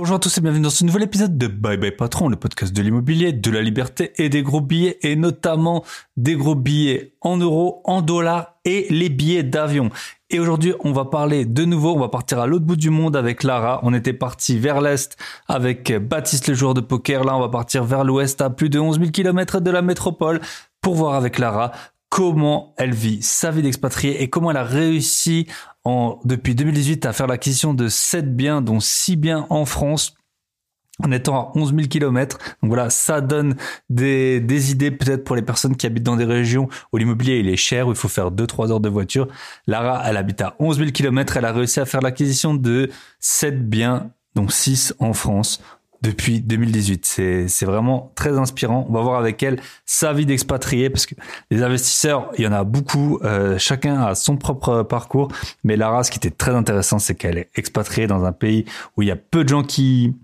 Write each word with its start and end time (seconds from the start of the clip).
Bonjour 0.00 0.14
à 0.14 0.20
tous 0.20 0.38
et 0.38 0.40
bienvenue 0.40 0.62
dans 0.62 0.70
ce 0.70 0.84
nouvel 0.84 1.02
épisode 1.02 1.36
de 1.36 1.48
Bye 1.48 1.76
Bye 1.76 1.90
Patron, 1.90 2.28
le 2.28 2.36
podcast 2.36 2.72
de 2.72 2.82
l'immobilier, 2.82 3.32
de 3.32 3.50
la 3.50 3.60
liberté 3.60 4.12
et 4.16 4.28
des 4.28 4.44
gros 4.44 4.60
billets 4.60 4.96
et 5.02 5.16
notamment 5.16 5.84
des 6.16 6.36
gros 6.36 6.54
billets 6.54 7.16
en 7.20 7.36
euros, 7.36 7.82
en 7.84 8.00
dollars 8.00 8.54
et 8.64 8.86
les 8.90 9.08
billets 9.08 9.42
d'avion. 9.42 9.90
Et 10.30 10.38
aujourd'hui, 10.38 10.72
on 10.84 10.92
va 10.92 11.04
parler 11.04 11.46
de 11.46 11.64
nouveau, 11.64 11.96
on 11.96 11.98
va 11.98 12.10
partir 12.10 12.38
à 12.38 12.46
l'autre 12.46 12.64
bout 12.64 12.76
du 12.76 12.90
monde 12.90 13.16
avec 13.16 13.42
Lara. 13.42 13.80
On 13.82 13.92
était 13.92 14.12
parti 14.12 14.60
vers 14.60 14.80
l'est 14.80 15.16
avec 15.48 15.92
Baptiste 15.92 16.46
le 16.46 16.54
joueur 16.54 16.74
de 16.74 16.80
poker. 16.80 17.24
Là, 17.24 17.36
on 17.36 17.40
va 17.40 17.48
partir 17.48 17.82
vers 17.82 18.04
l'ouest 18.04 18.40
à 18.40 18.50
plus 18.50 18.70
de 18.70 18.78
11 18.78 19.00
000 19.00 19.10
km 19.10 19.60
de 19.60 19.70
la 19.72 19.82
métropole 19.82 20.40
pour 20.80 20.94
voir 20.94 21.14
avec 21.14 21.40
Lara 21.40 21.72
comment 22.08 22.74
elle 22.78 22.94
vit 22.94 23.20
sa 23.22 23.50
vie 23.50 23.62
d'expatriée 23.62 24.22
et 24.22 24.30
comment 24.30 24.50
elle 24.50 24.56
a 24.56 24.64
réussi 24.64 25.46
depuis 26.24 26.54
2018 26.54 27.06
à 27.06 27.12
faire 27.12 27.26
l'acquisition 27.26 27.74
de 27.74 27.88
7 27.88 28.34
biens, 28.36 28.60
dont 28.62 28.80
6 28.80 29.16
biens 29.16 29.46
en 29.50 29.64
France 29.64 30.14
en 31.02 31.12
étant 31.12 31.36
à 31.36 31.52
11 31.54 31.74
000 31.74 31.88
km. 31.88 32.38
Donc 32.62 32.68
voilà, 32.70 32.90
ça 32.90 33.20
donne 33.20 33.56
des, 33.88 34.70
idées 34.72 34.90
peut-être 34.90 35.24
pour 35.24 35.36
les 35.36 35.42
personnes 35.42 35.76
qui 35.76 35.86
habitent 35.86 36.02
dans 36.02 36.16
des 36.16 36.24
régions 36.24 36.68
où 36.92 36.96
l'immobilier 36.96 37.38
il 37.38 37.48
est 37.48 37.56
cher, 37.56 37.86
où 37.86 37.92
il 37.92 37.96
faut 37.96 38.08
faire 38.08 38.30
2-3 38.30 38.72
heures 38.72 38.80
de 38.80 38.88
voiture. 38.88 39.28
Lara, 39.66 40.02
elle 40.04 40.16
habite 40.16 40.40
à 40.40 40.56
11 40.58 40.78
000 40.78 40.90
km, 40.90 41.36
elle 41.36 41.44
a 41.44 41.52
réussi 41.52 41.80
à 41.80 41.86
faire 41.86 42.00
l'acquisition 42.00 42.54
de 42.54 42.90
7 43.20 43.68
biens, 43.68 44.10
dont 44.34 44.48
6 44.48 44.94
en 44.98 45.12
France, 45.12 45.60
depuis 46.02 46.40
2018. 46.40 47.04
C'est, 47.48 47.64
vraiment 47.64 48.12
très 48.14 48.38
inspirant. 48.38 48.86
On 48.88 48.92
va 48.92 49.02
voir 49.02 49.18
avec 49.18 49.42
elle 49.42 49.60
sa 49.84 50.12
vie 50.12 50.26
d'expatrié 50.26 50.90
parce 50.90 51.06
que 51.06 51.14
les 51.50 51.62
investisseurs, 51.62 52.30
il 52.38 52.44
y 52.44 52.46
en 52.46 52.52
a 52.52 52.64
beaucoup. 52.64 53.18
Euh, 53.24 53.58
chacun 53.58 54.02
a 54.02 54.14
son 54.14 54.36
propre 54.36 54.82
parcours. 54.82 55.28
Mais 55.64 55.76
Lara, 55.76 56.04
ce 56.04 56.10
qui 56.10 56.18
était 56.18 56.30
très 56.30 56.52
intéressant, 56.52 56.98
c'est 56.98 57.14
qu'elle 57.14 57.38
est 57.38 57.50
expatriée 57.56 58.06
dans 58.06 58.24
un 58.24 58.32
pays 58.32 58.64
où 58.96 59.02
il 59.02 59.08
y 59.08 59.10
a 59.10 59.16
peu 59.16 59.44
de 59.44 59.48
gens 59.48 59.62
qui 59.62 60.14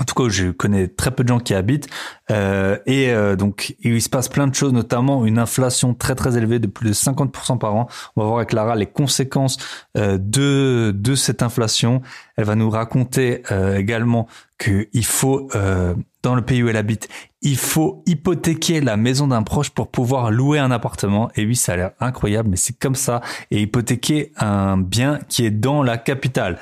en 0.00 0.04
tout 0.04 0.14
cas, 0.14 0.30
je 0.30 0.50
connais 0.50 0.88
très 0.88 1.10
peu 1.10 1.22
de 1.24 1.28
gens 1.28 1.40
qui 1.40 1.52
habitent 1.52 1.88
euh, 2.30 2.78
et 2.86 3.10
euh, 3.10 3.36
donc 3.36 3.76
il 3.82 4.00
se 4.00 4.08
passe 4.08 4.28
plein 4.28 4.46
de 4.46 4.54
choses, 4.54 4.72
notamment 4.72 5.26
une 5.26 5.38
inflation 5.38 5.92
très 5.92 6.14
très 6.14 6.38
élevée 6.38 6.58
de 6.58 6.66
plus 6.66 6.88
de 6.88 6.94
50% 6.94 7.58
par 7.58 7.74
an. 7.74 7.86
On 8.16 8.22
va 8.22 8.26
voir 8.26 8.38
avec 8.38 8.52
Lara 8.52 8.76
les 8.76 8.86
conséquences 8.86 9.58
euh, 9.98 10.16
de 10.18 10.92
de 10.96 11.14
cette 11.14 11.42
inflation. 11.42 12.00
Elle 12.36 12.44
va 12.44 12.54
nous 12.54 12.70
raconter 12.70 13.42
euh, 13.52 13.76
également 13.76 14.26
qu'il 14.58 15.04
faut 15.04 15.48
euh, 15.54 15.94
dans 16.22 16.34
le 16.34 16.42
pays 16.42 16.62
où 16.62 16.68
elle 16.68 16.76
habite, 16.76 17.08
il 17.42 17.56
faut 17.56 18.02
hypothéquer 18.06 18.80
la 18.80 18.96
maison 18.96 19.28
d'un 19.28 19.42
proche 19.42 19.70
pour 19.70 19.88
pouvoir 19.88 20.30
louer 20.30 20.58
un 20.58 20.70
appartement. 20.70 21.30
Et 21.34 21.46
oui, 21.46 21.56
ça 21.56 21.72
a 21.72 21.76
l'air 21.76 21.90
incroyable, 22.00 22.50
mais 22.50 22.56
c'est 22.56 22.78
comme 22.78 22.94
ça. 22.94 23.22
Et 23.50 23.62
hypothéquer 23.62 24.32
un 24.36 24.76
bien 24.76 25.18
qui 25.28 25.46
est 25.46 25.50
dans 25.50 25.82
la 25.82 25.96
capitale. 25.96 26.58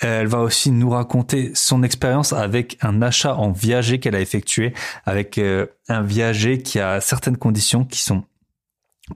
Elle 0.00 0.28
va 0.28 0.40
aussi 0.40 0.70
nous 0.70 0.90
raconter 0.90 1.50
son 1.54 1.82
expérience 1.82 2.32
avec 2.32 2.78
un 2.82 3.02
achat 3.02 3.34
en 3.34 3.50
viager 3.50 3.98
qu'elle 3.98 4.14
a 4.14 4.20
effectué, 4.20 4.72
avec 5.04 5.38
euh, 5.38 5.66
un 5.88 6.02
viager 6.02 6.62
qui 6.62 6.78
a 6.78 7.00
certaines 7.00 7.36
conditions 7.36 7.84
qui 7.84 8.00
sont 8.00 8.22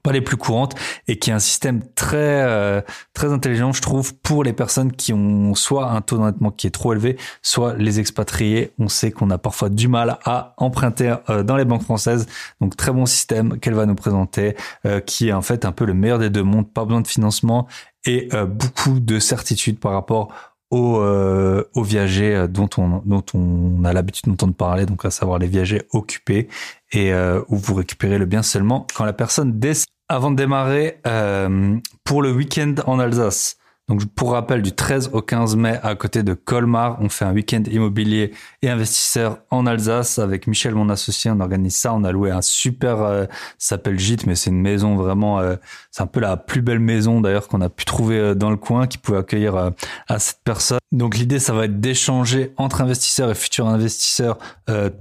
pas 0.03 0.13
les 0.13 0.23
plus 0.23 0.39
courantes 0.39 0.75
et 1.07 1.19
qui 1.19 1.29
est 1.29 1.35
un 1.35 1.39
système 1.39 1.83
très 1.95 2.17
euh, 2.17 2.81
très 3.13 3.31
intelligent 3.31 3.75
je 3.75 3.83
trouve 3.83 4.15
pour 4.15 4.43
les 4.43 4.55
personnes 4.55 4.91
qui 4.91 5.13
ont 5.13 5.55
soit 5.55 5.91
un 5.91 6.01
taux 6.01 6.17
d'endettement 6.17 6.51
qui 6.51 6.67
est 6.67 6.71
trop 6.71 6.95
élevé 6.95 7.19
soit 7.43 7.75
les 7.75 8.01
expatriés. 8.01 8.73
On 8.79 8.89
sait 8.89 9.11
qu'on 9.11 9.29
a 9.29 9.37
parfois 9.37 9.69
du 9.69 9.89
mal 9.89 10.19
à 10.25 10.55
emprunter 10.57 11.15
euh, 11.29 11.43
dans 11.43 11.57
les 11.57 11.67
banques 11.67 11.83
françaises. 11.83 12.27
Donc 12.63 12.75
très 12.75 12.91
bon 12.91 13.05
système 13.05 13.61
qu'elle 13.61 13.75
va 13.75 13.85
nous 13.85 13.95
présenter 13.95 14.57
qui 15.05 15.29
est 15.29 15.33
en 15.33 15.43
fait 15.43 15.67
un 15.67 15.73
peu 15.73 15.85
le 15.85 15.93
meilleur 15.93 16.19
des 16.19 16.31
deux 16.31 16.43
mondes. 16.43 16.73
Pas 16.73 16.87
besoin 16.87 17.03
de 17.03 17.07
financement 17.07 17.69
et 18.05 18.31
beaucoup 18.49 18.99
de 18.99 19.21
certitude 19.21 19.79
par 19.79 19.93
rapport 19.93 20.33
aux, 20.73 21.01
euh, 21.01 21.63
aux 21.75 21.83
viagers 21.83 22.35
euh, 22.35 22.47
dont 22.49 22.69
on, 22.79 23.03
dont 23.05 23.23
on 23.35 23.85
a 23.85 23.93
l'habitude 23.93 24.25
d'entendre 24.27 24.55
parler, 24.55 24.87
donc 24.87 25.05
à 25.05 25.11
savoir 25.11 25.39
les 25.39 25.47
viagers 25.47 25.83
occupés, 25.93 26.49
et 26.93 27.13
euh, 27.13 27.43
où 27.49 27.57
vous 27.57 27.75
récupérez 27.75 28.19
le 28.19 28.25
bien 28.25 28.43
seulement 28.43 28.87
quand 28.95 29.05
la 29.05 29.13
personne 29.13 29.61
décide. 29.61 29.87
Avant 30.09 30.31
de 30.31 30.37
démarrer, 30.37 30.99
euh, 31.07 31.77
pour 32.05 32.23
le 32.23 32.33
week-end 32.33 32.75
en 32.87 32.99
Alsace, 32.99 33.57
donc 33.89 34.07
pour 34.15 34.33
rappel, 34.33 34.63
du 34.63 34.73
13 34.73 35.11
au 35.13 35.21
15 35.21 35.57
mai, 35.57 35.79
à 35.83 35.95
côté 35.95 36.23
de 36.23 36.33
Colmar, 36.33 36.97
on 37.01 37.11
fait 37.11 37.27
un 37.27 37.33
week-end 37.33 37.63
immobilier 37.71 38.33
et 38.63 38.71
investisseur 38.71 39.39
en 39.51 39.67
Alsace 39.67 40.21
avec 40.21 40.47
Michel, 40.47 40.75
mon 40.75 40.89
associé. 40.89 41.31
On 41.31 41.41
organise 41.41 41.75
ça. 41.75 41.93
On 41.93 42.05
a 42.05 42.13
loué 42.13 42.31
un 42.31 42.43
super, 42.43 43.03
euh, 43.03 43.25
s'appelle 43.59 43.99
Gîte, 43.99 44.27
mais 44.27 44.37
c'est 44.37 44.51
une 44.51 44.61
maison 44.61 44.95
vraiment, 44.95 45.41
euh, 45.41 45.57
c'est 45.91 46.03
un 46.03 46.07
peu 46.07 46.21
la 46.21 46.37
plus 46.37 46.63
belle 46.63 46.79
maison 46.79 47.21
d'ailleurs 47.21 47.49
qu'on 47.49 47.61
a 47.61 47.69
pu 47.69 47.85
trouver 47.85 48.19
euh, 48.19 48.35
dans 48.35 48.51
le 48.51 48.57
coin 48.57 48.87
qui 48.87 48.99
pouvait 48.99 49.19
accueillir 49.19 49.57
euh, 49.57 49.71
à 50.07 50.21
cette 50.21 50.39
personne. 50.45 50.79
Donc 50.93 51.17
l'idée, 51.17 51.41
ça 51.41 51.53
va 51.55 51.65
être 51.65 51.81
d'échanger 51.81 52.53
entre 52.57 52.83
investisseurs 52.83 53.31
et 53.31 53.35
futurs 53.35 53.67
investisseurs 53.67 54.39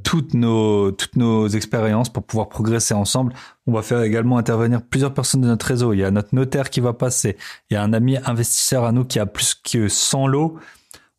toutes 0.04 0.34
nos 0.34 0.92
toutes 0.92 1.16
nos 1.16 1.48
expériences 1.48 2.10
pour 2.10 2.24
pouvoir 2.24 2.50
progresser 2.50 2.94
ensemble. 2.94 3.34
On 3.68 3.74
va 3.74 3.82
faire 3.82 4.02
également 4.02 4.38
intervenir 4.38 4.82
plusieurs 4.82 5.14
personnes 5.14 5.42
de 5.42 5.48
notre 5.48 5.66
réseau. 5.66 5.94
Il 5.94 6.00
y 6.00 6.04
a 6.04 6.12
notre 6.12 6.34
notaire 6.34 6.70
qui 6.70 6.80
va 6.80 6.94
passer. 6.94 7.38
Il 7.70 7.74
y 7.76 7.78
a 7.78 7.84
un 7.84 7.94
ami 7.94 8.18
investisseur 8.26 8.86
à 8.86 8.92
nous 8.92 9.06
qui 9.06 9.20
a 9.20 9.26
plus 9.26 9.54
que 9.54 9.88
100 9.88 10.28
lots. 10.28 10.58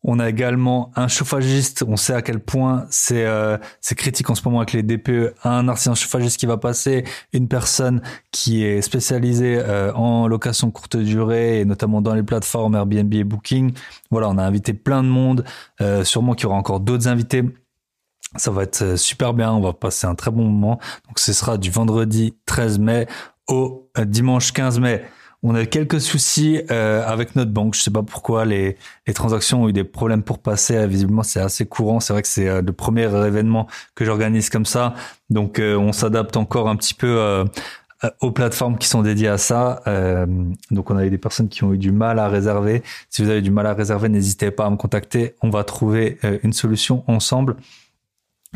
On 0.03 0.19
a 0.19 0.29
également 0.29 0.91
un 0.95 1.07
chauffagiste. 1.07 1.83
On 1.87 1.95
sait 1.95 2.13
à 2.13 2.21
quel 2.21 2.39
point 2.39 2.85
c'est 2.89 3.25
euh, 3.25 3.57
critique 3.95 4.29
en 4.29 4.35
ce 4.35 4.43
moment 4.43 4.59
avec 4.59 4.73
les 4.73 4.83
DPE. 4.83 5.33
Un 5.43 5.67
artisan 5.67 5.95
chauffagiste 5.95 6.39
qui 6.39 6.45
va 6.45 6.57
passer, 6.57 7.05
une 7.31 7.47
personne 7.47 8.01
qui 8.31 8.65
est 8.65 8.81
spécialisée 8.81 9.57
euh, 9.57 9.93
en 9.93 10.27
location 10.27 10.71
courte 10.71 10.97
durée 10.97 11.61
et 11.61 11.65
notamment 11.65 12.01
dans 12.01 12.13
les 12.13 12.23
plateformes 12.23 12.75
Airbnb 12.75 13.13
et 13.13 13.23
Booking. 13.23 13.73
Voilà, 14.11 14.29
on 14.29 14.37
a 14.37 14.43
invité 14.43 14.73
plein 14.73 15.03
de 15.03 15.09
monde. 15.09 15.45
Euh, 15.81 16.03
sûrement 16.03 16.33
qu'il 16.33 16.43
y 16.43 16.47
aura 16.47 16.57
encore 16.57 16.79
d'autres 16.79 17.07
invités. 17.07 17.43
Ça 18.35 18.51
va 18.51 18.63
être 18.63 18.81
euh, 18.81 18.97
super 18.97 19.33
bien, 19.33 19.51
on 19.51 19.61
va 19.61 19.73
passer 19.73 20.07
un 20.07 20.15
très 20.15 20.31
bon 20.31 20.45
moment. 20.45 20.79
Donc 21.07 21.19
ce 21.19 21.33
sera 21.33 21.57
du 21.57 21.69
vendredi 21.69 22.35
13 22.45 22.79
mai 22.79 23.07
au 23.47 23.89
euh, 23.97 24.05
dimanche 24.05 24.51
15 24.53 24.79
mai. 24.79 25.05
On 25.45 25.55
a 25.55 25.65
quelques 25.65 25.99
soucis 25.99 26.61
euh, 26.71 27.05
avec 27.05 27.35
notre 27.35 27.51
banque. 27.51 27.75
Je 27.75 27.81
sais 27.81 27.91
pas 27.91 28.01
pourquoi 28.01 28.45
les, 28.45 28.77
les 29.05 29.13
transactions 29.13 29.63
ont 29.63 29.69
eu 29.69 29.73
des 29.73 29.83
problèmes 29.83 30.23
pour 30.23 30.39
passer. 30.39 30.87
Visiblement, 30.87 31.23
c'est 31.23 31.41
assez 31.41 31.65
courant. 31.65 31.99
C'est 31.99 32.13
vrai 32.13 32.21
que 32.21 32.29
c'est 32.29 32.61
le 32.61 32.71
premier 32.71 33.03
événement 33.03 33.67
que 33.93 34.05
j'organise 34.05 34.49
comme 34.49 34.65
ça. 34.65 34.95
Donc, 35.29 35.59
on 35.59 35.91
s'adapte 35.91 36.37
encore 36.37 36.69
un 36.69 36.77
petit 36.77 36.93
peu 36.93 37.45
aux 38.21 38.31
plateformes 38.31 38.77
qui 38.77 38.87
sont 38.87 39.01
dédiées 39.01 39.27
à 39.27 39.37
ça. 39.37 39.81
donc, 40.71 40.89
on 40.89 40.97
a 40.97 41.05
eu 41.05 41.09
des 41.09 41.17
personnes 41.17 41.49
qui 41.49 41.63
ont 41.65 41.73
eu 41.73 41.77
du 41.77 41.91
mal 41.91 42.19
à 42.19 42.29
réserver. 42.29 42.83
Si 43.09 43.21
vous 43.21 43.29
avez 43.29 43.41
du 43.41 43.51
mal 43.51 43.67
à 43.67 43.73
réserver, 43.73 44.07
n'hésitez 44.07 44.51
pas 44.51 44.65
à 44.65 44.69
me 44.69 44.77
contacter. 44.77 45.35
On 45.41 45.49
va 45.49 45.63
trouver 45.65 46.19
une 46.43 46.53
solution 46.53 47.03
ensemble. 47.07 47.57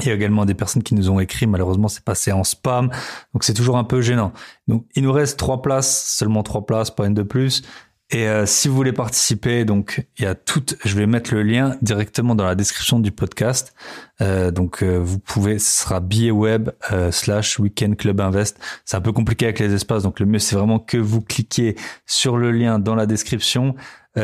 Il 0.01 0.07
y 0.07 0.11
a 0.11 0.13
également 0.13 0.45
des 0.45 0.53
personnes 0.53 0.83
qui 0.83 0.93
nous 0.93 1.09
ont 1.09 1.19
écrit, 1.19 1.47
malheureusement 1.47 1.87
c'est 1.87 2.03
passé 2.03 2.31
en 2.31 2.43
spam, 2.43 2.91
donc 3.33 3.43
c'est 3.43 3.53
toujours 3.53 3.77
un 3.77 3.83
peu 3.83 4.01
gênant. 4.01 4.31
Donc 4.67 4.85
il 4.95 5.03
nous 5.03 5.11
reste 5.11 5.39
trois 5.39 5.61
places, 5.61 6.15
seulement 6.15 6.43
trois 6.43 6.65
places, 6.65 6.91
pas 6.91 7.07
une 7.07 7.15
de 7.15 7.23
plus. 7.23 7.63
Et 8.09 8.29
euh, 8.29 8.45
si 8.45 8.69
vous 8.69 8.75
voulez 8.75 8.93
participer, 8.93 9.65
donc 9.65 10.07
il 10.17 10.23
y 10.23 10.27
a 10.27 10.33
tout, 10.33 10.63
je 10.85 10.95
vais 10.95 11.05
mettre 11.05 11.33
le 11.33 11.43
lien 11.43 11.75
directement 11.81 12.35
dans 12.35 12.45
la 12.45 12.55
description 12.55 12.99
du 12.99 13.11
podcast. 13.11 13.73
Euh, 14.21 14.49
donc 14.49 14.81
euh, 14.81 14.97
vous 14.97 15.19
pouvez, 15.19 15.59
ce 15.59 15.81
sera 15.81 15.99
billet 15.99 16.31
web 16.31 16.69
slash 17.11 17.59
weekend 17.59 17.97
club 17.97 18.21
invest. 18.21 18.57
C'est 18.85 18.95
un 18.95 19.01
peu 19.01 19.11
compliqué 19.11 19.45
avec 19.45 19.59
les 19.59 19.73
espaces, 19.73 20.03
donc 20.03 20.21
le 20.21 20.25
mieux 20.25 20.39
c'est 20.39 20.55
vraiment 20.55 20.79
que 20.79 20.97
vous 20.97 21.21
cliquez 21.21 21.75
sur 22.05 22.37
le 22.37 22.51
lien 22.51 22.79
dans 22.79 22.95
la 22.95 23.07
description. 23.07 23.75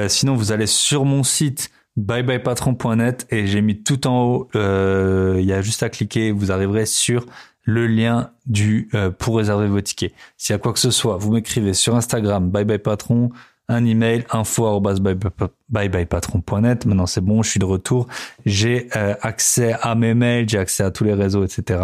sinon 0.07 0.35
vous 0.35 0.51
allez 0.53 0.67
sur 0.67 1.03
mon 1.03 1.23
site 1.23 1.69
byebyepatron.net 1.97 3.27
et 3.29 3.47
j'ai 3.47 3.61
mis 3.61 3.83
tout 3.83 4.07
en 4.07 4.23
haut, 4.23 4.49
euh, 4.55 5.37
il 5.39 5.45
y 5.45 5.53
a 5.53 5.61
juste 5.61 5.83
à 5.83 5.89
cliquer, 5.89 6.31
vous 6.31 6.51
arriverez 6.51 6.85
sur 6.85 7.25
le 7.63 7.87
lien 7.87 8.31
du 8.45 8.89
euh, 8.93 9.09
pour 9.09 9.37
réserver 9.37 9.67
vos 9.67 9.81
tickets. 9.81 10.13
S'il 10.37 10.53
y 10.53 10.55
a 10.55 10.59
quoi 10.59 10.73
que 10.73 10.79
ce 10.79 10.91
soit, 10.91 11.17
vous 11.17 11.31
m'écrivez 11.31 11.73
sur 11.73 11.95
Instagram 11.95 12.49
byebyepatron, 12.49 13.29
un 13.73 13.85
email 13.85 14.25
info@byebyepatron.net. 14.31 16.85
Maintenant 16.85 17.05
c'est 17.05 17.21
bon, 17.21 17.43
je 17.43 17.49
suis 17.49 17.59
de 17.59 17.65
retour. 17.65 18.07
J'ai 18.45 18.87
euh, 18.95 19.15
accès 19.21 19.75
à 19.81 19.95
mes 19.95 20.13
mails, 20.13 20.47
j'ai 20.47 20.59
accès 20.59 20.83
à 20.83 20.91
tous 20.91 21.03
les 21.03 21.13
réseaux, 21.13 21.43
etc. 21.43 21.81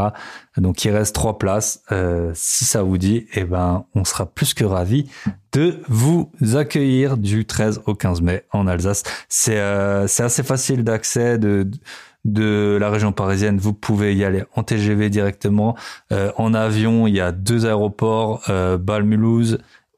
Donc 0.58 0.86
il 0.86 0.92
reste 0.92 1.14
trois 1.16 1.38
places. 1.38 1.84
Euh, 1.92 2.32
si 2.34 2.64
ça 2.66 2.84
vous 2.84 2.98
dit, 2.98 3.26
eh 3.34 3.44
ben 3.44 3.86
on 3.96 4.06
sera 4.06 4.26
plus 4.26 4.54
que 4.54 4.64
ravis 4.64 5.10
de 5.52 5.80
vous 5.88 6.32
accueillir 6.56 7.18
du 7.18 7.46
13 7.46 7.82
au 7.86 7.96
15 7.96 8.22
mai 8.22 8.44
en 8.52 8.68
Alsace. 8.68 9.04
C'est 9.28 9.60
euh, 9.60 10.04
assez 10.04 10.44
facile 10.44 10.84
d'accès 10.84 11.38
de 11.38 12.78
la 12.80 12.90
région 12.90 13.12
parisienne, 13.12 13.58
vous 13.58 13.74
pouvez 13.74 14.16
y 14.16 14.24
aller 14.24 14.44
en 14.56 14.64
TGV 14.64 15.10
directement. 15.10 15.76
en 16.12 16.54
avion, 16.54 17.08
il 17.08 17.16
y 17.16 17.22
a 17.22 17.32
deux 17.32 17.66
aéroports, 17.66 18.44
euh, 18.50 18.78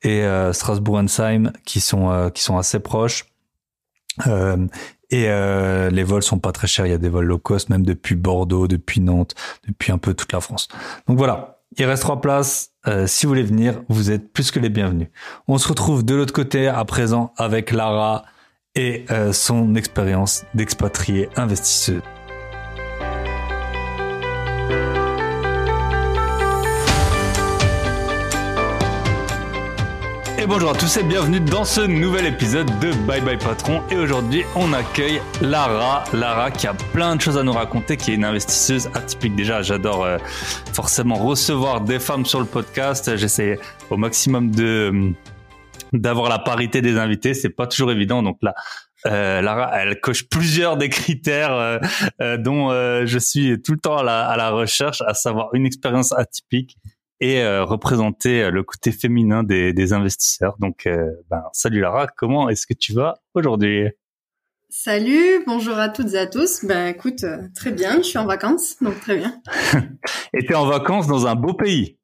et 0.03 0.23
euh, 0.23 0.53
Strasbourg-Ensheim 0.53 1.51
qui 1.65 1.79
sont 1.79 2.09
euh, 2.11 2.29
qui 2.29 2.41
sont 2.43 2.57
assez 2.57 2.79
proches. 2.79 3.25
Euh, 4.27 4.67
et 5.13 5.27
les 5.91 6.03
vols 6.03 6.23
sont 6.23 6.39
pas 6.39 6.53
très 6.53 6.67
chers. 6.67 6.85
Il 6.85 6.91
y 6.91 6.95
a 6.95 6.97
des 6.97 7.09
vols 7.09 7.25
low 7.25 7.37
cost, 7.37 7.67
même 7.67 7.85
depuis 7.85 8.15
Bordeaux, 8.15 8.69
depuis 8.69 9.01
Nantes, 9.01 9.35
depuis 9.67 9.91
un 9.91 9.97
peu 9.97 10.13
toute 10.13 10.31
la 10.31 10.39
France. 10.39 10.69
Donc 11.05 11.17
voilà, 11.17 11.59
il 11.77 11.83
reste 11.83 12.03
trois 12.03 12.21
places. 12.21 12.71
Si 13.07 13.25
vous 13.25 13.31
voulez 13.31 13.43
venir, 13.43 13.83
vous 13.89 14.09
êtes 14.09 14.31
plus 14.31 14.51
que 14.51 14.59
les 14.59 14.69
bienvenus. 14.69 15.09
On 15.49 15.57
se 15.57 15.67
retrouve 15.67 16.05
de 16.05 16.15
l'autre 16.15 16.31
côté 16.31 16.69
à 16.69 16.85
présent 16.85 17.33
avec 17.35 17.71
Lara 17.71 18.23
et 18.75 19.03
son 19.33 19.75
expérience 19.75 20.45
d'expatriée 20.53 21.27
investisseuse. 21.35 22.03
Et 30.41 30.47
bonjour 30.47 30.71
à 30.71 30.73
tous 30.73 30.97
et 30.97 31.03
bienvenue 31.03 31.39
dans 31.39 31.63
ce 31.63 31.81
nouvel 31.81 32.25
épisode 32.25 32.65
de 32.79 32.91
Bye 33.05 33.21
Bye 33.21 33.37
Patron. 33.37 33.83
Et 33.91 33.95
aujourd'hui, 33.95 34.43
on 34.55 34.73
accueille 34.73 35.21
Lara. 35.39 36.03
Lara 36.13 36.49
qui 36.49 36.65
a 36.65 36.73
plein 36.73 37.15
de 37.15 37.21
choses 37.21 37.37
à 37.37 37.43
nous 37.43 37.51
raconter, 37.51 37.95
qui 37.95 38.09
est 38.09 38.15
une 38.15 38.25
investisseuse 38.25 38.89
atypique. 38.95 39.35
Déjà, 39.35 39.61
j'adore 39.61 40.03
euh, 40.03 40.17
forcément 40.73 41.13
recevoir 41.13 41.81
des 41.81 41.99
femmes 41.99 42.25
sur 42.25 42.39
le 42.39 42.47
podcast. 42.47 43.15
J'essaie 43.17 43.59
au 43.91 43.97
maximum 43.97 44.49
de 44.49 45.13
d'avoir 45.93 46.27
la 46.27 46.39
parité 46.39 46.81
des 46.81 46.97
invités. 46.97 47.35
C'est 47.35 47.49
pas 47.49 47.67
toujours 47.67 47.91
évident. 47.91 48.23
Donc 48.23 48.39
là, 48.41 48.55
euh, 49.07 49.41
Lara, 49.41 49.71
elle 49.79 49.99
coche 49.99 50.27
plusieurs 50.27 50.77
des 50.77 50.89
critères 50.89 51.53
euh, 51.53 51.79
euh, 52.21 52.37
dont 52.37 52.69
je 53.05 53.19
suis 53.19 53.61
tout 53.61 53.73
le 53.73 53.79
temps 53.79 53.97
à 53.97 54.03
la, 54.03 54.49
recherche, 54.49 55.01
à 55.01 55.13
savoir 55.13 55.49
une 55.53 55.65
expérience 55.65 56.11
atypique, 56.13 56.77
et 57.21 57.41
euh, 57.41 57.63
représenter 57.63 58.41
euh, 58.41 58.51
le 58.51 58.63
côté 58.63 58.91
féminin 58.91 59.43
des, 59.43 59.71
des 59.73 59.93
investisseurs. 59.93 60.57
Donc, 60.59 60.87
euh, 60.87 61.11
ben, 61.29 61.43
salut 61.53 61.79
Lara, 61.79 62.07
comment 62.07 62.49
est-ce 62.49 62.65
que 62.65 62.73
tu 62.73 62.93
vas 62.93 63.19
aujourd'hui? 63.35 63.89
Salut, 64.69 65.43
bonjour 65.45 65.77
à 65.77 65.89
toutes 65.89 66.13
et 66.13 66.17
à 66.17 66.27
tous. 66.27 66.65
Ben 66.65 66.87
écoute, 66.87 67.25
très 67.55 67.71
bien, 67.71 67.97
je 67.97 68.03
suis 68.03 68.17
en 68.17 68.25
vacances, 68.25 68.77
donc 68.81 68.99
très 69.01 69.17
bien. 69.17 69.39
et 70.33 70.45
tu 70.45 70.53
es 70.53 70.55
en 70.55 70.65
vacances 70.65 71.07
dans 71.07 71.27
un 71.27 71.35
beau 71.35 71.53
pays? 71.53 71.97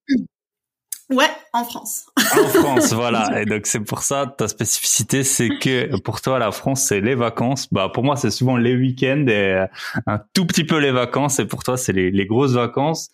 Ouais, 1.09 1.29
en 1.53 1.63
France. 1.63 2.07
en 2.17 2.47
France, 2.49 2.91
voilà. 2.91 3.41
Et 3.41 3.45
donc 3.45 3.65
c'est 3.65 3.79
pour 3.79 4.03
ça 4.03 4.27
ta 4.37 4.49
spécificité, 4.49 5.23
c'est 5.23 5.47
que 5.47 5.97
pour 6.01 6.19
toi 6.19 6.39
la 6.39 6.51
France 6.51 6.83
c'est 6.83 6.99
les 6.99 7.15
vacances. 7.15 7.71
Bah 7.71 7.89
pour 7.91 8.03
moi 8.03 8.17
c'est 8.17 8.31
souvent 8.31 8.57
les 8.57 8.75
week-ends 8.75 9.25
et 9.29 9.65
un 10.05 10.19
tout 10.33 10.45
petit 10.45 10.65
peu 10.65 10.77
les 10.77 10.91
vacances. 10.91 11.39
Et 11.39 11.45
pour 11.45 11.63
toi 11.63 11.77
c'est 11.77 11.93
les, 11.93 12.11
les 12.11 12.25
grosses 12.25 12.51
vacances 12.51 13.09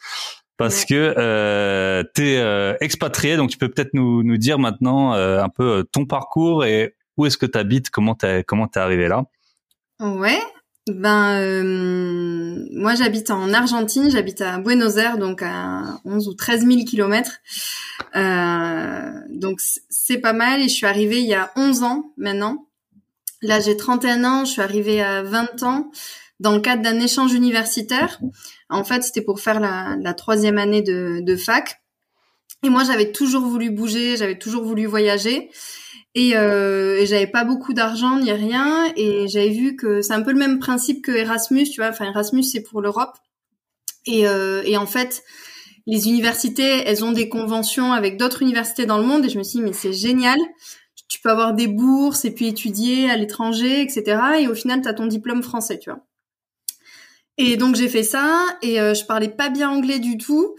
parce 0.58 0.86
que 0.86 1.16
euh, 1.18 2.04
tu 2.14 2.30
es 2.30 2.38
euh, 2.38 2.76
expatrié, 2.80 3.38
donc 3.38 3.50
tu 3.50 3.58
peux 3.58 3.70
peut-être 3.70 3.94
nous, 3.94 4.24
nous 4.24 4.38
dire 4.38 4.60
maintenant 4.60 5.14
euh, 5.14 5.42
un 5.42 5.50
peu 5.50 5.80
euh, 5.80 5.84
ton 5.84 6.06
parcours 6.06 6.66
et 6.66 6.96
où 7.18 7.26
est-ce 7.26 7.38
que 7.38 7.46
tu 7.46 7.58
habites, 7.58 7.90
comment 7.90 8.16
t'es 8.16 8.44
comment 8.44 8.68
t'es 8.68 8.80
arrivé 8.80 9.08
là? 9.08 9.24
Ouais, 10.00 10.40
ben 10.88 11.40
euh, 11.40 12.66
moi 12.72 12.94
j'habite 12.96 13.32
en 13.32 13.54
Argentine, 13.54 14.12
j'habite 14.12 14.42
à 14.42 14.60
Buenos 14.60 14.98
Aires, 14.98 15.18
donc 15.18 15.42
à 15.42 16.00
11 16.06 16.28
ou 16.28 16.34
13 16.34 16.68
000 16.68 16.84
kilomètres. 16.86 17.40
donc 18.14 19.60
c'est 19.90 20.20
pas 20.20 20.34
mal 20.34 20.62
et 20.62 20.68
je 20.68 20.74
suis 20.74 20.86
arrivée 20.86 21.20
il 21.20 21.28
y 21.28 21.36
a 21.36 21.52
11 21.56 21.84
ans 21.84 22.14
maintenant. 22.18 22.68
Là 23.42 23.60
j'ai 23.60 23.76
31 23.76 24.24
ans, 24.24 24.46
je 24.46 24.52
suis 24.52 24.62
arrivée 24.62 25.02
à 25.02 25.24
20 25.24 25.64
ans 25.64 25.92
dans 26.40 26.52
le 26.52 26.60
cadre 26.60 26.84
d'un 26.84 27.00
échange 27.00 27.34
universitaire. 27.34 28.20
En 28.74 28.84
fait, 28.84 29.04
c'était 29.04 29.22
pour 29.22 29.40
faire 29.40 29.60
la, 29.60 30.14
troisième 30.14 30.58
année 30.58 30.82
de, 30.82 31.20
de, 31.22 31.36
fac. 31.36 31.82
Et 32.64 32.70
moi, 32.70 32.84
j'avais 32.84 33.12
toujours 33.12 33.44
voulu 33.44 33.70
bouger, 33.70 34.18
j'avais 34.18 34.38
toujours 34.38 34.64
voulu 34.64 34.86
voyager. 34.86 35.50
Et, 36.16 36.36
euh, 36.36 37.00
et 37.00 37.06
j'avais 37.06 37.28
pas 37.28 37.44
beaucoup 37.44 37.74
d'argent 37.74 38.20
ni 38.20 38.32
rien. 38.32 38.92
Et 38.96 39.28
j'avais 39.28 39.50
vu 39.50 39.76
que 39.76 40.02
c'est 40.02 40.14
un 40.14 40.22
peu 40.22 40.32
le 40.32 40.40
même 40.40 40.60
principe 40.60 41.04
que 41.04 41.12
Erasmus, 41.12 41.66
tu 41.66 41.82
vois. 41.82 41.90
Enfin, 41.90 42.06
Erasmus, 42.06 42.44
c'est 42.44 42.62
pour 42.62 42.82
l'Europe. 42.82 43.18
Et, 44.06 44.28
euh, 44.28 44.62
et 44.66 44.78
en 44.78 44.86
fait, 44.86 45.24
les 45.88 46.08
universités, 46.08 46.84
elles 46.86 47.04
ont 47.04 47.12
des 47.12 47.30
conventions 47.30 47.94
avec 47.94 48.18
d'autres 48.18 48.42
universités 48.42 48.86
dans 48.86 48.98
le 48.98 49.06
monde. 49.06 49.26
Et 49.26 49.30
je 49.30 49.38
me 49.38 49.44
suis 49.44 49.60
dit, 49.60 49.66
mais 49.66 49.74
c'est 49.74 49.94
génial 49.94 50.40
tu 51.14 51.20
peux 51.22 51.30
avoir 51.30 51.54
des 51.54 51.68
bourses 51.68 52.26
et 52.26 52.32
puis 52.32 52.48
étudier 52.48 53.08
à 53.08 53.18
l'étranger, 53.18 53.82
etc. 53.82 54.20
Et 54.40 54.48
au 54.48 54.56
final, 54.56 54.82
tu 54.82 54.88
as 54.88 54.96
ton 54.96 55.06
diplôme 55.06 55.44
français, 55.44 55.78
tu 55.78 55.92
vois. 55.92 56.00
Et 57.38 57.58
donc 57.58 57.76
j'ai 57.76 57.90
fait 57.90 58.04
ça 58.04 58.46
et 58.62 58.80
euh, 58.80 58.94
je 58.94 59.06
parlais 59.06 59.30
pas 59.30 59.50
bien 59.50 59.70
anglais 59.70 60.00
du 60.00 60.18
tout. 60.18 60.56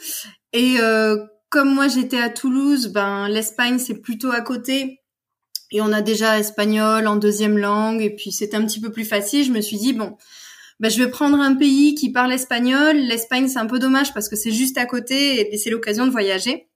Et 0.53 0.77
euh, 0.81 1.17
comme 1.51 1.73
moi 1.73 1.89
j'étais 1.89 2.19
à 2.19 2.31
Toulouse, 2.31 2.89
ben 2.89 3.29
l'Espagne 3.29 3.79
c'est 3.79 4.01
plutôt 4.01 4.33
à 4.33 4.41
côté 4.41 5.01
et 5.71 5.81
on 5.81 5.93
a 5.93 6.03
déjà 6.03 6.39
espagnol 6.39 7.07
en 7.07 7.17
deuxième 7.17 7.59
langue 7.59 8.03
et 8.03 8.11
puis 8.11 8.33
c'était 8.33 8.57
un 8.57 8.65
petit 8.65 8.81
peu 8.81 8.91
plus 8.91 9.05
facile. 9.05 9.45
Je 9.45 9.53
me 9.53 9.61
suis 9.61 9.77
dit 9.77 9.93
bon, 9.93 10.17
ben, 10.81 10.91
je 10.91 11.03
vais 11.03 11.11
prendre 11.11 11.39
un 11.39 11.55
pays 11.55 11.95
qui 11.95 12.11
parle 12.11 12.33
espagnol. 12.33 12.97
L'Espagne 12.97 13.49
c'est 13.49 13.59
un 13.59 13.67
peu 13.67 13.79
dommage 13.79 14.13
parce 14.13 14.29
que 14.29 14.37
c'est 14.37 14.51
juste 14.51 14.77
à 14.77 14.87
côté 14.87 15.55
et 15.55 15.57
c'est 15.57 15.71
l'occasion 15.71 16.07
de 16.07 16.11
voyager. 16.11 16.69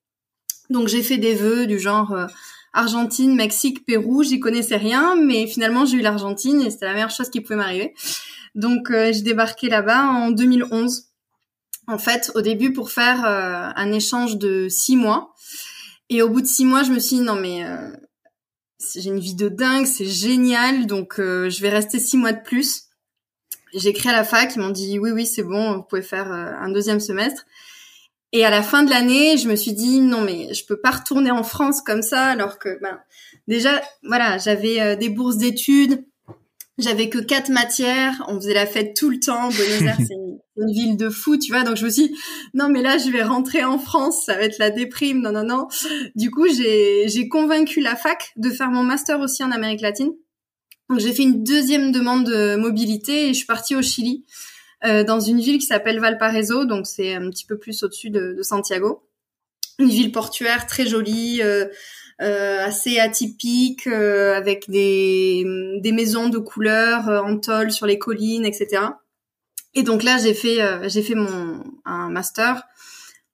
Donc 0.70 0.86
j'ai 0.86 1.02
fait 1.02 1.18
des 1.18 1.34
vœux 1.34 1.66
du 1.66 1.80
genre 1.80 2.12
euh, 2.12 2.26
Argentine, 2.72 3.34
Mexique, 3.34 3.84
Pérou. 3.84 4.22
J'y 4.22 4.38
connaissais 4.38 4.76
rien, 4.76 5.16
mais 5.16 5.48
finalement 5.48 5.84
j'ai 5.84 5.96
eu 5.96 6.02
l'Argentine 6.02 6.60
et 6.60 6.70
c'était 6.70 6.86
la 6.86 6.94
meilleure 6.94 7.10
chose 7.10 7.30
qui 7.30 7.40
pouvait 7.40 7.56
m'arriver. 7.56 7.94
Donc 8.54 8.90
euh, 8.90 9.12
j'ai 9.12 9.22
débarqué 9.22 9.68
là-bas 9.68 10.04
en 10.04 10.30
2011. 10.30 11.04
En 11.86 11.98
fait, 11.98 12.30
au 12.34 12.42
début 12.42 12.72
pour 12.72 12.90
faire 12.90 13.24
euh, 13.24 13.70
un 13.74 13.92
échange 13.92 14.36
de 14.36 14.68
six 14.68 14.96
mois. 14.96 15.34
Et 16.10 16.22
au 16.22 16.28
bout 16.28 16.40
de 16.40 16.46
six 16.46 16.64
mois, 16.64 16.82
je 16.82 16.92
me 16.92 16.98
suis 16.98 17.16
dit 17.16 17.22
non 17.22 17.34
mais 17.34 17.64
euh, 17.64 17.90
j'ai 18.94 19.08
une 19.08 19.20
vie 19.20 19.34
de 19.34 19.48
dingue, 19.48 19.86
c'est 19.86 20.06
génial, 20.06 20.86
donc 20.86 21.14
je 21.18 21.60
vais 21.60 21.68
rester 21.68 21.98
six 21.98 22.16
mois 22.16 22.32
de 22.32 22.42
plus. 22.42 22.84
J'ai 23.74 23.90
écrit 23.90 24.08
à 24.08 24.12
la 24.12 24.24
fac, 24.24 24.54
ils 24.54 24.60
m'ont 24.60 24.70
dit 24.70 24.98
oui 24.98 25.10
oui 25.10 25.26
c'est 25.26 25.42
bon, 25.42 25.76
vous 25.76 25.82
pouvez 25.82 26.02
faire 26.02 26.30
un 26.30 26.70
deuxième 26.70 27.00
semestre. 27.00 27.44
Et 28.32 28.44
à 28.44 28.50
la 28.50 28.62
fin 28.62 28.82
de 28.82 28.90
l'année, 28.90 29.36
je 29.36 29.48
me 29.48 29.56
suis 29.56 29.72
dit 29.72 30.00
non 30.00 30.22
mais 30.22 30.54
je 30.54 30.64
peux 30.64 30.80
pas 30.80 30.92
retourner 30.92 31.30
en 31.30 31.42
France 31.42 31.82
comme 31.82 32.02
ça 32.02 32.26
alors 32.26 32.58
que 32.58 32.78
ben 32.80 33.00
déjà 33.46 33.82
voilà 34.02 34.38
j'avais 34.38 34.96
des 34.96 35.10
bourses 35.10 35.36
d'études, 35.36 36.04
j'avais 36.78 37.08
que 37.08 37.18
quatre 37.18 37.50
matières, 37.50 38.24
on 38.28 38.36
faisait 38.36 38.54
la 38.54 38.66
fête 38.66 38.96
tout 38.96 39.10
le 39.10 39.18
temps. 39.18 39.48
Buenos 39.48 39.82
Aires, 39.82 39.98
c'est 39.98 40.14
une, 40.14 40.72
ville 40.72 40.96
de 40.96 41.10
fou, 41.10 41.36
tu 41.36 41.52
vois. 41.52 41.64
Donc 41.64 41.76
je 41.76 41.84
me 41.84 41.90
suis 41.90 42.08
dit, 42.08 42.16
non, 42.54 42.68
mais 42.68 42.82
là, 42.82 42.98
je 42.98 43.10
vais 43.10 43.22
rentrer 43.22 43.64
en 43.64 43.78
France, 43.78 44.24
ça 44.26 44.34
va 44.34 44.42
être 44.42 44.58
la 44.58 44.70
déprime. 44.70 45.20
Non, 45.20 45.32
non, 45.32 45.44
non. 45.44 45.68
Du 46.14 46.30
coup, 46.30 46.46
j'ai, 46.48 47.28
convaincu 47.28 47.80
la 47.80 47.96
fac 47.96 48.32
de 48.36 48.50
faire 48.50 48.70
mon 48.70 48.84
master 48.84 49.20
aussi 49.20 49.42
en 49.42 49.50
Amérique 49.50 49.80
latine. 49.80 50.12
Donc 50.88 51.00
j'ai 51.00 51.12
fait 51.12 51.24
une 51.24 51.42
deuxième 51.44 51.92
demande 51.92 52.24
de 52.24 52.56
mobilité 52.56 53.26
et 53.26 53.28
je 53.28 53.38
suis 53.38 53.46
partie 53.46 53.76
au 53.76 53.82
Chili, 53.82 54.24
euh, 54.86 55.04
dans 55.04 55.20
une 55.20 55.38
ville 55.38 55.58
qui 55.58 55.66
s'appelle 55.66 56.00
Valparaiso. 56.00 56.64
Donc 56.64 56.86
c'est 56.86 57.14
un 57.14 57.28
petit 57.28 57.44
peu 57.44 57.58
plus 57.58 57.82
au-dessus 57.82 58.10
de, 58.10 58.34
de 58.38 58.42
Santiago. 58.42 59.04
Une 59.78 59.90
ville 59.90 60.12
portuaire 60.12 60.66
très 60.66 60.86
jolie. 60.86 61.42
Euh, 61.42 61.66
assez 62.18 62.98
atypique, 62.98 63.86
euh, 63.86 64.34
avec 64.34 64.68
des, 64.68 65.44
des 65.80 65.92
maisons 65.92 66.28
de 66.28 66.38
couleurs 66.38 67.08
euh, 67.08 67.20
en 67.20 67.38
tôle 67.38 67.70
sur 67.70 67.86
les 67.86 67.98
collines, 67.98 68.44
etc. 68.44 68.82
Et 69.74 69.82
donc 69.82 70.02
là, 70.02 70.18
j'ai 70.18 70.34
fait 70.34 70.58
j'ai 70.88 71.02
fait 71.02 71.14
mon 71.14 71.62
un 71.84 72.10
master 72.10 72.62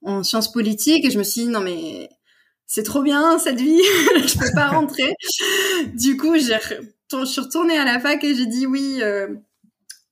en 0.03 0.23
sciences 0.23 0.53
politiques 0.53 1.05
et 1.05 1.11
je 1.11 1.19
me 1.19 1.23
suis 1.23 1.43
dit 1.43 1.49
non 1.49 1.61
mais 1.61 2.11
c'est 2.67 2.83
trop 2.83 3.03
bien 3.03 3.39
cette 3.39 3.61
vie, 3.61 3.81
je 4.27 4.39
peux 4.39 4.53
pas 4.55 4.69
rentrer. 4.69 5.15
du 5.95 6.17
coup, 6.17 6.37
j'ai 6.37 6.59
je 7.21 7.25
suis 7.25 7.41
retournée 7.41 7.79
à 7.79 7.85
la 7.85 8.01
fac 8.01 8.23
et 8.25 8.35
j'ai 8.35 8.47
dit 8.47 8.67
oui, 8.67 8.99
euh, 9.03 9.29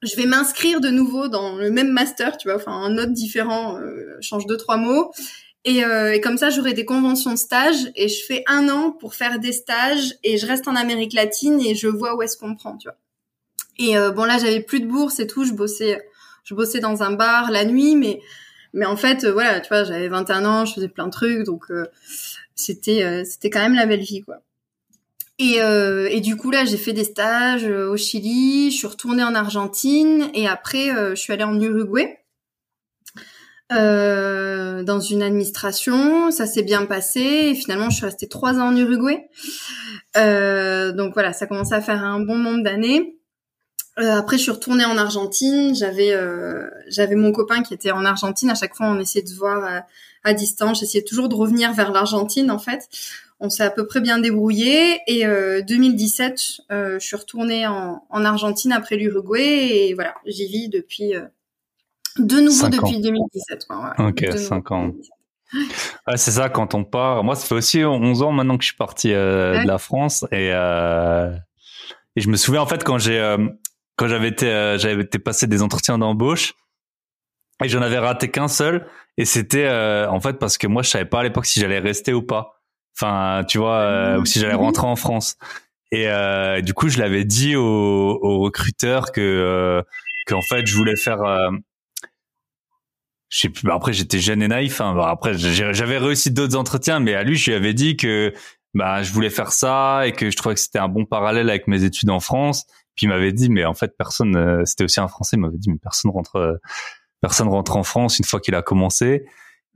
je 0.02 0.16
vais 0.16 0.26
m'inscrire 0.26 0.80
de 0.80 0.88
nouveau 0.88 1.28
dans 1.28 1.56
le 1.56 1.70
même 1.70 1.90
master, 1.90 2.36
tu 2.36 2.48
vois, 2.48 2.56
enfin 2.56 2.72
un 2.72 2.98
autre 2.98 3.12
différent, 3.12 3.78
euh, 3.78 4.16
change 4.20 4.46
deux 4.46 4.56
trois 4.56 4.76
mots. 4.76 5.12
Et, 5.64 5.84
euh, 5.84 6.14
et, 6.14 6.20
comme 6.20 6.38
ça, 6.38 6.50
j'aurai 6.50 6.72
des 6.72 6.84
conventions 6.84 7.32
de 7.32 7.38
stage 7.38 7.90
et 7.94 8.08
je 8.08 8.24
fais 8.24 8.42
un 8.48 8.68
an 8.68 8.90
pour 8.90 9.14
faire 9.14 9.38
des 9.38 9.52
stages 9.52 10.14
et 10.24 10.36
je 10.36 10.46
reste 10.46 10.66
en 10.66 10.74
Amérique 10.74 11.12
latine 11.12 11.60
et 11.60 11.74
je 11.74 11.86
vois 11.86 12.16
où 12.16 12.22
est-ce 12.22 12.36
qu'on 12.36 12.56
prend, 12.56 12.76
tu 12.76 12.88
vois. 12.88 12.96
Et 13.78 13.96
euh, 13.96 14.10
bon 14.10 14.24
là, 14.24 14.38
j'avais 14.38 14.60
plus 14.60 14.80
de 14.80 14.86
bourse 14.86 15.20
et 15.20 15.26
tout, 15.26 15.44
je 15.44 15.52
bossais, 15.52 16.04
je 16.44 16.54
bossais 16.54 16.80
dans 16.80 17.02
un 17.02 17.12
bar 17.12 17.50
la 17.50 17.64
nuit, 17.64 17.94
mais 17.94 18.20
mais 18.72 18.86
en 18.86 18.96
fait, 18.96 19.24
euh, 19.24 19.32
voilà, 19.32 19.60
tu 19.60 19.68
vois, 19.68 19.84
j'avais 19.84 20.08
21 20.08 20.44
ans, 20.44 20.64
je 20.64 20.74
faisais 20.74 20.88
plein 20.88 21.06
de 21.06 21.12
trucs, 21.12 21.44
donc 21.44 21.70
euh, 21.70 21.86
c'était 22.54 23.02
euh, 23.02 23.24
c'était 23.24 23.50
quand 23.50 23.60
même 23.60 23.74
la 23.74 23.86
belle 23.86 24.00
vie, 24.00 24.22
quoi. 24.22 24.38
Et, 25.38 25.56
et 25.56 26.20
du 26.20 26.36
coup 26.36 26.52
là, 26.52 26.64
j'ai 26.64 26.76
fait 26.76 26.92
des 26.92 27.02
stages 27.02 27.64
au 27.64 27.96
Chili, 27.96 28.70
je 28.70 28.76
suis 28.76 28.86
retournée 28.86 29.24
en 29.24 29.34
Argentine 29.34 30.30
et 30.34 30.46
après, 30.46 30.90
je 30.90 31.14
suis 31.16 31.32
allée 31.32 31.42
en 31.42 31.60
Uruguay 31.60 32.20
euh, 33.76 34.82
dans 34.82 35.00
une 35.00 35.22
administration. 35.22 36.30
Ça 36.30 36.46
s'est 36.46 36.62
bien 36.62 36.86
passé. 36.86 37.20
Et 37.20 37.54
finalement, 37.54 37.90
je 37.90 37.96
suis 37.96 38.06
restée 38.06 38.28
trois 38.28 38.54
ans 38.54 38.68
en 38.68 38.76
Uruguay. 38.76 39.28
Euh, 40.16 40.92
donc 40.92 41.14
voilà, 41.14 41.32
ça 41.32 41.46
commençait 41.46 41.74
à 41.74 41.80
faire 41.80 42.02
un 42.02 42.20
bon 42.20 42.36
nombre 42.36 42.62
d'années. 42.62 43.18
Euh, 43.98 44.12
après, 44.12 44.38
je 44.38 44.42
suis 44.42 44.50
retournée 44.50 44.84
en 44.84 44.96
Argentine. 44.96 45.74
J'avais 45.74 46.12
euh, 46.12 46.68
j'avais 46.88 47.14
mon 47.14 47.32
copain 47.32 47.62
qui 47.62 47.74
était 47.74 47.92
en 47.92 48.04
Argentine. 48.04 48.50
À 48.50 48.54
chaque 48.54 48.74
fois, 48.74 48.86
on 48.86 48.98
essayait 48.98 49.24
de 49.24 49.34
voir 49.34 49.64
à, 49.64 49.86
à 50.24 50.34
distance. 50.34 50.80
J'essayais 50.80 51.04
toujours 51.04 51.28
de 51.28 51.34
revenir 51.34 51.72
vers 51.72 51.92
l'Argentine, 51.92 52.50
en 52.50 52.58
fait. 52.58 52.88
On 53.40 53.50
s'est 53.50 53.64
à 53.64 53.70
peu 53.70 53.86
près 53.86 54.00
bien 54.00 54.18
débrouillé. 54.18 55.00
Et 55.08 55.24
2017, 55.66 56.40
je 56.70 56.98
suis 57.00 57.16
retournée 57.16 57.66
en, 57.66 58.06
en 58.08 58.24
Argentine 58.24 58.72
après 58.72 58.96
l'Uruguay. 58.96 59.88
Et 59.88 59.94
voilà, 59.94 60.14
j'y 60.26 60.46
vis 60.46 60.68
depuis 60.68 61.14
de 62.18 62.40
nouveau 62.40 62.68
depuis 62.68 63.00
2017. 63.00 63.66
Ouais. 63.70 64.06
Ok, 64.08 64.38
5 64.38 64.70
ans. 64.72 64.92
Ouais, 65.54 66.16
c'est 66.16 66.30
ça, 66.30 66.48
quand 66.48 66.74
on 66.74 66.84
part. 66.84 67.24
Moi, 67.24 67.34
ça 67.36 67.46
fait 67.46 67.54
aussi 67.54 67.84
11 67.84 68.22
ans 68.22 68.32
maintenant 68.32 68.56
que 68.56 68.62
je 68.62 68.68
suis 68.68 68.76
parti 68.76 69.12
euh, 69.12 69.62
de 69.62 69.66
la 69.66 69.78
France 69.78 70.24
et, 70.32 70.50
euh, 70.52 71.30
Et 72.16 72.20
je 72.20 72.28
me 72.28 72.36
souviens 72.36 72.62
en 72.62 72.66
fait 72.66 72.84
quand 72.84 72.98
j'ai 72.98 73.36
quand 73.96 74.08
j'avais 74.08 74.28
été 74.28 74.46
j'avais 74.78 75.02
été 75.02 75.18
passer 75.18 75.46
des 75.46 75.62
entretiens 75.62 75.98
d'embauche 75.98 76.54
et 77.62 77.68
j'en 77.68 77.82
avais 77.82 77.98
raté 77.98 78.30
qu'un 78.30 78.48
seul 78.48 78.86
et 79.18 79.24
c'était 79.24 79.68
en 79.68 80.20
fait 80.20 80.38
parce 80.38 80.56
que 80.58 80.66
moi 80.66 80.82
je 80.82 80.88
savais 80.88 81.04
pas 81.04 81.20
à 81.20 81.22
l'époque 81.22 81.46
si 81.46 81.60
j'allais 81.60 81.78
rester 81.78 82.12
ou 82.12 82.22
pas. 82.22 82.62
Enfin, 82.96 83.42
tu 83.48 83.58
vois, 83.58 84.18
ou 84.18 84.24
si 84.24 84.40
j'allais 84.40 84.54
rentrer 84.54 84.86
en 84.86 84.96
France. 84.96 85.36
Et 85.90 86.08
du 86.62 86.72
coup, 86.72 86.88
je 86.88 86.98
l'avais 86.98 87.24
dit 87.24 87.56
au, 87.56 88.18
au 88.22 88.40
recruteur 88.40 89.12
que 89.12 89.82
qu'en 90.26 90.42
fait 90.42 90.66
je 90.66 90.74
voulais 90.74 90.96
faire 90.96 91.20
je 93.32 93.40
sais 93.40 93.48
plus. 93.48 93.62
Bah, 93.66 93.74
après, 93.74 93.94
j'étais 93.94 94.18
jeune 94.18 94.42
et 94.42 94.48
naïf. 94.48 94.80
Hein. 94.82 94.94
Bah, 94.94 95.08
après, 95.08 95.32
j'avais 95.38 95.96
réussi 95.96 96.30
d'autres 96.30 96.56
entretiens, 96.56 97.00
mais 97.00 97.14
à 97.14 97.22
lui, 97.22 97.36
je 97.36 97.50
lui 97.50 97.56
avais 97.56 97.72
dit 97.72 97.96
que 97.96 98.34
bah, 98.74 99.02
je 99.02 99.10
voulais 99.12 99.30
faire 99.30 99.52
ça 99.52 100.06
et 100.06 100.12
que 100.12 100.30
je 100.30 100.36
trouvais 100.36 100.54
que 100.54 100.60
c'était 100.60 100.78
un 100.78 100.88
bon 100.88 101.06
parallèle 101.06 101.48
avec 101.48 101.66
mes 101.66 101.82
études 101.82 102.10
en 102.10 102.20
France. 102.20 102.66
Puis 102.94 103.06
il 103.06 103.08
m'avait 103.08 103.32
dit, 103.32 103.48
mais 103.48 103.64
en 103.64 103.72
fait, 103.72 103.96
personne. 103.96 104.36
Euh, 104.36 104.62
c'était 104.66 104.84
aussi 104.84 105.00
un 105.00 105.08
Français. 105.08 105.36
Il 105.36 105.40
m'avait 105.40 105.56
dit, 105.56 105.70
mais 105.70 105.78
personne 105.82 106.10
rentre, 106.10 106.36
euh, 106.36 106.56
personne 107.22 107.48
rentre 107.48 107.74
en 107.76 107.84
France 107.84 108.18
une 108.18 108.26
fois 108.26 108.38
qu'il 108.38 108.54
a 108.54 108.60
commencé. 108.60 109.24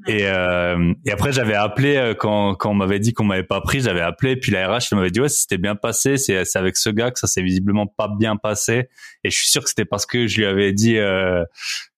Et, 0.06 0.26
euh, 0.26 0.92
et 1.06 1.10
après, 1.10 1.32
j'avais 1.32 1.54
appelé 1.54 1.96
euh, 1.96 2.14
quand, 2.14 2.54
quand 2.54 2.70
on 2.70 2.74
m'avait 2.74 2.98
dit 2.98 3.14
qu'on 3.14 3.24
m'avait 3.24 3.42
pas 3.42 3.62
pris, 3.62 3.80
j'avais 3.80 4.02
appelé. 4.02 4.36
Puis 4.36 4.52
la 4.52 4.68
RH 4.68 4.94
m'avait 4.94 5.10
dit 5.10 5.20
ouais, 5.20 5.30
c'était 5.30 5.56
bien 5.56 5.74
passé. 5.74 6.18
C'est 6.18 6.44
avec 6.56 6.76
ce 6.76 6.90
gars 6.90 7.10
que 7.10 7.18
ça 7.18 7.26
s'est 7.26 7.42
visiblement 7.42 7.86
pas 7.86 8.08
bien 8.08 8.36
passé. 8.36 8.88
Et 9.24 9.30
je 9.30 9.36
suis 9.36 9.48
sûr 9.48 9.62
que 9.62 9.70
c'était 9.70 9.86
parce 9.86 10.04
que 10.04 10.26
je 10.26 10.36
lui 10.36 10.46
avais 10.46 10.72
dit 10.72 10.98
euh, 10.98 11.42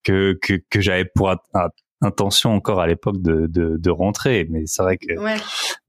que 0.09 0.39
que, 0.41 0.55
que 0.71 0.81
j'avais 0.81 1.05
pour 1.05 1.35
intention 2.01 2.55
encore 2.55 2.81
à 2.81 2.87
l'époque 2.87 3.21
de, 3.21 3.47
de, 3.47 3.77
de 3.77 3.91
rentrer. 3.91 4.47
Mais 4.51 4.63
c'est 4.67 4.83
vrai 4.83 4.99
que 4.99 5.19
ouais. 5.19 5.37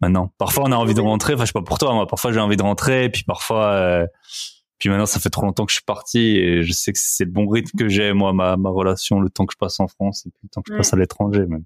maintenant, 0.01 0.33
parfois 0.37 0.65
on 0.67 0.71
a 0.71 0.75
envie 0.75 0.93
de 0.93 1.01
rentrer. 1.01 1.33
Enfin, 1.33 1.43
je 1.43 1.47
sais 1.47 1.53
pas 1.53 1.61
pour 1.61 1.77
toi, 1.77 1.93
moi, 1.93 2.07
parfois 2.07 2.31
j'ai 2.31 2.39
envie 2.39 2.57
de 2.57 2.63
rentrer. 2.63 3.09
Puis 3.09 3.23
parfois. 3.23 3.71
Euh, 3.73 4.07
puis 4.79 4.87
maintenant, 4.87 5.05
ça 5.05 5.19
fait 5.19 5.29
trop 5.29 5.45
longtemps 5.45 5.65
que 5.65 5.71
je 5.71 5.75
suis 5.75 5.85
parti 5.85 6.37
et 6.37 6.63
je 6.63 6.71
sais 6.71 6.93
que 6.93 6.99
c'est 7.01 7.25
le 7.25 7.31
bon 7.31 7.49
rythme 7.49 7.77
que 7.77 7.89
j'ai, 7.89 8.13
moi, 8.13 8.31
ma, 8.31 8.55
ma 8.55 8.69
relation, 8.69 9.19
le 9.19 9.29
temps 9.29 9.45
que 9.45 9.51
je 9.51 9.57
passe 9.57 9.77
en 9.81 9.89
France 9.89 10.25
et 10.25 10.29
puis 10.29 10.39
le 10.43 10.49
temps 10.49 10.61
que 10.61 10.71
je 10.71 10.77
passe 10.77 10.93
à 10.93 10.95
l'étranger 10.95 11.45
même. 11.45 11.65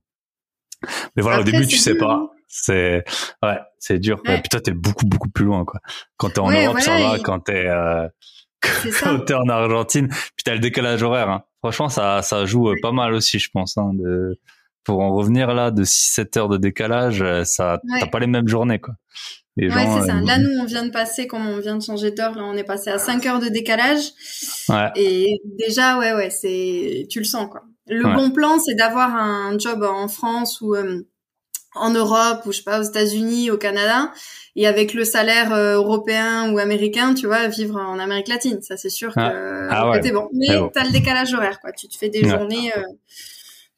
Mais 1.16 1.22
voilà, 1.22 1.42
au 1.42 1.44
début, 1.44 1.68
tu 1.68 1.78
sais 1.78 1.96
pas. 1.96 2.14
Hein. 2.14 2.30
C'est 2.48 3.04
ouais, 3.42 3.60
c'est 3.80 4.00
dur. 4.00 4.22
Ouais. 4.26 4.40
Puis 4.42 4.50
toi, 4.50 4.62
t'es 4.62 4.74
beaucoup 4.74 5.06
beaucoup 5.06 5.30
plus 5.30 5.46
loin 5.46 5.64
quoi. 5.64 5.80
Quand 6.18 6.32
t'es 6.32 6.40
en 6.40 6.52
Europe, 6.52 6.80
ça 6.80 6.98
va. 6.98 7.20
Quand 7.20 7.40
t'es 7.40 7.66
euh, 7.68 8.08
quand 9.04 9.20
t'es 9.20 9.34
en 9.34 9.48
Argentine, 9.50 10.08
puis 10.08 10.44
t'as 10.44 10.54
le 10.54 10.60
décalage 10.60 11.04
horaire. 11.04 11.30
Hein. 11.30 11.44
Franchement, 11.60 11.90
ça 11.90 12.22
ça 12.22 12.46
joue 12.46 12.70
euh, 12.70 12.76
pas 12.82 12.92
mal 12.92 13.14
aussi, 13.14 13.40
je 13.40 13.50
pense. 13.52 13.78
Hein, 13.78 13.92
de 13.94 14.40
pour 14.84 15.00
en 15.00 15.14
revenir 15.14 15.54
là, 15.54 15.72
de 15.72 15.84
6-7 15.84 16.40
heures 16.40 16.50
de 16.50 16.58
décalage, 16.58 17.22
euh, 17.22 17.44
ça 17.46 17.80
t'as 18.00 18.08
pas 18.08 18.20
les 18.20 18.28
mêmes 18.28 18.48
journées 18.48 18.80
quoi. 18.80 18.96
Les 19.56 19.70
ouais, 19.70 19.88
c'est 20.00 20.08
ça. 20.08 20.20
Là, 20.20 20.40
nous, 20.40 20.50
on 20.60 20.66
vient 20.66 20.84
de 20.84 20.90
passer, 20.90 21.28
comme 21.28 21.48
on 21.48 21.60
vient 21.60 21.78
de 21.78 21.84
changer 21.84 22.10
d'heure, 22.10 22.36
là, 22.36 22.44
on 22.44 22.58
est 22.58 22.64
passé 22.64 22.90
à 22.90 22.98
5 22.98 23.24
heures 23.28 23.40
de 23.40 23.50
décalage. 23.50 24.02
Ouais. 24.68 24.90
Et 24.96 25.28
déjà, 25.60 26.00
ouais, 26.00 26.14
ouais, 26.14 26.32
c'est, 26.32 27.06
tu 27.08 27.20
le 27.20 27.26
sens, 27.26 27.48
quoi. 27.52 27.62
Le 27.88 28.16
bon 28.16 28.32
plan, 28.32 28.58
c'est 28.60 28.76
d'avoir 28.76 29.16
un 29.16 29.58
job 29.60 29.84
en 29.84 30.08
France 30.08 30.62
ou 30.62 30.74
euh, 30.74 31.04
en 31.76 31.92
Europe 31.92 32.42
ou 32.46 32.52
je 32.52 32.58
sais 32.58 32.64
pas 32.64 32.80
aux 32.80 32.84
États-Unis, 32.84 33.52
au 33.52 33.58
Canada, 33.58 34.12
et 34.56 34.68
avec 34.68 34.94
le 34.94 35.04
salaire 35.04 35.54
euh, 35.54 35.76
européen 35.76 36.52
ou 36.52 36.60
américain, 36.60 37.14
tu 37.14 37.28
vois, 37.28 37.48
vivre 37.48 37.78
en 37.78 38.00
Amérique 38.00 38.28
latine. 38.28 38.62
Ça, 38.62 38.78
c'est 38.78 38.90
sûr 38.90 39.12
ah. 39.16 39.30
que, 39.30 39.68
ah 39.70 39.90
ouais. 39.90 40.12
bon. 40.12 40.30
Mais 40.34 40.48
t'as 40.74 40.86
le 40.86 40.92
décalage 40.92 41.34
horaire, 41.34 41.60
quoi. 41.60 41.72
Tu 41.72 41.88
te 41.88 41.98
fais 41.98 42.10
des 42.10 42.28
journées. 42.28 42.72
Euh, 42.78 42.82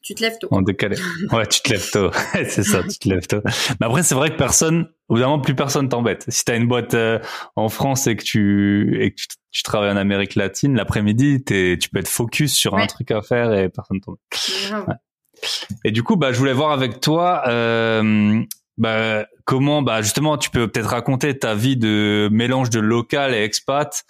tu 0.02 0.14
te 0.14 0.22
lèves 0.22 0.38
tôt. 0.40 0.50
En 0.52 0.62
décalé. 0.62 0.98
Ouais, 1.32 1.48
tu 1.48 1.62
te 1.62 1.72
lèves 1.72 1.90
tôt. 1.90 2.12
c'est 2.48 2.64
ça, 2.64 2.84
tu 2.84 3.00
te 3.00 3.10
lèves 3.10 3.25
tôt. 3.25 3.42
Mais 3.80 3.88
après, 3.88 4.04
c'est 4.04 4.14
vrai 4.14 4.30
que 4.30 4.36
personne, 4.36 4.88
évidemment, 5.10 5.40
plus 5.40 5.56
personne 5.56 5.90
t'embête. 5.90 6.25
Si 6.28 6.46
t'as 6.46 6.58
une 6.58 6.68
boîte 6.68 6.94
euh, 6.94 7.18
en 7.56 7.70
France 7.70 8.06
et 8.06 8.16
que 8.16 8.24
tu 8.24 9.02
et 9.02 9.12
que 9.12 9.22
tu, 9.52 9.64
travailles 9.64 9.90
en 9.90 9.98
Amérique 9.98 10.36
latine, 10.36 10.75
l'après-midi, 10.75 11.44
tu 11.44 11.90
peux 11.90 12.00
être 12.00 12.08
focus 12.08 12.54
sur 12.54 12.75
un 12.75 12.86
truc 12.86 13.10
à 13.10 13.24
faire 13.24 13.52
et 13.54 13.68
personne 13.70 14.00
t'embête. 14.00 14.20
Ouais. 14.88 14.94
Et 15.84 15.92
du 15.92 16.04
coup, 16.04 16.16
bah, 16.16 16.32
je 16.32 16.40
voulais 16.40 16.54
voir 16.54 16.72
avec 16.72 17.00
toi. 17.02 17.44
Euh, 17.48 18.44
bah, 18.78 19.25
comment, 19.46 19.82
bah, 19.82 20.02
justement, 20.02 20.38
tu 20.38 20.50
peux 20.50 20.68
peut-être 20.68 20.90
raconter 20.90 21.38
ta 21.38 21.56
vie 21.56 21.78
de 21.78 22.30
mélange 22.32 22.70
de 22.70 22.80
local 22.80 23.34
et 23.34 23.44
expat. 23.44 24.04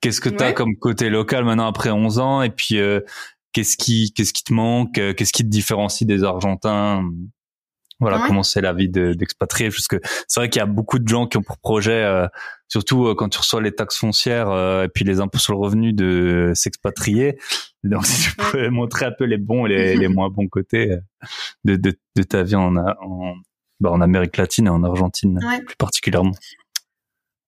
Qu'est-ce 0.00 0.20
que 0.20 0.28
tu 0.28 0.42
as 0.42 0.52
comme 0.52 0.76
côté 0.76 1.10
local 1.10 1.44
maintenant 1.44 1.66
après 1.66 1.90
11 1.90 2.18
ans? 2.20 2.42
Et 2.42 2.50
puis, 2.50 2.78
euh, 2.78 3.00
qu'est-ce 3.52 3.76
qui 3.76 4.12
qu'est-ce 4.12 4.32
qui 4.32 4.44
te 4.44 4.52
manque? 4.52 4.92
Qu'est-ce 4.92 5.32
qui 5.32 5.42
te 5.42 5.48
différencie 5.48 6.06
des 6.06 6.22
Argentins? 6.22 7.04
Voilà 8.00 8.22
comment 8.26 8.42
c'est 8.42 8.60
la 8.60 8.72
vie 8.72 8.88
d'expatrié 8.88 9.70
parce 9.70 9.88
que 9.88 9.96
c'est 10.26 10.40
vrai 10.40 10.48
qu'il 10.48 10.60
y 10.60 10.62
a 10.62 10.66
beaucoup 10.66 10.98
de 10.98 11.08
gens 11.08 11.26
qui 11.26 11.36
ont 11.36 11.42
pour 11.42 11.58
projet 11.58 12.04
euh, 12.04 12.26
surtout 12.68 13.06
euh, 13.06 13.14
quand 13.14 13.28
tu 13.28 13.38
reçois 13.38 13.60
les 13.60 13.72
taxes 13.72 13.98
foncières 13.98 14.48
et 14.84 14.88
puis 14.88 15.04
les 15.04 15.20
impôts 15.20 15.38
sur 15.38 15.52
le 15.52 15.58
revenu 15.58 15.92
de 15.92 16.52
s'expatrier. 16.54 17.38
Donc 17.84 18.06
si 18.06 18.30
tu 18.30 18.36
pouvais 18.36 18.70
montrer 18.70 19.06
un 19.06 19.12
peu 19.12 19.24
les 19.24 19.38
bons 19.38 19.66
et 19.66 19.68
les, 19.70 19.96
les 19.98 20.08
moins 20.08 20.30
bons 20.30 20.48
côtés 20.48 20.96
de, 21.64 21.76
de, 21.76 21.98
de 22.16 22.22
ta 22.22 22.42
vie 22.42 22.56
en 22.56 22.76
en, 22.76 23.34
bah, 23.80 23.90
en 23.90 24.00
Amérique 24.00 24.36
latine 24.36 24.66
et 24.66 24.70
en 24.70 24.82
Argentine 24.82 25.38
plus 25.66 25.76
particulièrement. 25.76 26.32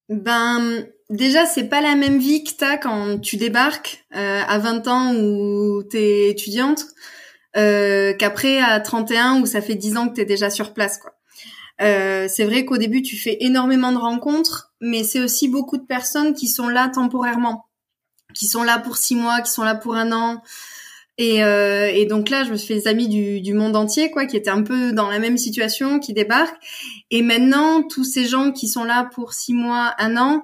Ben 0.09 0.85
déjà 1.09 1.47
c'est 1.47 1.69
pas 1.69 1.80
la 1.80 1.97
même 1.97 2.19
vie 2.19 2.45
que 2.45 2.50
t'as 2.57 2.78
quand 2.78 3.19
tu 3.21 3.37
débarques 3.37 4.04
euh, 4.14 4.42
à 4.47 4.59
20 4.59 4.88
ans 4.88 5.14
où 5.14 5.83
t'es 5.83 6.30
étudiante 6.30 6.85
euh, 7.57 8.14
qu'après 8.14 8.59
à 8.61 8.78
31 8.80 9.40
où 9.40 9.47
ça 9.47 9.61
fait 9.61 9.75
10 9.75 9.97
ans 9.97 10.09
que 10.09 10.14
t'es 10.14 10.25
déjà 10.25 10.50
sur 10.50 10.73
place 10.73 10.99
quoi. 10.99 11.12
Euh, 11.83 12.28
c'est 12.28 12.45
vrai 12.45 12.64
qu'au 12.64 12.76
début 12.76 13.02
tu 13.02 13.16
fais 13.16 13.38
énormément 13.40 13.92
de 13.92 13.97
rencontres, 13.99 14.73
mais 14.80 15.02
c'est 15.02 15.21
aussi 15.21 15.49
beaucoup 15.49 15.78
de 15.78 15.87
personnes 15.87 16.35
qui 16.35 16.49
sont 16.49 16.69
là 16.69 16.88
temporairement, 16.88 17.66
qui 18.35 18.47
sont 18.47 18.62
là 18.62 18.78
pour 18.78 18.97
six 18.99 19.16
mois, 19.16 19.40
qui 19.40 19.50
sont 19.50 19.64
là 19.64 19.75
pour 19.75 19.95
un 19.95 20.12
an. 20.12 20.42
Et, 21.16 21.45
euh, 21.45 21.90
et 21.92 22.07
donc 22.07 22.30
là, 22.30 22.45
je 22.45 22.50
me 22.50 22.57
suis 22.57 22.69
fait 22.69 22.80
des 22.80 22.88
amis 22.88 23.07
du, 23.07 23.42
du 23.42 23.52
monde 23.52 23.76
entier, 23.76 24.11
quoi, 24.11 24.25
qui 24.25 24.38
étaient 24.38 24.49
un 24.49 24.62
peu 24.62 24.92
dans 24.92 25.11
la 25.11 25.19
même 25.19 25.37
situation, 25.37 25.99
qui 25.99 26.14
débarquent. 26.14 26.57
Et 27.11 27.21
maintenant, 27.21 27.83
tous 27.83 28.04
ces 28.04 28.25
gens 28.25 28.52
qui 28.52 28.69
sont 28.69 28.85
là 28.85 29.11
pour 29.14 29.35
six 29.35 29.52
mois, 29.52 29.95
un 29.99 30.16
an, 30.16 30.42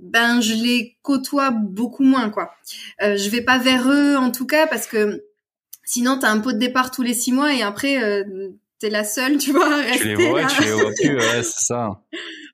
ben 0.00 0.40
je 0.40 0.54
les 0.54 0.96
côtoie 1.02 1.50
beaucoup 1.50 2.04
moins 2.04 2.30
quoi. 2.30 2.50
Euh, 3.02 3.16
je 3.16 3.28
vais 3.30 3.42
pas 3.42 3.58
vers 3.58 3.88
eux 3.90 4.16
en 4.16 4.30
tout 4.30 4.46
cas 4.46 4.66
parce 4.66 4.86
que 4.86 5.22
sinon 5.90 6.18
t'as 6.18 6.30
un 6.30 6.38
pot 6.38 6.52
de 6.52 6.58
départ 6.58 6.92
tous 6.92 7.02
les 7.02 7.14
six 7.14 7.32
mois 7.32 7.52
et 7.52 7.62
après 7.62 8.00
euh, 8.00 8.22
t'es 8.78 8.90
la 8.90 9.02
seule 9.02 9.38
tu 9.38 9.50
vois 9.50 9.66
à 9.66 9.76
rester 9.78 10.14
tu 10.14 10.16
les 10.16 10.28
vois, 10.28 10.44
tu 10.46 10.62
les 10.62 10.72
vois 10.72 10.92
plus 10.92 11.16
ouais 11.16 11.20
c'est 11.42 11.64
ça. 11.64 12.00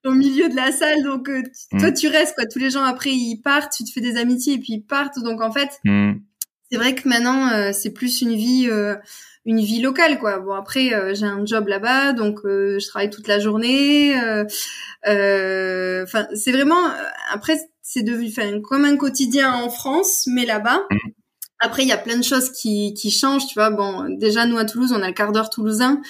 Au 0.07 0.13
milieu 0.13 0.49
de 0.49 0.57
la 0.57 0.73
salle 0.73 1.03
donc 1.03 1.29
euh, 1.29 1.43
toi 1.79 1.91
mm. 1.91 1.95
tu 1.95 2.09
restes 2.09 2.35
quoi. 2.35 2.47
Tous 2.47 2.59
les 2.59 2.71
gens 2.71 2.83
après 2.83 3.11
ils 3.11 3.43
partent, 3.43 3.75
tu 3.77 3.85
te 3.85 3.93
fais 3.93 4.01
des 4.01 4.17
amitiés 4.17 4.55
et 4.55 4.59
puis 4.59 4.73
ils 4.73 4.83
partent 4.83 5.19
donc 5.23 5.43
en 5.43 5.53
fait 5.53 5.69
mm. 5.85 6.13
c'est 6.71 6.79
vrai 6.79 6.95
que 6.95 7.07
maintenant 7.07 7.51
euh, 7.51 7.73
c'est 7.75 7.93
plus 7.93 8.23
une 8.23 8.35
vie 8.35 8.69
euh, 8.71 8.95
une 9.45 9.61
vie 9.61 9.83
locale 9.83 10.19
quoi. 10.19 10.39
Bon 10.39 10.55
après 10.55 10.95
euh, 10.95 11.13
j'ai 11.15 11.27
un 11.27 11.45
job 11.45 11.69
là-bas 11.69 12.15
donc 12.15 12.41
euh, 12.47 12.79
je 12.79 12.89
travaille 12.89 13.11
toute 13.11 13.29
la 13.29 13.39
journée. 13.39 14.19
Euh, 14.19 16.05
enfin 16.05 16.27
c'est 16.35 16.53
vraiment 16.53 16.91
après 17.31 17.59
c'est 17.83 18.03
devenu 18.03 18.63
comme 18.63 18.87
un 18.87 18.97
quotidien 18.97 19.53
en 19.53 19.69
France 19.69 20.27
mais 20.27 20.47
là-bas. 20.47 20.87
Mmh. 20.91 20.97
Après, 21.59 21.83
il 21.83 21.89
y 21.89 21.93
a 21.93 21.97
plein 21.97 22.19
de 22.19 22.23
choses 22.23 22.51
qui, 22.51 22.93
qui 22.95 23.11
changent, 23.11 23.47
tu 23.47 23.55
vois. 23.55 23.71
Bon, 23.71 24.07
déjà, 24.09 24.45
nous, 24.45 24.59
à 24.59 24.65
Toulouse, 24.65 24.93
on 24.95 25.03
a 25.03 25.09
le 25.09 25.15
quart 25.15 25.33
d'heure 25.33 25.49
toulousain. 25.49 26.01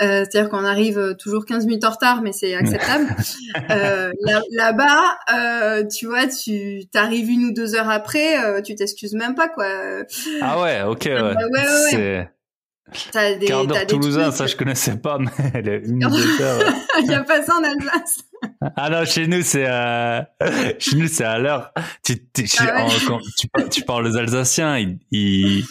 Euh, 0.00 0.24
C'est-à-dire 0.24 0.50
qu'on 0.50 0.64
arrive 0.64 1.14
toujours 1.18 1.46
15 1.46 1.66
minutes 1.66 1.84
en 1.84 1.90
retard, 1.90 2.20
mais 2.22 2.32
c'est 2.32 2.54
acceptable. 2.54 3.14
euh, 3.70 4.10
Là-bas, 4.50 5.18
euh, 5.32 5.84
tu 5.86 6.06
vois, 6.06 6.26
tu 6.26 6.86
t'arrives 6.92 7.30
une 7.30 7.44
ou 7.44 7.52
deux 7.52 7.76
heures 7.76 7.90
après, 7.90 8.62
tu 8.62 8.74
t'excuses 8.74 9.14
même 9.14 9.34
pas, 9.34 9.48
quoi. 9.48 9.66
Ah 10.40 10.60
ouais, 10.60 10.82
ok, 10.82 11.02
ouais. 11.04 11.20
ouais, 11.20 11.44
ouais, 11.44 11.96
ouais. 11.96 12.30
T'as 13.12 13.34
des, 13.34 13.46
Quart 13.46 13.66
d'heure 13.66 13.86
toulousain, 13.86 14.32
ça 14.32 14.46
je 14.46 14.56
connaissais 14.56 14.96
pas, 14.96 15.18
mais 15.18 15.30
elle 15.54 15.68
est 15.68 15.78
une 15.84 16.00
Il 17.00 17.08
n'y 17.08 17.14
a 17.14 17.22
pas 17.22 17.42
ça 17.42 17.54
en 17.56 17.62
Alsace. 17.62 18.20
Ah 18.76 18.90
non, 18.90 19.04
chez 19.04 19.26
nous 19.26 19.42
c'est 19.42 19.66
euh... 19.66 20.22
chez 20.78 20.96
nous 20.96 21.08
c'est 21.08 21.24
à 21.24 21.38
l'heure. 21.38 21.72
Tu, 22.04 22.16
tu, 22.32 22.44
ah 22.60 22.86
quand 23.06 23.20
tu, 23.38 23.48
tu, 23.70 23.82
parles 23.82 24.06
aux 24.06 24.16
Alsaciens, 24.16 24.78
ils, 24.78 24.98
ils, 25.10 25.64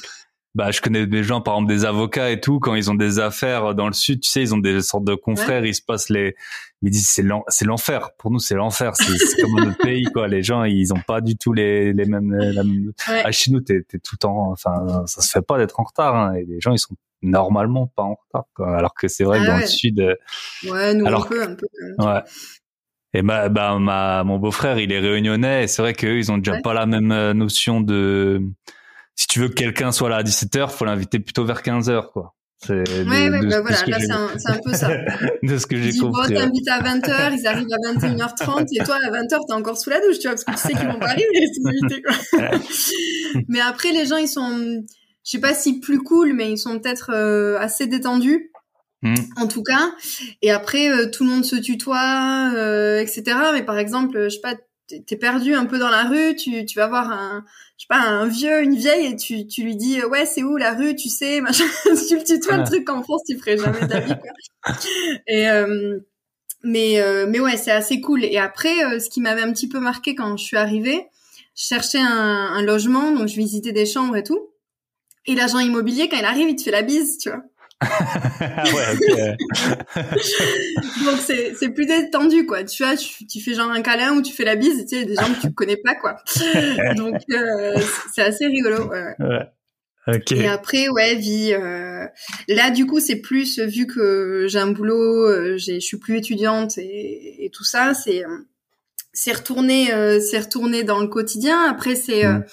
bah 0.58 0.72
je 0.72 0.82
connais 0.82 1.06
des 1.06 1.24
gens 1.24 1.40
par 1.40 1.54
exemple 1.54 1.72
des 1.72 1.86
avocats 1.86 2.32
et 2.32 2.42
tout 2.42 2.60
quand 2.60 2.74
ils 2.74 2.90
ont 2.90 2.96
des 2.96 3.20
affaires 3.20 3.76
dans 3.76 3.86
le 3.86 3.94
sud, 3.94 4.22
tu 4.22 4.30
sais, 4.32 4.42
ils 4.42 4.56
ont 4.56 4.58
des 4.58 4.82
sortes 4.82 5.04
de 5.04 5.14
confrères, 5.14 5.64
ils 5.64 5.76
se 5.76 5.84
passent 5.84 6.10
les 6.10 6.36
ils 6.82 6.90
disent 6.90 7.08
c'est 7.08 7.24
c'est 7.50 7.66
l'enfer. 7.66 8.10
Pour 8.18 8.32
nous 8.32 8.40
c'est 8.40 8.56
l'enfer, 8.56 8.94
c'est 8.96 9.42
comme 9.42 9.64
notre 9.64 9.78
pays 9.78 10.06
quoi. 10.06 10.28
Les 10.28 10.42
gens 10.42 10.64
ils 10.64 10.92
ont 10.96 11.02
pas 11.06 11.22
du 11.22 11.38
tout 11.38 11.54
les 11.54 11.94
les 11.94 12.06
mêmes, 12.06 12.34
la 12.36 12.64
même... 12.64 12.92
Ah, 13.08 13.32
chez 13.32 13.52
nous 13.52 13.62
t'es 13.62 13.86
es 13.94 14.00
tout 14.00 14.16
le 14.16 14.18
temps 14.18 14.50
enfin 14.52 15.06
ça 15.06 15.22
se 15.22 15.30
fait 15.30 15.44
pas 15.44 15.60
d'être 15.60 15.80
en 15.80 15.84
retard 15.84 16.16
hein, 16.16 16.34
et 16.34 16.44
les 16.44 16.60
gens 16.60 16.72
ils 16.72 16.80
sont 16.80 16.96
normalement 17.22 17.86
pas 17.96 18.04
en 18.04 18.16
retard 18.16 18.46
quoi. 18.56 18.76
alors 18.76 18.96
que 18.96 19.08
c'est 19.08 19.26
vrai 19.26 19.38
que 19.38 19.44
ah 19.44 19.48
dans 19.48 19.58
le 19.58 19.66
sud 19.68 20.00
euh, 20.00 20.16
ouais 20.72 20.96
nous 20.96 21.06
alors 21.06 21.26
un 21.26 21.28
peu 21.28 21.44
un 21.44 21.56
peu 21.56 21.68
ouais. 22.00 22.22
Et 23.14 23.22
bah, 23.22 23.50
bah 23.50 23.80
ma, 23.80 24.24
mon 24.24 24.38
beau-frère, 24.38 24.80
il 24.80 24.92
est 24.92 25.00
réunionnais 25.00 25.64
et 25.64 25.68
c'est 25.68 25.82
vrai 25.82 25.94
qu'eux, 25.94 26.18
ils 26.18 26.32
ont 26.32 26.38
déjà 26.38 26.60
pas 26.62 26.74
la 26.74 26.86
même 26.86 27.12
euh, 27.12 27.34
notion 27.34 27.80
de, 27.80 28.44
si 29.18 29.28
tu 29.28 29.40
veux 29.40 29.50
que 29.50 29.56
quelqu'un 29.56 29.92
soit 29.92 30.10
là 30.10 30.18
à 30.18 30.24
17h, 30.24 30.70
faut 30.70 30.86
l'inviter 30.86 31.20
plutôt 31.20 31.44
vers 31.44 31.62
15h, 31.62 32.12
quoi. 32.14 32.36
C'est 32.60 32.74
ouais, 32.74 33.30
ouais, 33.30 33.46
bah 33.46 33.62
voilà, 33.62 33.86
là, 33.86 34.00
c'est 34.00 34.12
un, 34.12 34.30
un, 34.46 34.60
peu 34.64 34.74
ça. 34.74 34.90
de 35.44 35.58
ce 35.58 35.68
que 35.68 35.76
j'ai 35.76 35.96
compris. 35.98 36.34
Bon, 36.34 36.40
t'invites 36.40 36.68
à 36.68 36.82
20h, 36.82 37.38
ils 37.38 37.48
arrivent 37.48 37.68
à 37.72 37.94
21h30, 37.94 38.68
et 38.72 38.84
toi, 38.84 38.98
à 39.04 39.12
20h, 39.12 39.40
t'es 39.48 39.54
encore 39.54 39.78
sous 39.78 39.90
la 39.90 40.00
douche, 40.00 40.20
tu 40.20 40.28
vois, 40.28 40.36
parce 40.36 40.44
que 40.44 40.52
tu 40.52 40.58
sais 40.58 40.80
qu'ils 40.80 40.88
vont 40.88 41.00
pas 41.00 41.10
arriver, 41.10 41.28
les 41.34 41.52
invités, 41.66 42.02
quoi. 42.02 43.42
mais 43.48 43.60
après, 43.60 43.92
les 43.92 44.06
gens, 44.06 44.18
ils 44.18 44.28
sont, 44.28 44.84
je 45.24 45.32
sais 45.32 45.40
pas 45.40 45.54
si 45.54 45.80
plus 45.80 46.00
cool, 46.00 46.34
mais 46.34 46.52
ils 46.52 46.58
sont 46.58 46.80
peut-être 46.80 47.12
euh, 47.14 47.58
assez 47.60 47.88
détendus. 47.88 48.52
Hmm. 49.04 49.14
En 49.36 49.48
tout 49.48 49.62
cas, 49.62 49.92
et 50.42 50.50
après 50.50 50.90
euh, 50.90 51.12
tout 51.12 51.24
le 51.24 51.30
monde 51.30 51.46
se 51.46 51.56
tutoie, 51.56 52.52
euh, 52.56 53.00
etc. 53.00 53.38
Mais 53.54 53.62
par 53.62 53.78
exemple, 53.78 54.24
je 54.24 54.30
sais 54.30 54.42
pas, 54.42 54.56
t'es 54.88 55.16
perdu 55.18 55.54
un 55.54 55.66
peu 55.66 55.80
dans 55.80 55.90
la 55.90 56.04
rue, 56.04 56.36
tu, 56.36 56.66
tu 56.66 56.78
vas 56.78 56.88
voir 56.88 57.12
un, 57.12 57.44
je 57.78 57.84
sais 57.84 57.88
pas, 57.90 58.00
un 58.00 58.28
vieux, 58.28 58.62
une 58.62 58.76
vieille, 58.76 59.08
et 59.08 59.16
tu, 59.16 59.48
tu 59.48 59.64
lui 59.64 59.76
dis, 59.76 60.02
ouais, 60.04 60.26
c'est 60.26 60.44
où 60.44 60.58
la 60.58 60.74
rue, 60.74 60.96
tu 60.96 61.10
sais, 61.10 61.42
machin. 61.42 61.66
tu 61.84 62.18
le 62.18 62.24
tutoies, 62.24 62.58
le 62.58 62.64
truc 62.64 62.86
qu'en 62.86 63.04
France, 63.04 63.22
tu 63.28 63.38
ferais 63.38 63.58
jamais 63.58 63.86
d'avis, 63.86 64.16
quoi. 64.16 64.74
Et, 65.28 65.50
euh, 65.50 66.00
mais, 66.64 67.00
euh, 67.00 67.28
mais 67.28 67.40
ouais, 67.40 67.58
c'est 67.58 67.72
assez 67.72 68.02
cool. 68.02 68.24
Et 68.24 68.38
après, 68.38 68.84
euh, 68.84 69.00
ce 69.00 69.10
qui 69.10 69.22
m'avait 69.22 69.42
un 69.42 69.52
petit 69.52 69.70
peu 69.70 69.80
marqué 69.80 70.16
quand 70.16 70.38
je 70.38 70.44
suis 70.44 70.58
arrivée, 70.58 71.08
je 71.56 71.64
cherchais 71.64 72.00
un, 72.00 72.06
un 72.06 72.62
logement, 72.62 73.12
donc 73.12 73.28
je 73.28 73.36
visitais 73.36 73.72
des 73.72 73.86
chambres 73.86 74.16
et 74.16 74.24
tout. 74.24 74.50
Et 75.26 75.36
l'agent 75.36 75.60
immobilier, 75.60 76.08
quand 76.08 76.18
il 76.18 76.26
arrive, 76.26 76.50
il 76.50 76.56
te 76.56 76.64
fait 76.64 76.72
la 76.72 76.84
bise, 76.84 77.18
tu 77.18 77.30
vois. 77.30 77.44
Ouais, 77.84 78.98
Donc 81.06 81.20
c'est 81.24 81.54
c'est 81.56 81.70
plus 81.70 81.86
détendu 81.86 82.46
quoi. 82.48 82.64
Tu 82.64 82.84
vois, 82.84 82.96
tu, 82.96 83.40
fais 83.40 83.54
genre 83.54 83.70
un 83.70 83.82
câlin 83.82 84.14
ou 84.14 84.22
tu 84.24 84.34
fais 84.34 84.46
la 84.46 84.56
bise, 84.56 84.86
tu 84.88 84.98
sais, 84.98 85.06
des 85.06 85.14
gens 85.16 85.32
que 85.34 85.42
tu 85.42 85.54
connais 85.54 85.78
pas 85.78 85.94
quoi. 85.94 86.18
Donc 86.96 87.22
euh, 87.32 87.80
c'est 88.14 88.24
assez 88.24 88.48
rigolo. 88.48 88.88
Ouais. 88.88 89.14
ouais. 89.20 90.22
Et 90.32 90.48
après 90.48 90.88
ouais, 90.90 91.16
vie. 91.16 91.54
Euh... 91.54 92.08
Là 92.48 92.72
du 92.72 92.88
coup 92.88 93.00
c'est 93.00 93.18
plus 93.18 93.60
vu 93.60 93.86
que 93.86 94.48
j'ai 94.48 94.60
un 94.60 94.72
boulot, 94.72 95.28
euh, 95.28 95.58
j'ai 95.58 95.80
je 95.80 95.86
suis 95.86 95.98
plus 95.98 96.18
étudiante 96.18 96.78
et, 96.80 97.46
et 97.46 97.50
tout 97.52 97.66
ça, 97.66 97.94
c'est 97.94 98.24
c'est 99.14 99.34
retourné 99.34 99.94
euh, 99.94 100.20
c'est 100.20 100.40
retourné 100.40 100.84
dans 100.84 101.00
le 101.00 101.08
quotidien. 101.08 101.62
Après 101.70 101.96
c'est 101.96 102.26
mm. 102.26 102.44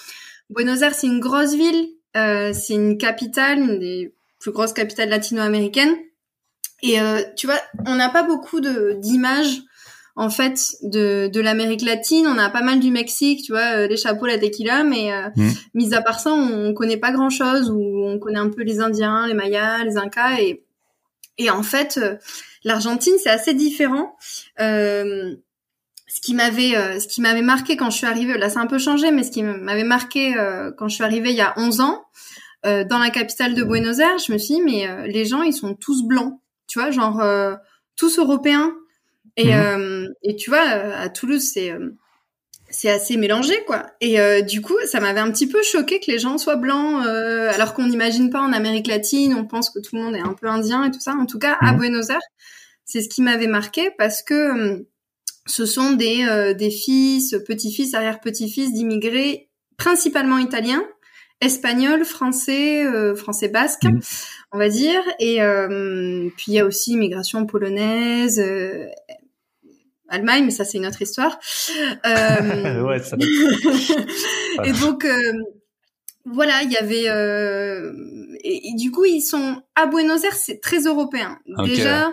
Buenos 0.50 0.83
Aires, 0.83 0.95
c'est 0.95 1.07
une 1.07 1.21
grosse 1.21 1.54
ville. 1.54 1.88
c'est 2.14 2.75
une 2.75 2.99
capitale, 2.99 3.61
une 3.61 3.78
des 3.78 4.13
plus 4.44 4.52
grosse 4.52 4.74
capitale 4.74 5.08
latino-américaine. 5.08 5.96
Et 6.82 7.00
euh, 7.00 7.22
tu 7.34 7.46
vois, 7.46 7.58
on 7.86 7.94
n'a 7.94 8.10
pas 8.10 8.24
beaucoup 8.24 8.60
de 8.60 8.94
d'images 8.98 9.62
en 10.16 10.28
fait 10.28 10.60
de, 10.82 11.30
de 11.32 11.40
l'Amérique 11.40 11.80
latine. 11.80 12.26
On 12.26 12.36
a 12.36 12.50
pas 12.50 12.60
mal 12.60 12.78
du 12.78 12.90
Mexique, 12.90 13.42
tu 13.42 13.52
vois, 13.52 13.78
euh, 13.78 13.86
les 13.86 13.96
chapeaux, 13.96 14.26
la 14.26 14.36
tequila, 14.36 14.84
mais 14.84 15.10
euh, 15.14 15.30
mmh. 15.34 15.50
mis 15.72 15.94
à 15.94 16.02
part 16.02 16.20
ça, 16.20 16.30
on, 16.34 16.74
connaît 16.74 16.98
pas 16.98 17.10
grand 17.10 17.30
chose. 17.30 17.70
Ou 17.70 18.04
on 18.04 18.18
connaît 18.18 18.38
un 18.38 18.50
peu 18.50 18.62
les 18.62 18.80
Indiens, 18.80 19.26
les 19.26 19.32
Mayas, 19.32 19.82
les 19.82 19.96
Incas, 19.96 20.38
et 20.38 20.62
et 21.38 21.48
en 21.48 21.62
fait, 21.62 21.98
l'Argentine 22.64 23.14
c'est 23.20 23.30
assez 23.30 23.54
différent. 23.54 24.14
ce 24.58 25.36
qui 26.22 26.34
m'avait 26.34 27.00
ce 27.00 27.08
qui 27.08 27.22
m'avait 27.22 27.42
marqué 27.42 27.78
quand 27.78 27.88
je 27.88 27.96
suis 27.96 28.06
arrivée, 28.06 28.36
là 28.36 28.50
c'est 28.50 28.58
un 28.58 28.66
peu 28.66 28.78
changé, 28.78 29.10
mais 29.10 29.22
ce 29.22 29.30
qui 29.30 29.42
m'avait 29.42 29.84
marqué 29.84 30.34
quand 30.76 30.88
je 30.88 30.96
suis 30.96 31.02
arrivée 31.02 31.30
il 31.30 31.36
y 31.36 31.40
a 31.40 31.54
11 31.56 31.80
ans, 31.80 32.04
euh, 32.66 32.85
dans 32.85 32.99
la 32.99 33.11
capitale 33.11 33.54
de 33.54 33.62
Buenos 33.62 33.99
Aires, 33.99 34.18
je 34.18 34.33
me 34.33 34.38
suis 34.38 34.54
dit, 34.54 34.62
mais 34.62 34.88
euh, 34.88 35.06
les 35.06 35.25
gens, 35.25 35.42
ils 35.42 35.52
sont 35.52 35.75
tous 35.75 36.04
blancs, 36.04 36.40
tu 36.66 36.78
vois, 36.78 36.90
genre 36.90 37.21
euh, 37.21 37.54
tous 37.97 38.18
européens. 38.18 38.75
Et, 39.37 39.52
mhm. 39.52 40.14
et 40.23 40.37
tu 40.37 40.50
vois, 40.50 40.61
à 40.61 41.09
Toulouse, 41.09 41.42
c'est 41.42 41.73
c'est 42.71 42.88
assez 42.88 43.16
mélangé, 43.16 43.54
quoi. 43.66 43.87
Et 44.00 44.42
du 44.42 44.61
coup, 44.61 44.76
ça 44.87 45.00
m'avait 45.00 45.18
un 45.18 45.30
petit 45.33 45.49
peu 45.49 45.61
choqué 45.64 45.99
que 45.99 46.09
les 46.09 46.21
gens 46.21 46.38
soient 46.38 46.54
blancs, 46.54 47.04
alors 47.04 47.75
qu'on 47.75 47.87
n'imagine 47.87 48.30
pas 48.30 48.40
en 48.40 48.52
Amérique 48.52 48.87
latine, 48.87 49.35
on 49.35 49.44
pense 49.44 49.71
que 49.71 49.80
tout 49.80 49.97
le 49.97 50.02
monde 50.02 50.14
est 50.14 50.21
un 50.21 50.35
peu 50.35 50.47
indien 50.47 50.85
et 50.85 50.92
tout 50.92 51.00
ça. 51.00 51.14
En 51.14 51.26
tout 51.26 51.40
cas, 51.40 51.56
à 51.61 51.73
mhm. 51.73 51.78
Buenos 51.78 52.11
Aires, 52.11 52.21
c'est 52.85 53.00
ce 53.00 53.09
qui 53.09 53.23
m'avait 53.23 53.49
marqué 53.49 53.90
parce 53.99 54.23
que 54.23 54.87
ce 55.47 55.66
sont 55.66 55.92
des, 55.92 56.54
des 56.56 56.71
fils, 56.71 57.37
petits-fils, 57.44 57.92
arrière-petits-fils 57.94 58.73
d'immigrés 58.73 59.49
principalement 59.76 60.38
italiens 60.38 60.85
espagnol, 61.41 62.05
français, 62.05 62.85
euh, 62.85 63.14
français 63.14 63.49
basque, 63.49 63.85
mhm. 63.85 64.00
on 64.53 64.59
va 64.59 64.69
dire. 64.69 65.03
Et 65.19 65.43
euh, 65.43 66.29
puis 66.37 66.47
il 66.49 66.55
y 66.55 66.59
a 66.59 66.64
aussi 66.64 66.92
immigration 66.92 67.47
polonaise, 67.47 68.38
euh, 68.38 68.87
Allemagne, 70.09 70.44
mais 70.44 70.51
ça 70.51 70.64
c'est 70.64 70.79
une 70.79 70.87
autre 70.87 71.03
histoire. 71.03 71.38
ouais, 72.05 72.99
ça 73.01 73.16
et 74.64 74.73
donc 74.73 75.07
voilà, 76.27 76.62
il 76.62 76.70
y 76.70 76.77
avait 76.77 77.05
et, 78.44 78.75
du 78.77 78.90
coup 78.90 79.05
ils 79.05 79.23
sont 79.23 79.62
à 79.75 79.87
Buenos 79.87 80.23
Aires, 80.25 80.37
c'est 80.37 80.61
très 80.61 80.81
européen. 80.81 81.38
Déjà 81.64 82.12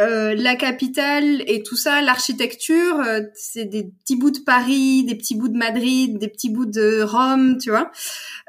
euh, 0.00 0.36
la 0.36 0.54
capitale 0.54 1.42
et 1.48 1.64
tout 1.64 1.76
ça, 1.76 2.00
l'architecture, 2.02 3.00
euh, 3.00 3.22
c'est 3.34 3.64
des 3.64 3.82
petits 3.82 4.14
bouts 4.14 4.30
de 4.30 4.38
Paris, 4.38 5.02
des 5.02 5.16
petits 5.16 5.34
bouts 5.34 5.48
de 5.48 5.56
Madrid, 5.56 6.18
des 6.18 6.28
petits 6.28 6.50
bouts 6.50 6.66
de 6.66 7.02
Rome, 7.02 7.58
tu 7.58 7.70
vois. 7.70 7.90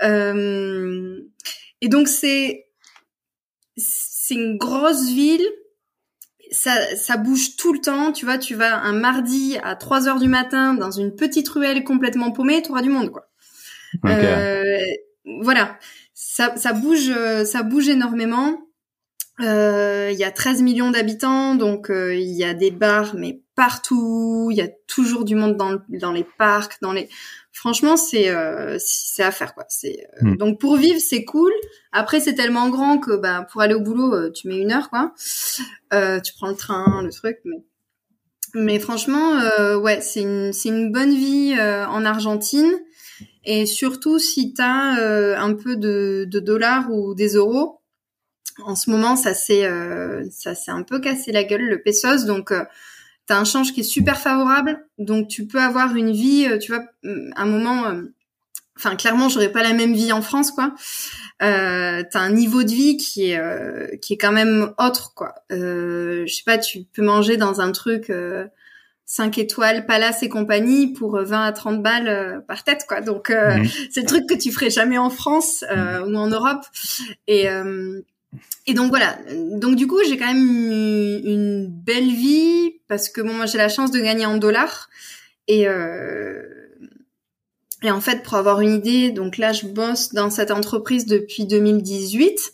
Euh, 0.04 1.20
et 1.82 1.88
donc 1.88 2.08
c'est 2.08 2.68
c'est 3.78 4.36
une 4.36 4.58
grosse 4.58 5.10
ville. 5.10 5.46
Ça, 6.52 6.96
ça 6.96 7.18
bouge 7.18 7.56
tout 7.58 7.74
le 7.74 7.80
temps, 7.80 8.12
tu 8.12 8.26
vois. 8.26 8.38
Tu 8.38 8.54
vas 8.54 8.80
un 8.82 8.94
mardi 8.94 9.58
à 9.64 9.76
3 9.76 10.08
heures 10.08 10.20
du 10.20 10.28
matin 10.28 10.76
dans 10.76 10.92
une 10.92 11.16
petite 11.16 11.50
ruelle 11.50 11.84
complètement 11.84 12.32
paumée, 12.32 12.62
tu 12.62 12.70
auras 12.70 12.82
du 12.84 12.90
monde, 12.90 13.12
quoi. 13.12 13.28
voilà, 15.42 15.80
ça, 16.14 16.56
ça 16.58 16.74
bouge, 16.74 17.12
ça 17.46 17.64
bouge 17.64 17.90
énormément. 17.90 18.69
Euh, 19.42 20.10
il 20.12 20.20
y 20.20 20.24
a 20.24 20.32
13 20.32 20.62
millions 20.62 20.92
d'habitants, 20.92 21.56
donc 21.56 21.90
euh, 21.90 22.14
il 22.14 22.32
y 22.32 22.44
a 22.44 22.54
des 22.54 22.72
bars, 22.72 23.16
mais 23.16 23.42
partout. 23.56 24.50
Il 24.52 24.58
y 24.58 24.62
a 24.62 24.68
toujours 24.88 25.24
du 25.24 25.36
monde 25.36 25.56
dans, 25.56 25.80
dans 25.90 26.12
les 26.12 26.26
parcs, 26.38 26.82
dans 26.82 26.92
les. 26.92 27.08
Franchement, 27.52 27.96
c'est 27.96 28.30
euh, 28.30 28.78
c'est 28.80 29.24
à 29.24 29.32
faire 29.32 29.54
quoi. 29.54 29.66
C'est 29.70 30.08
hmm. 30.22 30.36
donc 30.36 30.60
pour 30.60 30.76
vivre, 30.76 31.00
c'est 31.00 31.24
cool. 31.24 31.52
Après, 31.92 32.20
c'est 32.20 32.36
tellement 32.36 32.70
grand 32.70 33.00
que 33.00 33.16
bah 33.16 33.48
pour 33.52 33.62
aller 33.62 33.74
au 33.74 33.82
boulot, 33.82 34.30
tu 34.32 34.48
mets 34.48 34.58
une 34.58 34.72
heure 34.72 34.90
quoi. 34.90 35.14
tu 35.92 36.34
prends 36.38 36.50
le 36.50 36.56
train, 36.56 37.02
le 37.04 37.12
truc, 37.12 37.40
mais 37.46 37.64
mais 38.56 38.80
franchement, 38.80 39.40
ouais, 39.78 40.02
c'est 40.02 40.22
une 40.22 40.52
c'est 40.52 40.70
une 40.70 40.92
bonne 40.92 41.14
vie 41.14 41.56
en 41.60 42.04
Argentine. 42.04 42.72
Et 43.46 43.66
surtout 43.66 44.20
si 44.20 44.54
t'as 44.54 45.38
un 45.38 45.54
peu 45.54 45.76
de, 45.76 46.26
de 46.30 46.40
dollars 46.40 46.92
ou 46.92 47.16
des 47.16 47.36
euros, 47.36 47.79
en 48.64 48.76
ce 48.76 48.90
moment, 48.90 49.16
ça 49.16 49.34
s'est 49.34 49.66
euh, 49.66 50.24
ça 50.32 50.56
s'est 50.56 50.72
un 50.72 50.84
peu 50.84 51.00
cassé 51.00 51.32
la 51.32 51.44
gueule 51.44 51.68
le 51.68 51.82
pesos, 51.82 52.26
donc 52.26 52.52
euh, 52.52 52.64
tu 53.28 53.34
as 53.34 53.38
un 53.38 53.44
change 53.44 53.74
qui 53.74 53.82
est 53.82 53.84
super 53.84 54.20
favorable, 54.20 54.86
donc 54.98 55.28
tu 55.28 55.48
peux 55.48 55.62
avoir 55.62 55.96
une 55.96 56.12
vie, 56.12 56.48
euh, 56.50 56.58
tu 56.58 56.72
vois, 56.72 56.84
un 57.04 57.46
moment. 57.46 57.94
Enfin, 58.78 58.96
clairement, 58.96 59.28
j'aurais 59.28 59.52
pas 59.52 59.62
la 59.62 59.74
même 59.74 59.94
vie 59.94 60.14
en 60.14 60.22
France, 60.22 60.52
quoi. 60.52 60.74
Euh, 61.42 62.04
t'as 62.10 62.20
un 62.20 62.32
niveau 62.32 62.64
de 62.64 62.72
vie 62.72 62.98
qui 62.98 63.32
est 63.32 64.00
qui 64.02 64.14
est 64.14 64.18
quand 64.18 64.32
même 64.32 64.74
autre, 64.78 65.14
quoi. 65.16 65.36
je 65.50 66.26
sais 66.28 66.44
pas, 66.46 66.58
tu 66.58 66.84
peux 66.94 67.04
manger 67.04 67.38
dans 67.38 67.60
un 67.60 67.72
truc 67.72 68.12
5 69.06 69.38
étoiles, 69.38 69.86
palace 69.86 70.24
et 70.24 70.30
compagnie 70.30 70.94
pour 70.94 71.20
20 71.20 71.44
à 71.44 71.52
30 71.52 71.84
balles 71.84 72.44
par 72.48 72.64
tête, 72.64 72.86
quoi. 72.88 73.02
Donc, 73.02 73.32
mmh. 73.32 73.66
c'est 73.92 74.02
le 74.02 74.08
truc 74.08 74.28
que 74.28 74.36
tu 74.36 74.52
ferais 74.52 74.70
jamais 74.70 74.98
en 74.98 75.10
France 75.10 75.66
mmh. 75.70 76.04
ou 76.08 76.16
en 76.16 76.28
Europe. 76.28 76.64
Et, 77.28 77.50
et 78.68 78.74
donc 78.74 78.90
voilà. 78.90 79.18
Donc 79.56 79.76
du 79.76 79.88
coup, 79.88 80.00
j'ai 80.08 80.18
quand 80.18 80.28
même 80.28 80.48
une, 81.24 81.68
belle 81.68 82.10
vie 82.10 82.76
parce 82.88 83.10
que 83.10 83.22
bon, 83.22 83.34
moi 83.34 83.46
j'ai 83.46 83.58
la 83.58 83.70
chance 83.70 83.92
de 83.92 84.00
gagner 84.00 84.26
en 84.26 84.38
dollars 84.38 84.90
et 85.48 85.68
euh, 85.68 86.44
et 87.82 87.90
en 87.90 88.02
fait 88.02 88.22
pour 88.24 88.36
avoir 88.36 88.62
une 88.62 88.74
idée, 88.76 89.12
donc 89.12 89.38
là 89.38 89.54
je 89.54 89.66
bosse 89.66 90.14
dans 90.14 90.30
cette 90.30 90.52
entreprise 90.52 91.06
depuis 91.06 91.46
2018 91.46 92.54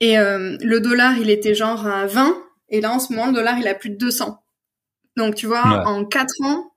et 0.00 0.18
euh, 0.18 0.56
le 0.60 0.80
dollar 0.80 1.18
il 1.18 1.28
était 1.28 1.54
genre 1.54 1.86
à 1.86 2.06
20 2.06 2.36
et 2.70 2.80
là 2.80 2.92
en 2.92 2.98
ce 2.98 3.12
moment 3.12 3.26
le 3.26 3.34
dollar 3.34 3.58
il 3.58 3.68
a 3.68 3.74
plus 3.74 3.90
de 3.90 3.96
200. 3.96 4.42
Donc 5.16 5.34
tu 5.34 5.46
vois, 5.46 5.86
en 5.86 6.06
4 6.06 6.32
ans. 6.44 6.72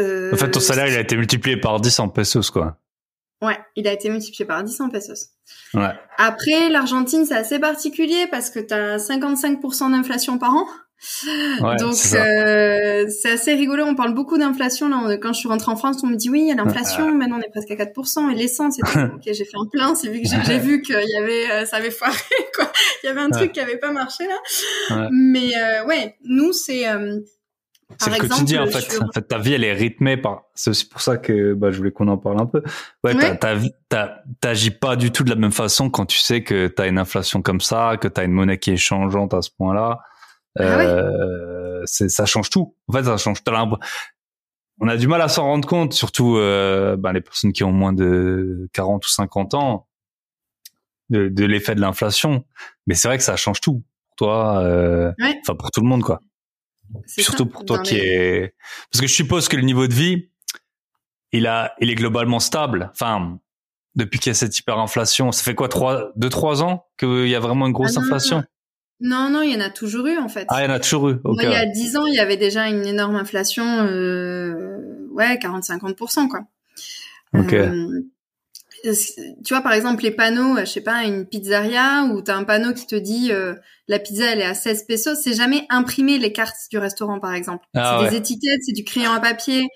Euh, 0.00 0.32
en 0.32 0.36
fait, 0.36 0.50
ton 0.50 0.60
salaire 0.60 0.88
il 0.88 0.96
a 0.96 1.00
été 1.00 1.16
multiplié 1.16 1.56
par 1.56 1.80
10 1.80 2.00
en 2.00 2.08
pesos 2.08 2.50
quoi. 2.50 2.76
Ouais, 3.42 3.58
il 3.74 3.88
a 3.88 3.92
été 3.92 4.10
multiplié 4.10 4.44
par 4.44 4.62
10 4.62 4.80
en 4.80 4.88
pesos. 4.90 5.30
Ouais. 5.74 5.92
Après, 6.18 6.68
l'Argentine, 6.68 7.24
c'est 7.24 7.36
assez 7.36 7.58
particulier 7.58 8.26
parce 8.30 8.50
que 8.50 8.60
tu 8.60 8.74
as 8.74 8.98
55% 8.98 9.90
d'inflation 9.92 10.38
par 10.38 10.54
an. 10.54 10.66
Ouais, 11.62 11.76
Donc 11.76 11.94
euh, 12.12 13.06
c'est 13.08 13.30
assez 13.30 13.54
rigolo. 13.54 13.84
On 13.84 13.94
parle 13.94 14.12
beaucoup 14.12 14.36
d'inflation 14.36 14.88
là. 14.90 15.16
Quand 15.16 15.32
je 15.32 15.38
suis 15.38 15.48
rentrée 15.48 15.72
en 15.72 15.76
France, 15.76 16.02
on 16.04 16.08
me 16.08 16.16
dit 16.16 16.28
oui, 16.28 16.40
il 16.42 16.48
y 16.48 16.52
a 16.52 16.54
l'inflation. 16.54 17.14
Maintenant, 17.14 17.38
on 17.38 17.40
est 17.40 17.50
presque 17.50 17.70
à 17.70 17.76
4%. 17.76 18.30
Et 18.30 18.34
l'essence, 18.34 18.78
et 18.78 18.82
tout. 18.82 18.98
ok, 19.14 19.22
j'ai 19.24 19.44
fait 19.44 19.56
un 19.56 19.66
plein. 19.72 19.94
C'est 19.94 20.08
vu 20.08 20.20
que 20.20 20.28
j'ai 20.28 20.58
vu 20.58 20.82
qu'il 20.82 20.96
y 20.96 21.16
avait, 21.16 21.50
euh, 21.50 21.64
ça 21.64 21.78
avait 21.78 21.90
foiré 21.90 22.14
quoi. 22.54 22.70
Il 23.02 23.06
y 23.06 23.08
avait 23.08 23.20
un 23.20 23.30
truc 23.30 23.52
qui 23.52 23.60
avait 23.60 23.78
pas 23.78 23.92
marché 23.92 24.24
là. 24.26 25.08
Mais 25.10 25.56
euh, 25.56 25.86
ouais, 25.86 26.16
nous 26.24 26.52
c'est 26.52 26.84
c'est 27.98 28.10
le 28.10 28.28
quotidien 28.28 28.62
en 28.62 28.66
fait. 28.66 28.98
En 29.02 29.12
fait, 29.12 29.22
ta 29.22 29.38
vie 29.38 29.52
elle 29.52 29.64
est 29.64 29.72
rythmée 29.72 30.16
par. 30.16 30.44
C'est 30.54 30.70
aussi 30.70 30.88
pour 30.88 31.00
ça 31.00 31.16
que 31.16 31.54
bah, 31.54 31.70
je 31.70 31.78
voulais 31.78 31.90
qu'on 31.90 32.08
en 32.08 32.18
parle 32.18 32.40
un 32.40 32.46
peu. 32.46 32.62
Ouais, 33.04 33.14
ouais. 33.14 33.38
t'agis 34.40 34.70
pas 34.70 34.96
du 34.96 35.10
tout 35.10 35.24
de 35.24 35.30
la 35.30 35.36
même 35.36 35.52
façon 35.52 35.90
quand 35.90 36.06
tu 36.06 36.18
sais 36.18 36.42
que 36.42 36.68
t'as 36.68 36.88
une 36.88 36.98
inflation 36.98 37.42
comme 37.42 37.60
ça, 37.60 37.96
que 38.00 38.08
t'as 38.08 38.24
une 38.24 38.32
monnaie 38.32 38.58
qui 38.58 38.70
est 38.70 38.76
changeante 38.76 39.34
à 39.34 39.42
ce 39.42 39.50
point-là. 39.50 40.00
Ah 40.58 40.62
euh, 40.62 41.82
c'est 41.84 42.08
ça 42.08 42.26
change 42.26 42.50
tout. 42.50 42.74
En 42.88 42.92
fait, 42.92 43.04
ça 43.04 43.16
change. 43.16 43.38
On 44.82 44.88
a 44.88 44.96
du 44.96 45.06
mal 45.06 45.20
à 45.20 45.28
s'en 45.28 45.44
rendre 45.44 45.68
compte, 45.68 45.92
surtout 45.92 46.36
euh, 46.36 46.96
ben, 46.96 47.12
les 47.12 47.20
personnes 47.20 47.52
qui 47.52 47.64
ont 47.64 47.72
moins 47.72 47.92
de 47.92 48.68
40 48.72 49.04
ou 49.04 49.08
50 49.08 49.54
ans, 49.54 49.86
de, 51.10 51.28
de 51.28 51.44
l'effet 51.44 51.74
de 51.74 51.80
l'inflation. 51.80 52.44
Mais 52.86 52.94
c'est 52.94 53.08
vrai 53.08 53.18
que 53.18 53.24
ça 53.24 53.36
change 53.36 53.60
tout 53.60 53.82
pour 54.08 54.16
toi, 54.16 54.60
euh, 54.62 55.12
enfin 55.42 55.54
pour 55.54 55.70
tout 55.70 55.82
le 55.82 55.86
monde 55.86 56.02
quoi. 56.02 56.20
Surtout 57.06 57.46
pour 57.46 57.64
toi 57.64 57.80
qui 57.80 57.96
est, 57.96 58.54
parce 58.90 59.00
que 59.00 59.06
je 59.06 59.14
suppose 59.14 59.48
que 59.48 59.56
le 59.56 59.62
niveau 59.62 59.86
de 59.86 59.94
vie, 59.94 60.28
il 61.32 61.46
a, 61.46 61.74
il 61.80 61.90
est 61.90 61.94
globalement 61.94 62.40
stable. 62.40 62.90
Enfin, 62.92 63.38
depuis 63.94 64.18
qu'il 64.18 64.30
y 64.30 64.32
a 64.32 64.34
cette 64.34 64.58
hyperinflation, 64.58 65.32
ça 65.32 65.42
fait 65.42 65.54
quoi, 65.54 65.68
trois, 65.68 66.10
deux, 66.16 66.28
trois 66.28 66.62
ans 66.62 66.86
qu'il 66.98 67.28
y 67.28 67.34
a 67.34 67.40
vraiment 67.40 67.66
une 67.66 67.72
grosse 67.72 67.96
ah 67.96 68.00
inflation? 68.00 68.44
Non, 69.00 69.30
non, 69.30 69.42
il 69.42 69.52
y 69.52 69.56
en 69.56 69.60
a 69.60 69.70
toujours 69.70 70.06
eu 70.06 70.18
en 70.18 70.28
fait. 70.28 70.46
Ah, 70.48 70.62
il 70.62 70.68
y 70.68 70.70
en 70.70 70.74
a 70.74 70.80
toujours 70.80 71.08
eu. 71.08 71.20
il 71.24 71.42
y 71.42 71.54
a 71.54 71.66
dix 71.66 71.96
ans, 71.96 72.06
il 72.06 72.14
y 72.14 72.20
avait 72.20 72.36
déjà 72.36 72.68
une 72.68 72.86
énorme 72.86 73.16
inflation, 73.16 73.64
euh, 73.64 75.08
ouais, 75.12 75.36
40-50%, 75.36 76.28
quoi. 76.28 76.40
Ok. 77.32 77.52
Euh, 77.52 78.02
tu 78.82 79.54
vois, 79.54 79.62
par 79.62 79.72
exemple, 79.72 80.02
les 80.02 80.10
panneaux, 80.10 80.56
je 80.58 80.64
sais 80.64 80.80
pas, 80.80 81.04
une 81.04 81.26
pizzeria 81.26 82.04
où 82.04 82.22
tu 82.22 82.30
as 82.30 82.36
un 82.36 82.44
panneau 82.44 82.72
qui 82.72 82.86
te 82.86 82.96
dit 82.96 83.32
euh, 83.32 83.54
la 83.88 83.98
pizza 83.98 84.32
elle 84.32 84.40
est 84.40 84.44
à 84.44 84.54
16 84.54 84.84
pesos, 84.86 85.18
c'est 85.22 85.34
jamais 85.34 85.66
imprimé 85.68 86.18
les 86.18 86.32
cartes 86.32 86.56
du 86.70 86.78
restaurant, 86.78 87.20
par 87.20 87.34
exemple. 87.34 87.64
Ah 87.74 88.00
c'est 88.02 88.10
des 88.10 88.16
étiquettes, 88.16 88.60
c'est 88.62 88.72
du 88.72 88.84
crayon 88.84 89.12
à 89.12 89.20
papier. 89.20 89.66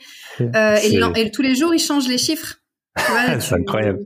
Euh, 0.41 0.77
et, 0.83 1.01
et, 1.17 1.31
tous 1.31 1.43
les 1.43 1.55
jours, 1.55 1.75
ils 1.75 1.81
changent 1.81 2.09
les 2.09 2.19
chiffres. 2.19 2.57
c'est 3.41 3.55
incroyable. 3.55 4.01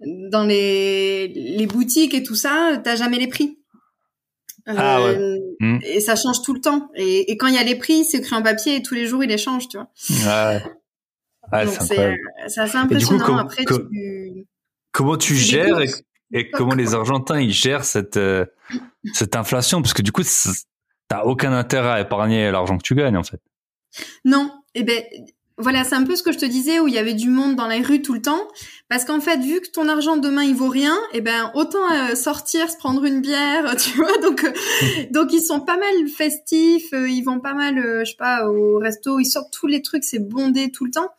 Dans 0.00 0.44
les, 0.44 1.28
les 1.28 1.66
boutiques 1.66 2.14
et 2.14 2.22
tout 2.22 2.34
ça, 2.34 2.80
t'as 2.82 2.96
jamais 2.96 3.18
les 3.18 3.28
prix. 3.28 3.58
Ah 4.66 5.02
ouais. 5.02 5.16
Euh, 5.16 5.38
hmm. 5.60 5.78
Et 5.82 6.00
ça 6.00 6.16
change 6.16 6.42
tout 6.42 6.54
le 6.54 6.60
temps. 6.60 6.88
Et, 6.94 7.30
et 7.30 7.36
quand 7.36 7.46
il 7.46 7.54
y 7.54 7.58
a 7.58 7.64
les 7.64 7.76
prix, 7.76 8.04
c'est 8.04 8.18
écrit 8.18 8.34
en 8.34 8.42
papier 8.42 8.76
et 8.76 8.82
tous 8.82 8.94
les 8.94 9.06
jours, 9.06 9.22
ils 9.22 9.28
les 9.28 9.38
changent, 9.38 9.68
tu 9.68 9.76
vois. 9.76 9.90
Ouais. 10.26 10.62
Ouais 11.52 11.64
Donc 11.66 11.74
c'est 11.80 12.60
assez 12.60 12.76
impressionnant. 12.76 13.38
Après, 13.38 13.64
tu... 13.64 14.46
comment 14.92 15.16
tu 15.16 15.34
gères 15.34 15.80
et, 16.32 16.50
comment 16.50 16.74
les 16.74 16.94
Argentins 16.94 17.38
ils 17.38 17.52
gèrent 17.52 17.84
cette 17.84 18.16
euh, 18.16 18.44
cette 19.12 19.36
inflation? 19.36 19.82
Parce 19.82 19.94
que 19.94 20.02
du 20.02 20.12
coup, 20.12 20.22
t'as 21.08 21.22
aucun 21.22 21.52
intérêt 21.52 21.90
à 21.90 22.00
épargner 22.00 22.50
l'argent 22.50 22.76
que 22.78 22.82
tu 22.82 22.94
gagnes, 22.94 23.16
en 23.16 23.22
fait. 23.22 23.40
Non. 24.24 24.50
Eh 24.74 24.82
ben, 24.82 25.02
voilà, 25.56 25.84
c'est 25.84 25.94
un 25.94 26.02
peu 26.02 26.16
ce 26.16 26.24
que 26.24 26.32
je 26.32 26.38
te 26.38 26.44
disais 26.44 26.80
où 26.80 26.88
il 26.88 26.94
y 26.94 26.98
avait 26.98 27.14
du 27.14 27.30
monde 27.30 27.54
dans 27.54 27.68
les 27.68 27.80
rues 27.80 28.02
tout 28.02 28.12
le 28.12 28.22
temps. 28.22 28.48
Parce 28.88 29.04
qu'en 29.04 29.20
fait, 29.20 29.38
vu 29.38 29.60
que 29.60 29.70
ton 29.70 29.88
argent 29.88 30.16
demain 30.16 30.42
il 30.42 30.54
vaut 30.54 30.68
rien, 30.68 30.96
eh 31.12 31.20
ben 31.20 31.52
autant 31.54 31.90
euh, 31.92 32.16
sortir, 32.16 32.68
se 32.68 32.76
prendre 32.76 33.04
une 33.04 33.20
bière, 33.20 33.76
tu 33.78 33.96
vois. 33.96 34.18
Donc, 34.18 34.42
euh, 34.44 34.52
donc 35.10 35.32
ils 35.32 35.42
sont 35.42 35.60
pas 35.60 35.76
mal 35.76 36.08
festifs, 36.08 36.92
euh, 36.92 37.08
ils 37.08 37.22
vont 37.22 37.38
pas 37.38 37.54
mal, 37.54 37.76
je 38.00 38.10
sais 38.10 38.16
pas, 38.16 38.48
au 38.48 38.78
resto, 38.78 39.20
ils 39.20 39.26
sortent 39.26 39.52
tous 39.52 39.68
les 39.68 39.80
trucs, 39.80 40.02
c'est 40.02 40.18
bondé 40.18 40.72
tout 40.72 40.84
le 40.84 40.90
temps. 40.90 41.10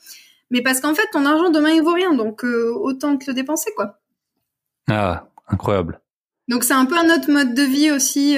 Mais 0.51 0.61
parce 0.61 0.81
qu'en 0.81 0.93
fait, 0.93 1.07
ton 1.13 1.25
argent 1.25 1.49
demain 1.49 1.71
il 1.71 1.81
vaut 1.81 1.93
rien, 1.93 2.13
donc 2.13 2.43
autant 2.43 3.17
te 3.17 3.25
le 3.27 3.33
dépenser 3.33 3.71
quoi. 3.75 3.99
Ah, 4.89 5.29
incroyable. 5.47 6.01
Donc 6.49 6.63
c'est 6.63 6.73
un 6.73 6.85
peu 6.85 6.97
un 6.97 7.15
autre 7.15 7.31
mode 7.31 7.53
de 7.53 7.63
vie 7.63 7.91
aussi. 7.91 8.37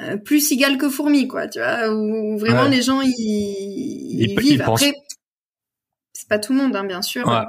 Euh, 0.00 0.16
plus 0.16 0.52
égal 0.52 0.78
que 0.78 0.88
fourmi, 0.88 1.26
quoi, 1.26 1.48
tu 1.48 1.58
vois, 1.58 1.90
où 1.90 2.38
vraiment 2.38 2.68
les 2.68 2.82
gens 2.82 3.00
ils, 3.00 3.10
ils, 3.18 4.38
vivent. 4.38 4.62
Après, 4.62 4.92
c'est 6.12 6.28
pas 6.28 6.38
tout 6.38 6.52
le 6.52 6.58
monde, 6.60 6.76
hein, 6.76 6.84
bien 6.84 7.02
sûr. 7.02 7.26
Ouais. 7.26 7.42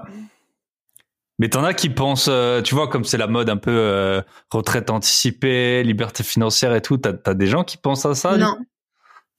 Mais 1.38 1.50
t'en 1.50 1.64
as 1.64 1.76
qui 1.76 1.90
pensent, 1.90 2.28
euh, 2.28 2.64
tu 2.64 2.74
vois, 2.74 2.88
comme 2.88 3.06
c'est 3.06 3.18
la 3.18 3.28
mode 3.28 3.50
un 3.50 3.58
peu 3.58 3.72
euh, 3.72 4.22
retraite 4.50 4.90
anticipée, 4.90 5.84
liberté 5.84 6.24
financière 6.24 6.74
et 6.74 6.82
tout, 6.82 6.98
t'as 6.98 7.14
as 7.26 7.34
des 7.36 7.46
gens 7.46 7.64
qui 7.64 7.78
pensent 7.78 8.08
à 8.08 8.16
ça 8.16 8.36
Non. 8.36 8.58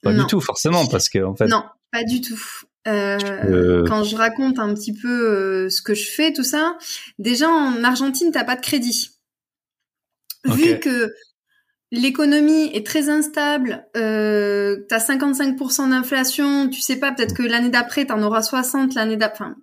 Pas 0.01 0.13
du 0.13 0.25
tout, 0.25 0.39
forcément, 0.39 0.87
parce 0.87 1.09
que 1.09 1.23
en 1.23 1.35
fait. 1.35 1.47
Non, 1.47 1.63
pas 1.91 2.03
du 2.05 2.21
tout. 2.21 2.41
Quand 2.85 4.03
je 4.03 4.15
raconte 4.15 4.57
un 4.57 4.73
petit 4.73 4.93
peu 4.93 5.69
ce 5.69 5.81
que 5.81 5.93
je 5.93 6.09
fais, 6.09 6.31
tout 6.31 6.45
ça, 6.45 6.77
déjà 7.19 7.49
en 7.49 7.83
Argentine, 7.83 8.31
t'as 8.31 8.45
pas 8.45 8.55
de 8.55 8.61
crédit. 8.61 9.09
Vu 10.45 10.79
que 10.79 11.13
l'économie 11.91 12.71
est 12.73 12.85
très 12.85 13.09
instable, 13.09 13.85
euh, 13.97 14.77
tu 14.87 14.95
as 14.95 15.05
55% 15.05 15.89
d'inflation, 15.89 16.69
tu 16.69 16.81
sais 16.81 16.95
pas, 16.95 17.11
peut-être 17.11 17.35
que 17.35 17.43
l'année 17.43 17.69
d'après, 17.69 18.05
tu 18.05 18.13
en 18.13 18.23
auras 18.23 18.41
60, 18.41 18.95
l'année 18.95 19.17
d'après, 19.17 19.45
enfin, 19.45 19.55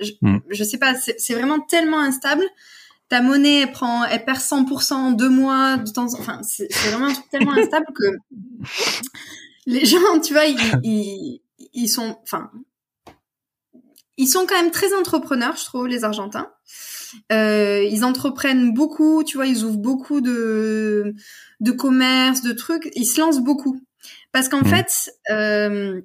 je, 0.00 0.12
mm. 0.22 0.40
je 0.48 0.64
sais 0.64 0.78
pas, 0.78 0.94
c'est 0.94 1.34
vraiment 1.34 1.60
tellement 1.60 2.00
instable. 2.00 2.44
Ta 3.08 3.22
monnaie, 3.22 3.60
elle 3.60 3.70
prend, 3.70 4.04
elle 4.04 4.24
perd 4.24 4.38
100% 4.38 4.94
en 4.94 5.10
deux 5.12 5.28
mois, 5.28 5.76
de 5.76 5.88
temps, 5.90 6.12
enfin, 6.18 6.40
c'est 6.42 6.72
vraiment 6.90 7.06
un 7.06 7.12
truc 7.12 7.28
tellement 7.30 7.52
instable 7.56 7.86
que 7.94 8.16
les 9.66 9.84
gens, 9.84 10.20
tu 10.22 10.32
vois, 10.32 10.46
ils, 10.46 10.58
ils, 10.82 11.40
ils 11.72 11.88
sont, 11.88 12.18
enfin, 12.22 12.50
ils 14.16 14.26
sont 14.26 14.46
quand 14.46 14.60
même 14.60 14.70
très 14.70 14.94
entrepreneurs, 14.94 15.56
je 15.56 15.64
trouve, 15.64 15.86
les 15.86 16.04
Argentins. 16.04 16.50
Euh, 17.32 17.82
ils 17.82 18.04
entreprennent 18.04 18.72
beaucoup, 18.72 19.24
tu 19.24 19.36
vois, 19.36 19.46
ils 19.46 19.64
ouvrent 19.64 19.78
beaucoup 19.78 20.20
de 20.20 21.14
de 21.60 21.72
commerce, 21.72 22.42
de 22.42 22.52
trucs. 22.52 22.90
Ils 22.94 23.06
se 23.06 23.20
lancent 23.20 23.40
beaucoup 23.40 23.80
parce 24.32 24.48
qu'en 24.48 24.60
mmh. 24.60 24.66
fait, 24.66 25.10
euh, 25.30 26.00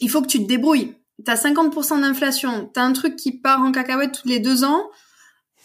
il 0.00 0.10
faut 0.10 0.22
que 0.22 0.28
tu 0.28 0.38
te 0.38 0.46
débrouilles. 0.46 0.94
T'as 1.24 1.34
50% 1.34 2.00
d'inflation, 2.00 2.70
t'as 2.72 2.82
un 2.82 2.92
truc 2.92 3.16
qui 3.16 3.32
part 3.32 3.62
en 3.62 3.72
cacahuète 3.72 4.12
tous 4.12 4.28
les 4.28 4.38
deux 4.38 4.64
ans. 4.64 4.88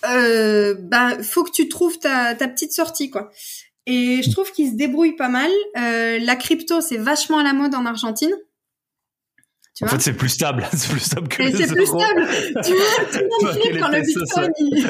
Euh, 0.10 0.74
bah, 0.80 1.22
faut 1.22 1.44
que 1.44 1.52
tu 1.52 1.70
trouves 1.70 2.00
ta, 2.00 2.34
ta 2.34 2.48
petite 2.48 2.72
sortie, 2.72 3.10
quoi. 3.10 3.32
Et 3.86 4.22
je 4.24 4.32
trouve 4.32 4.52
qu'ils 4.52 4.72
se 4.72 4.76
débrouillent 4.76 5.16
pas 5.16 5.30
mal. 5.30 5.52
Euh, 5.78 6.20
la 6.20 6.36
crypto, 6.36 6.82
c'est 6.82 6.98
vachement 6.98 7.40
à 7.40 7.44
la 7.44 7.54
mode 7.54 7.76
en 7.76 7.86
Argentine 7.86 8.34
en 9.82 9.88
fait, 9.88 10.02
c'est 10.02 10.14
plus 10.14 10.30
stable. 10.30 10.66
C'est 10.74 10.90
plus 10.90 11.00
stable 11.00 11.28
que 11.28 11.42
Et 11.44 11.52
c'est 11.52 11.74
plus 11.74 11.86
stable. 11.86 12.28
tu 12.64 12.74
vois, 12.74 13.06
tout 13.12 13.20
le 13.20 13.46
monde 13.46 13.56
flippe 13.60 13.80
quand 13.80 13.90
le 13.90 14.02
Bitcoin, 14.02 14.50
il... 14.58 14.84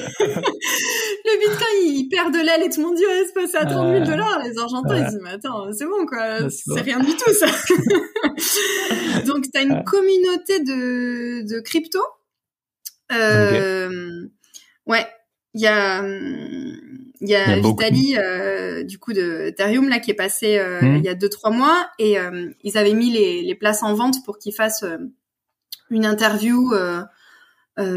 le 1.25 1.39
Bitcoin, 1.39 1.77
il 1.83 2.07
perd 2.09 2.33
de 2.33 2.39
l'aile 2.39 2.63
et 2.63 2.69
tout 2.69 2.81
le 2.81 2.87
monde 2.87 2.95
dit, 2.97 3.05
ouais, 3.05 3.23
c'est 3.25 3.33
passé 3.33 3.57
à 3.57 3.65
30 3.65 3.93
000 3.93 4.05
dollars. 4.05 4.41
Les 4.43 4.57
Argentins, 4.57 4.97
ils 4.97 5.05
disent, 5.05 5.19
mais 5.21 5.31
attends, 5.31 5.71
c'est 5.71 5.85
bon, 5.85 6.05
quoi. 6.05 6.49
C'est 6.49 6.81
rien 6.81 6.99
du 6.99 7.15
tout, 7.15 7.33
ça. 7.33 7.47
Donc, 9.25 9.45
tu 9.51 9.59
as 9.59 9.61
une 9.61 9.83
communauté 9.83 10.59
de, 10.59 11.47
de 11.47 11.59
crypto. 11.61 11.99
Euh, 13.11 14.09
Ouais. 14.87 15.05
Il 15.53 15.61
y 15.61 15.67
a, 15.67 16.01
il 17.21 17.29
y 17.29 17.35
a, 17.35 17.59
Vitali, 17.59 18.15
euh, 18.17 18.83
du 18.83 18.97
coup, 18.97 19.13
de 19.13 19.47
Ethereum, 19.47 19.89
là, 19.89 19.99
qui 19.99 20.11
est 20.11 20.15
passé 20.15 20.57
euh, 20.57 20.81
hmm. 20.81 20.97
il 20.97 21.03
y 21.03 21.09
a 21.09 21.13
deux, 21.13 21.29
trois 21.29 21.51
mois, 21.51 21.87
et 21.99 22.17
euh, 22.17 22.49
ils 22.63 22.77
avaient 22.77 22.95
mis 22.95 23.11
les, 23.11 23.43
les, 23.43 23.55
places 23.55 23.83
en 23.83 23.93
vente 23.93 24.23
pour 24.25 24.39
qu'il 24.39 24.53
fasse 24.53 24.83
une 25.89 26.05
interview 26.05 26.73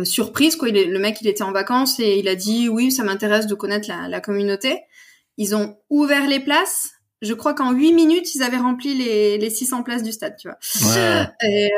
surprise, 0.05 0.57
quoi. 0.57 0.69
Il 0.69 0.91
le 0.91 0.99
mec, 0.99 1.19
il 1.21 1.29
était 1.29 1.43
en 1.43 1.53
vacances 1.53 2.01
et 2.01 2.19
il 2.19 2.29
a 2.29 2.35
dit, 2.35 2.69
oui, 2.69 2.91
ça 2.91 3.05
m'intéresse 3.05 3.47
de 3.47 3.55
connaître 3.55 3.89
la, 3.89 4.09
la 4.09 4.21
communauté. 4.21 4.81
Ils 5.37 5.55
ont 5.55 5.77
ouvert 5.91 6.27
les 6.27 6.41
places. 6.41 6.91
Je 7.23 7.33
crois 7.35 7.55
qu'en 7.55 7.73
huit 7.73 7.93
minutes, 7.93 8.35
ils 8.35 8.43
avaient 8.43 8.59
rempli 8.59 8.95
les, 8.95 9.39
les 9.39 9.51
600 9.51 9.83
places 9.83 10.03
du 10.03 10.13
stade, 10.13 10.37
tu 10.39 10.49
vois. 10.49 10.59
Ouais. 10.95 11.27
Et 11.43 11.71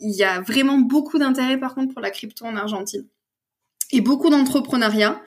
il 0.00 0.14
y 0.14 0.24
a 0.24 0.40
vraiment 0.40 0.78
beaucoup 0.78 1.18
d'intérêt, 1.18 1.58
par 1.58 1.74
contre, 1.74 1.92
pour 1.92 2.02
la 2.02 2.10
crypto 2.10 2.44
en 2.44 2.56
Argentine 2.56 3.06
et 3.92 4.00
beaucoup 4.00 4.30
d'entrepreneuriat. 4.30 5.20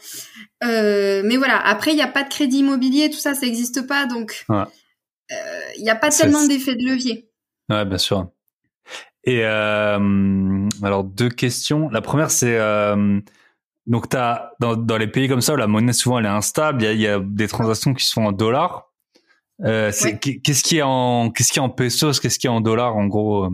Euh, 0.63 1.21
mais 1.23 1.37
voilà, 1.37 1.57
après, 1.57 1.91
il 1.91 1.95
n'y 1.95 2.01
a 2.01 2.07
pas 2.07 2.23
de 2.23 2.29
crédit 2.29 2.59
immobilier, 2.59 3.09
tout 3.09 3.17
ça, 3.17 3.33
ça 3.33 3.45
n'existe 3.45 3.87
pas. 3.87 4.05
Donc, 4.05 4.45
il 4.49 4.55
ouais. 4.55 4.63
n'y 5.79 5.89
euh, 5.89 5.93
a 5.93 5.95
pas 5.95 6.09
tellement 6.09 6.45
d'effet 6.45 6.75
de 6.75 6.85
levier. 6.85 7.29
Ouais, 7.69 7.85
bien 7.85 7.97
sûr. 7.97 8.29
Et 9.23 9.41
euh, 9.43 10.69
alors, 10.83 11.03
deux 11.03 11.29
questions. 11.29 11.89
La 11.89 12.01
première, 12.01 12.31
c'est... 12.31 12.57
Euh, 12.57 13.19
donc, 13.85 14.13
as, 14.13 14.51
dans, 14.59 14.75
dans 14.75 14.97
les 14.97 15.07
pays 15.07 15.27
comme 15.27 15.41
ça, 15.41 15.53
où 15.53 15.57
la 15.57 15.67
monnaie, 15.67 15.93
souvent, 15.93 16.19
elle 16.19 16.25
est 16.25 16.29
instable, 16.29 16.83
il 16.83 16.85
y 16.85 16.87
a, 16.87 16.93
y 16.93 17.07
a, 17.07 17.19
des 17.19 17.47
transactions 17.47 17.93
qui 17.93 18.05
se 18.05 18.13
font 18.13 18.27
en 18.27 18.31
dollars. 18.31 18.89
Euh, 19.65 19.91
Qu'est-ce 19.91 20.63
qui 20.63 20.77
est 20.77 20.81
en 20.81 21.31
qu'est-ce 21.31 21.51
qui 21.51 21.59
est 21.59 21.61
en 21.61 21.69
pesos, 21.69 22.19
qu'est-ce 22.21 22.39
qui 22.39 22.47
est 22.47 22.49
en 22.49 22.61
dollars 22.61 22.95
en 22.95 23.07
gros 23.07 23.43
euh? 23.45 23.49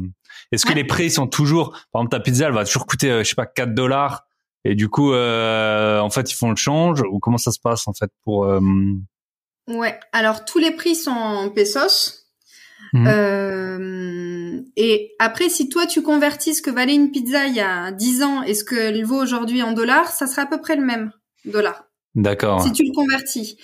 Est-ce 0.52 0.68
que 0.68 0.74
les 0.74 0.84
prix 0.84 1.10
sont 1.10 1.26
toujours, 1.26 1.72
par 1.92 2.02
exemple 2.02 2.12
ta 2.12 2.20
pizza 2.20 2.46
elle 2.46 2.54
va 2.54 2.64
toujours 2.64 2.86
coûter 2.86 3.24
je 3.24 3.24
sais 3.24 3.36
pas 3.36 3.48
4 3.48 3.74
dollars 3.74 4.25
et 4.66 4.74
du 4.74 4.90
coup, 4.90 5.14
euh, 5.14 6.00
en 6.00 6.10
fait, 6.10 6.32
ils 6.32 6.36
font 6.36 6.50
le 6.50 6.56
change 6.56 7.02
ou 7.10 7.20
comment 7.20 7.38
ça 7.38 7.52
se 7.52 7.60
passe 7.60 7.88
en 7.88 7.94
fait 7.94 8.10
pour 8.24 8.46
euh... 8.46 8.60
Ouais. 9.68 10.00
Alors 10.12 10.44
tous 10.44 10.58
les 10.58 10.72
prix 10.72 10.96
sont 10.96 11.12
en 11.12 11.50
pesos. 11.50 12.24
Mhm. 12.94 13.08
Euh, 13.08 14.62
et 14.76 15.14
après, 15.20 15.50
si 15.50 15.70
toi 15.70 15.86
tu 15.86 16.02
convertis 16.02 16.56
ce 16.56 16.64
que 16.64 16.72
valait 16.72 16.96
une 16.96 17.12
pizza 17.12 17.46
il 17.46 17.56
y 17.56 17.62
a 17.62 17.92
10 17.92 18.24
ans 18.24 18.42
et 18.42 18.56
ce 18.56 18.64
qu'elle 18.64 19.06
vaut 19.06 19.22
aujourd'hui 19.22 19.62
en 19.62 19.72
dollars, 19.72 20.10
ça 20.10 20.26
sera 20.26 20.44
à 20.44 20.46
peu 20.48 20.60
près 20.60 20.76
le 20.76 20.84
même 20.84 21.12
dollar. 21.46 21.86
D'accord. 22.16 22.62
Si 22.62 22.72
tu 22.72 22.84
le 22.84 22.94
convertis. 22.94 23.58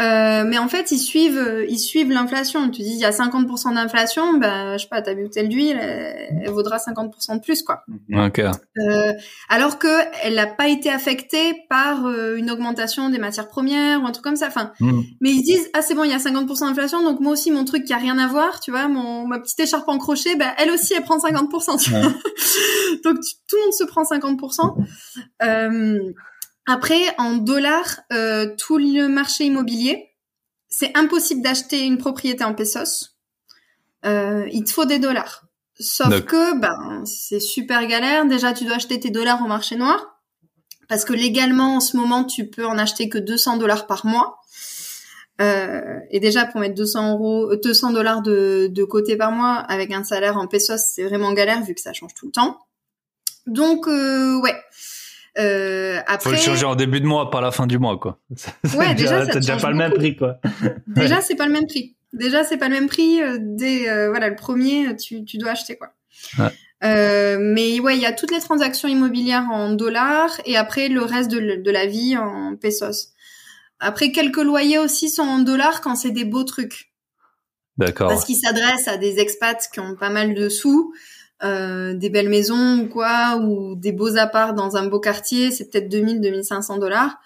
Euh, 0.00 0.44
mais 0.46 0.58
en 0.58 0.68
fait, 0.68 0.90
ils 0.90 0.98
suivent, 0.98 1.38
euh, 1.38 1.64
ils 1.68 1.78
suivent 1.78 2.10
l'inflation. 2.12 2.68
Tu 2.70 2.82
dis, 2.82 2.90
il 2.92 2.98
y 2.98 3.04
a 3.06 3.10
50% 3.12 3.74
d'inflation, 3.74 4.34
ben, 4.38 4.76
je 4.76 4.82
sais 4.82 4.88
pas, 4.88 5.00
ta 5.00 5.14
bouteille 5.14 5.48
d'huile, 5.48 5.78
elle, 5.80 6.42
elle, 6.44 6.50
vaudra 6.50 6.76
50% 6.78 7.36
de 7.36 7.40
plus, 7.40 7.62
quoi. 7.62 7.82
Ok. 8.14 8.38
Euh, 8.40 9.12
alors 9.48 9.78
que 9.78 9.88
elle 10.22 10.34
n'a 10.34 10.46
pas 10.46 10.68
été 10.68 10.90
affectée 10.90 11.54
par 11.70 12.06
euh, 12.06 12.36
une 12.36 12.50
augmentation 12.50 13.08
des 13.08 13.18
matières 13.18 13.48
premières 13.48 14.02
ou 14.02 14.06
un 14.06 14.12
truc 14.12 14.24
comme 14.24 14.36
ça. 14.36 14.48
Enfin, 14.48 14.72
Mm. 14.80 15.00
mais 15.22 15.30
ils 15.30 15.40
se 15.40 15.44
disent, 15.44 15.70
ah 15.72 15.80
c'est 15.80 15.94
bon, 15.94 16.04
il 16.04 16.10
y 16.10 16.14
a 16.14 16.18
50% 16.18 16.66
d'inflation, 16.68 17.02
donc 17.02 17.20
moi 17.20 17.32
aussi 17.32 17.50
mon 17.50 17.64
truc 17.64 17.84
qui 17.84 17.92
a 17.94 17.96
rien 17.98 18.18
à 18.18 18.26
voir, 18.26 18.60
tu 18.60 18.70
vois, 18.70 18.88
mon 18.88 19.26
ma 19.26 19.38
petite 19.38 19.58
écharpe 19.60 19.88
en 19.88 19.96
crochet, 19.98 20.36
ben 20.36 20.50
elle 20.58 20.70
aussi 20.70 20.92
elle 20.94 21.02
prend 21.04 21.18
50%. 21.18 21.82
Tu 21.82 21.90
vois 21.90 22.00
donc 23.04 23.20
tu- 23.20 23.34
tout 23.48 23.56
le 23.56 23.62
monde 23.64 23.72
se 23.72 23.84
prend 23.84 24.02
50%. 24.04 24.76
Euh, 25.42 25.98
après, 26.66 27.14
en 27.18 27.34
dollars, 27.34 28.00
euh, 28.12 28.54
tout 28.56 28.78
le 28.78 29.08
marché 29.08 29.44
immobilier, 29.44 30.10
c'est 30.68 30.96
impossible 30.96 31.42
d'acheter 31.42 31.84
une 31.84 31.96
propriété 31.96 32.44
en 32.44 32.54
pesos. 32.54 33.16
Euh, 34.04 34.46
il 34.52 34.64
te 34.64 34.72
faut 34.72 34.84
des 34.84 34.98
dollars. 34.98 35.44
Sauf 35.78 36.20
que, 36.22 36.58
ben, 36.58 37.04
c'est 37.04 37.40
super 37.40 37.86
galère. 37.86 38.26
Déjà, 38.26 38.52
tu 38.52 38.64
dois 38.64 38.76
acheter 38.76 38.98
tes 38.98 39.10
dollars 39.10 39.42
au 39.42 39.46
marché 39.46 39.76
noir. 39.76 40.20
Parce 40.88 41.04
que 41.04 41.12
légalement, 41.12 41.76
en 41.76 41.80
ce 41.80 41.96
moment, 41.96 42.24
tu 42.24 42.48
peux 42.48 42.66
en 42.66 42.78
acheter 42.78 43.08
que 43.08 43.18
200 43.18 43.58
dollars 43.58 43.86
par 43.86 44.06
mois. 44.06 44.40
Euh, 45.40 45.98
et 46.10 46.20
déjà, 46.20 46.46
pour 46.46 46.60
mettre 46.60 46.74
200 46.74 47.12
euros, 47.12 47.52
euh, 47.52 47.60
200 47.62 47.92
dollars 47.92 48.22
de, 48.22 48.68
de 48.70 48.84
côté 48.84 49.16
par 49.16 49.32
mois 49.32 49.54
avec 49.54 49.92
un 49.92 50.02
salaire 50.02 50.38
en 50.38 50.46
pesos, 50.46 50.80
c'est 50.94 51.04
vraiment 51.04 51.32
galère 51.32 51.62
vu 51.62 51.74
que 51.74 51.80
ça 51.80 51.92
change 51.92 52.14
tout 52.14 52.26
le 52.26 52.32
temps. 52.32 52.58
Donc, 53.46 53.86
euh, 53.86 54.40
ouais. 54.40 54.56
Euh, 55.96 56.00
Faut 56.06 56.12
après, 56.14 56.30
le 56.32 56.36
changer 56.36 56.64
en 56.64 56.74
début 56.76 57.00
de 57.00 57.06
mois, 57.06 57.30
pas 57.30 57.38
à 57.38 57.42
la 57.42 57.50
fin 57.50 57.66
du 57.66 57.78
mois, 57.78 57.98
quoi. 57.98 58.18
Ouais, 58.76 58.94
déjà, 58.94 59.24
ça 59.24 59.32
c'est 59.32 59.40
déjà 59.40 59.54
change 59.54 59.62
pas 59.62 59.70
le 59.70 59.76
même 59.76 59.92
prix, 59.92 60.16
quoi. 60.16 60.38
déjà, 60.86 61.20
c'est 61.20 61.36
pas 61.36 61.46
le 61.46 61.52
même 61.52 61.66
prix. 61.66 61.96
Déjà, 62.12 62.44
c'est 62.44 62.56
pas 62.56 62.68
le 62.68 62.74
même 62.74 62.88
prix. 62.88 63.20
euh, 63.22 63.38
dès 63.40 63.88
euh, 63.88 64.08
voilà 64.10 64.28
le 64.28 64.36
premier, 64.36 64.94
tu, 64.96 65.24
tu 65.24 65.38
dois 65.38 65.50
acheter 65.50 65.76
quoi. 65.76 65.92
Ouais. 66.38 66.50
Euh, 66.84 67.38
mais 67.40 67.80
ouais, 67.80 67.96
il 67.96 68.02
y 68.02 68.06
a 68.06 68.12
toutes 68.12 68.30
les 68.30 68.40
transactions 68.40 68.88
immobilières 68.88 69.46
en 69.50 69.72
dollars 69.72 70.30
et 70.44 70.56
après 70.56 70.88
le 70.88 71.02
reste 71.02 71.30
de, 71.30 71.56
de 71.62 71.70
la 71.70 71.86
vie 71.86 72.16
en 72.16 72.54
pesos. 72.56 73.12
Après, 73.80 74.12
quelques 74.12 74.42
loyers 74.42 74.78
aussi 74.78 75.10
sont 75.10 75.22
en 75.22 75.38
dollars 75.40 75.80
quand 75.80 75.96
c'est 75.96 76.10
des 76.10 76.24
beaux 76.24 76.44
trucs. 76.44 76.92
D'accord. 77.76 78.08
Parce 78.08 78.24
qu'ils 78.24 78.36
s'adressent 78.38 78.88
à 78.88 78.96
des 78.96 79.18
expats 79.18 79.68
qui 79.72 79.80
ont 79.80 79.96
pas 79.96 80.08
mal 80.08 80.34
de 80.34 80.48
sous, 80.48 80.94
euh, 81.42 81.94
des 81.94 82.08
belles 82.10 82.28
maisons 82.28 82.80
ou 82.80 82.88
quoi, 82.88 83.36
ou 83.36 83.74
des 83.76 83.92
beaux 83.92 84.16
apparts 84.16 84.54
dans 84.54 84.76
un 84.76 84.86
beau 84.86 85.00
quartier, 85.00 85.50
c'est 85.50 85.70
peut-être 85.70 85.88
2000, 85.88 86.20
2500 86.20 86.78
dollars. 86.78 87.16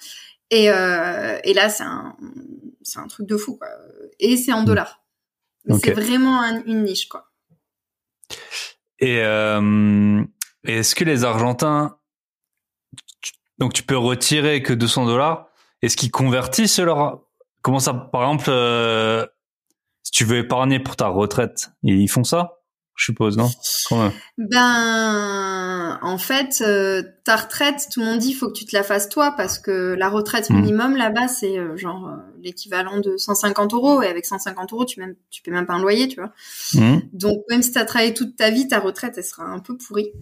Et, 0.50 0.70
euh, 0.70 1.38
et 1.44 1.54
là, 1.54 1.68
c'est 1.68 1.84
un, 1.84 2.16
c'est 2.82 2.98
un 2.98 3.06
truc 3.06 3.26
de 3.28 3.36
fou, 3.36 3.56
quoi. 3.56 3.68
Et 4.18 4.36
c'est 4.36 4.52
en 4.52 4.64
dollars. 4.64 5.02
Mais 5.64 5.74
Ok. 5.74 5.82
C'est 5.84 5.92
vraiment 5.92 6.40
un- 6.42 6.62
une 6.64 6.82
niche, 6.84 7.08
quoi. 7.08 7.30
Et 8.98 9.18
euh, 9.22 10.22
est-ce 10.64 10.94
que 10.94 11.04
les 11.04 11.24
Argentins, 11.24 11.96
tu- 13.22 13.32
donc 13.58 13.72
tu 13.72 13.82
peux 13.82 13.96
retirer 13.96 14.62
que 14.62 14.72
200 14.72 15.06
dollars, 15.06 15.48
est-ce 15.82 15.96
qu'ils 15.96 16.10
convertissent 16.10 16.78
leur, 16.80 17.22
comment 17.62 17.78
ça, 17.78 17.94
par 17.94 18.22
exemple, 18.22 18.46
euh, 18.48 19.26
si 20.02 20.12
tu 20.12 20.24
veux 20.24 20.38
épargner 20.38 20.80
pour 20.80 20.96
ta 20.96 21.06
retraite, 21.08 21.70
ils 21.82 22.08
font 22.08 22.24
ça, 22.24 22.59
je 23.00 23.06
suppose, 23.06 23.38
non? 23.38 23.50
Quand 23.88 24.02
même. 24.02 24.12
Ben, 24.36 25.98
en 26.02 26.18
fait, 26.18 26.60
euh, 26.60 27.02
ta 27.24 27.36
retraite, 27.36 27.88
tout 27.90 28.00
le 28.00 28.06
monde 28.06 28.18
dit, 28.18 28.34
faut 28.34 28.48
que 28.48 28.52
tu 28.52 28.66
te 28.66 28.76
la 28.76 28.82
fasses 28.82 29.08
toi, 29.08 29.32
parce 29.34 29.58
que 29.58 29.94
la 29.98 30.10
retraite 30.10 30.50
Mm. 30.50 30.60
minimum 30.60 30.96
là-bas, 30.96 31.26
c'est 31.26 31.58
euh, 31.58 31.78
genre 31.78 32.08
euh, 32.08 32.16
l'équivalent 32.42 33.00
de 33.00 33.16
150 33.16 33.72
euros, 33.72 34.02
et 34.02 34.06
avec 34.06 34.26
150 34.26 34.74
euros, 34.74 34.84
tu 34.84 35.00
même, 35.00 35.14
tu 35.30 35.40
paies 35.40 35.50
même 35.50 35.64
pas 35.64 35.72
un 35.72 35.80
loyer, 35.80 36.08
tu 36.08 36.16
vois. 36.16 36.30
Mhm. 36.74 37.00
Donc 37.14 37.38
même 37.48 37.62
si 37.62 37.72
tu 37.72 37.78
as 37.78 37.86
travaillé 37.86 38.12
toute 38.12 38.36
ta 38.36 38.50
vie, 38.50 38.68
ta 38.68 38.80
retraite, 38.80 39.14
elle 39.16 39.24
sera 39.24 39.44
un 39.44 39.60
peu 39.60 39.78
pourrie. 39.78 40.12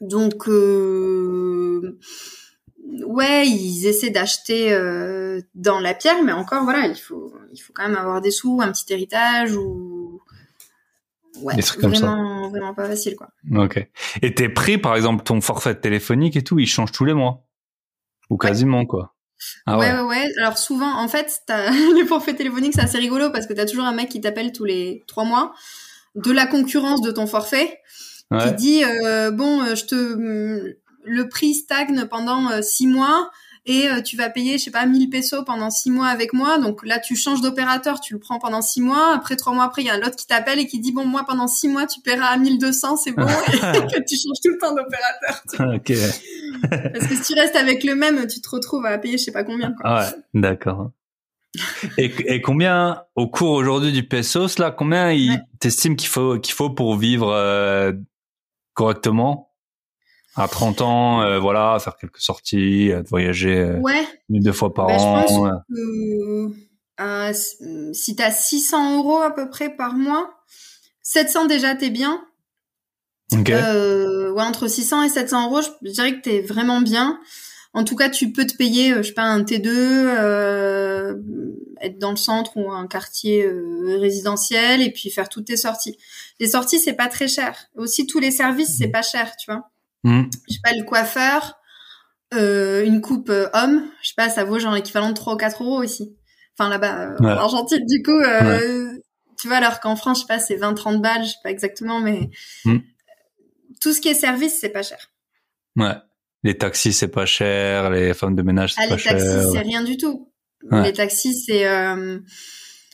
Donc 0.00 0.48
euh, 0.48 1.98
ouais, 3.06 3.46
ils 3.46 3.86
essaient 3.86 4.08
d'acheter 4.08 4.72
euh, 4.72 5.42
dans 5.54 5.80
la 5.80 5.92
pierre, 5.92 6.22
mais 6.24 6.32
encore 6.32 6.64
voilà, 6.64 6.86
il 6.86 6.96
faut 6.96 7.34
il 7.52 7.58
faut 7.58 7.74
quand 7.74 7.86
même 7.86 7.98
avoir 7.98 8.22
des 8.22 8.30
sous, 8.30 8.60
un 8.62 8.72
petit 8.72 8.90
héritage 8.90 9.54
ou 9.54 9.93
ouais, 11.42 11.56
Des 11.56 11.62
trucs 11.62 11.80
comme 11.80 11.94
ça. 11.94 12.06
vraiment 12.06 12.48
vraiment 12.50 12.74
pas 12.74 12.86
facile 12.88 13.16
quoi. 13.16 13.28
Ok. 13.56 13.86
Et 14.22 14.34
tes 14.34 14.48
prix, 14.48 14.78
par 14.78 14.96
exemple, 14.96 15.22
ton 15.24 15.40
forfait 15.40 15.74
téléphonique 15.74 16.36
et 16.36 16.42
tout, 16.42 16.58
il 16.58 16.66
change 16.66 16.92
tous 16.92 17.04
les 17.04 17.14
mois? 17.14 17.44
Ou 18.30 18.36
quasiment 18.36 18.86
quoi. 18.86 19.14
Ah 19.66 19.78
ouais. 19.78 19.90
ouais. 19.92 19.98
ouais 20.00 20.02
ouais 20.02 20.26
Alors 20.40 20.56
souvent 20.58 20.96
en 20.98 21.08
fait, 21.08 21.42
t'as 21.46 21.70
les 21.94 22.06
forfaits 22.06 22.36
téléphoniques, 22.36 22.72
c'est 22.74 22.82
assez 22.82 22.98
rigolo 22.98 23.30
parce 23.30 23.46
que 23.46 23.52
t'as 23.52 23.66
toujours 23.66 23.84
un 23.84 23.92
mec 23.94 24.08
qui 24.08 24.20
t'appelle 24.20 24.52
tous 24.52 24.64
les 24.64 25.02
trois 25.06 25.24
mois 25.24 25.52
de 26.14 26.30
la 26.32 26.46
concurrence 26.46 27.00
de 27.02 27.10
ton 27.10 27.26
forfait. 27.26 27.78
qui 28.30 28.36
Ouais. 28.36 28.52
dit 28.54 28.82
euh, 28.84 29.30
bon 29.30 29.60
euh, 29.62 29.74
je 29.74 29.84
te 29.84 29.94
hum, 30.14 30.72
le 31.04 31.28
prix 31.28 31.54
stagne 31.54 32.06
pendant 32.06 32.50
euh, 32.50 32.62
six 32.62 32.86
mois 32.86 33.30
et 33.66 33.88
euh, 33.88 34.02
tu 34.02 34.16
vas 34.16 34.28
payer 34.28 34.58
je 34.58 34.64
sais 34.64 34.70
pas 34.70 34.84
1000 34.86 35.08
pesos 35.08 35.42
pendant 35.44 35.70
six 35.70 35.90
mois 35.90 36.08
avec 36.08 36.32
moi 36.32 36.58
donc 36.58 36.84
là 36.84 36.98
tu 36.98 37.16
changes 37.16 37.40
d'opérateur 37.40 38.00
tu 38.00 38.12
le 38.14 38.20
prends 38.20 38.38
pendant 38.38 38.60
six 38.60 38.80
mois 38.82 39.14
après 39.14 39.36
trois 39.36 39.54
mois 39.54 39.64
après 39.64 39.82
il 39.82 39.86
y 39.86 39.90
a 39.90 39.96
l'autre 39.98 40.16
qui 40.16 40.26
t'appelle 40.26 40.58
et 40.58 40.66
qui 40.66 40.80
dit 40.80 40.92
bon 40.92 41.06
moi 41.06 41.24
pendant 41.26 41.46
six 41.46 41.68
mois 41.68 41.86
tu 41.86 42.00
paieras 42.00 42.26
à 42.26 42.36
1200 42.36 42.96
c'est 42.98 43.12
bon 43.12 43.26
et 43.52 43.58
que 43.58 44.04
tu 44.06 44.16
changes 44.16 44.40
tout 44.42 44.50
le 44.50 44.58
temps 44.58 44.74
d'opérateur 44.74 45.74
ok. 45.74 45.92
parce 46.92 47.06
que 47.06 47.16
si 47.16 47.22
tu 47.32 47.40
restes 47.40 47.56
avec 47.56 47.84
le 47.84 47.94
même 47.94 48.26
tu 48.26 48.40
te 48.40 48.48
retrouves 48.50 48.84
à 48.86 48.98
payer 48.98 49.16
je 49.18 49.24
sais 49.24 49.32
pas 49.32 49.44
combien 49.44 49.72
quoi. 49.72 49.80
Ah 49.84 50.00
ouais. 50.10 50.40
D'accord. 50.40 50.90
Et, 51.98 52.12
et 52.26 52.40
combien, 52.40 53.04
au 53.14 53.28
cours 53.28 53.52
aujourd'hui 53.52 53.92
du 53.92 54.02
pesos, 54.08 54.58
là, 54.58 54.72
combien 54.72 55.12
il 55.12 55.30
Ouais. 55.30 55.38
t'estime 55.60 55.94
qu'il 55.94 56.08
faut, 56.08 56.36
qu'il 56.40 56.52
faut 56.52 56.70
pour 56.70 56.96
vivre 56.96 57.30
euh, 57.30 57.92
correctement? 58.72 59.53
À 60.36 60.48
30 60.48 60.80
ans, 60.80 61.22
euh, 61.22 61.38
voilà, 61.38 61.78
faire 61.80 61.96
quelques 61.96 62.18
sorties, 62.20 62.90
euh, 62.92 63.02
voyager 63.08 63.56
euh, 63.58 63.78
ouais 63.80 64.06
une 64.30 64.40
deux 64.42 64.52
fois 64.52 64.72
par 64.74 64.86
Bah, 64.86 64.98
je 64.98 65.02
an. 65.04 65.22
pense 65.22 65.38
ouais. 65.38 65.50
que 65.70 67.00
euh, 67.00 67.92
si 67.92 68.16
t'as 68.16 68.30
600 68.30 68.98
euros 68.98 69.18
à 69.18 69.30
peu 69.34 69.48
près 69.50 69.68
par 69.74 69.94
mois 69.94 70.30
700 71.02 71.46
déjà 71.46 71.74
t'es 71.74 71.90
bien 71.90 72.24
Ok. 73.32 73.50
Euh, 73.50 74.30
ouais, 74.32 74.42
entre 74.42 74.68
600 74.68 75.04
et 75.04 75.08
700 75.08 75.46
euros, 75.48 75.60
je, 75.62 75.68
je 75.82 75.92
dirais 75.92 76.14
que 76.14 76.20
t'es 76.20 76.40
vraiment 76.42 76.80
bien. 76.82 77.18
En 77.72 77.82
tout 77.82 77.96
cas, 77.96 78.08
tu 78.08 78.30
peux 78.30 78.46
te 78.46 78.54
payer, 78.56 78.92
euh, 78.92 78.98
je 78.98 79.08
sais 79.08 79.14
pas, 79.14 79.22
un 79.24 79.42
T2, 79.42 79.66
euh, 79.66 81.14
être 81.80 81.98
dans 81.98 82.10
le 82.10 82.16
centre 82.16 82.56
ou 82.56 82.70
un 82.70 82.86
quartier 82.86 83.44
euh, 83.44 83.98
résidentiel 83.98 84.82
et 84.82 84.92
puis 84.92 85.10
faire 85.10 85.28
toutes 85.28 85.46
tes 85.46 85.56
sorties. 85.56 85.96
Les 86.38 86.48
sorties, 86.48 86.78
c'est 86.78 86.92
pas 86.92 87.08
très 87.08 87.26
cher. 87.26 87.66
Aussi, 87.76 88.06
tous 88.06 88.20
les 88.20 88.30
services, 88.30 88.76
c'est 88.78 88.88
pas 88.88 89.02
cher, 89.02 89.34
tu 89.36 89.50
vois. 89.50 89.68
Hmm. 90.04 90.24
Je 90.48 90.54
sais 90.54 90.60
pas, 90.62 90.72
le 90.72 90.84
coiffeur, 90.84 91.58
euh, 92.34 92.84
une 92.84 93.00
coupe 93.00 93.30
euh, 93.30 93.48
homme, 93.54 93.84
je 94.02 94.08
sais 94.08 94.14
pas, 94.16 94.28
ça 94.28 94.44
vaut 94.44 94.58
genre 94.58 94.74
l'équivalent 94.74 95.08
de 95.08 95.14
3 95.14 95.34
ou 95.34 95.36
4 95.36 95.62
euros 95.62 95.82
ici. 95.82 96.16
Enfin, 96.58 96.68
là-bas, 96.70 97.00
euh, 97.12 97.16
Ouais. 97.20 97.32
en 97.32 97.36
Argentine, 97.38 97.84
du 97.86 98.02
coup, 98.02 98.12
euh, 98.18 98.92
tu 99.40 99.48
vois, 99.48 99.56
alors 99.56 99.80
qu'en 99.80 99.96
France, 99.96 100.18
je 100.18 100.22
sais 100.22 100.26
pas, 100.28 100.38
c'est 100.38 100.56
20-30 100.56 101.00
balles, 101.00 101.24
je 101.24 101.30
sais 101.30 101.36
pas 101.42 101.50
exactement, 101.50 102.00
mais 102.00 102.30
Hmm. 102.64 102.78
tout 103.80 103.92
ce 103.92 104.00
qui 104.00 104.08
est 104.08 104.14
service, 104.14 104.58
c'est 104.60 104.68
pas 104.68 104.82
cher. 104.82 105.10
Ouais. 105.76 105.94
Les 106.44 106.56
taxis, 106.58 106.92
c'est 106.92 107.08
pas 107.08 107.24
cher. 107.26 107.88
Les 107.90 108.12
femmes 108.14 108.36
de 108.36 108.42
ménage, 108.42 108.74
c'est 108.74 108.82
Ah, 108.84 108.88
pas 108.88 108.96
les 108.96 109.02
taxis, 109.02 109.26
cher. 109.26 109.42
c'est 109.52 109.58
rien 109.60 109.82
du 109.82 109.96
tout. 109.96 110.30
Ouais. 110.70 110.82
Les 110.82 110.92
taxis, 110.92 111.34
c'est, 111.46 111.66
euh, 111.66 112.18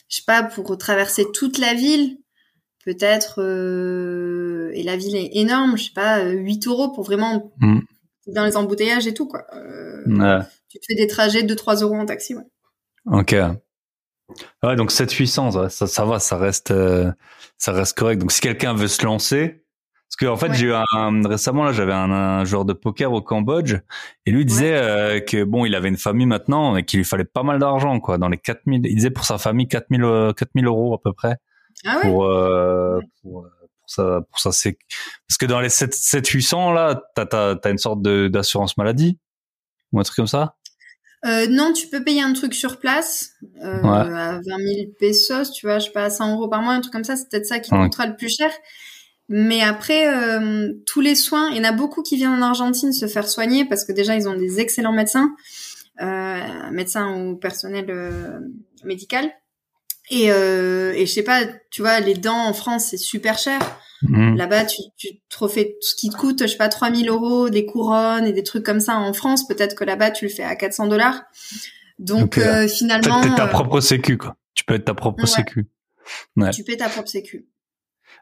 je 0.09 0.15
sais 0.15 0.23
pas, 0.25 0.43
pour 0.43 0.77
traverser 0.77 1.25
toute 1.33 1.57
la 1.57 1.73
ville, 1.73 2.17
peut-être, 2.83 3.41
euh, 3.41 4.71
et 4.73 4.83
la 4.83 4.95
ville 4.97 5.15
est 5.15 5.29
énorme, 5.33 5.77
je 5.77 5.85
sais 5.85 5.91
pas, 5.93 6.19
euh, 6.19 6.31
8 6.31 6.67
euros 6.67 6.89
pour 6.91 7.03
vraiment 7.03 7.51
Hmm. 7.59 7.79
dans 8.27 8.45
les 8.45 8.57
embouteillages 8.57 9.07
et 9.07 9.13
tout, 9.13 9.27
quoi. 9.27 9.43
Euh, 9.55 10.03
Ouais. 10.07 10.39
Tu 10.69 10.79
te 10.79 10.85
fais 10.87 10.95
des 10.95 11.07
trajets 11.07 11.43
de 11.43 11.53
3 11.53 11.75
euros 11.81 11.95
en 11.95 12.05
taxi, 12.05 12.33
ouais. 12.35 12.43
Ok. 13.05 13.35
Ouais, 14.63 14.75
donc 14.77 14.91
700-800, 14.91 15.51
ça, 15.51 15.69
ça, 15.69 15.87
ça 15.87 16.05
va, 16.05 16.19
ça 16.19 16.37
reste, 16.37 16.71
euh, 16.71 17.11
ça 17.57 17.73
reste 17.73 17.97
correct. 17.97 18.19
Donc 18.21 18.31
si 18.31 18.39
quelqu'un 18.39 18.73
veut 18.73 18.87
se 18.87 19.03
lancer, 19.03 19.63
parce 20.07 20.15
que 20.17 20.25
en 20.25 20.37
fait 20.37 20.49
Ouais. 20.49 20.55
j'ai 20.55 20.67
eu 20.67 20.73
un 20.73 21.27
récemment 21.27 21.63
là, 21.65 21.73
j'avais 21.73 21.91
un, 21.93 22.09
un 22.11 22.45
joueur 22.45 22.63
de 22.63 22.71
poker 22.73 23.11
au 23.11 23.21
Cambodge 23.21 23.75
et 24.25 24.31
lui 24.31 24.45
disait 24.45 24.73
euh, 24.75 25.19
que 25.19 25.43
bon, 25.43 25.65
il 25.65 25.75
avait 25.75 25.89
une 25.89 25.97
famille 25.97 26.25
maintenant 26.27 26.77
et 26.77 26.83
qu'il 26.85 26.99
lui 26.99 27.05
fallait 27.05 27.25
pas 27.25 27.43
mal 27.43 27.59
d'argent 27.59 27.99
quoi, 27.99 28.17
dans 28.17 28.29
les 28.29 28.37
4000. 28.37 28.81
Il 28.85 28.95
disait 28.95 29.09
pour 29.09 29.25
sa 29.25 29.37
famille 29.37 29.67
4000 29.67 30.03
euh, 30.03 30.31
4000 30.33 30.65
euros 30.65 30.93
à 30.93 31.01
peu 31.01 31.11
près 31.13 31.35
Ah 31.85 31.97
ouais? 31.97 32.03
pour 32.09 32.25
euh, 32.25 32.99
pour, 33.21 33.45
euh, 33.45 33.49
pour 33.79 33.89
ça 33.89 34.21
pour 34.29 34.39
ça 34.39 34.51
c'est 34.51 34.77
parce 35.27 35.37
que 35.37 35.45
dans 35.45 35.59
les 35.59 35.69
7 35.69 35.93
7 35.93 36.27
800 36.27 36.71
là, 36.73 37.01
t'as 37.15 37.25
t'as 37.25 37.55
t'as 37.55 37.71
une 37.71 37.77
sorte 37.77 38.01
de 38.01 38.27
d'assurance 38.27 38.77
maladie 38.77 39.17
ou 39.91 39.99
un 39.99 40.03
truc 40.03 40.15
comme 40.15 40.27
ça? 40.27 40.55
Euh, 41.25 41.45
non, 41.47 41.71
tu 41.73 41.87
peux 41.87 42.03
payer 42.03 42.21
un 42.23 42.33
truc 42.33 42.53
sur 42.55 42.79
place 42.79 43.33
euh, 43.63 43.81
Ouais. 43.83 43.89
à 43.89 44.39
20 44.39 44.41
000 44.43 44.91
pesos, 44.99 45.51
tu 45.51 45.67
vois, 45.67 45.77
je 45.77 45.85
sais 45.85 45.91
pas, 45.91 46.05
à 46.05 46.09
100 46.09 46.33
euros 46.33 46.47
par 46.47 46.63
mois, 46.63 46.73
un 46.73 46.81
truc 46.81 46.91
comme 46.93 47.03
ça, 47.03 47.15
c'est 47.15 47.29
peut-être 47.29 47.45
ça 47.45 47.59
qui 47.59 47.71
Ouais. 47.71 47.83
coûtera 47.83 48.07
le 48.07 48.15
plus 48.15 48.35
cher. 48.35 48.49
Mais 49.29 49.61
après, 49.61 50.07
euh, 50.13 50.73
tous 50.87 50.99
les 50.99 51.13
soins, 51.15 51.49
il 51.51 51.57
y 51.57 51.59
en 51.59 51.63
a 51.63 51.71
beaucoup 51.73 52.01
qui 52.01 52.15
viennent 52.17 52.31
en 52.33 52.41
Argentine 52.41 52.91
se 52.91 53.07
faire 53.07 53.27
soigner 53.29 53.65
parce 53.65 53.85
que 53.85 53.91
déjà, 53.91 54.15
ils 54.15 54.27
ont 54.27 54.35
des 54.35 54.59
excellents 54.59 54.93
médecins. 54.93 55.29
euh, 56.01 56.71
médecin 56.71 57.15
ou 57.15 57.35
personnel 57.35 57.85
euh, 57.89 58.39
médical. 58.83 59.31
Et, 60.11 60.31
euh, 60.31 60.91
et 60.93 61.05
je 61.05 61.11
sais 61.11 61.23
pas, 61.23 61.41
tu 61.71 61.81
vois, 61.81 61.99
les 62.01 62.13
dents 62.13 62.45
en 62.47 62.53
France, 62.53 62.87
c'est 62.89 62.97
super 62.97 63.37
cher. 63.37 63.59
Mhm. 64.03 64.35
Là-bas, 64.35 64.65
tu, 64.65 64.81
tu 64.97 65.07
te 65.29 65.37
refais 65.39 65.77
tout 65.79 65.87
ce 65.87 65.95
qui 65.95 66.09
te 66.09 66.17
coûte, 66.17 66.41
je 66.43 66.47
sais 66.47 66.57
pas, 66.57 66.69
3000 66.69 67.07
euros, 67.09 67.49
des 67.49 67.65
couronnes 67.65 68.25
et 68.25 68.33
des 68.33 68.43
trucs 68.43 68.65
comme 68.65 68.79
ça 68.81 68.97
en 68.97 69.13
France. 69.13 69.47
Peut-être 69.47 69.75
que 69.75 69.83
là-bas, 69.85 70.11
tu 70.11 70.25
le 70.25 70.31
fais 70.31 70.43
à 70.43 70.55
400 70.55 70.87
dollars. 70.87 71.21
Donc, 71.97 72.19
Donc, 72.19 72.37
euh, 72.39 72.67
finalement, 72.67 73.21
t'es 73.21 73.33
ta 73.35 73.45
euh, 73.45 73.47
propre 73.47 73.79
sécu, 73.79 74.17
quoi. 74.17 74.35
Tu 74.53 74.63
peux 74.65 74.73
être 74.73 74.85
ta 74.85 74.93
propre 74.93 75.23
Ouais. 75.23 75.27
sécu. 75.29 75.67
Ouais. 76.35 76.49
tu 76.49 76.63
paies 76.63 76.77
ta 76.77 76.89
propre 76.89 77.07
sécu. 77.07 77.45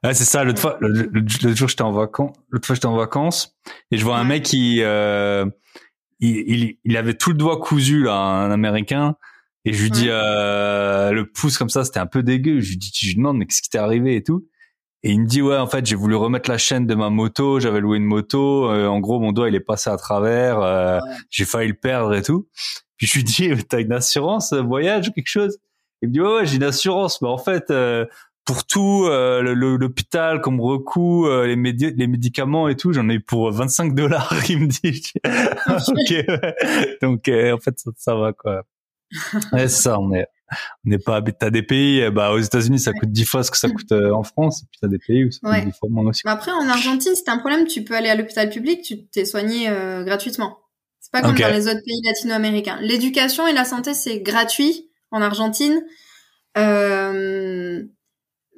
Ouais, 0.03 0.13
c'est 0.13 0.25
ça. 0.25 0.43
L'autre 0.43 0.59
fois, 0.59 0.77
l'autre 0.81 1.55
jour, 1.55 1.67
j'étais 1.67 1.81
en 1.81 1.91
vacances. 1.91 2.35
L'autre 2.49 2.67
fois, 2.67 2.75
j'étais 2.75 2.85
en 2.85 2.95
vacances 2.95 3.57
et 3.91 3.97
je 3.97 4.03
vois 4.03 4.17
un 4.17 4.23
mec 4.25 4.43
qui, 4.43 4.81
euh, 4.83 5.45
il, 6.19 6.37
il, 6.47 6.77
il 6.83 6.97
avait 6.97 7.15
tout 7.15 7.31
le 7.31 7.37
doigt 7.37 7.59
cousu 7.59 8.03
là, 8.03 8.13
un 8.13 8.51
Américain. 8.51 9.15
Et 9.65 9.73
je 9.73 9.83
lui 9.83 9.91
dis 9.91 10.05
Ouais. 10.05 10.11
euh, 10.13 11.11
le 11.11 11.25
pouce 11.29 11.57
comme 11.57 11.69
ça, 11.69 11.83
c'était 11.83 11.99
un 11.99 12.05
peu 12.07 12.23
dégueu. 12.23 12.59
Je 12.61 12.69
lui 12.69 12.77
dis, 12.77 12.91
je 12.93 13.07
lui 13.07 13.15
demande 13.15 13.37
mais 13.37 13.45
qu'est-ce 13.45 13.61
qui 13.61 13.69
t'est 13.69 13.77
arrivé 13.77 14.15
et 14.15 14.23
tout. 14.23 14.47
Et 15.03 15.11
il 15.11 15.21
me 15.21 15.27
dit 15.27 15.41
ouais, 15.41 15.57
en 15.57 15.67
fait, 15.67 15.85
j'ai 15.85 15.95
voulu 15.95 16.15
remettre 16.15 16.49
la 16.49 16.57
chaîne 16.57 16.85
de 16.85 16.95
ma 16.95 17.09
moto. 17.09 17.59
J'avais 17.59 17.79
loué 17.79 17.97
une 17.97 18.05
moto. 18.05 18.69
euh, 18.69 18.87
en 18.87 18.99
gros, 18.99 19.19
mon 19.19 19.31
doigt 19.31 19.47
il 19.49 19.55
est 19.55 19.59
passé 19.61 19.89
à 19.89 19.97
travers. 19.97 20.59
euh, 20.61 20.99
Ouais. 20.99 21.09
J'ai 21.29 21.45
failli 21.45 21.69
le 21.69 21.73
perdre 21.75 22.13
et 22.15 22.21
tout. 22.21 22.47
Puis 22.97 23.07
je 23.07 23.13
lui 23.15 23.23
dis, 23.23 23.49
t'as 23.69 23.79
une 23.81 23.93
assurance 23.93 24.51
euh, 24.53 24.61
voyage 24.61 25.09
ou 25.09 25.11
quelque 25.11 25.27
chose? 25.29 25.57
Il 26.01 26.09
me 26.09 26.13
dit 26.13 26.21
ouais, 26.21 26.33
ouais 26.35 26.45
j'ai 26.45 26.55
une 26.57 26.63
assurance, 26.63 27.21
mais 27.21 27.27
en 27.29 27.37
fait. 27.37 27.69
euh, 27.71 28.05
pour 28.45 28.65
tout 28.65 29.05
euh, 29.05 29.41
l'hôpital 29.53 30.41
comme 30.41 30.59
recours 30.59 31.27
euh, 31.27 31.45
les, 31.45 31.55
médi- 31.55 31.93
les 31.95 32.07
médicaments 32.07 32.67
et 32.67 32.75
tout 32.75 32.93
j'en 32.93 33.07
ai 33.07 33.15
eu 33.15 33.19
pour 33.19 33.51
25 33.51 33.93
dollars 33.93 34.33
il 34.49 34.61
me 34.61 34.65
dit 34.65 35.03
ok 35.67 36.09
ouais. 36.09 36.97
donc 37.03 37.27
euh, 37.27 37.53
en 37.53 37.59
fait 37.59 37.77
ça, 37.77 37.91
ça 37.95 38.15
va 38.15 38.33
quoi 38.33 38.63
ouais, 39.53 39.67
c'est 39.67 39.83
ça 39.83 39.99
on 39.99 40.13
est 40.13 40.27
on 40.85 40.89
n'est 40.89 40.97
pas 40.97 41.21
t'as 41.21 41.51
des 41.51 41.61
pays 41.61 42.01
euh, 42.01 42.11
bah 42.11 42.31
aux 42.31 42.39
États-Unis 42.39 42.79
ça 42.79 42.91
coûte 42.91 43.11
10 43.11 43.25
fois 43.25 43.43
ce 43.43 43.51
que 43.51 43.57
ça 43.57 43.69
coûte 43.69 43.91
euh, 43.91 44.11
en 44.11 44.23
France 44.23 44.63
et 44.63 44.65
puis 44.71 44.79
t'as 44.81 44.87
des 44.87 44.97
pays 44.97 45.25
où 45.25 45.31
ça 45.31 45.39
coûte 45.41 45.51
Ouais. 45.51 45.65
10 45.65 45.71
fois 45.77 45.89
moins 45.89 46.07
aussi 46.07 46.21
Mais 46.25 46.31
après, 46.31 46.51
en 46.51 46.67
Argentine, 46.67 47.13
t'as 47.25 47.33
un 47.33 47.37
problème, 47.37 47.67
tu 47.67 47.83
peux 47.83 47.95
aller 47.95 48.09
à 48.09 48.15
l'hôpital 48.15 48.49
public, 48.49 48.81
tu 48.81 49.07
t'es 49.07 49.25
soigné 49.25 49.69
euh, 49.69 50.03
gratuitement. 50.03 50.57
C'est 50.99 51.11
pas 51.11 51.21
comme 51.21 51.37
dans 51.37 51.49
les 51.49 51.67
autres 51.67 51.81
pays 51.85 52.01
latino-américains. 52.03 52.77
L'éducation 52.81 53.47
et 53.47 53.53
la 53.53 53.65
santé, 53.65 53.93
c'est 53.93 54.19
gratuit 54.19 54.89
en 55.11 55.21
Argentine. 55.21 55.81
Euh, 56.57 57.83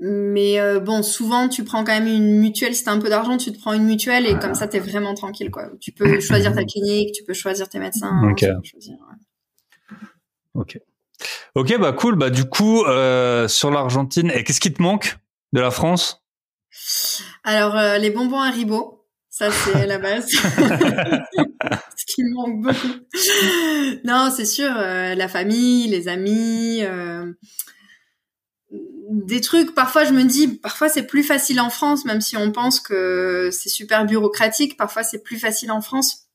mais 0.01 0.59
euh, 0.59 0.79
bon, 0.79 1.03
souvent, 1.03 1.47
tu 1.47 1.63
prends 1.63 1.83
quand 1.83 1.93
même 1.93 2.07
une 2.07 2.39
mutuelle. 2.39 2.73
Si 2.73 2.83
t'as 2.83 2.91
un 2.91 2.99
peu 2.99 3.09
d'argent, 3.09 3.37
tu 3.37 3.51
te 3.51 3.59
prends 3.59 3.73
une 3.73 3.85
mutuelle 3.85 4.25
et 4.25 4.37
comme 4.39 4.55
ça, 4.55 4.67
t'es 4.67 4.79
vraiment 4.79 5.13
tranquille, 5.13 5.51
quoi. 5.51 5.69
Tu 5.79 5.91
peux 5.91 6.19
choisir 6.19 6.53
ta 6.53 6.63
clinique, 6.65 7.13
tu 7.13 7.23
peux 7.23 7.33
choisir 7.33 7.69
tes 7.69 7.79
médecins. 7.79 8.19
Ok. 8.23 8.39
tu 8.39 8.47
peux 8.47 8.63
choisir, 8.63 8.95
ouais. 8.95 9.10
Ok 10.53 10.79
ok 11.55 11.77
bah 11.79 11.93
cool 11.93 12.15
bah 12.15 12.29
du 12.29 12.45
coup 12.45 12.83
euh, 12.85 13.47
sur 13.47 13.71
l'Argentine 13.71 14.31
et 14.31 14.43
qu'est-ce 14.43 14.59
qui 14.59 14.73
te 14.73 14.81
manque 14.81 15.17
de 15.53 15.59
la 15.59 15.71
France? 15.71 16.21
Alors, 17.43 17.77
euh, 17.77 17.97
les 17.97 18.11
bonbons 18.11 18.39
Haribo, 18.39 19.05
ça 19.29 19.51
c'est 19.51 19.85
la 19.85 19.97
base. 19.97 20.27
Ce 21.95 22.05
qui 22.05 22.23
me 22.23 22.33
manque 22.33 22.61
beaucoup. 22.61 24.01
Non, 24.05 24.31
c'est 24.35 24.45
sûr, 24.45 24.71
euh, 24.75 25.15
la 25.15 25.27
famille, 25.27 25.87
les 25.87 26.07
amis, 26.07 26.79
euh, 26.83 27.31
des 28.71 29.41
trucs. 29.41 29.75
Parfois, 29.75 30.05
je 30.05 30.13
me 30.13 30.23
dis, 30.23 30.47
parfois 30.47 30.89
c'est 30.89 31.05
plus 31.05 31.23
facile 31.23 31.59
en 31.59 31.69
France, 31.69 32.05
même 32.05 32.21
si 32.21 32.37
on 32.37 32.51
pense 32.51 32.79
que 32.79 33.49
c'est 33.51 33.69
super 33.69 34.05
bureaucratique. 34.05 34.77
Parfois, 34.77 35.03
c'est 35.03 35.23
plus 35.23 35.37
facile 35.37 35.71
en 35.71 35.81
France. 35.81 36.27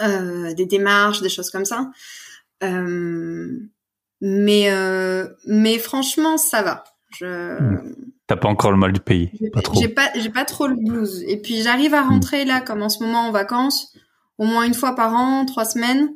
Euh, 0.00 0.54
des 0.54 0.64
démarches, 0.64 1.20
des 1.20 1.28
choses 1.28 1.50
comme 1.50 1.66
ça. 1.66 1.90
Euh, 2.62 3.58
mais 4.20 4.70
euh, 4.70 5.28
mais 5.46 5.78
franchement, 5.78 6.36
ça 6.36 6.62
va. 6.62 6.84
Je 7.18 7.58
t'as 8.26 8.36
pas 8.36 8.48
encore 8.48 8.70
le 8.70 8.78
mal 8.78 8.92
du 8.92 9.00
pays 9.00 9.30
j'ai- 9.38 9.50
pas 9.50 9.60
trop 9.60 9.78
J'ai 9.80 9.88
pas, 9.88 10.08
j'ai 10.14 10.30
pas 10.30 10.44
trop 10.44 10.66
le 10.66 10.76
blues. 10.76 11.22
Et 11.26 11.36
puis 11.36 11.62
j'arrive 11.62 11.94
à 11.94 12.02
rentrer 12.02 12.44
là, 12.44 12.60
comme 12.60 12.82
en 12.82 12.88
ce 12.88 13.02
moment 13.02 13.28
en 13.28 13.32
vacances, 13.32 13.92
au 14.38 14.44
moins 14.44 14.64
une 14.64 14.74
fois 14.74 14.94
par 14.94 15.12
an, 15.14 15.44
trois 15.44 15.64
semaines. 15.64 16.10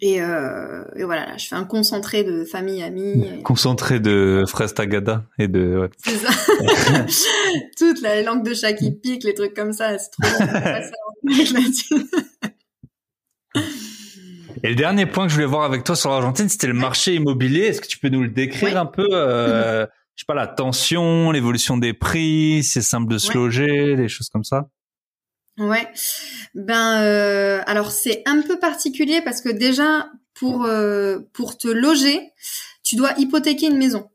Et, 0.00 0.20
euh, 0.22 0.84
et 0.96 1.04
voilà, 1.04 1.26
là, 1.26 1.36
je 1.36 1.46
fais 1.46 1.54
un 1.54 1.64
concentré 1.64 2.24
de 2.24 2.44
famille, 2.44 2.82
amis. 2.82 3.26
et- 3.38 3.42
concentré 3.42 4.00
de 4.00 4.44
fraises 4.46 4.74
tagada 4.74 5.24
et 5.38 5.48
de 5.48 5.78
ouais. 5.80 5.90
C'est 6.04 6.16
ça. 6.16 7.06
Toute 7.78 8.00
la 8.02 8.22
langue 8.22 8.44
de 8.44 8.54
chat 8.54 8.72
qui 8.74 8.92
pique, 8.92 9.24
les 9.24 9.34
trucs 9.34 9.54
comme 9.54 9.72
ça, 9.72 9.96
c'est 9.98 10.10
trop 10.10 10.22
bon. 10.38 11.24
Et 14.64 14.68
le 14.70 14.74
dernier 14.76 15.04
point 15.04 15.24
que 15.24 15.28
je 15.28 15.34
voulais 15.34 15.46
voir 15.46 15.64
avec 15.64 15.84
toi 15.84 15.94
sur 15.94 16.08
l'Argentine, 16.10 16.48
c'était 16.48 16.66
le 16.66 16.72
marché 16.72 17.14
immobilier. 17.14 17.66
Est-ce 17.66 17.82
que 17.82 17.86
tu 17.86 17.98
peux 17.98 18.08
nous 18.08 18.22
le 18.22 18.28
décrire 18.30 18.70
Ouais. 18.70 18.76
un 18.76 18.86
peu 18.86 19.06
euh, 19.12 19.84
Je 20.16 20.22
sais 20.22 20.26
pas, 20.26 20.34
la 20.34 20.46
tension, 20.46 21.30
l'évolution 21.32 21.76
des 21.76 21.92
prix, 21.92 22.62
c'est 22.64 22.80
simple 22.80 23.12
de 23.12 23.18
se 23.18 23.28
Ouais. 23.28 23.34
loger, 23.34 23.94
des 23.96 24.08
choses 24.08 24.30
comme 24.30 24.42
ça? 24.42 24.68
Ouais. 25.58 25.86
Ben 26.54 27.02
euh, 27.02 27.62
alors 27.66 27.90
c'est 27.92 28.22
un 28.26 28.40
peu 28.42 28.58
particulier 28.58 29.20
parce 29.22 29.40
que 29.42 29.50
déjà 29.50 30.08
pour 30.32 30.64
euh, 30.64 31.18
pour 31.34 31.58
te 31.58 31.68
loger, 31.68 32.32
tu 32.82 32.96
dois 32.96 33.12
hypothéquer 33.18 33.66
une 33.66 33.76
maison. 33.76 34.10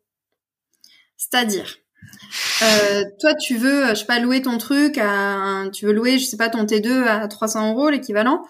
C'est-à-dire 1.16 1.78
euh, 2.64 3.04
toi 3.22 3.36
tu 3.36 3.56
veux 3.56 3.90
je 3.90 3.96
sais 3.96 4.06
pas 4.06 4.20
louer 4.20 4.42
ton 4.42 4.58
truc 4.58 4.98
à 4.98 5.66
tu 5.72 5.86
veux 5.86 5.94
louer 5.94 6.18
je 6.18 6.26
sais 6.26 6.38
pas 6.38 6.50
ton 6.50 6.66
T2 6.66 7.04
à 7.06 7.28
300 7.28 7.72
euros 7.72 7.90
l'équivalent. 7.90 8.44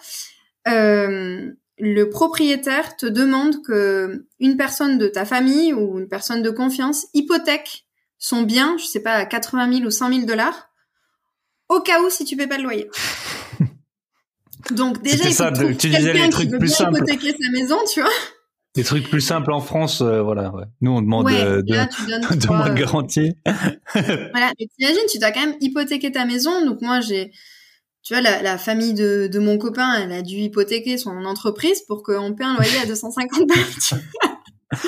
Euh, 0.66 1.52
le 1.80 2.08
propriétaire 2.10 2.96
te 2.96 3.06
demande 3.06 3.62
que 3.62 4.26
une 4.38 4.56
personne 4.56 4.98
de 4.98 5.08
ta 5.08 5.24
famille 5.24 5.72
ou 5.72 5.98
une 5.98 6.08
personne 6.08 6.42
de 6.42 6.50
confiance 6.50 7.06
hypothèque 7.14 7.86
son 8.18 8.42
bien, 8.42 8.76
je 8.78 8.84
sais 8.84 9.00
pas, 9.00 9.14
à 9.14 9.24
80 9.24 9.72
000 9.78 9.86
ou 9.86 9.90
100 9.90 10.12
000 10.12 10.26
dollars, 10.26 10.68
au 11.68 11.80
cas 11.80 12.02
où 12.02 12.10
si 12.10 12.24
tu 12.24 12.36
paies 12.36 12.46
pas 12.46 12.58
le 12.58 12.64
loyer. 12.64 12.88
Donc 14.70 15.02
déjà, 15.02 15.24
il 15.24 15.34
ça, 15.34 15.50
de- 15.50 15.72
tu 15.72 15.88
disais 15.88 16.12
les 16.12 16.28
trucs 16.28 16.50
plus 16.50 16.68
simples. 16.68 16.96
hypothéquer 16.98 17.32
sa 17.32 17.50
maison, 17.50 17.78
tu 17.92 18.02
vois. 18.02 18.10
Des 18.76 18.84
trucs 18.84 19.08
plus 19.08 19.22
simples 19.22 19.52
en 19.52 19.60
France, 19.60 20.00
euh, 20.00 20.22
voilà. 20.22 20.54
Ouais. 20.54 20.64
Nous, 20.80 20.92
on 20.92 21.02
demande 21.02 21.24
ouais, 21.24 21.40
euh, 21.40 21.62
de, 21.62 21.74
là, 21.74 21.86
tu 21.88 22.06
donnes 22.06 22.20
de 22.38 22.46
moins 22.46 22.68
de 22.68 22.78
garantie. 22.78 23.34
Voilà, 23.94 24.52
mais 24.60 24.66
t'imagines, 24.76 25.06
tu 25.10 25.18
dois 25.18 25.32
quand 25.32 25.40
même 25.40 25.56
hypothéquer 25.60 26.12
ta 26.12 26.24
maison. 26.24 26.64
Donc 26.64 26.80
moi, 26.82 27.00
j'ai, 27.00 27.32
tu 28.02 28.14
vois, 28.14 28.22
la, 28.22 28.42
la 28.42 28.56
famille 28.58 28.94
de, 28.94 29.28
de 29.30 29.38
mon 29.38 29.58
copain, 29.58 29.94
elle 30.02 30.12
a 30.12 30.22
dû 30.22 30.36
hypothéquer 30.36 30.96
son 30.98 31.24
entreprise 31.24 31.82
pour 31.82 32.02
qu'on 32.02 32.34
paie 32.34 32.44
un 32.44 32.54
loyer 32.54 32.78
à 32.82 32.86
250 32.86 33.46
balles. 33.46 34.00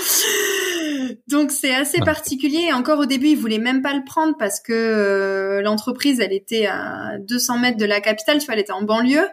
Donc 1.28 1.50
c'est 1.50 1.74
assez 1.74 1.98
particulier. 1.98 2.72
Encore 2.72 2.98
au 3.00 3.06
début, 3.06 3.28
il 3.28 3.36
voulait 3.36 3.58
même 3.58 3.82
pas 3.82 3.94
le 3.94 4.04
prendre 4.04 4.36
parce 4.38 4.60
que 4.60 4.72
euh, 4.72 5.60
l'entreprise, 5.62 6.20
elle 6.20 6.32
était 6.32 6.66
à 6.66 7.18
200 7.20 7.58
mètres 7.58 7.78
de 7.78 7.84
la 7.84 8.00
capitale. 8.00 8.38
Tu 8.38 8.46
vois, 8.46 8.54
elle 8.54 8.60
était 8.60 8.72
en 8.72 8.82
banlieue 8.82 9.28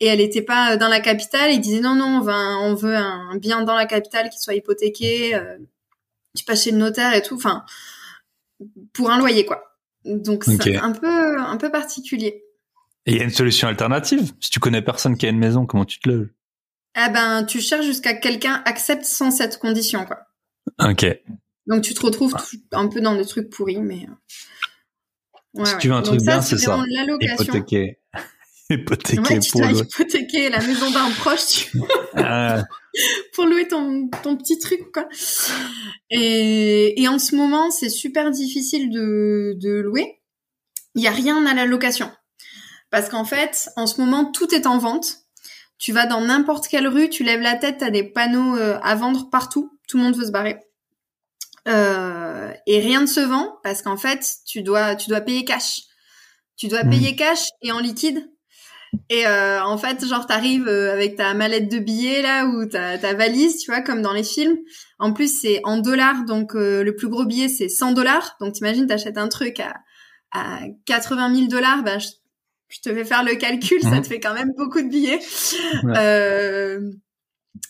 et 0.00 0.06
elle 0.06 0.20
était 0.20 0.42
pas 0.42 0.76
dans 0.76 0.88
la 0.88 1.00
capitale. 1.00 1.52
Il 1.52 1.60
disait 1.60 1.80
non, 1.80 1.94
non, 1.94 2.18
on 2.18 2.20
veut 2.20 2.32
un, 2.32 2.58
on 2.62 2.74
veut 2.74 2.96
un 2.96 3.36
bien 3.36 3.62
dans 3.62 3.74
la 3.74 3.86
capitale 3.86 4.30
qui 4.30 4.38
soit 4.38 4.54
hypothéqué. 4.54 5.34
euh, 5.34 5.58
tu 6.36 6.44
passes 6.44 6.64
chez 6.64 6.70
le 6.70 6.78
notaire 6.78 7.14
et 7.14 7.22
tout. 7.22 7.34
Enfin, 7.34 7.64
pour 8.92 9.10
un 9.10 9.18
loyer 9.18 9.44
quoi. 9.44 9.62
Donc 10.04 10.44
c'est 10.44 10.76
un 10.76 10.92
peu 10.92 11.38
un 11.38 11.56
peu 11.56 11.70
particulier. 11.70 12.44
Et 13.08 13.12
il 13.12 13.16
y 13.16 13.20
a 13.20 13.24
une 13.24 13.30
solution 13.30 13.68
alternative. 13.68 14.32
Si 14.38 14.50
tu 14.50 14.60
connais 14.60 14.82
personne 14.82 15.16
qui 15.16 15.24
a 15.26 15.30
une 15.30 15.38
maison, 15.38 15.64
comment 15.66 15.84
tu 15.86 15.98
te 15.98 16.08
loges? 16.10 16.28
Ah 16.94 17.08
ben 17.08 17.44
tu 17.44 17.60
cherches 17.60 17.86
jusqu'à 17.86 18.12
quelqu'un 18.14 18.62
accepte 18.66 19.04
sans 19.04 19.30
cette 19.30 19.58
condition 19.58 20.04
quoi. 20.04 20.18
Ok. 20.80 21.06
Donc 21.66 21.82
tu 21.82 21.94
te 21.94 22.00
retrouves 22.04 22.32
tout- 22.34 22.56
un 22.72 22.88
peu 22.88 23.00
dans 23.00 23.14
des 23.16 23.24
trucs 23.24 23.50
pourris 23.50 23.80
mais 23.80 24.06
euh, 24.08 25.60
ouais, 25.60 25.64
Si 25.66 25.72
ouais. 25.74 25.78
tu 25.78 25.88
veux 25.88 25.94
un 25.94 25.98
Donc 26.02 26.06
truc 26.06 26.20
bien, 26.22 26.42
c'est 26.42 26.56
c'est 26.58 26.64
ça. 26.66 26.78
Hypothéqué. 27.20 27.98
Hypothéqué 28.70 29.20
Ouais, 29.34 29.38
tu 29.40 29.50
pour 29.52 29.60
dois 29.62 29.70
le... 29.72 29.78
hypothéquer 29.78 30.50
la 30.50 30.60
maison 30.60 30.90
d'un 30.90 31.10
proche 31.12 31.46
tu- 31.46 31.78
Ah, 32.14 32.64
pour 33.34 33.46
louer 33.46 33.68
ton, 33.68 34.08
ton 34.22 34.36
petit 34.36 34.58
truc 34.58 34.90
quoi. 34.92 35.08
Et, 36.10 37.00
et 37.00 37.08
en 37.08 37.18
ce 37.18 37.36
moment, 37.36 37.70
c'est 37.70 37.90
super 37.90 38.30
difficile 38.30 38.90
de, 38.90 39.56
de 39.60 39.70
louer. 39.80 40.20
Il 40.94 41.02
y 41.02 41.06
a 41.06 41.12
rien 41.12 41.46
à 41.46 41.54
la 41.54 41.64
location. 41.64 42.10
Parce 42.90 43.08
qu'en 43.08 43.24
fait, 43.24 43.68
en 43.76 43.86
ce 43.86 44.00
moment, 44.00 44.24
tout 44.30 44.54
est 44.54 44.66
en 44.66 44.78
vente. 44.78 45.16
Tu 45.78 45.92
vas 45.92 46.06
dans 46.06 46.20
n'importe 46.20 46.66
quelle 46.68 46.88
rue, 46.88 47.08
tu 47.08 47.22
lèves 47.22 47.40
la 47.40 47.54
tête, 47.54 47.78
t'as 47.78 47.90
des 47.90 48.02
panneaux 48.02 48.56
euh, 48.56 48.78
à 48.82 48.94
vendre 48.94 49.30
partout. 49.30 49.78
Tout 49.88 49.98
le 49.98 50.04
monde 50.04 50.16
veut 50.16 50.26
se 50.26 50.30
barrer. 50.32 50.58
Euh, 51.68 52.50
et 52.66 52.80
rien 52.80 53.00
ne 53.02 53.06
se 53.06 53.20
vend 53.20 53.58
parce 53.62 53.82
qu'en 53.82 53.96
fait, 53.96 54.26
tu 54.46 54.62
dois, 54.62 54.96
tu 54.96 55.08
dois 55.10 55.20
payer 55.20 55.44
cash. 55.44 55.82
Tu 56.56 56.68
dois 56.68 56.82
Mhm. 56.82 56.90
payer 56.90 57.16
cash 57.16 57.44
et 57.62 57.72
en 57.72 57.78
liquide. 57.78 58.28
Et 59.10 59.26
euh, 59.26 59.62
en 59.62 59.76
fait, 59.76 60.04
genre, 60.06 60.26
t'arrives 60.26 60.66
avec 60.66 61.16
ta 61.16 61.34
mallette 61.34 61.70
de 61.70 61.78
billets 61.78 62.22
là 62.22 62.46
ou 62.46 62.64
ta, 62.66 62.96
ta 62.96 63.12
valise, 63.12 63.58
tu 63.58 63.70
vois, 63.70 63.82
comme 63.82 64.00
dans 64.00 64.14
les 64.14 64.22
films. 64.24 64.56
En 64.98 65.12
plus, 65.12 65.40
c'est 65.42 65.60
en 65.64 65.76
dollars, 65.76 66.24
donc 66.24 66.56
euh, 66.56 66.82
le 66.82 66.96
plus 66.96 67.08
gros 67.08 67.26
billet 67.26 67.48
c'est 67.48 67.68
100 67.68 67.92
dollars. 67.92 68.36
Donc 68.40 68.54
t'imagines, 68.54 68.86
t'achètes 68.86 69.18
un 69.18 69.28
truc 69.28 69.60
à, 69.60 69.74
à 70.32 70.60
80 70.86 71.34
000 71.34 71.46
dollars, 71.48 71.82
bah 71.82 71.98
je, 72.68 72.80
te 72.80 72.94
fais 72.94 73.04
faire 73.04 73.24
le 73.24 73.34
calcul, 73.34 73.80
ça 73.82 73.90
Mhm. 73.90 74.02
te 74.02 74.06
fait 74.08 74.20
quand 74.20 74.34
même 74.34 74.52
beaucoup 74.56 74.80
de 74.82 74.88
billets. 74.88 75.20
Ouais. 75.84 75.94
Euh, 75.96 76.80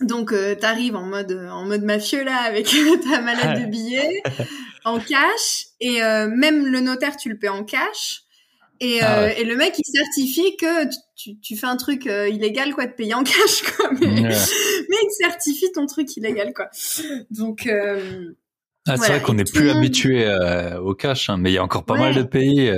Donc 0.00 0.32
euh, 0.32 0.54
t'arrives 0.54 0.96
en 0.96 1.02
mode 1.06 1.32
en 1.50 1.64
mode 1.64 1.82
mafieux 1.82 2.22
là 2.22 2.36
avec 2.42 2.66
ta 3.10 3.20
malade 3.22 3.62
de 3.62 3.66
billets 3.70 4.22
en 4.84 4.98
cash 5.00 5.66
et 5.80 6.02
euh, 6.02 6.28
même 6.28 6.66
le 6.66 6.80
notaire 6.80 7.16
tu 7.16 7.28
le 7.30 7.38
paies 7.38 7.48
en 7.48 7.64
cash 7.64 8.22
et, 8.80 9.00
ah 9.00 9.22
euh, 9.22 9.28
et 9.36 9.44
le 9.44 9.56
mec 9.56 9.74
il 9.78 9.84
certifie 9.90 10.56
que 10.56 10.84
tu, 11.16 11.40
tu, 11.40 11.56
fais 11.56 11.66
un 11.66 11.76
truc 11.76 12.06
euh, 12.06 12.28
illégal 12.28 12.74
quoi 12.74 12.86
de 12.86 12.92
payer 12.92 13.14
en 13.14 13.24
cash 13.24 13.62
quoi 13.62 13.90
mais, 13.98 14.08
mais 14.22 14.28
il 14.30 15.10
certifie 15.18 15.72
ton 15.72 15.86
truc 15.86 16.14
illégal 16.16 16.52
quoi 16.54 16.68
donc 17.30 17.66
euh, 17.66 18.34
ah, 18.88 18.96
c'est 18.96 19.08
vrai 19.08 19.22
qu'on 19.22 19.34
n'est 19.34 19.44
plus 19.44 19.70
habitué 19.70 20.26
au 20.80 20.94
cash, 20.94 21.30
hein, 21.30 21.36
mais 21.36 21.50
il 21.50 21.54
y 21.54 21.58
a 21.58 21.62
encore 21.62 21.84
pas 21.84 21.96
mal 21.96 22.14
de 22.14 22.22
pays. 22.22 22.72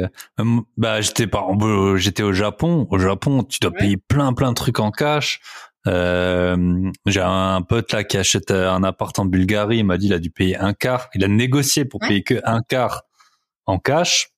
bah, 0.76 1.00
j'étais 1.00 1.26
par 1.26 1.48
j'étais 1.96 2.22
au 2.22 2.32
Japon. 2.32 2.86
Au 2.90 2.98
Japon, 2.98 3.44
tu 3.44 3.58
dois 3.60 3.72
payer 3.72 3.96
plein 3.96 4.32
plein 4.32 4.50
de 4.50 4.56
trucs 4.56 4.80
en 4.80 4.90
cash. 4.90 5.40
Euh, 5.86 6.90
j'ai 7.06 7.22
un 7.22 7.62
pote 7.62 7.92
là 7.92 8.04
qui 8.04 8.18
achète 8.18 8.50
un 8.50 8.82
appart 8.82 9.18
en 9.18 9.24
Bulgarie. 9.24 9.78
Il 9.78 9.84
m'a 9.84 9.98
dit 9.98 10.06
il 10.06 10.12
a 10.12 10.18
dû 10.18 10.30
payer 10.30 10.56
un 10.56 10.74
quart. 10.74 11.08
Il 11.14 11.24
a 11.24 11.28
négocié 11.28 11.84
pour 11.84 12.00
payer 12.00 12.22
que 12.22 12.40
un 12.44 12.62
quart 12.62 13.02
en 13.66 13.78
cash. 13.78 14.30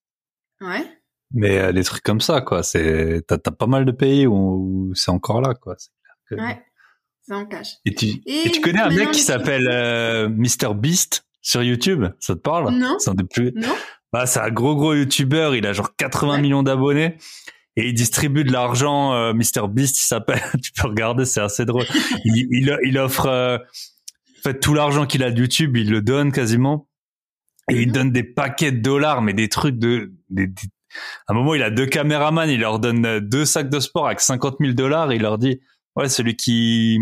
Ouais. 0.60 0.84
Mais 1.32 1.58
euh, 1.58 1.72
des 1.72 1.82
trucs 1.82 2.02
comme 2.02 2.20
ça, 2.20 2.40
quoi. 2.40 2.62
C'est 2.62 3.22
t'as, 3.26 3.38
pas 3.38 3.66
mal 3.66 3.84
de 3.84 3.92
pays 3.92 4.26
où, 4.26 4.92
c'est 4.94 5.10
encore 5.10 5.40
là, 5.40 5.54
quoi. 5.54 5.76
Ouais. 6.30 6.62
C'est 7.22 7.34
en 7.34 7.46
cash. 7.46 7.76
Et 7.84 7.94
tu, 7.94 8.20
et, 8.26 8.50
tu 8.50 8.60
connais 8.60 8.80
un 8.80 8.90
mec 8.90 9.10
qui 9.12 9.20
s'appelle 9.20 9.68
euh, 9.68 10.28
Mr 10.28 10.74
Beast? 10.74 11.24
Sur 11.42 11.62
YouTube 11.62 12.06
Ça 12.20 12.34
te 12.34 12.40
parle? 12.40 12.72
Non. 12.72 12.96
C'est 12.98 13.10
un 13.10 13.14
des 13.14 13.24
plus. 13.24 13.52
Non. 13.54 13.74
Bah, 14.12 14.26
c'est 14.26 14.40
un 14.40 14.50
gros 14.50 14.74
gros 14.74 14.94
YouTuber. 14.94 15.52
Il 15.54 15.66
a 15.66 15.72
genre 15.72 15.94
80 15.96 16.38
millions 16.38 16.62
d'abonnés 16.62 17.16
et 17.76 17.88
il 17.88 17.94
distribue 17.94 18.44
de 18.44 18.52
l'argent. 18.52 19.12
Euh, 19.14 19.32
Mr 19.34 19.68
Beast, 19.68 19.98
il 19.98 20.04
s'appelle. 20.04 20.40
tu 20.62 20.72
peux 20.72 20.88
regarder, 20.88 21.24
c'est 21.24 21.40
assez 21.40 21.64
drôle. 21.64 21.84
il, 22.24 22.46
il, 22.50 22.78
il, 22.84 22.98
offre, 22.98 23.26
euh, 23.26 23.58
en 23.58 24.42
fait, 24.42 24.60
tout 24.60 24.74
l'argent 24.74 25.06
qu'il 25.06 25.22
a 25.22 25.30
de 25.30 25.38
YouTube, 25.38 25.76
il 25.76 25.90
le 25.90 26.00
donne 26.00 26.32
quasiment. 26.32 26.88
Et 27.70 27.80
il 27.80 27.88
mhm. 27.88 27.92
donne 27.92 28.10
des 28.12 28.24
paquets 28.24 28.72
de 28.72 28.80
dollars, 28.80 29.22
mais 29.22 29.34
des 29.34 29.48
trucs 29.48 29.78
de, 29.78 30.12
des, 30.30 30.48
à 31.26 31.32
un 31.32 31.34
moment, 31.34 31.54
il 31.54 31.62
a 31.62 31.70
deux 31.70 31.86
caméramans, 31.86 32.48
il 32.48 32.60
leur 32.60 32.78
donne 32.78 33.06
euh, 33.06 33.20
deux 33.20 33.44
sacs 33.44 33.70
de 33.70 33.80
sport 33.80 34.06
avec 34.06 34.20
50 34.20 34.56
000 34.60 34.72
dollars, 34.72 35.12
il 35.12 35.22
leur 35.22 35.38
dit, 35.38 35.60
ouais, 35.96 36.08
celui 36.08 36.36
qui, 36.36 36.98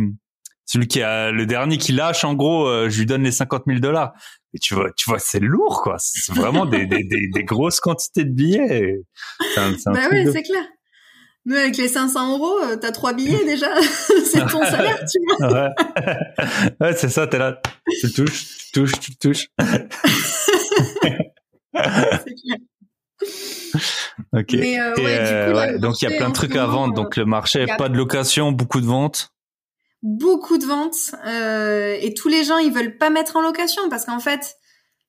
celui 0.72 0.86
qui 0.86 1.02
a 1.02 1.30
le 1.30 1.46
dernier 1.46 1.78
qui 1.78 1.92
lâche, 1.92 2.24
en 2.24 2.34
gros, 2.34 2.88
je 2.88 2.98
lui 2.98 3.06
donne 3.06 3.24
les 3.24 3.32
50 3.32 3.64
000 3.66 3.80
dollars. 3.80 4.12
Et 4.54 4.58
tu 4.58 4.74
vois, 4.74 4.90
tu 4.96 5.08
vois, 5.08 5.18
c'est 5.18 5.40
lourd, 5.40 5.82
quoi. 5.82 5.96
C'est 5.98 6.34
vraiment 6.34 6.66
des, 6.66 6.86
des, 6.86 7.04
des, 7.04 7.44
grosses 7.44 7.80
quantités 7.80 8.24
de 8.24 8.30
billets. 8.30 9.00
Un, 9.56 9.72
bah 9.86 10.08
oui, 10.10 10.26
c'est 10.32 10.42
clair. 10.42 10.64
Nous, 11.46 11.56
avec 11.56 11.76
les 11.76 11.88
500 11.88 12.36
euros, 12.36 12.58
euh, 12.62 12.76
t'as 12.76 12.92
trois 12.92 13.14
billets 13.14 13.44
déjà. 13.44 13.68
c'est 14.24 14.46
ton 14.46 14.62
salaire, 14.62 15.04
tu 15.10 15.18
vois. 15.38 15.52
ouais, 15.52 15.70
ouais 16.80 16.92
c'est 16.94 17.08
ça, 17.08 17.26
t'es 17.26 17.38
là. 17.38 17.60
Tu 18.00 18.12
touches, 18.12 18.58
tu 18.58 18.70
touches, 18.72 19.00
tu 19.00 19.16
touches. 19.16 19.48
c'est 19.58 19.88
clair. 22.34 22.58
Ok. 24.32 24.52
Mais 24.52 24.80
euh, 24.80 24.94
ouais, 24.96 25.18
du 25.18 25.24
coup, 25.52 25.58
euh, 25.58 25.78
donc 25.78 26.02
il 26.02 26.10
y 26.10 26.12
a 26.12 26.16
plein 26.16 26.28
de 26.28 26.34
trucs 26.34 26.56
à 26.56 26.66
vendre. 26.66 26.92
Donc 26.92 27.16
le 27.16 27.24
marché, 27.24 27.64
pas 27.78 27.88
de 27.88 27.96
location, 27.96 28.52
beaucoup 28.52 28.80
de 28.80 28.86
ventes 28.86 29.32
beaucoup 30.02 30.58
de 30.58 30.64
ventes 30.64 31.14
euh, 31.26 31.96
et 32.00 32.14
tous 32.14 32.28
les 32.28 32.44
gens 32.44 32.58
ils 32.58 32.72
veulent 32.72 32.96
pas 32.96 33.10
mettre 33.10 33.36
en 33.36 33.40
location 33.40 33.88
parce 33.88 34.06
qu'en 34.06 34.20
fait 34.20 34.56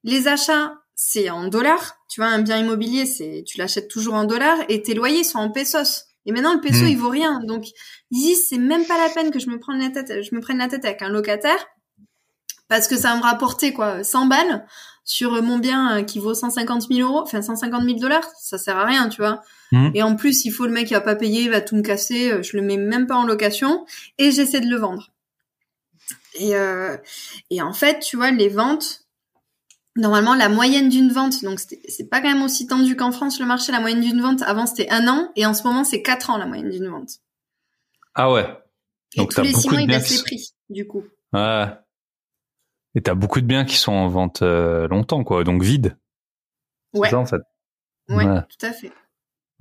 les 0.04 0.28
achats 0.28 0.74
c'est 0.96 1.30
en 1.30 1.48
dollars. 1.48 1.98
Tu 2.10 2.22
vois 2.22 2.30
un 2.30 2.42
bien 2.42 2.58
immobilier 2.58 3.06
c'est 3.06 3.44
tu 3.46 3.58
l'achètes 3.58 3.88
toujours 3.88 4.16
en 4.16 4.26
dollars 4.26 4.60
et 4.70 4.82
tes 4.82 4.94
loyers 4.94 5.24
sont 5.24 5.40
en 5.40 5.50
pesos. 5.50 6.06
Et 6.26 6.32
maintenant 6.32 6.54
le 6.54 6.62
peso 6.62 6.86
hmm. 6.86 6.90
il 6.90 6.98
vaut 6.98 7.10
rien. 7.10 7.40
Donc 7.46 7.66
ils 8.12 8.20
disent 8.20 8.48
c'est 8.50 8.58
même 8.58 8.86
pas 8.86 8.98
la 8.98 9.10
peine 9.10 9.32
que 9.32 9.40
je 9.40 9.50
me 9.50 9.60
prenne 9.60 9.80
la 9.80 9.90
tête 9.90 10.24
je 10.24 10.36
me 10.36 10.42
prenne 10.42 10.58
la 10.58 10.68
tête 10.68 10.86
avec 10.86 11.02
un 11.02 11.10
locataire 11.10 11.68
parce 12.68 12.88
que 12.88 12.98
ça 12.98 13.10
va 13.10 13.18
me 13.18 13.24
rapporter 13.24 13.74
quoi 13.74 14.04
100 14.04 14.28
balles 14.28 14.66
sur 15.04 15.42
mon 15.42 15.58
bien 15.58 15.98
euh, 15.98 16.04
qui 16.04 16.20
vaut 16.20 16.34
150 16.34 16.88
000 16.90 17.00
euros 17.00 17.22
enfin 17.22 17.42
150 17.42 17.84
000 17.84 18.00
dollars 18.00 18.30
ça 18.40 18.58
sert 18.58 18.78
à 18.78 18.86
rien 18.86 19.10
tu 19.10 19.22
vois 19.22 19.42
Mmh. 19.72 19.92
Et 19.94 20.04
en 20.04 20.16
plus, 20.16 20.46
il 20.46 20.52
faut 20.52 20.66
le 20.66 20.72
mec 20.72 20.88
qui 20.88 20.94
va 20.94 21.02
pas 21.02 21.16
payer, 21.16 21.44
il 21.44 21.50
va 21.50 21.62
tout 21.62 21.76
me 21.76 21.82
casser. 21.82 22.32
Euh, 22.32 22.44
je 22.44 22.58
le 22.58 22.64
mets 22.64 22.78
même 22.78 23.08
pas 23.08 23.16
en 23.16 23.26
location 23.26 23.86
et 24.18 24.32
j'essaie 24.32 24.60
de 24.60 24.70
le 24.70 24.78
vendre. 24.78 25.12
Et, 26.36 26.56
euh, 26.56 26.98
et 27.50 27.62
en 27.62 27.74
fait, 27.74 28.00
tu 28.00 28.18
vois, 28.18 28.32
les 28.32 28.50
ventes, 28.50 29.06
normalement, 29.96 30.36
la 30.36 30.50
moyenne 30.50 30.90
d'une 30.90 31.12
vente, 31.12 31.44
donc 31.44 31.60
c'est 31.60 32.10
pas 32.10 32.22
quand 32.22 32.30
même 32.34 32.44
aussi 32.44 32.68
tendu 32.68 32.96
qu'en 32.96 33.12
France 33.12 33.40
le 33.40 33.46
marché. 33.46 33.72
La 33.72 33.80
moyenne 33.80 34.02
d'une 34.02 34.22
vente, 34.22 34.42
avant 34.42 34.66
c'était 34.66 34.90
un 34.90 35.08
an 35.08 35.32
et 35.36 35.46
en 35.46 35.54
ce 35.54 35.64
moment 35.64 35.84
c'est 35.84 36.02
quatre 36.02 36.30
ans 36.30 36.38
la 36.38 36.46
moyenne 36.46 36.70
d'une 36.70 36.88
vente. 36.88 37.20
Ah 38.16 38.32
ouais. 38.32 38.46
Donc 39.18 39.32
et 39.32 39.36
tous 39.36 39.42
les 39.42 39.54
six 39.54 39.70
mois, 39.70 39.82
ils 39.82 39.88
baissent 39.88 40.18
les 40.18 40.24
prix, 40.24 40.54
du 40.70 40.88
coup. 40.88 41.04
Ouais. 41.34 41.66
Et 42.96 43.02
t'as 43.02 43.16
beaucoup 43.16 43.42
de 43.42 43.46
biens 43.46 43.66
qui 43.66 43.76
sont 43.76 43.92
en 43.92 44.08
vente 44.08 44.42
euh, 44.42 44.88
longtemps, 44.88 45.24
quoi, 45.24 45.44
donc 45.44 45.64
vide. 45.64 45.98
Ouais. 46.94 47.10
Ça, 47.10 47.20
en 47.20 47.26
fait. 47.26 47.42
ouais, 48.10 48.26
tout 48.26 48.66
à 48.66 48.72
fait. 48.72 48.92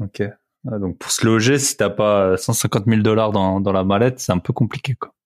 Ok. 0.01 0.23
Ah, 0.71 0.79
donc 0.79 0.99
pour 0.99 1.11
se 1.11 1.25
loger, 1.25 1.59
si 1.59 1.77
t'as 1.77 1.91
pas 1.91 2.37
150 2.37 2.85
000 2.87 3.01
dollars 3.01 3.33
dans, 3.33 3.61
dans 3.61 3.73
la 3.73 3.85
mallette, 3.85 4.21
c'est 4.21 4.33
un 4.33 4.39
peu 4.39 4.53
compliqué, 4.53 4.95
quoi. 4.95 5.15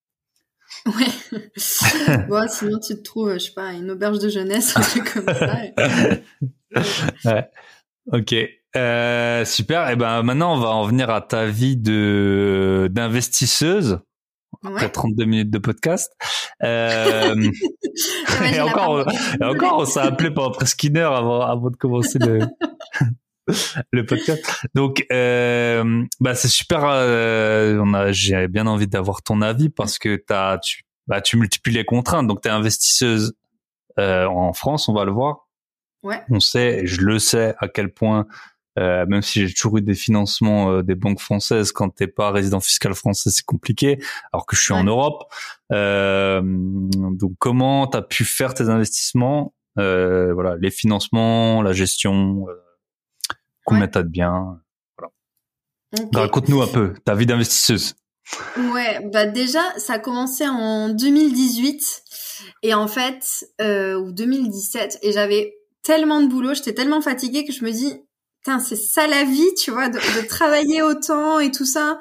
Ouais. 0.85 2.25
bon, 2.29 2.47
sinon 2.47 2.79
tu 2.79 2.95
te 2.95 3.01
trouves, 3.01 3.33
je 3.33 3.39
sais 3.39 3.53
pas, 3.53 3.73
une 3.73 3.89
auberge 3.91 4.19
de 4.19 4.29
jeunesse, 4.29 4.75
un 4.77 4.81
truc 4.81 5.13
comme 5.13 5.33
ça. 5.33 5.57
ouais. 7.25 7.49
Ok. 8.11 8.35
Euh, 8.75 9.45
super. 9.45 9.89
Et 9.89 9.93
eh 9.93 9.95
ben 9.95 10.21
maintenant, 10.21 10.53
on 10.55 10.59
va 10.59 10.69
en 10.69 10.85
venir 10.85 11.09
à 11.09 11.21
ta 11.21 11.45
vie 11.45 11.77
de 11.77 12.89
d'investisseuse. 12.91 13.99
Après 14.63 14.89
32 14.89 15.25
minutes 15.25 15.49
de 15.49 15.59
podcast. 15.59 16.11
Euh, 16.63 17.35
et 18.53 18.59
encore, 18.61 19.07
encore, 19.41 19.79
on 19.79 19.85
s'est 19.85 19.99
appelé 19.99 20.31
pendant 20.31 20.51
presque 20.51 20.83
une 20.83 20.97
heure 20.97 21.13
avant, 21.13 21.41
avant 21.41 21.69
de 21.69 21.75
commencer 21.75 22.19
le, 22.19 22.39
le 23.91 24.05
podcast. 24.05 24.43
Donc, 24.73 25.05
euh, 25.11 26.03
bah 26.19 26.35
c'est 26.35 26.47
super. 26.47 26.81
Euh, 26.85 27.79
on 27.83 27.93
a, 27.93 28.11
j'ai 28.11 28.47
bien 28.47 28.67
envie 28.67 28.87
d'avoir 28.87 29.21
ton 29.21 29.41
avis 29.41 29.69
parce 29.69 29.99
que 29.99 30.15
t'as, 30.15 30.57
tu, 30.57 30.83
bah 31.07 31.21
tu 31.21 31.37
multiplies 31.37 31.73
les 31.73 31.85
contraintes. 31.85 32.27
Donc, 32.27 32.41
t'es 32.41 32.49
investisseuse 32.49 33.33
euh, 33.99 34.25
en 34.25 34.53
France, 34.53 34.89
on 34.89 34.93
va 34.93 35.05
le 35.05 35.11
voir. 35.11 35.47
Ouais. 36.03 36.21
On 36.29 36.39
sait, 36.39 36.85
je 36.85 37.01
le 37.01 37.17
sais 37.17 37.55
à 37.59 37.67
quel 37.67 37.91
point, 37.91 38.27
euh, 38.77 39.05
même 39.07 39.21
si 39.21 39.47
j'ai 39.47 39.53
toujours 39.53 39.77
eu 39.77 39.81
des 39.81 39.95
financements 39.95 40.71
euh, 40.71 40.83
des 40.83 40.95
banques 40.95 41.19
françaises, 41.19 41.71
quand 41.71 41.89
t'es 41.89 42.07
pas 42.07 42.31
résident 42.31 42.59
fiscal 42.59 42.93
français, 42.93 43.29
c'est 43.31 43.45
compliqué. 43.45 43.99
Alors 44.33 44.45
que 44.45 44.55
je 44.55 44.61
suis 44.61 44.73
en 44.73 44.83
Europe. 44.83 45.23
Euh, 45.71 46.41
donc, 46.43 47.33
comment 47.39 47.87
t'as 47.87 48.01
pu 48.01 48.25
faire 48.25 48.53
tes 48.53 48.69
investissements? 48.69 49.53
Voilà, 49.77 50.55
les 50.59 50.71
financements, 50.71 51.61
la 51.61 51.73
gestion 51.73 52.45
combien 53.65 53.87
t'as 53.87 54.03
de 54.03 54.07
biens. 54.07 54.61
Voilà. 54.97 55.11
Bah, 56.11 56.21
raconte-nous 56.21 56.61
un 56.61 56.67
peu 56.67 56.93
ta 57.03 57.15
vie 57.15 57.25
d'investisseuse. 57.25 57.95
Ouais, 58.57 59.01
bah 59.11 59.25
déjà, 59.25 59.61
ça 59.77 59.93
a 59.93 59.99
commencé 59.99 60.47
en 60.47 60.89
2018 60.89 62.03
et 62.63 62.73
en 62.73 62.87
fait, 62.87 63.45
euh, 63.61 63.99
ou 63.99 64.11
2017, 64.11 64.99
et 65.03 65.11
j'avais 65.11 65.53
tellement 65.83 66.21
de 66.21 66.27
boulot, 66.27 66.55
j'étais 66.55 66.73
tellement 66.73 67.01
fatiguée 67.01 67.45
que 67.45 67.53
je 67.53 67.63
me 67.63 67.71
dis, 67.71 67.93
putain, 68.41 68.59
c'est 68.59 68.75
ça 68.75 69.05
la 69.05 69.23
vie, 69.23 69.53
tu 69.61 69.71
vois, 69.71 69.89
de, 69.89 69.97
de 69.97 70.27
travailler 70.27 70.81
autant 70.81 71.39
et 71.39 71.51
tout 71.51 71.65
ça. 71.65 71.99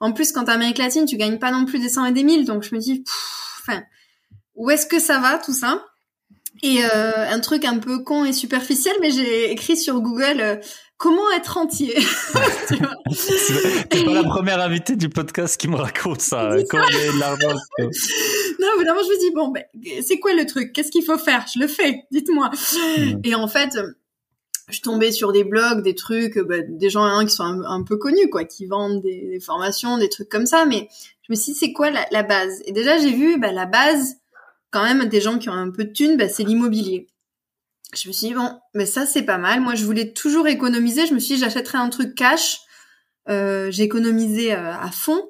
En 0.00 0.12
plus, 0.12 0.32
quand 0.32 0.44
t'es 0.44 0.52
Amérique 0.52 0.78
latine, 0.78 1.04
tu 1.04 1.16
gagnes 1.16 1.38
pas 1.38 1.50
non 1.50 1.64
plus 1.64 1.78
des 1.78 1.88
100 1.88 2.06
et 2.06 2.12
des 2.12 2.24
1000, 2.24 2.46
donc 2.46 2.62
je 2.62 2.74
me 2.74 2.80
dis, 2.80 3.04
enfin, 3.60 3.82
où 4.54 4.70
est-ce 4.70 4.86
que 4.86 4.98
ça 4.98 5.18
va 5.18 5.38
tout 5.38 5.54
ça? 5.54 5.84
Et 6.62 6.82
euh, 6.84 7.28
un 7.28 7.40
truc 7.40 7.64
un 7.66 7.78
peu 7.78 8.02
con 8.02 8.24
et 8.24 8.32
superficiel, 8.32 8.94
mais 9.02 9.10
j'ai 9.10 9.50
écrit 9.50 9.76
sur 9.76 10.00
Google 10.00 10.40
euh, 10.40 10.56
comment 10.96 11.30
être 11.36 11.58
entier 11.58 11.94
T'es 13.90 14.04
pas 14.04 14.14
la 14.14 14.24
première 14.24 14.60
invitée 14.60 14.96
du 14.96 15.08
podcast 15.08 15.56
qui 15.56 15.68
me 15.68 15.76
raconte 15.76 16.20
ça. 16.20 16.56
Comment 16.70 16.84
Non, 16.88 18.68
évidemment, 18.76 19.02
je 19.02 19.10
me 19.10 19.20
dis 19.20 19.34
bon, 19.34 19.48
ben, 19.48 19.64
c'est 20.02 20.18
quoi 20.18 20.32
le 20.34 20.46
truc? 20.46 20.72
Qu'est-ce 20.72 20.90
qu'il 20.90 21.04
faut 21.04 21.18
faire? 21.18 21.46
Je 21.52 21.60
le 21.60 21.68
fais. 21.68 22.04
Dites-moi. 22.10 22.50
Hmm. 22.50 23.20
Et 23.24 23.34
en 23.34 23.48
fait, 23.48 23.78
je 24.68 24.80
tombais 24.80 25.12
sur 25.12 25.32
des 25.32 25.44
blogs, 25.44 25.82
des 25.82 25.94
trucs, 25.94 26.38
ben, 26.38 26.64
des 26.76 26.90
gens 26.90 27.04
hein, 27.04 27.24
qui 27.24 27.34
sont 27.34 27.44
un, 27.44 27.82
peu 27.82 27.96
connus, 27.96 28.28
quoi, 28.30 28.44
qui 28.44 28.66
vendent 28.66 29.02
des, 29.02 29.38
formations, 29.40 29.98
des 29.98 30.08
trucs 30.08 30.28
comme 30.28 30.46
ça. 30.46 30.66
Mais 30.66 30.88
je 31.22 31.30
me 31.32 31.36
suis 31.36 31.52
dit, 31.52 31.58
c'est 31.58 31.72
quoi 31.72 31.90
la, 31.90 32.22
base? 32.22 32.62
Et 32.64 32.72
déjà, 32.72 32.98
j'ai 32.98 33.12
vu 33.12 33.38
ben, 33.38 33.54
la 33.54 33.66
base, 33.66 34.16
quand 34.70 34.82
même, 34.82 35.06
des 35.08 35.20
gens 35.20 35.38
qui 35.38 35.48
ont 35.48 35.54
un 35.54 35.70
peu 35.70 35.84
de 35.84 35.92
thunes, 35.92 36.16
ben, 36.16 36.28
c'est 36.28 36.44
l'immobilier 36.44 37.06
je 37.98 38.08
me 38.08 38.12
suis 38.12 38.28
dit 38.28 38.34
bon, 38.34 38.60
mais 38.74 38.86
ça 38.86 39.06
c'est 39.06 39.22
pas 39.22 39.38
mal. 39.38 39.60
Moi, 39.60 39.74
je 39.74 39.84
voulais 39.84 40.12
toujours 40.12 40.48
économiser. 40.48 41.06
Je 41.06 41.14
me 41.14 41.18
suis 41.18 41.34
dit 41.34 41.40
j'achèterais 41.40 41.78
un 41.78 41.88
truc 41.88 42.14
cash. 42.14 42.60
Euh, 43.28 43.70
j'ai 43.70 43.84
économisé 43.84 44.52
euh, 44.52 44.74
à 44.74 44.90
fond. 44.90 45.20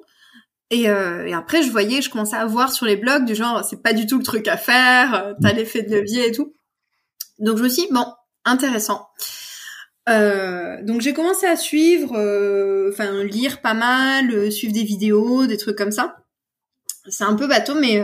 Et, 0.69 0.89
euh, 0.89 1.25
et, 1.25 1.33
après, 1.33 1.63
je 1.63 1.71
voyais, 1.71 2.01
je 2.01 2.09
commençais 2.09 2.35
à 2.35 2.45
voir 2.45 2.71
sur 2.71 2.85
les 2.85 2.97
blogs 2.97 3.25
du 3.25 3.35
genre, 3.35 3.63
c'est 3.63 3.81
pas 3.81 3.93
du 3.93 4.05
tout 4.05 4.17
le 4.17 4.23
truc 4.23 4.47
à 4.47 4.57
faire. 4.57 5.35
T'as 5.41 5.53
mm. 5.53 5.55
l'effet 5.55 5.83
de 5.83 5.95
levier 5.95 6.27
et 6.27 6.31
tout. 6.31 6.53
Donc 7.39 7.57
je 7.57 7.63
me 7.63 7.69
suis 7.69 7.83
dit 7.83 7.93
bon, 7.93 8.05
intéressant. 8.45 9.07
Donc 10.07 11.01
j'ai 11.01 11.13
commencé 11.13 11.45
à 11.45 11.57
suivre, 11.57 12.11
enfin 12.91 13.23
lire 13.23 13.61
pas 13.61 13.73
mal, 13.73 14.51
suivre 14.51 14.73
des 14.73 14.83
vidéos, 14.83 15.45
des 15.47 15.57
trucs 15.57 15.77
comme 15.77 15.91
ça. 15.91 16.15
c'est 17.09 17.25
un 17.25 17.35
peu 17.35 17.47
bateau, 17.47 17.75
mais 17.75 18.01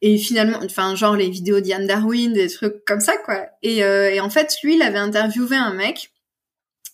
et 0.00 0.18
finalement, 0.18 0.58
enfin 0.64 0.94
genre 0.94 1.16
les 1.16 1.28
vidéos 1.28 1.60
d'Ian 1.60 1.84
Darwin, 1.84 2.32
des 2.32 2.48
trucs 2.48 2.84
comme 2.84 3.00
ça 3.00 3.16
quoi. 3.18 3.46
Et, 3.62 3.78
et 3.78 4.20
en 4.20 4.30
fait, 4.30 4.54
lui, 4.62 4.76
il 4.76 4.82
avait 4.82 4.98
interviewé 4.98 5.56
un 5.56 5.74
mec 5.74 6.12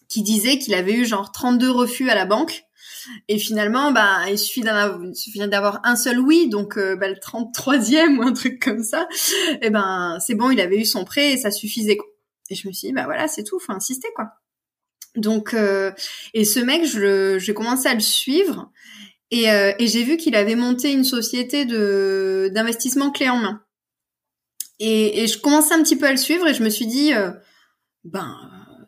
qui 0.09 0.23
disait 0.23 0.59
qu'il 0.59 0.75
avait 0.75 0.95
eu 0.95 1.05
genre 1.05 1.33
32 1.33 1.71
refus 1.71 2.09
à 2.11 2.15
la 2.15 2.25
banque 2.25 2.65
et 3.29 3.39
finalement, 3.39 3.93
bah, 3.93 4.23
il 4.31 4.39
suffit 4.39 4.63
d'avoir 4.63 5.81
un 5.85 5.97
seul 5.97 6.21
oui, 6.21 6.49
donc 6.49 6.77
euh, 6.77 6.97
bah, 6.97 7.09
le 7.09 7.15
33e 7.15 8.17
ou 8.19 8.23
un 8.23 8.33
truc 8.33 8.63
comme 8.63 8.83
ça, 8.83 9.09
et 9.51 9.59
eh 9.63 9.71
ben 9.71 10.19
c'est 10.21 10.35
bon, 10.35 10.51
il 10.51 10.61
avait 10.61 10.79
eu 10.79 10.85
son 10.85 11.05
prêt 11.05 11.33
et 11.33 11.37
ça 11.37 11.51
suffisait. 11.51 11.97
Quoi. 11.97 12.09
Et 12.51 12.55
je 12.55 12.67
me 12.69 12.73
suis 12.73 12.89
dit, 12.89 12.95
bah 12.95 13.05
voilà, 13.05 13.29
c'est 13.29 13.45
tout, 13.45 13.59
faut 13.59 13.73
insister 13.73 14.09
quoi. 14.15 14.31
Donc, 15.17 15.55
euh, 15.55 15.93
et 16.33 16.45
ce 16.45 16.59
mec, 16.59 16.85
je 16.85 17.39
j'ai 17.39 17.55
commencé 17.55 17.89
à 17.89 17.95
le 17.95 18.01
suivre 18.01 18.71
et, 19.35 19.51
euh, 19.51 19.73
et 19.79 19.87
j'ai 19.87 20.05
vu 20.05 20.17
qu'il 20.17 20.37
avait 20.37 20.55
monté 20.55 20.93
une 20.93 21.05
société 21.05 21.65
d'investissement 21.65 23.11
clé 23.11 23.29
en 23.29 23.37
main. 23.37 23.61
Et, 24.81 25.27
je 25.27 25.39
commençais 25.39 25.75
un 25.75 25.83
petit 25.83 25.97
peu 25.97 26.07
à 26.07 26.11
le 26.11 26.17
suivre 26.17 26.47
et 26.47 26.55
je 26.55 26.63
me 26.63 26.71
suis 26.71 26.87
dit, 26.87 27.13
ben 28.05 28.37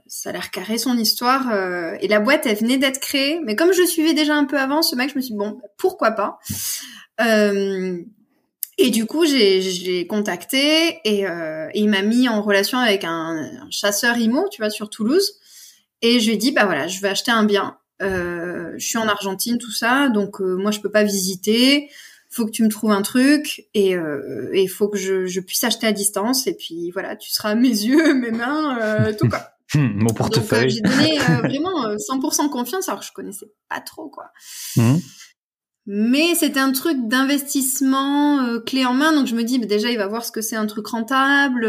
ça 0.06 0.30
a 0.30 0.32
l'air 0.32 0.50
carré 0.50 0.78
son 0.78 0.96
histoire. 0.96 1.50
Euh, 1.52 1.96
et 2.00 2.08
la 2.08 2.20
boîte, 2.20 2.46
elle 2.46 2.56
venait 2.56 2.78
d'être 2.78 3.00
créée. 3.00 3.40
Mais 3.44 3.56
comme 3.56 3.72
je 3.72 3.84
suivais 3.84 4.14
déjà 4.14 4.34
un 4.34 4.44
peu 4.44 4.58
avant, 4.58 4.82
ce 4.82 4.96
mec, 4.96 5.10
je 5.10 5.16
me 5.16 5.20
suis 5.20 5.32
dit, 5.32 5.38
bon, 5.38 5.60
pourquoi 5.76 6.12
pas? 6.12 6.38
Euh, 7.20 7.98
Et 8.78 8.90
du 8.90 9.06
coup, 9.06 9.24
j'ai 9.24 10.06
contacté 10.06 11.00
et, 11.04 11.26
euh, 11.26 11.68
et 11.72 11.80
il 11.80 11.88
m'a 11.88 12.02
mis 12.02 12.28
en 12.28 12.42
relation 12.42 12.78
avec 12.78 13.04
un, 13.04 13.50
chasseur 13.70 14.16
IMO, 14.16 14.48
tu 14.50 14.60
vois, 14.60 14.70
sur 14.70 14.90
Toulouse. 14.90 15.34
Et 16.02 16.20
je 16.20 16.26
lui 16.26 16.34
ai 16.34 16.36
dit, 16.36 16.52
bah 16.52 16.66
voilà, 16.66 16.86
je 16.86 17.00
vais 17.00 17.08
acheter 17.08 17.30
un 17.30 17.44
bien. 17.44 17.78
Euh, 18.02 18.72
je 18.76 18.86
suis 18.86 18.98
en 18.98 19.08
Argentine, 19.08 19.58
tout 19.58 19.72
ça, 19.72 20.08
donc 20.08 20.40
euh, 20.40 20.56
moi, 20.56 20.70
je 20.70 20.80
peux 20.80 20.90
pas 20.90 21.04
visiter 21.04 21.90
faut 22.28 22.44
que 22.44 22.50
tu 22.50 22.64
me 22.64 22.68
trouves 22.68 22.90
un 22.90 23.00
truc 23.00 23.66
et 23.72 23.94
il 24.52 24.68
faut 24.68 24.88
que 24.88 24.98
je, 24.98 25.26
je, 25.26 25.40
puisse 25.40 25.64
acheter 25.64 25.86
à 25.86 25.92
distance 25.92 26.46
et 26.46 26.54
puis 26.54 26.90
voilà 26.90 27.16
tu 27.16 27.30
seras 27.30 27.54
mes 27.54 27.68
yeux 27.86 28.12
mes 28.12 28.32
mains 28.32 28.78
euh, 28.78 29.14
tout 29.18 29.28
quoi 29.28 29.56
Hmm, 29.74 30.00
mon 30.00 30.14
portefeuille. 30.14 30.70
j'ai 30.70 30.80
donné 30.80 31.20
euh, 31.20 31.40
vraiment 31.42 31.88
100% 31.96 32.44
euh, 32.44 32.48
confiance 32.48 32.88
alors 32.88 33.00
que 33.00 33.06
je 33.06 33.12
connaissais 33.12 33.46
pas 33.68 33.80
trop 33.80 34.08
quoi. 34.08 34.30
Hmm. 34.76 34.98
Mais 35.86 36.34
c'était 36.36 36.60
un 36.60 36.72
truc 36.72 37.08
d'investissement 37.08 38.42
euh, 38.42 38.60
clé 38.60 38.84
en 38.84 38.94
main, 38.94 39.12
donc 39.12 39.26
je 39.26 39.34
me 39.34 39.42
dis 39.42 39.58
bah, 39.58 39.66
déjà 39.66 39.90
il 39.90 39.98
va 39.98 40.06
voir 40.06 40.24
ce 40.24 40.30
que 40.30 40.40
c'est 40.40 40.56
un 40.56 40.66
truc 40.66 40.86
rentable. 40.86 41.66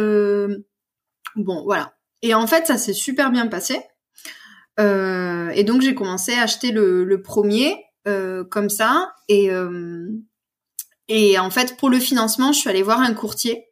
bon 1.36 1.63
voilà. 1.63 1.95
Et 2.21 2.36
en 2.36 2.45
fait 2.45 2.67
ça 2.67 2.78
s'est 2.78 2.93
super 2.93 3.32
bien 3.32 3.47
passé. 3.47 3.80
Et 4.80 5.63
donc 5.63 5.82
j'ai 5.82 5.95
commencé 5.95 6.34
à 6.34 6.43
acheter 6.43 6.71
le, 6.71 7.03
le 7.03 7.21
premier 7.21 7.75
comme 8.49 8.69
ça. 8.69 9.13
Et 9.28 9.49
et 11.09 11.39
en 11.39 11.49
fait 11.49 11.78
pour 11.78 11.89
le 11.89 11.99
financement 11.99 12.51
je 12.51 12.59
suis 12.59 12.69
allée 12.69 12.84
voir 12.84 13.01
un 13.01 13.13
courtier. 13.13 13.67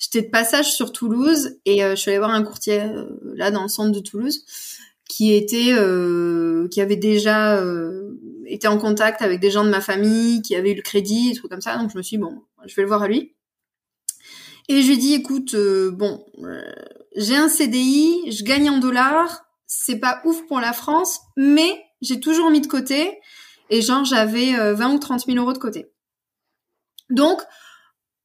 J'étais 0.00 0.22
de 0.22 0.30
passage 0.30 0.72
sur 0.72 0.92
Toulouse 0.92 1.58
et 1.66 1.84
euh, 1.84 1.90
je 1.90 1.96
suis 1.96 2.10
allée 2.10 2.18
voir 2.18 2.30
un 2.30 2.42
courtier 2.42 2.80
euh, 2.80 3.04
là 3.34 3.50
dans 3.50 3.62
le 3.62 3.68
centre 3.68 3.92
de 3.92 4.00
Toulouse 4.00 4.44
qui 5.06 5.34
était 5.34 5.74
euh, 5.74 6.68
qui 6.68 6.80
avait 6.80 6.96
déjà 6.96 7.62
été 8.46 8.66
en 8.68 8.78
contact 8.78 9.22
avec 9.22 9.40
des 9.40 9.50
gens 9.50 9.64
de 9.64 9.68
ma 9.68 9.80
famille 9.80 10.40
qui 10.40 10.54
avaient 10.54 10.72
eu 10.72 10.76
le 10.76 10.82
crédit 10.82 11.32
et 11.32 11.34
tout 11.34 11.48
comme 11.48 11.60
ça. 11.60 11.76
Donc 11.76 11.90
je 11.90 11.98
me 11.98 12.02
suis 12.02 12.16
dit, 12.16 12.22
bon 12.22 12.42
je 12.64 12.74
vais 12.74 12.82
le 12.82 12.88
voir 12.88 13.02
à 13.02 13.08
lui. 13.08 13.34
Et 14.68 14.82
je 14.82 14.88
lui 14.88 14.98
dit 14.98 15.14
écoute 15.14 15.54
bon 15.92 16.24
j'ai 17.16 17.36
un 17.36 17.48
CDI 17.48 18.30
je 18.30 18.42
gagne 18.44 18.70
en 18.70 18.78
dollars 18.78 19.49
c'est 19.72 19.98
pas 19.98 20.20
ouf 20.24 20.46
pour 20.46 20.60
la 20.60 20.72
France 20.72 21.20
mais 21.36 21.84
j'ai 22.02 22.20
toujours 22.20 22.50
mis 22.50 22.60
de 22.60 22.66
côté 22.66 23.18
et 23.70 23.82
genre 23.82 24.04
j'avais 24.04 24.52
20 24.74 24.94
ou 24.94 24.98
30 24.98 25.26
000 25.26 25.38
euros 25.38 25.52
de 25.52 25.58
côté 25.58 25.90
donc 27.08 27.40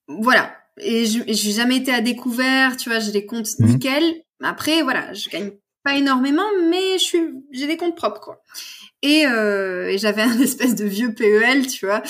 voilà 0.07 0.51
et 0.79 1.05
je 1.05 1.19
j'ai 1.27 1.51
jamais 1.51 1.77
été 1.77 1.93
à 1.93 2.01
découvert, 2.01 2.75
tu 2.77 2.89
vois, 2.89 2.99
j'ai 2.99 3.11
des 3.11 3.25
comptes 3.25 3.47
mmh. 3.59 3.65
nickel. 3.65 4.23
Après, 4.43 4.81
voilà, 4.81 5.13
je 5.13 5.29
gagne 5.29 5.51
pas 5.83 5.95
énormément, 5.95 6.47
mais 6.69 6.97
je 6.97 7.03
suis, 7.03 7.19
j'ai 7.51 7.67
des 7.67 7.77
comptes 7.77 7.95
propres, 7.95 8.19
quoi. 8.19 8.41
Et, 9.01 9.25
euh, 9.27 9.87
et 9.87 9.97
j'avais 9.97 10.21
un 10.23 10.39
espèce 10.39 10.75
de 10.75 10.85
vieux 10.85 11.13
PEL, 11.13 11.67
tu 11.67 11.85
vois, 11.85 12.01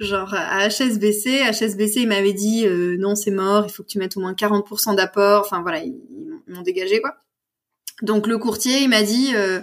genre 0.00 0.34
à 0.34 0.68
HSBC. 0.68 1.42
HSBC, 1.52 2.00
il 2.00 2.08
m'avait 2.08 2.32
dit 2.32 2.66
euh, 2.66 2.96
non, 2.98 3.14
c'est 3.14 3.30
mort, 3.30 3.64
il 3.66 3.72
faut 3.72 3.82
que 3.82 3.88
tu 3.88 3.98
mettes 3.98 4.16
au 4.16 4.20
moins 4.20 4.32
40% 4.32 4.96
d'apport. 4.96 5.42
Enfin 5.44 5.62
voilà, 5.62 5.84
ils, 5.84 5.96
m'ont 6.48 6.62
dégagé, 6.62 7.00
quoi. 7.00 7.14
Donc 8.02 8.26
le 8.26 8.38
courtier, 8.38 8.82
il 8.82 8.88
m'a 8.88 9.02
dit, 9.02 9.34
euh, 9.34 9.60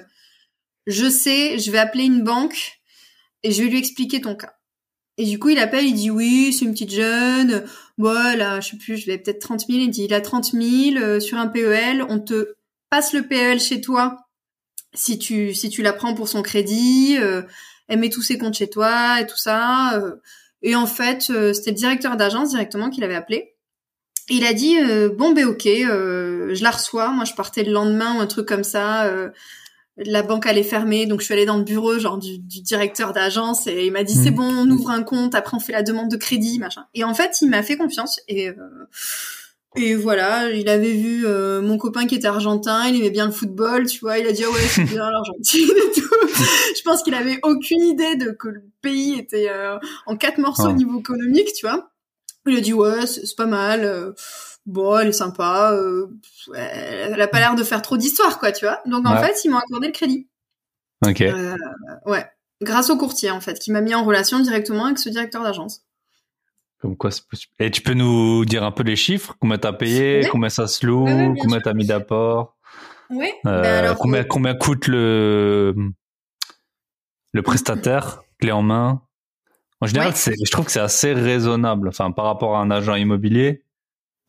je 0.88 1.10
sais, 1.10 1.58
je 1.60 1.72
vais 1.72 1.78
appeler 1.78 2.04
une 2.04 2.24
banque 2.24 2.80
et 3.44 3.52
je 3.52 3.64
vais 3.64 3.70
lui 3.70 3.78
expliquer 3.78 4.22
ton 4.22 4.36
cas. 4.36 4.56
Et 5.18 5.26
du 5.26 5.40
coup, 5.40 5.50
il 5.50 5.60
appelle, 5.60 5.86
il 5.86 5.94
dit 5.94 6.10
oui, 6.10 6.52
c'est 6.52 6.66
une 6.66 6.74
petite 6.74 6.94
jeune. 6.94 7.66
Voilà, 7.98 8.60
je 8.60 8.72
sais 8.72 8.78
plus, 8.78 8.98
je 8.98 9.08
l'ai 9.08 9.18
peut-être 9.18 9.40
30 9.40 9.66
000. 9.68 9.80
Il 9.80 9.90
dit 9.90 10.04
il 10.04 10.14
a 10.14 10.22
30 10.22 10.52
000 10.52 10.98
euh, 10.98 11.20
sur 11.20 11.38
un 11.38 11.48
PEL. 11.48 12.06
On 12.10 12.20
te 12.20 12.56
passe 12.90 13.14
le 13.14 13.26
PEL 13.28 13.60
chez 13.60 13.80
toi 13.82 14.18
si 14.94 15.18
tu 15.18 15.54
si 15.54 15.70
tu 15.70 15.82
la 15.82 15.94
prends 15.94 16.14
pour 16.14 16.28
son 16.28 16.42
crédit. 16.42 17.18
Euh, 17.18 17.44
elle 17.88 18.00
met 18.00 18.10
tous 18.10 18.24
ses 18.24 18.38
comptes 18.38 18.56
chez 18.56 18.70
toi 18.70 19.22
et 19.22 19.28
tout 19.28 19.38
ça. 19.38 19.94
Euh. 19.96 20.16
et 20.62 20.76
en 20.76 20.88
fait, 20.88 21.22
c'était 21.22 21.72
le 21.72 21.78
directeur 21.78 22.18
d'agence 22.18 22.50
directement 22.50 22.90
qui 22.90 23.00
l'avait 23.00 23.16
appelé. 23.16 23.55
Il 24.30 24.46
a 24.46 24.54
dit 24.54 24.78
bon 25.18 25.34
ben 25.34 25.46
ok, 25.46 25.64
je 25.66 26.64
la 26.64 26.72
reçois. 26.72 27.10
Moi, 27.10 27.26
je 27.26 27.34
partais 27.34 27.64
le 27.64 27.72
lendemain 27.72 28.18
ou 28.18 28.20
un 28.20 28.28
truc 28.28 28.48
comme 28.48 28.64
ça 28.64 29.10
la 29.98 30.24
banque 30.24 30.46
allait 30.46 30.64
fermer, 30.64 31.06
donc 31.06 31.22
je 31.22 31.26
suis 31.26 31.34
allée 31.34 31.46
dans 31.46 31.58
le 31.58 31.64
bureau 31.64 31.98
genre 32.00 32.18
du, 32.18 32.38
directeur 32.40 33.14
d'agence 33.14 33.68
et 33.68 33.86
il 33.86 33.92
m'a 33.92 34.04
dit 34.04 34.14
c'est 34.14 34.32
hmm. 34.32 34.36
bon, 34.36 34.54
on 34.58 34.70
ouvre 34.70 34.90
un 34.90 35.04
compte, 35.04 35.36
après 35.36 35.56
on 35.56 35.60
fait 35.60 35.72
la 35.72 35.84
demande 35.84 36.10
de 36.10 36.18
crédit, 36.18 36.60
machin. 36.60 36.86
Et 36.94 37.04
en 37.04 37.14
fait, 37.14 37.38
il 37.42 37.50
m'a 37.50 37.64
fait 37.64 37.78
confiance 37.78 38.20
et 38.28 38.50
euh, 38.50 38.56
et 39.78 39.94
voilà, 39.96 40.52
il 40.52 40.70
avait 40.70 40.94
vu 40.94 41.26
euh, 41.26 41.62
mon 41.62 41.78
copain 41.78 42.08
qui 42.08 42.16
était 42.16 42.28
argentin, 42.28 42.88
il 42.88 42.96
aimait 42.98 43.10
bien 43.10 43.26
le 43.26 43.32
football, 43.32 43.88
tu 43.88 44.00
vois, 44.00 44.20
il 44.20 44.28
a 44.28 44.32
dit 44.32 44.44
ah 44.46 44.50
ouais 44.50 44.60
c'est 44.70 44.84
bien 44.84 45.10
l'Argentine 45.12 45.70
et 45.70 46.00
tout. 46.00 46.28
je 46.78 46.82
pense 46.84 47.04
qu'il 47.04 47.14
avait 47.14 47.40
aucune 47.44 47.84
idée 47.84 48.16
de 48.16 48.32
que 48.32 48.50
le 48.50 48.64
pays 48.82 49.18
était 49.18 49.50
euh, 49.50 49.78
en 50.06 50.18
quatre 50.18 50.40
morceaux 50.40 50.70
au 50.70 50.74
niveau 50.74 51.00
économique, 51.00 51.54
tu 51.54 51.66
vois. 51.66 51.90
Il 52.48 52.58
a 52.58 52.62
dit 52.62 52.74
ouais 52.74 53.06
c'est 53.08 53.36
pas 53.36 53.46
mal 53.46 54.14
bon, 54.66 54.98
elle 54.98 55.10
est 55.10 55.14
sympa, 55.14 55.72
euh, 55.74 56.08
elle 56.56 57.22
a 57.22 57.28
pas 57.28 57.40
l'air 57.40 57.56
de 57.56 57.64
faire 57.64 57.82
trop 57.82 57.98
d'histoire, 57.98 58.40
quoi, 58.40 58.52
tu 58.52 58.66
vois. 58.66 58.82
Donc 58.86 59.08
en 59.08 59.18
fait, 59.18 59.46
ils 59.46 59.50
m'ont 59.50 59.58
accordé 59.58 59.88
le 59.88 59.94
crédit. 59.94 60.28
Ok. 61.06 61.22
Euh, 61.22 61.56
ouais, 62.06 62.26
grâce 62.62 62.90
au 62.90 62.98
courtier 62.98 63.32
en 63.32 63.42
fait, 63.42 63.60
qui 63.60 63.72
m'a 63.72 63.82
mis 63.82 63.94
en 63.94 64.04
relation 64.04 64.40
directement 64.40 64.86
avec 64.86 65.00
ce 65.00 65.10
directeur 65.10 65.44
d'agence. 65.44 65.84
Comme 66.82 66.98
quoi, 66.98 67.12
c'est 67.12 67.26
possible. 67.28 67.54
Et 67.60 67.72
tu 67.72 67.82
peux 67.82 67.94
nous 67.94 68.46
dire 68.46 68.64
un 68.64 68.72
peu 68.72 68.84
les 68.84 68.96
chiffres? 68.96 69.36
Combien 69.40 69.58
t'as 69.58 69.74
payé? 69.74 70.28
Combien 70.32 70.50
ça 70.50 70.68
se 70.68 70.86
loue? 70.86 71.06
Combien 71.40 71.60
t'as 71.60 71.74
mis 71.74 71.86
d'apport? 71.86 72.58
Oui. 73.10 73.30
Euh, 73.46 73.62
ben 73.62 73.96
combien, 73.96 74.24
combien 74.24 74.56
coûte 74.56 74.88
le 74.88 75.76
le 77.34 77.42
prestataire? 77.42 78.24
Clé 78.40 78.52
en 78.52 78.62
main? 78.64 79.02
En 79.82 79.88
général, 79.88 80.14
je 80.16 80.52
trouve 80.52 80.66
que 80.66 80.72
c'est 80.72 80.80
assez 80.80 81.14
raisonnable. 81.14 81.90
Enfin, 81.90 82.12
par 82.12 82.26
rapport 82.26 82.56
à 82.56 82.62
un 82.62 82.72
agent 82.72 82.96
immobilier, 82.96 83.66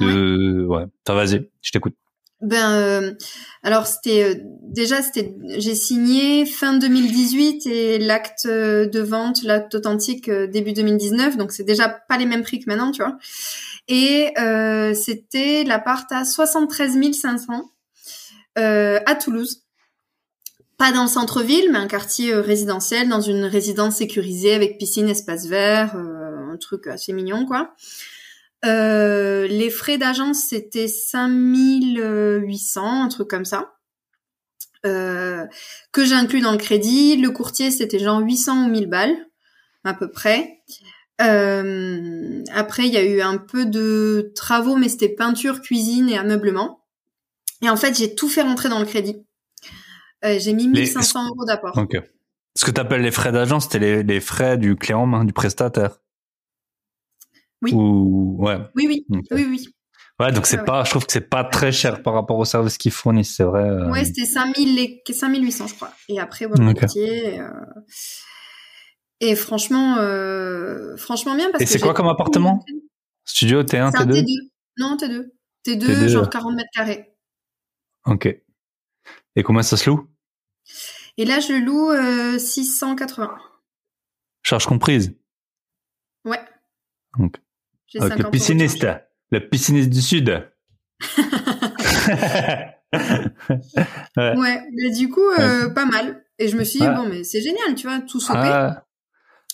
de 0.01 0.67
ouais, 0.67 0.85
ouais. 0.85 1.15
vas-y 1.15 1.49
je 1.63 1.71
t'écoute 1.71 1.95
ben 2.43 2.73
euh, 2.73 3.15
alors 3.63 3.87
c'était 3.87 4.23
euh, 4.25 4.35
déjà 4.61 5.01
c'était 5.01 5.35
j'ai 5.57 5.75
signé 5.75 6.45
fin 6.45 6.77
2018 6.77 7.67
et 7.67 7.99
l'acte 7.99 8.47
de 8.47 9.01
vente 9.01 9.43
l'acte 9.43 9.75
authentique 9.75 10.29
euh, 10.29 10.47
début 10.47 10.75
2019 10.75 11.39
donc 11.39 11.53
c'est 11.53 11.65
déjà 11.65 11.89
pas 11.89 12.19
les 12.19 12.27
mêmes 12.27 12.43
prix 12.43 12.61
que 12.61 12.69
maintenant 12.69 12.93
tu 12.93 13.03
vois 13.03 13.17
et 13.89 14.35
c'était 14.95 15.65
l'appart 15.65 16.11
à 16.13 16.25
73 16.25 16.99
500 17.13 17.71
à 18.57 19.15
Toulouse 19.15 19.66
pas 20.79 20.93
dans 20.93 21.03
le 21.03 21.09
centre-ville 21.09 21.71
mais 21.73 21.79
un 21.79 21.87
quartier 21.87 22.35
résidentiel 22.35 23.09
dans 23.09 23.21
une 23.21 23.45
résidence 23.45 23.97
sécurisée 23.97 24.55
avec 24.55 24.79
piscine 24.79 25.09
espace 25.09 25.47
vert 25.47 25.97
un 25.97 26.57
truc 26.59 26.87
assez 26.87 27.13
mignon 27.13 27.47
quoi 27.47 27.75
euh, 28.65 29.47
les 29.47 29.71
frais 29.71 29.99
d'agence, 29.99 30.45
c'était 30.49 30.89
5800, 30.89 33.05
un 33.05 33.09
truc 33.09 33.29
comme 33.29 33.45
ça. 33.45 33.75
Euh, 34.85 35.45
que 35.93 36.05
j'ai 36.05 36.15
inclus 36.15 36.41
dans 36.41 36.53
le 36.53 36.59
crédit. 36.59 37.17
Le 37.17 37.31
courtier, 37.31 37.71
c'était 37.71 37.99
genre 37.99 38.21
800 38.21 38.67
ou 38.67 38.69
1000 38.69 38.89
balles, 38.89 39.17
à 39.85 39.95
peu 39.95 40.11
près. 40.11 40.61
Euh, 41.21 42.43
après, 42.53 42.87
il 42.87 42.93
y 42.93 42.97
a 42.97 43.05
eu 43.05 43.21
un 43.21 43.39
peu 43.39 43.67
de 43.67 44.33
travaux, 44.35 44.77
mais 44.77 44.89
c'était 44.89 45.09
peinture, 45.09 45.61
cuisine 45.61 46.09
et 46.09 46.19
ameublement. 46.19 46.85
Et 47.63 47.71
en 47.71 47.77
fait, 47.77 47.97
j'ai 47.97 48.15
tout 48.15 48.29
fait 48.29 48.43
rentrer 48.43 48.69
dans 48.69 48.81
le 48.81 48.87
crédit. 48.87 49.17
J'ai 50.39 50.53
mis 50.53 50.69
1500 50.69 51.29
euros 51.29 51.45
d'apport. 51.45 51.79
Ce 52.57 52.65
que 52.65 52.71
tu 52.71 52.81
appelles 52.81 53.03
les 53.03 53.11
frais 53.11 53.33
d'agence, 53.33 53.65
c'était 53.65 53.79
les, 53.79 54.03
les, 54.03 54.21
frais 54.21 54.57
du 54.57 54.77
clé 54.77 54.95
en 54.95 55.07
main, 55.07 55.25
du 55.25 55.33
prestataire? 55.35 55.99
Oui. 57.63 57.73
ouais. 57.75 58.59
Oui, 58.75 58.87
oui, 58.89 59.07
oui, 59.31 59.47
oui. 59.51 59.69
Ouais, 60.19 60.33
donc 60.33 60.47
c'est 60.47 60.65
pas, 60.65 60.83
je 60.85 60.91
trouve 60.91 61.05
que 61.05 61.13
c'est 61.13 61.29
pas 61.29 61.45
très 61.45 61.73
cher 61.73 62.03
par 62.03 62.15
rapport 62.15 62.39
au 62.39 62.47
service 62.47 62.79
qu'ils 62.79 62.93
fournissent, 62.93 63.37
c'est 63.37 63.45
vrai. 63.45 63.69
Euh. 63.69 63.91
Ouais, 63.91 64.05
c'était 64.05 64.25
5000 64.25 64.79
et 64.79 65.03
5800, 65.13 65.67
je 65.67 65.75
crois. 65.75 65.93
Et 66.09 66.19
après, 66.19 66.47
voilà, 66.47 66.71
okay. 66.71 67.39
euh... 67.39 67.49
Et 69.21 69.35
franchement, 69.37 69.99
euh... 69.99 70.97
franchement 70.97 71.35
bien 71.35 71.51
parce 71.51 71.63
Et 71.63 71.67
c'est 71.67 71.79
quoi 71.79 71.93
comme 71.93 72.09
appartement? 72.09 72.65
Studio 73.27 73.63
T1, 73.63 73.67
C'est 73.69 73.77
un 73.79 73.91
T2 73.91 74.23
T2. 74.23 74.27
Non, 74.79 74.97
T2. 74.97 75.27
T2, 75.67 75.85
T2. 75.85 76.09
genre 76.09 76.31
40 76.31 76.55
mètres 76.55 76.71
carrés. 76.73 77.13
Ok. 78.07 78.27
Et 79.35 79.43
comment 79.43 79.63
ça 79.63 79.77
se 79.77 79.91
loue? 79.91 80.09
Et 81.17 81.25
là, 81.25 81.41
je 81.41 81.53
le 81.53 81.59
loue 81.61 81.91
euh, 81.91 82.39
680. 82.39 83.37
Charge 84.43 84.67
comprise. 84.67 85.15
Ouais. 86.25 86.41
J'ai 87.87 88.01
Avec 88.01 88.13
50 88.19 88.25
le 88.27 88.31
pisciniste. 88.31 88.87
Le 89.31 89.49
pisciniste 89.49 89.91
du 89.91 90.03
Sud. 90.03 90.51
ouais. 92.93 94.37
Ouais, 94.37 94.63
mais 94.73 94.91
du 94.91 95.09
coup, 95.09 95.29
euh, 95.39 95.71
pas 95.71 95.85
mal. 95.87 96.25
Et 96.39 96.49
je 96.49 96.57
me 96.57 96.65
suis 96.65 96.81
dit, 96.81 96.87
Ouais. 96.87 96.95
bon, 96.95 97.09
mais 97.09 97.25
c'est 97.25 97.41
génial, 97.41 97.75
tu 97.75 97.87
vois, 97.87 98.01
tout 98.01 98.21
sauté. 98.21 98.39
Ah. 98.43 98.85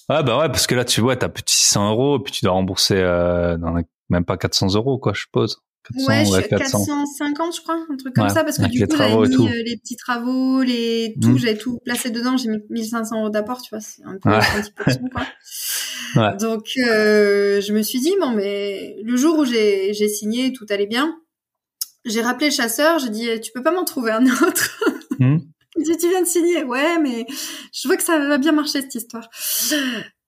Ouais, 0.08 0.22
bah 0.24 0.38
ouais, 0.38 0.48
parce 0.48 0.66
que 0.66 0.74
là, 0.74 0.84
tu 0.84 1.00
vois, 1.00 1.16
t'as 1.16 1.28
plus 1.28 1.44
de 1.44 1.48
600 1.50 1.90
euros, 1.92 2.18
puis 2.18 2.32
tu 2.32 2.44
dois 2.44 2.52
rembourser 2.54 2.96
euh, 2.96 3.56
dans 3.56 3.70
la- 3.70 3.82
même 4.08 4.24
pas 4.24 4.36
400 4.36 4.74
euros, 4.74 4.98
quoi, 4.98 5.12
je 5.14 5.20
suppose. 5.22 5.62
400, 5.92 6.06
ouais, 6.08 6.24
je 6.24 6.30
suis 6.30 6.34
à 6.36 6.48
400. 6.58 6.78
450, 6.86 7.56
je 7.56 7.60
crois, 7.62 7.74
un 7.90 7.96
truc 7.96 8.14
comme 8.14 8.24
Ouais, 8.24 8.30
ça, 8.30 8.44
parce 8.44 8.58
que 8.58 8.66
du 8.66 8.86
coup, 8.86 8.96
j'avais 8.96 9.16
mis 9.16 9.34
tout. 9.34 9.46
euh, 9.46 9.62
les 9.66 9.76
petits 9.76 9.96
travaux, 9.96 10.62
les 10.62 11.14
tout, 11.20 11.30
Mm. 11.30 11.38
j'avais 11.38 11.56
tout 11.58 11.78
placé 11.84 12.10
dedans, 12.10 12.36
j'ai 12.36 12.48
mis 12.50 12.58
1500 12.70 13.18
euros 13.20 13.30
d'apport, 13.30 13.60
tu 13.62 13.70
vois, 13.70 13.80
c'est 13.80 14.02
un 14.04 14.16
peu 14.22 14.30
Ouais. 14.30 14.36
un 14.36 14.60
petit 14.62 14.72
peu 14.72 14.84
de 14.86 14.90
sous, 14.92 15.08
quoi. 15.12 15.22
Ouais. 16.16 16.36
Donc, 16.38 16.66
euh, 16.78 17.60
je 17.62 17.72
me 17.72 17.80
suis 17.82 17.98
dit, 18.00 18.12
bon, 18.20 18.30
mais 18.32 18.96
le 19.02 19.16
jour 19.16 19.38
où 19.38 19.44
j'ai 19.46 19.94
j'ai 19.94 20.08
signé, 20.08 20.52
tout 20.52 20.66
allait 20.68 20.86
bien, 20.86 21.16
j'ai 22.04 22.20
rappelé 22.20 22.46
le 22.50 22.54
chasseur, 22.54 22.98
j'ai 22.98 23.08
dit, 23.08 23.28
tu 23.40 23.50
peux 23.52 23.62
pas 23.62 23.70
m'en 23.72 23.84
trouver 23.84 24.10
un 24.12 24.26
autre? 24.26 24.78
Hmm. 25.18 25.38
Il 25.76 25.84
dit, 25.84 25.96
tu 25.96 26.08
viens 26.10 26.20
de 26.20 26.26
signer. 26.26 26.64
Ouais, 26.64 26.98
mais 26.98 27.24
je 27.72 27.88
vois 27.88 27.96
que 27.96 28.02
ça 28.02 28.18
va 28.18 28.36
bien 28.36 28.52
marcher, 28.52 28.82
cette 28.82 28.94
histoire. 28.94 29.26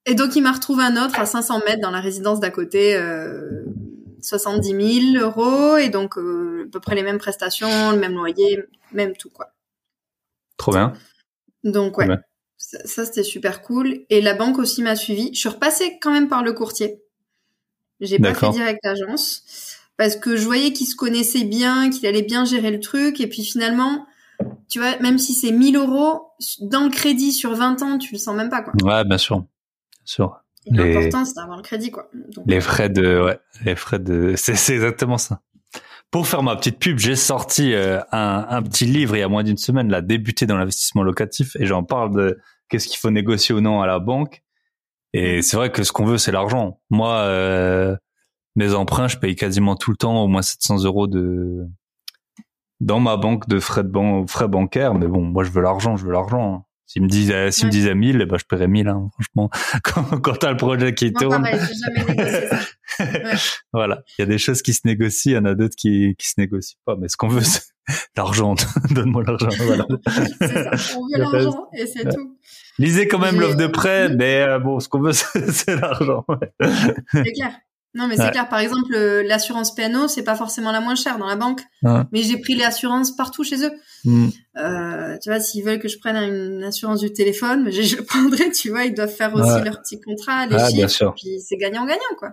Et 0.07 0.15
donc, 0.15 0.37
il 0.37 0.43
m'a 0.43 0.53
retrouvé 0.53 0.85
un 0.85 1.03
autre 1.05 1.19
à 1.21 1.27
500 1.27 1.61
mètres 1.67 1.81
dans 1.83 1.91
la 1.91 2.01
résidence 2.01 2.41
d'à 2.41 2.49
côté, 2.51 2.95
euh, 2.97 3.64
70 4.25 5.13
000 5.13 5.25
euros, 5.25 5.77
et 5.77 5.89
donc 5.89 6.19
euh, 6.19 6.65
à 6.67 6.71
peu 6.73 6.81
près 6.81 6.95
les 6.95 7.03
mêmes 7.03 7.19
prestations, 7.19 7.91
le 7.93 7.99
même 7.99 8.15
loyer, 8.15 8.65
même 8.93 9.17
tout, 9.17 9.31
quoi. 9.31 9.53
Trop 10.57 10.73
bien. 10.73 10.93
Donc, 11.63 11.99
ouais. 11.99 12.07
Ça, 12.57 12.79
ça, 12.85 13.05
c'était 13.05 13.25
super 13.25 13.63
cool. 13.63 14.05
Et 14.11 14.21
la 14.21 14.35
banque 14.35 14.59
aussi 14.59 14.83
m'a 14.83 14.97
suivi. 14.97 15.31
Je 15.35 15.39
suis 15.41 15.49
repassée 15.49 15.99
quand 16.01 16.13
même 16.13 16.29
par 16.29 16.43
le 16.43 16.53
courtier. 16.53 17.03
J'ai 18.01 18.19
pas 18.19 18.35
fait 18.35 18.51
direct 18.51 18.85
agence 18.85 19.79
parce 19.97 20.17
que 20.17 20.37
je 20.37 20.45
voyais 20.45 20.73
qu'il 20.73 20.87
se 20.87 20.97
connaissait 20.97 21.45
bien, 21.45 21.91
qu'il 21.91 22.07
allait 22.07 22.23
bien 22.23 22.45
gérer 22.45 22.71
le 22.71 22.81
truc. 22.81 23.21
Et 23.21 23.27
puis 23.27 23.45
finalement, 23.45 24.07
tu 24.69 24.79
vois, 24.79 24.99
même 24.99 25.19
si 25.19 25.35
c'est 25.35 25.53
1000 25.53 25.77
euros 25.77 26.29
dans 26.61 26.85
le 26.85 26.91
crédit 26.91 27.33
sur 27.33 27.55
20 27.55 27.83
ans, 27.83 27.99
tu 27.99 28.15
le 28.15 28.19
sens 28.19 28.35
même 28.35 28.51
pas, 28.51 28.63
quoi. 28.63 28.73
Ouais, 28.83 29.05
bien 29.05 29.19
sûr. 29.19 29.39
Bien 29.39 29.47
sûr. 30.05 30.44
Les- 30.67 30.93
L'important, 30.95 31.25
c'est 31.25 31.35
d'avoir 31.37 31.57
le 31.59 31.63
crédit, 31.63 31.91
quoi. 31.91 32.09
Donc, 32.37 32.45
Les 32.49 32.61
frais 32.61 32.89
de, 32.89 33.23
ouais, 33.23 33.39
les 33.65 33.75
frais 33.77 33.99
de, 33.99 34.35
c'est, 34.37 34.55
c'est 34.57 34.75
exactement 34.75 35.19
ça. 35.19 35.41
Pour 36.11 36.27
faire 36.27 36.43
ma 36.43 36.55
petite 36.57 36.79
pub, 36.79 36.99
j'ai 36.99 37.17
sorti 37.17 37.75
euh, 37.75 38.01
un, 38.13 38.47
un 38.49 38.63
petit 38.63 38.85
livre 38.87 39.17
il 39.17 39.21
y 39.21 39.23
a 39.23 39.29
moins 39.29 39.43
d'une 39.43 39.57
semaine, 39.57 39.91
là, 39.91 40.01
débuté 40.01 40.47
dans 40.47 40.57
l'investissement 40.57 41.03
locatif, 41.03 41.57
et 41.59 41.67
j'en 41.67 41.83
parle 41.83 42.15
de 42.15 42.39
qu'est-ce 42.69 42.87
qu'il 42.89 42.99
faut 42.99 43.11
négocier 43.11 43.55
ou 43.55 43.61
non 43.61 43.81
à 43.81 43.87
la 43.87 43.99
banque. 43.99 44.43
Et 45.13 45.43
c'est 45.43 45.57
vrai 45.57 45.71
que 45.71 45.83
ce 45.85 45.93
qu'on 45.93 46.05
veut, 46.05 46.19
c'est 46.19 46.33
l'argent. 46.33 46.81
Moi, 46.91 47.11
euh, 47.15 47.97
mes 48.57 48.75
emprunts, 48.75 49.09
je 49.09 49.17
paye 49.19 49.37
quasiment 49.37 49.77
tout 49.77 49.91
le 49.91 49.97
temps 49.97 50.23
au 50.23 50.29
moins 50.29 50.43
700 50.43 50.85
euros 50.85 51.07
de 51.07 51.67
dans 52.81 53.01
ma 53.01 53.17
banque 53.17 53.49
de 53.49 53.61
frais 53.61 53.83
de 53.85 53.89
ban- 53.89 54.27
frais 54.27 54.49
bancaires. 54.49 54.95
Mais 54.95 55.07
bon, 55.07 55.23
moi, 55.23 55.45
je 55.45 55.51
veux 55.51 55.63
l'argent, 55.63 55.97
je 55.97 56.05
veux 56.07 56.13
l'argent. 56.13 56.67
S'ils 56.87 57.03
me 57.03 57.09
disent, 57.09 57.31
euh, 57.31 57.51
s'ils 57.51 57.67
me 57.67 57.71
Ouais. 57.73 57.79
disaient 57.79 57.95
1000, 57.95 58.21
eh 58.21 58.27
ben, 58.27 58.37
je 58.39 58.45
paierais 58.45 58.69
1000, 58.69 58.89
hein, 58.89 59.09
franchement. 59.13 59.51
Quand, 59.83 60.21
quand 60.21 60.35
t'as 60.35 60.51
le 60.51 60.57
projet 60.57 60.95
qui 60.95 61.13
tourne. 61.13 61.43
pareil, 61.43 61.59
j'ai 61.67 61.75
jamais 62.03 62.15
négocié 62.15 62.49
ça. 62.49 62.59
Ouais. 63.01 63.35
Voilà, 63.73 64.03
il 64.19 64.21
y 64.21 64.25
a 64.25 64.27
des 64.27 64.39
choses 64.39 64.63
qui 64.63 64.73
se 64.75 64.83
négocient, 64.85 65.33
il 65.33 65.35
y 65.35 65.39
en 65.39 65.45
a 65.47 65.55
d'autres 65.55 65.75
qui 65.75 66.15
qui 66.17 66.29
se 66.29 66.35
négocient 66.39 66.79
pas. 66.85 66.95
Mais 66.97 67.09
ce 67.09 67.17
qu'on 67.17 67.27
veut, 67.29 67.41
c'est 67.41 67.63
l'argent. 68.17 68.55
Donne-moi 68.91 69.25
l'argent. 69.27 69.49
Voilà. 69.59 69.85
C'est 70.41 70.47
ça. 70.49 70.71
On 70.99 71.07
veut 71.09 71.19
l'argent 71.19 71.67
et 71.77 71.87
c'est 71.87 72.05
Ouais. 72.07 72.15
tout. 72.15 72.39
Lisez 72.79 73.09
quand 73.09 73.19
même 73.19 73.41
l'offre 73.41 73.57
de 73.57 73.67
prêt, 73.67 74.15
mais 74.15 74.43
euh, 74.43 74.59
bon, 74.61 74.79
ce 74.79 74.89
qu'on 74.89 75.01
veut, 75.01 75.13
c'est 75.13 75.75
l'argent. 75.81 76.25
C'est 77.13 77.33
clair. 77.33 77.53
Non, 77.95 78.09
mais 78.09 78.17
c'est 78.17 78.25
Ouais. 78.25 78.31
clair. 78.33 78.49
Par 78.49 78.59
exemple, 78.59 78.93
euh, 78.95 79.23
l'assurance 79.23 79.73
PNO, 79.75 80.09
c'est 80.09 80.25
pas 80.25 80.35
forcément 80.35 80.73
la 80.73 80.81
moins 80.81 80.97
chère 80.97 81.17
dans 81.19 81.27
la 81.27 81.37
banque. 81.37 81.61
Ouais. 81.83 82.01
Mais 82.13 82.23
j'ai 82.23 82.37
pris 82.39 82.55
les 82.57 82.65
assurances 82.65 83.15
partout 83.15 83.45
chez 83.45 83.65
eux. 83.65 83.71
Hmm. 84.05 84.29
Euh, 84.57 85.17
tu 85.23 85.31
vois, 85.31 85.39
s'ils 85.41 85.65
veulent 85.65 85.79
que 85.79 85.87
je 85.89 85.99
prenne 85.99 86.17
une 86.17 86.65
assurance 86.65 87.01
du 87.01 87.13
téléphone, 87.13 87.69
je, 87.71 87.83
je 87.83 87.97
le 87.97 88.03
prendrai, 88.05 88.51
tu 88.51 88.71
vois. 88.71 88.85
Ils 88.85 88.95
doivent 88.95 89.15
faire 89.15 89.33
aussi 89.35 89.49
Ouais. 89.49 89.65
leur 89.65 89.81
petit 89.81 90.01
contrat, 90.01 90.47
les 90.47 90.57
Ah, 90.59 90.69
bien 90.73 90.89
chiffres. 90.89 91.15
Puis 91.17 91.41
c'est 91.41 91.57
gagnant-gagnant, 91.57 92.01
quoi. 92.19 92.31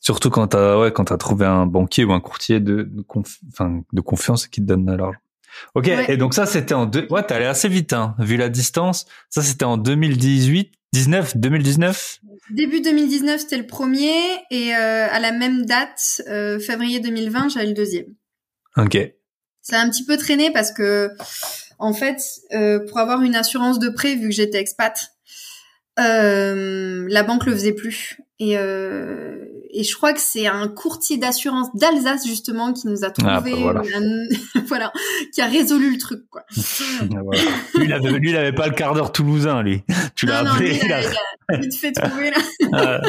Surtout 0.00 0.28
quand 0.28 0.48
t'as 0.48 0.78
ouais, 0.78 0.92
quand 0.92 1.04
t'as 1.06 1.16
trouvé 1.16 1.46
un 1.46 1.64
banquier 1.64 2.04
ou 2.04 2.12
un 2.12 2.20
courtier 2.20 2.60
de 2.60 2.82
de, 2.82 3.02
conf- 3.02 3.38
de 3.92 4.00
confiance 4.02 4.46
qui 4.46 4.60
te 4.60 4.66
donne 4.66 4.84
de 4.84 4.92
l'argent. 4.92 5.18
Ok, 5.74 5.86
Ouais. 5.86 6.12
et 6.12 6.16
donc 6.18 6.34
ça 6.34 6.44
c'était 6.46 6.74
en 6.74 6.84
deux. 6.84 7.06
Ouais, 7.10 7.22
t'es 7.24 7.34
allé 7.34 7.46
assez 7.46 7.68
vite, 7.68 7.92
hein, 7.94 8.14
vu 8.18 8.36
la 8.36 8.50
distance. 8.50 9.06
Ça 9.30 9.40
c'était 9.40 9.64
en 9.64 9.78
2018, 9.78 10.72
19, 10.92 11.36
2019. 11.38 12.20
Début 12.50 12.80
2019, 12.80 13.40
c'était 13.40 13.56
le 13.56 13.66
premier. 13.66 14.20
Et 14.50 14.74
euh, 14.74 15.06
à 15.10 15.18
la 15.18 15.32
même 15.32 15.64
date, 15.64 16.22
euh, 16.28 16.58
février 16.58 17.00
2020, 17.00 17.48
j'avais 17.48 17.66
le 17.66 17.72
deuxième. 17.72 18.06
Ok. 18.76 18.98
Ça 19.62 19.80
a 19.80 19.84
un 19.84 19.88
petit 19.88 20.04
peu 20.04 20.16
traîné 20.16 20.52
parce 20.52 20.72
que, 20.72 21.10
en 21.78 21.94
fait, 21.94 22.20
euh, 22.52 22.80
pour 22.86 22.98
avoir 22.98 23.22
une 23.22 23.34
assurance 23.34 23.78
de 23.78 23.88
prêt, 23.88 24.14
vu 24.14 24.28
que 24.28 24.34
j'étais 24.34 24.58
expat, 24.58 24.94
euh, 25.98 27.06
la 27.08 27.22
banque 27.22 27.46
le 27.46 27.52
faisait 27.52 27.72
plus. 27.72 28.18
Et, 28.38 28.58
euh, 28.58 29.46
et 29.74 29.82
je 29.84 29.94
crois 29.96 30.12
que 30.12 30.20
c'est 30.20 30.46
un 30.46 30.68
courtier 30.68 31.16
d'assurance 31.18 31.68
d'Alsace 31.74 32.26
justement 32.26 32.72
qui 32.72 32.86
nous 32.88 33.04
a 33.04 33.10
trouvé, 33.10 33.30
Ah, 33.32 33.40
bah 33.40 33.50
voilà. 33.58 33.80
un- 33.96 34.60
voilà, 34.66 34.92
qui 35.34 35.40
a 35.40 35.46
résolu 35.46 35.92
le 35.92 35.98
truc 35.98 36.20
quoi. 36.30 36.42
Voilà. 37.10 37.40
lui, 37.74 37.84
il 37.84 37.92
avait, 37.92 38.10
lui, 38.12 38.30
il 38.30 38.36
avait 38.36 38.52
pas 38.52 38.66
le 38.68 38.74
quart 38.74 38.94
d'heure 38.94 39.12
toulousain, 39.12 39.62
lui. 39.62 39.82
Tu 40.16 40.26
l'as 40.26 40.38
appelé. 40.50 40.78
il 40.80 40.86
il 40.86 40.92
a- 40.92 41.00
il 41.52 41.60
vite 41.60 41.76
fait 41.76 41.92
trouver 41.92 42.30
là. 42.30 43.00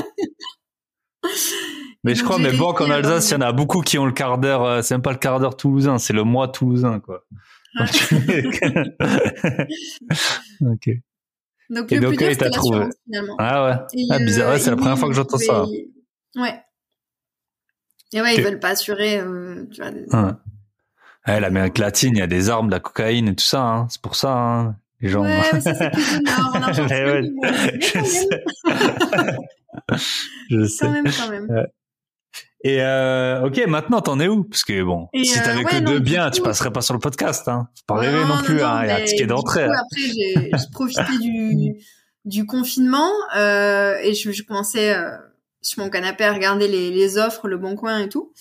Mais 2.04 2.12
Et 2.12 2.16
je 2.16 2.24
crois, 2.24 2.38
j'ai 2.38 2.44
mes 2.52 2.52
banques 2.58 2.82
en 2.82 2.86
réussi 2.86 2.94
à 2.94 2.96
Alsace, 3.16 3.30
il 3.30 3.34
y 3.34 3.38
en 3.38 3.42
a 3.42 3.52
beaucoup 3.52 3.82
qui 3.82 3.98
ont 3.98 4.06
le 4.06 4.12
quart 4.12 4.38
d'heure, 4.38 4.64
euh, 4.64 4.82
c'est 4.84 4.94
même 4.94 5.02
pas 5.02 5.12
le 5.12 5.18
quart 5.18 5.40
d'heure 5.40 5.58
toulousain, 5.58 5.98
c'est 5.98 6.14
le 6.14 6.24
mois 6.24 6.48
toulousain, 6.50 7.00
quoi. 7.00 7.24
Ok. 10.62 10.90
Donc 11.70 11.92
Et 11.92 11.96
le 11.96 12.02
donc, 12.02 12.10
plus 12.12 12.18
dur 12.18 12.28
il 12.28 12.34
c'était 12.34 12.36
t'a 12.46 12.50
trouvé. 12.52 12.78
l'assurance 12.80 12.94
finalement. 13.06 13.36
Ah 13.40 13.66
ouais. 13.66 13.74
Et, 14.00 14.06
Ah, 14.12 14.20
bizarre. 14.20 14.52
Ouais, 14.54 14.60
c'est 14.60 14.70
la 14.70 14.76
première 14.76 15.00
fois 15.00 15.08
que 15.10 15.16
j'entends 15.16 15.38
ça. 15.40 15.66
Ouais. 16.36 16.62
Et 18.14 18.22
ouais, 18.22 18.36
ils 18.36 18.42
veulent 18.44 18.60
pas 18.60 18.70
assurer, 18.70 19.20
euh, 19.20 19.66
tu 19.72 19.82
vois. 19.82 19.92
des- 19.92 20.06
Ouais. 20.14 20.32
Ouais, 21.28 21.40
l'Amérique 21.40 21.78
latine, 21.80 22.14
il 22.16 22.20
y 22.20 22.22
a 22.22 22.28
des 22.28 22.50
armes, 22.50 22.68
de 22.68 22.72
la 22.74 22.80
cocaïne 22.80 23.28
et 23.30 23.36
tout 23.36 23.44
ça, 23.44 23.62
hein. 23.62 23.88
C'est 23.90 24.02
pour 24.02 24.16
ça, 24.16 24.32
hein. 24.34 24.76
Les 25.02 25.10
gens. 25.10 25.24
Ouais, 25.24 25.42
mais 25.54 25.60
ça 25.62 25.74
c'est 25.74 25.90
plus 25.92 26.18
du 26.20 26.24
nord, 26.24 26.56
en 26.56 26.62
Argentine, 26.62 26.88
Mais 26.96 27.12
ouais, 27.12 27.22
mais 27.22 27.30
bon, 27.32 27.42
je 27.82 28.04
sais. 28.06 28.30
je 30.50 30.66
sais. 30.66 30.86
quand 30.86 30.92
même, 30.92 31.06
quand 31.12 31.30
même. 31.30 31.68
Et 32.64 32.82
euh, 32.82 33.46
ok, 33.46 33.62
maintenant 33.68 34.02
t'en 34.02 34.20
es 34.20 34.28
où? 34.28 34.44
Parce 34.44 34.64
que 34.64 34.82
bon, 34.84 35.08
Et, 35.14 35.24
si 35.24 35.38
euh, 35.40 35.44
t'avais 35.44 35.64
ouais, 35.64 35.66
que 35.66 35.76
non, 35.78 35.92
deux 35.92 36.00
biens, 36.00 36.32
tu 36.32 36.42
passerais 36.42 36.72
pas 36.72 36.82
sur 36.82 36.94
le 36.96 37.00
podcast. 37.00 37.48
Hein. 37.48 37.70
Faut 37.76 37.84
pas 37.94 38.00
rêver 38.00 38.22
non, 38.22 38.38
non, 38.38 38.44
plus. 38.44 38.56
non, 38.58 38.66
hein. 38.66 38.84
Il 38.84 38.88
y 38.88 38.92
a 38.92 38.96
un 38.98 39.04
ticket 39.04 39.28
d'entrée. 39.28 39.66
hein. 39.66 39.72
après, 39.74 40.02
j'ai 40.02 40.52
profité 40.72 41.18
du, 41.22 41.74
du 42.26 42.46
confinement 42.48 43.10
euh, 43.38 43.98
et 44.02 44.14
je, 44.16 44.32
je 44.32 44.42
commençais 44.44 44.96
sur 45.66 45.84
mon 45.84 45.90
canapé 45.90 46.24
à 46.24 46.32
regarder 46.32 46.68
les, 46.68 46.92
les 46.92 47.18
offres, 47.18 47.48
le 47.48 47.58
bon 47.58 47.76
coin 47.76 48.00
et 48.00 48.08
tout. 48.08 48.32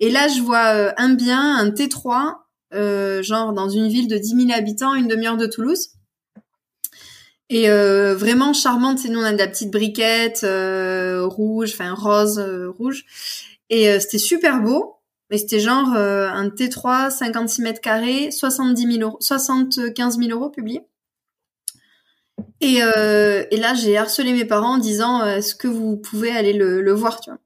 Et 0.00 0.10
là, 0.10 0.26
je 0.28 0.40
vois 0.40 0.74
euh, 0.74 0.92
un 0.96 1.10
bien, 1.10 1.56
un 1.56 1.68
T3, 1.68 2.36
euh, 2.72 3.22
genre 3.22 3.52
dans 3.52 3.68
une 3.68 3.88
ville 3.88 4.08
de 4.08 4.16
10 4.16 4.46
000 4.46 4.58
habitants, 4.58 4.94
une 4.94 5.06
demi-heure 5.06 5.36
de 5.36 5.46
Toulouse. 5.46 5.90
Et 7.50 7.68
euh, 7.68 8.14
vraiment 8.14 8.54
charmante, 8.54 9.00
c'est 9.00 9.10
nous 9.10 9.20
on 9.20 9.24
a 9.24 9.32
de 9.32 9.38
la 9.38 9.48
petite 9.48 9.70
briquette 9.70 10.44
euh, 10.44 11.26
rouge, 11.26 11.72
enfin 11.74 11.92
rose 11.92 12.38
euh, 12.38 12.70
rouge, 12.70 13.04
et 13.68 13.90
euh, 13.90 14.00
c'était 14.00 14.16
super 14.16 14.62
beau. 14.62 14.96
Mais 15.30 15.36
c'était 15.36 15.60
genre 15.60 15.88
un 15.94 16.48
T3, 16.48 17.10
56 17.10 17.62
mètres 17.62 17.80
carrés, 17.80 18.30
70 18.30 18.96
000 18.98 19.02
euros, 19.02 19.16
75 19.20 20.18
000 20.18 20.30
euros 20.30 20.50
publié. 20.50 20.82
Et, 22.62 22.78
euh, 22.80 23.44
et 23.50 23.56
là, 23.56 23.74
j'ai 23.74 23.98
harcelé 23.98 24.32
mes 24.32 24.44
parents 24.44 24.76
en 24.76 24.78
disant 24.78 25.20
euh, 25.20 25.36
est-ce 25.36 25.54
que 25.54 25.68
vous 25.68 25.96
pouvez 25.96 26.30
aller 26.30 26.52
le, 26.52 26.80
le 26.80 26.92
voir, 26.92 27.20
tu 27.20 27.28
vois. 27.28 27.40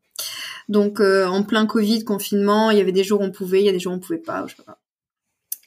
Donc 0.69 1.01
euh, 1.01 1.27
en 1.27 1.43
plein 1.43 1.65
Covid, 1.67 2.05
confinement, 2.05 2.71
il 2.71 2.79
y 2.79 2.81
avait 2.81 2.93
des 2.93 3.03
jours 3.03 3.21
où 3.21 3.25
on 3.25 3.31
pouvait, 3.31 3.61
il 3.61 3.67
y 3.67 3.69
a 3.69 3.73
des 3.73 3.79
jours 3.79 3.93
où 3.93 3.97
on 3.97 4.01
pouvait 4.01 4.19
pas, 4.19 4.45
je 4.47 4.57
sais 4.57 4.63
pas. 4.63 4.79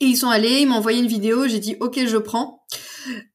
Et 0.01 0.05
ils 0.05 0.17
sont 0.17 0.29
allés, 0.29 0.61
ils 0.61 0.67
m'ont 0.67 0.75
envoyé 0.75 0.99
une 0.99 1.07
vidéo, 1.07 1.47
j'ai 1.47 1.59
dit 1.59 1.75
ok, 1.79 2.05
je 2.05 2.17
prends. 2.17 2.63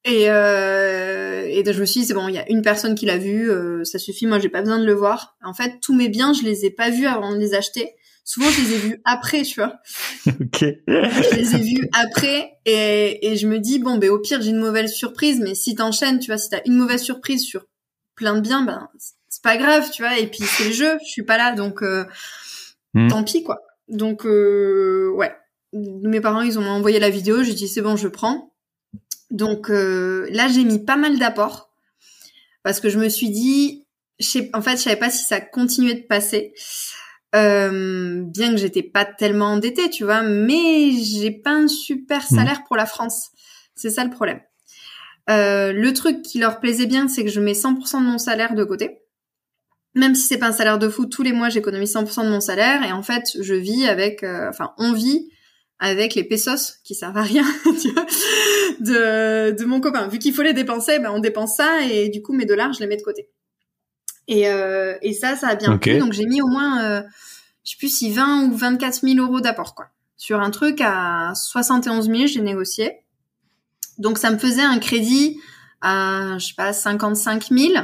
Et, 0.04 0.30
euh, 0.30 1.46
et 1.48 1.62
donc, 1.62 1.74
je 1.74 1.80
me 1.80 1.86
suis 1.86 2.00
dit 2.00 2.06
c'est 2.06 2.14
bon, 2.14 2.28
il 2.28 2.34
y 2.34 2.38
a 2.38 2.48
une 2.48 2.62
personne 2.62 2.94
qui 2.94 3.06
l'a 3.06 3.18
vu, 3.18 3.50
euh, 3.50 3.82
ça 3.84 3.98
suffit, 3.98 4.26
moi 4.26 4.38
j'ai 4.38 4.48
pas 4.48 4.60
besoin 4.60 4.78
de 4.78 4.84
le 4.84 4.94
voir. 4.94 5.36
En 5.42 5.52
fait, 5.52 5.80
tous 5.80 5.94
mes 5.94 6.08
biens, 6.08 6.32
je 6.32 6.42
les 6.42 6.64
ai 6.64 6.70
pas 6.70 6.90
vus 6.90 7.06
avant 7.06 7.32
de 7.32 7.38
les 7.38 7.54
acheter. 7.54 7.94
Souvent, 8.25 8.49
je 8.51 8.61
les 8.62 8.72
ai 8.75 8.79
vus 8.79 9.01
après, 9.05 9.43
tu 9.43 9.61
vois. 9.61 9.75
ok. 10.27 10.64
Je 10.87 11.35
les 11.37 11.55
ai 11.55 11.59
vus 11.61 11.89
après 11.93 12.55
et, 12.64 13.29
et 13.31 13.37
je 13.37 13.47
me 13.47 13.59
dis 13.59 13.79
bon, 13.79 13.99
ben 13.99 14.09
au 14.11 14.18
pire 14.18 14.41
j'ai 14.41 14.51
une 14.51 14.59
mauvaise 14.61 14.93
surprise, 14.93 15.41
mais 15.41 15.55
si 15.55 15.75
t'enchaînes, 15.75 16.18
tu 16.18 16.27
vois, 16.31 16.39
si 16.39 16.49
t'as 16.49 16.61
une 16.64 16.75
mauvaise 16.77 17.03
surprise 17.03 17.43
sur 17.45 17.66
plein 18.14 18.35
de 18.37 18.41
biens, 18.41 18.62
ben 18.64 18.89
c'est 19.29 19.43
pas 19.43 19.57
grave, 19.59 19.91
tu 19.91 20.03
vois. 20.03 20.18
Et 20.18 20.27
puis 20.27 20.43
c'est 20.45 20.64
le 20.64 20.72
jeu, 20.72 20.99
je 21.05 21.11
suis 21.11 21.22
pas 21.25 21.37
là, 21.37 21.53
donc 21.53 21.83
euh, 21.83 22.05
Hmm. 22.95 23.09
tant 23.09 23.25
pis 23.25 23.43
quoi. 23.43 23.61
Donc 23.89 24.25
euh, 24.25 25.11
ouais, 25.16 25.35
mes 25.72 26.20
parents 26.20 26.43
ils 26.43 26.59
ont 26.61 26.64
envoyé 26.66 27.01
la 27.01 27.11
vidéo, 27.11 27.43
j'ai 27.43 27.53
dit 27.55 27.66
c'est 27.68 27.83
bon, 27.83 27.97
je 27.97 28.07
prends. 28.09 28.55
Donc 29.31 29.68
euh, 29.68 30.27
là 30.31 30.47
j'ai 30.49 30.62
mis 30.64 30.79
pas 30.85 30.97
mal 30.97 31.18
d'apports 31.18 31.70
parce 32.62 32.81
que 32.81 32.89
je 32.89 32.99
me 32.99 33.09
suis 33.09 33.31
dit, 33.31 33.85
je 34.20 34.27
sais- 34.27 34.51
en 34.55 34.62
fait 34.62 34.77
je 34.79 34.83
savais 34.83 34.97
pas 34.97 35.11
si 35.11 35.25
ça 35.25 35.41
continuait 35.41 35.95
de 35.95 36.07
passer. 36.07 36.55
Euh, 37.35 38.22
bien 38.24 38.51
que 38.53 38.57
j'étais 38.59 38.82
pas 38.82 39.05
tellement 39.05 39.47
endettée, 39.53 39.91
tu 39.91 40.05
vois, 40.05 40.22
mais 40.22 40.93
j'ai 40.93 41.30
pas 41.32 41.51
un 41.51 41.68
super 41.68 42.22
Hmm. 42.30 42.35
salaire 42.37 42.64
pour 42.64 42.76
la 42.76 42.87
France. 42.87 43.30
C'est 43.74 43.91
ça 43.91 44.05
le 44.05 44.11
problème. 44.11 44.41
Euh, 45.30 45.72
le 45.72 45.93
truc 45.93 46.22
qui 46.22 46.39
leur 46.39 46.61
plaisait 46.61 46.87
bien, 46.87 47.09
c'est 47.09 47.24
que 47.24 47.30
je 47.30 47.41
mets 47.41 47.55
100% 47.55 48.01
de 48.01 48.07
mon 48.07 48.18
salaire 48.18 48.55
de 48.55 48.62
côté. 48.64 48.99
Même 49.95 50.14
si 50.14 50.26
c'est 50.26 50.39
pas 50.39 50.49
un 50.49 50.53
salaire 50.53 50.78
de 50.78 50.89
fou, 50.89 51.07
tous 51.07 51.22
les 51.22 51.32
mois 51.32 51.49
j'économise 51.49 51.93
100% 51.93 52.24
de 52.24 52.30
mon 52.30 52.41
salaire 52.41 52.82
et 52.85 52.93
en 52.93 53.03
fait 53.03 53.24
je 53.41 53.55
vis 53.55 53.87
avec, 53.87 54.22
euh, 54.24 54.49
enfin 54.49 54.72
on 54.76 54.93
vit 54.93 55.30
avec 55.78 56.14
les 56.16 56.24
pesos 56.24 56.78
qui 56.85 56.95
servent 56.97 57.16
à 57.16 57.22
rien, 57.22 57.45
tu 57.80 57.91
vois, 57.93 58.05
de, 58.80 59.53
de 59.53 59.64
mon 59.64 59.80
copain. 59.80 60.09
Vu 60.09 60.18
qu'il 60.18 60.35
faut 60.35 60.43
les 60.43 60.53
dépenser, 60.53 60.99
ben 60.99 61.11
on 61.14 61.20
dépense 61.20 61.57
ça 61.57 61.82
et 61.82 62.09
du 62.09 62.22
coup 62.22 62.32
mes 62.32 62.45
dollars 62.45 62.72
je 62.72 62.80
les 62.80 62.87
mets 62.89 62.97
de 62.97 63.03
côté. 63.03 63.28
Et, 64.29 64.49
euh, 64.49 64.95
et 65.03 65.12
ça, 65.12 65.37
ça 65.37 65.49
a 65.49 65.55
bien 65.55 65.75
Ok. 65.75 65.83
plu. 65.83 65.99
Donc 65.99 66.12
j'ai 66.12 66.25
mis 66.25 66.41
au 66.41 66.47
moins, 66.47 66.83
euh, 66.85 67.03
je 67.64 67.72
sais 67.72 67.77
plus 67.79 67.89
si 67.95 68.11
20 68.11 68.45
ou 68.47 68.57
24 68.57 69.01
000 69.07 69.16
euros 69.25 69.41
d'apport 69.41 69.75
quoi. 69.75 69.87
Sur 70.16 70.41
un 70.41 70.51
truc 70.51 70.81
à 70.81 71.33
71 71.35 72.07
000, 72.07 72.27
j'ai 72.27 72.41
négocié. 72.41 73.01
Donc 73.99 74.18
ça 74.18 74.31
me 74.31 74.39
faisait 74.39 74.62
un 74.62 74.79
crédit 74.79 75.39
à, 75.81 76.39
je 76.39 76.47
sais 76.47 76.55
pas, 76.57 76.72
55 76.72 77.49
000. 77.51 77.75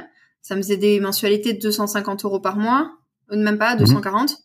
Ça 0.43 0.57
me 0.57 0.63
faisait 0.63 0.79
des 0.79 1.01
mensualités 1.01 1.53
de 1.53 1.61
250 1.61 2.25
euros 2.25 2.41
par 2.41 2.57
mois, 2.57 2.91
ou 3.31 3.37
même 3.37 3.59
pas, 3.59 3.77
240. 3.77 4.37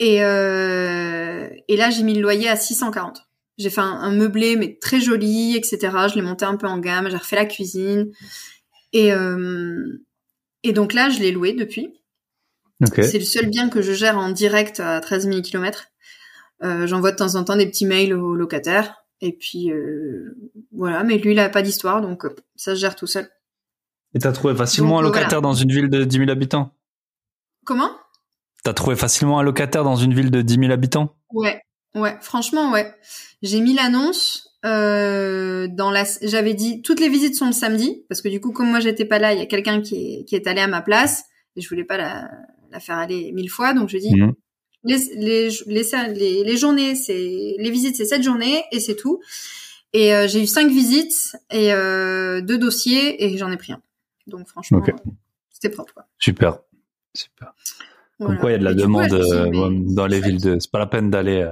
Et, 0.00 0.22
euh, 0.22 1.48
et 1.66 1.76
là, 1.76 1.90
j'ai 1.90 2.02
mis 2.02 2.14
le 2.14 2.20
loyer 2.20 2.48
à 2.48 2.56
640. 2.56 3.22
J'ai 3.56 3.70
fait 3.70 3.80
un, 3.80 3.84
un 3.86 4.12
meublé, 4.12 4.56
mais 4.56 4.78
très 4.80 5.00
joli, 5.00 5.56
etc. 5.56 5.78
Je 6.10 6.14
l'ai 6.14 6.22
monté 6.22 6.44
un 6.44 6.56
peu 6.56 6.66
en 6.68 6.78
gamme, 6.78 7.08
j'ai 7.10 7.16
refait 7.16 7.36
la 7.36 7.46
cuisine. 7.46 8.12
Et, 8.92 9.12
euh, 9.12 10.04
et 10.62 10.72
donc 10.72 10.92
là, 10.92 11.08
je 11.08 11.20
l'ai 11.20 11.32
loué 11.32 11.52
depuis. 11.52 11.94
C'est 12.94 13.18
le 13.18 13.24
seul 13.24 13.46
bien 13.46 13.68
que 13.68 13.82
je 13.82 13.92
gère 13.92 14.18
en 14.18 14.30
direct 14.30 14.78
à 14.80 15.00
13 15.00 15.28
000 15.28 15.42
km. 15.42 15.88
Euh, 16.62 16.86
J'envoie 16.86 17.10
de 17.10 17.16
temps 17.16 17.34
en 17.34 17.44
temps 17.44 17.56
des 17.56 17.66
petits 17.66 17.86
mails 17.86 18.14
aux 18.14 18.34
locataires. 18.34 19.04
Et 19.20 19.32
puis, 19.32 19.72
euh, 19.72 20.36
voilà. 20.72 21.02
Mais 21.02 21.18
lui, 21.18 21.32
il 21.32 21.38
a 21.40 21.48
pas 21.48 21.62
d'histoire, 21.62 22.00
donc 22.00 22.24
euh, 22.24 22.34
ça 22.54 22.74
se 22.74 22.80
gère 22.80 22.94
tout 22.94 23.06
seul. 23.08 23.28
Et 24.14 24.20
t'as 24.20 24.32
trouvé 24.32 24.54
facilement 24.54 25.02
Donc, 25.02 25.16
un 25.16 25.18
euh, 25.18 25.20
locataire 25.20 25.42
dans 25.42 25.54
une 25.54 25.72
ville 25.72 25.90
de 25.90 26.04
10 26.04 26.18
000 26.18 26.30
habitants? 26.30 26.72
Comment? 27.64 27.90
T'as 28.62 28.74
trouvé 28.74 28.96
facilement 28.96 29.38
un 29.40 29.42
locataire 29.42 29.84
dans 29.84 29.96
une 29.96 30.14
ville 30.14 30.30
de 30.30 30.40
10 30.40 30.54
000 30.54 30.70
habitants? 30.70 31.14
Ouais, 31.32 31.60
ouais, 31.94 32.16
franchement, 32.20 32.70
ouais. 32.70 32.94
J'ai 33.42 33.60
mis 33.60 33.74
l'annonce 33.74 34.47
euh, 34.64 35.68
dans 35.68 35.90
la. 35.90 36.04
J'avais 36.22 36.54
dit 36.54 36.82
toutes 36.82 37.00
les 37.00 37.08
visites 37.08 37.34
sont 37.34 37.46
le 37.46 37.52
samedi 37.52 38.04
parce 38.08 38.20
que 38.22 38.28
du 38.28 38.40
coup, 38.40 38.52
comme 38.52 38.68
moi 38.70 38.80
j'étais 38.80 39.04
pas 39.04 39.18
là, 39.18 39.32
il 39.32 39.38
y 39.38 39.42
a 39.42 39.46
quelqu'un 39.46 39.80
qui 39.80 39.96
est, 40.20 40.24
qui 40.24 40.34
est 40.34 40.46
allé 40.46 40.60
à 40.60 40.66
ma 40.66 40.82
place 40.82 41.24
et 41.56 41.60
je 41.60 41.68
voulais 41.68 41.84
pas 41.84 41.96
la, 41.96 42.30
la 42.70 42.80
faire 42.80 42.96
aller 42.96 43.32
mille 43.32 43.50
fois, 43.50 43.72
donc 43.74 43.88
je 43.88 43.98
dis 43.98 44.14
Mhm. 44.14 44.32
les, 44.84 44.98
les, 45.16 45.48
les, 46.44 46.56
journées, 46.56 46.94
c'est 46.94 47.54
les 47.58 47.70
visites, 47.70 47.96
c'est 47.96 48.04
cette 48.04 48.22
journée 48.22 48.62
et 48.72 48.80
c'est 48.80 48.96
tout. 48.96 49.20
Et 49.92 50.14
euh, 50.14 50.28
j'ai 50.28 50.42
eu 50.42 50.46
cinq 50.46 50.68
visites 50.70 51.36
et 51.50 51.72
euh, 51.72 52.40
deux 52.40 52.58
dossiers 52.58 53.24
et 53.24 53.36
j'en 53.38 53.50
ai 53.50 53.56
pris 53.56 53.72
un. 53.72 53.80
Donc 54.26 54.46
franchement, 54.48 54.78
Ok. 54.78 54.92
c'était 55.50 55.70
propre. 55.74 55.94
Quoi. 55.94 56.04
Super. 56.18 56.58
Super. 57.14 57.54
Comme 58.18 58.26
Voilà. 58.26 58.40
quoi, 58.40 58.50
il 58.50 58.52
y 58.52 58.56
a 58.56 58.58
de 58.58 58.64
la 58.64 58.70
Et 58.72 58.74
du 58.74 58.82
coup, 58.82 58.86
demande 58.88 59.88
mais 59.88 59.94
dans 59.94 60.06
les 60.06 60.20
villes 60.20 60.40
de. 60.40 60.58
C'est 60.58 60.70
pas 60.70 60.78
la 60.78 60.86
peine 60.86 61.10
d'aller 61.10 61.50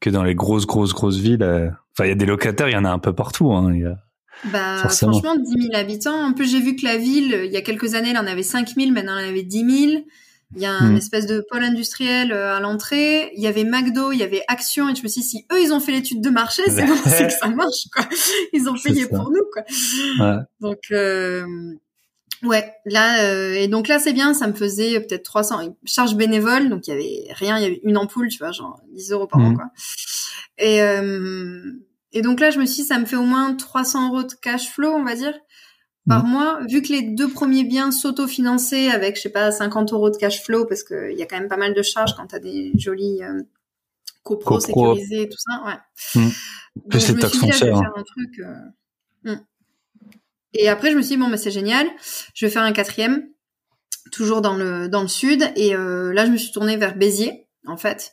que 0.00 0.10
dans 0.10 0.22
les 0.22 0.34
grosses, 0.34 0.66
grosses, 0.66 0.92
grosses 0.94 1.16
villes. 1.18 1.42
euh. 1.42 1.68
Enfin, 1.92 2.04
il 2.06 2.08
y 2.08 2.12
a 2.12 2.16
des 2.16 2.26
locataires, 2.26 2.68
il 2.68 2.72
y 2.74 2.76
en 2.76 2.84
a 2.84 2.90
un 2.90 2.98
peu 2.98 3.14
partout. 3.14 3.52
Hein. 3.52 3.72
Il 3.74 3.80
y 3.80 3.84
a- 3.86 3.96
Bah, 4.52 4.76
Forcément. 4.82 5.12
franchement, 5.12 5.36
10 5.42 5.62
000 5.68 5.74
habitants. 5.74 6.26
En 6.26 6.32
plus, 6.34 6.50
j'ai 6.50 6.60
vu 6.60 6.76
que 6.76 6.84
la 6.84 6.98
ville, 6.98 7.40
il 7.46 7.50
y 7.52 7.56
a 7.56 7.62
quelques 7.62 7.94
années, 7.94 8.10
elle 8.10 8.18
en 8.18 8.26
avait 8.26 8.42
5 8.42 8.68
000, 8.76 8.90
maintenant 8.92 9.16
elle 9.18 9.24
en 9.26 9.28
avait 9.30 9.42
10 9.42 9.88
000. 9.90 10.02
Il 10.54 10.62
y 10.62 10.66
a 10.66 10.72
un 10.72 10.92
Hmm. 10.92 10.96
espèce 10.96 11.26
de 11.26 11.42
pôle 11.50 11.64
industriel 11.64 12.30
euh, 12.32 12.54
à 12.54 12.60
l'entrée. 12.60 13.32
Il 13.34 13.42
y 13.42 13.46
avait 13.48 13.64
McDo, 13.64 14.12
il 14.12 14.18
y 14.18 14.22
avait 14.22 14.42
Action. 14.46 14.88
Et 14.90 14.94
je 14.94 15.02
me 15.02 15.08
suis 15.08 15.22
dit, 15.22 15.26
si 15.26 15.46
eux, 15.52 15.60
ils 15.60 15.72
ont 15.72 15.80
fait 15.80 15.90
l'étude 15.90 16.20
de 16.20 16.30
marché, 16.30 16.62
c'est 16.68 16.84
bon, 16.86 16.94
que 17.02 17.30
ça 17.32 17.48
marche, 17.48 17.88
quoi. 17.92 18.04
Ils 18.52 18.68
ont 18.68 18.74
payé 18.76 19.06
pour 19.06 19.30
nous, 19.30 19.42
quoi. 19.52 19.62
Ouais. 20.20 20.42
Donc, 20.60 20.78
euh, 20.92 21.44
ouais, 22.42 22.72
là, 22.84 23.24
euh, 23.24 23.54
et 23.54 23.68
donc 23.68 23.88
là, 23.88 23.98
c'est 23.98 24.12
bien, 24.12 24.34
ça 24.34 24.46
me 24.46 24.52
faisait 24.52 25.00
peut-être 25.00 25.22
300 25.24 25.76
charges 25.84 26.14
bénévoles, 26.16 26.68
donc 26.68 26.86
il 26.86 26.90
y 26.90 26.92
avait 26.92 27.32
rien, 27.34 27.58
il 27.58 27.62
y 27.62 27.66
avait 27.66 27.80
une 27.84 27.96
ampoule, 27.96 28.28
tu 28.28 28.38
vois, 28.38 28.52
genre 28.52 28.80
10 28.92 29.12
euros 29.12 29.26
par 29.26 29.40
an, 29.40 29.50
Mhm. 29.50 29.56
quoi. 29.56 29.66
Et, 30.58 30.82
euh, 30.82 31.62
et 32.12 32.22
donc 32.22 32.40
là, 32.40 32.50
je 32.50 32.58
me 32.60 32.66
suis 32.66 32.82
dit, 32.82 32.88
ça 32.88 32.98
me 32.98 33.04
fait 33.06 33.16
au 33.16 33.24
moins 33.24 33.54
300 33.54 34.08
euros 34.08 34.22
de 34.22 34.32
cash 34.34 34.70
flow, 34.70 34.90
on 34.94 35.04
va 35.04 35.14
dire, 35.14 35.34
par 36.08 36.24
mois, 36.24 36.60
vu 36.68 36.82
que 36.82 36.92
les 36.92 37.02
deux 37.02 37.28
premiers 37.28 37.64
biens 37.64 37.90
s'autofinançaient 37.90 38.90
avec, 38.90 39.16
je 39.16 39.22
sais 39.22 39.28
pas, 39.28 39.50
50 39.50 39.92
euros 39.92 40.08
de 40.08 40.16
cash 40.16 40.40
flow, 40.44 40.64
parce 40.64 40.84
qu'il 40.84 41.16
y 41.16 41.22
a 41.22 41.26
quand 41.26 41.36
même 41.38 41.48
pas 41.48 41.56
mal 41.56 41.74
de 41.74 41.82
charges 41.82 42.14
quand 42.16 42.28
t'as 42.28 42.38
des 42.38 42.70
jolis 42.78 43.22
euh, 43.24 43.42
copros 44.22 44.58
Copro. 44.58 44.94
sécurisés 44.94 45.22
et 45.22 45.28
tout 45.28 45.38
ça, 45.38 45.62
ouais. 45.66 46.20
Mhm. 46.22 46.30
Donc, 46.76 46.88
Plus 46.90 47.00
je 47.00 47.06
les 47.08 47.14
me 47.14 47.20
taxes 47.20 47.32
suis 47.38 47.40
dit, 47.42 47.48
là, 47.48 47.56
je 47.58 47.64
vais 47.64 47.70
foncières, 47.72 47.92
faire 47.92 47.96
un 47.96 48.02
truc... 48.04 49.40
Et 50.58 50.68
après, 50.68 50.90
je 50.90 50.96
me 50.96 51.02
suis 51.02 51.16
dit, 51.16 51.22
bon, 51.22 51.28
bah, 51.28 51.36
c'est 51.36 51.50
génial, 51.50 51.86
je 52.34 52.46
vais 52.46 52.52
faire 52.52 52.62
un 52.62 52.72
quatrième, 52.72 53.28
toujours 54.12 54.40
dans 54.40 54.56
le, 54.56 54.88
dans 54.88 55.02
le 55.02 55.08
sud, 55.08 55.50
et 55.56 55.74
euh, 55.74 56.12
là, 56.12 56.26
je 56.26 56.30
me 56.30 56.36
suis 56.36 56.52
tournée 56.52 56.76
vers 56.76 56.96
Béziers, 56.96 57.48
en 57.66 57.76
fait, 57.76 58.12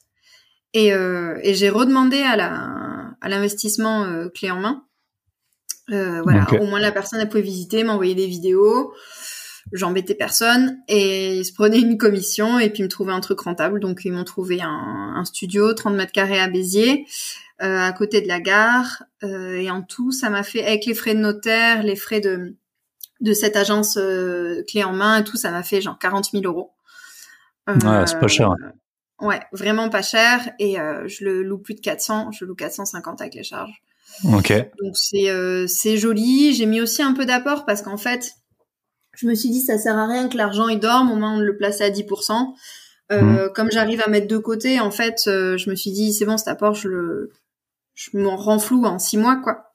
et, 0.73 0.93
euh, 0.93 1.39
et 1.43 1.53
j'ai 1.53 1.69
redemandé 1.69 2.21
à 2.21 2.35
la 2.35 2.83
à 3.23 3.29
l'investissement 3.29 4.03
euh, 4.03 4.27
clé 4.27 4.51
en 4.51 4.59
main. 4.59 4.83
Voilà, 5.87 6.45
au 6.59 6.65
moins 6.65 6.79
la 6.79 6.91
personne 6.91 7.19
elle 7.19 7.29
pouvait 7.29 7.41
visiter, 7.41 7.83
m'envoyer 7.83 8.15
des 8.15 8.27
vidéos. 8.27 8.93
J'embêtais 9.71 10.15
personne. 10.15 10.77
Et 10.87 11.37
ils 11.37 11.45
se 11.45 11.53
prenaient 11.53 11.79
une 11.79 11.97
commission 11.97 12.59
et 12.59 12.69
puis 12.69 12.83
me 12.83 12.87
trouvaient 12.87 13.13
un 13.13 13.21
truc 13.21 13.39
rentable. 13.39 13.79
Donc 13.79 14.01
ils 14.03 14.11
m'ont 14.11 14.23
trouvé 14.23 14.61
un, 14.61 15.13
un 15.15 15.25
studio 15.25 15.73
30 15.73 15.95
mètres 15.95 16.11
carrés 16.11 16.39
à 16.39 16.47
Béziers, 16.47 17.05
à 17.59 17.91
côté 17.93 18.21
de 18.21 18.27
la 18.27 18.39
gare. 18.39 19.03
Euh, 19.23 19.55
et 19.55 19.69
en 19.71 19.81
tout, 19.81 20.11
ça 20.11 20.29
m'a 20.29 20.43
fait 20.43 20.65
avec 20.65 20.85
les 20.85 20.93
frais 20.93 21.15
de 21.15 21.19
notaire, 21.19 21.83
les 21.83 21.95
frais 21.95 22.19
de 22.19 22.55
de 23.21 23.31
cette 23.31 23.55
agence 23.55 23.97
euh, 23.97 24.63
clé 24.67 24.83
en 24.83 24.91
main 24.91 25.19
et 25.19 25.23
tout, 25.23 25.37
ça 25.37 25.49
m'a 25.49 25.63
fait 25.63 25.79
genre 25.79 25.97
40 25.97 26.31
000 26.31 26.43
euros. 26.43 26.73
Euh, 27.69 27.73
Ouais, 27.75 28.05
c'est 28.05 28.19
pas 28.19 28.27
cher. 28.27 28.49
Ouais, 29.21 29.39
vraiment 29.53 29.89
pas 29.89 30.01
cher. 30.01 30.51
Et 30.59 30.77
euh, 30.77 31.07
je 31.07 31.23
le 31.23 31.41
loue 31.41 31.57
plus 31.57 31.75
de 31.75 31.79
400. 31.79 32.31
Je 32.31 32.43
loue 32.43 32.55
450 32.55 33.21
avec 33.21 33.35
les 33.35 33.43
charges. 33.43 33.81
Ok. 34.25 34.51
Donc 34.83 34.97
c'est 34.97 35.29
euh, 35.29 35.67
c'est 35.67 35.95
joli. 35.95 36.53
J'ai 36.53 36.65
mis 36.65 36.81
aussi 36.81 37.01
un 37.01 37.13
peu 37.13 37.25
d'apport 37.25 37.65
parce 37.65 37.81
qu'en 37.81 37.95
fait, 37.97 38.33
je 39.15 39.25
me 39.25 39.35
suis 39.35 39.49
dit 39.49 39.61
ça 39.61 39.77
sert 39.77 39.97
à 39.97 40.05
rien 40.05 40.27
que 40.27 40.35
l'argent 40.35 40.67
il 40.67 40.79
dorme. 40.79 41.09
Au 41.09 41.15
moins 41.15 41.35
on 41.35 41.39
le 41.39 41.55
plaçait 41.55 41.85
à 41.85 41.89
10%. 41.89 42.53
Euh, 43.11 43.49
Comme 43.49 43.69
j'arrive 43.71 44.01
à 44.05 44.09
mettre 44.09 44.27
de 44.27 44.37
côté, 44.37 44.79
en 44.79 44.89
fait, 44.91 45.23
euh, 45.27 45.57
je 45.57 45.69
me 45.69 45.75
suis 45.75 45.91
dit 45.91 46.13
c'est 46.13 46.25
bon 46.25 46.37
cet 46.37 46.47
apport, 46.47 46.73
je 46.73 46.87
le 46.87 47.31
je 47.95 48.09
m'en 48.17 48.35
renfloue 48.35 48.85
en 48.85 48.99
six 48.99 49.17
mois 49.17 49.35
quoi. 49.37 49.71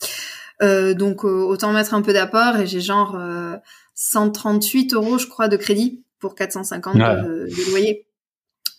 Euh, 0.62 0.94
donc 0.94 1.24
euh, 1.24 1.42
autant 1.44 1.72
mettre 1.72 1.94
un 1.94 2.02
peu 2.02 2.12
d'apport 2.12 2.56
et 2.56 2.66
j'ai 2.66 2.80
genre 2.80 3.14
euh, 3.16 3.56
138 3.94 4.94
euros 4.94 5.18
je 5.18 5.26
crois 5.26 5.48
de 5.48 5.56
crédit 5.56 6.02
pour 6.18 6.34
450 6.34 6.96
Ouais. 6.96 7.00
de, 7.22 7.46
de 7.48 7.70
loyer. 7.70 8.06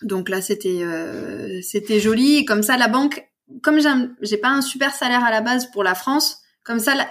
Donc 0.02 0.28
là 0.28 0.40
c'était 0.42 0.80
euh, 0.82 1.60
c'était 1.62 2.00
joli 2.00 2.36
et 2.36 2.44
comme 2.44 2.62
ça 2.62 2.76
la 2.76 2.88
banque 2.88 3.26
comme 3.62 3.78
j'ai 4.22 4.36
pas 4.36 4.48
un 4.50 4.62
super 4.62 4.94
salaire 4.94 5.24
à 5.24 5.30
la 5.30 5.40
base 5.40 5.70
pour 5.72 5.82
la 5.82 5.94
France, 5.94 6.38
comme 6.64 6.78
ça 6.78 6.94
la, 6.94 7.08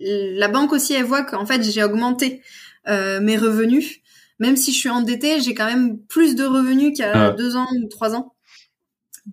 la 0.00 0.48
banque 0.48 0.72
aussi 0.72 0.92
elle 0.94 1.04
voit 1.04 1.22
qu'en 1.22 1.46
fait 1.46 1.62
j'ai 1.62 1.82
augmenté 1.82 2.42
euh, 2.88 3.20
mes 3.20 3.36
revenus, 3.38 4.00
même 4.38 4.56
si 4.56 4.72
je 4.72 4.78
suis 4.78 4.90
endettée, 4.90 5.40
j'ai 5.40 5.54
quand 5.54 5.64
même 5.66 5.98
plus 5.98 6.34
de 6.36 6.44
revenus 6.44 6.90
qu'il 6.94 7.04
y 7.04 7.08
a 7.08 7.30
deux 7.30 7.56
ans 7.56 7.66
ou 7.82 7.88
trois 7.88 8.14
ans 8.14 8.34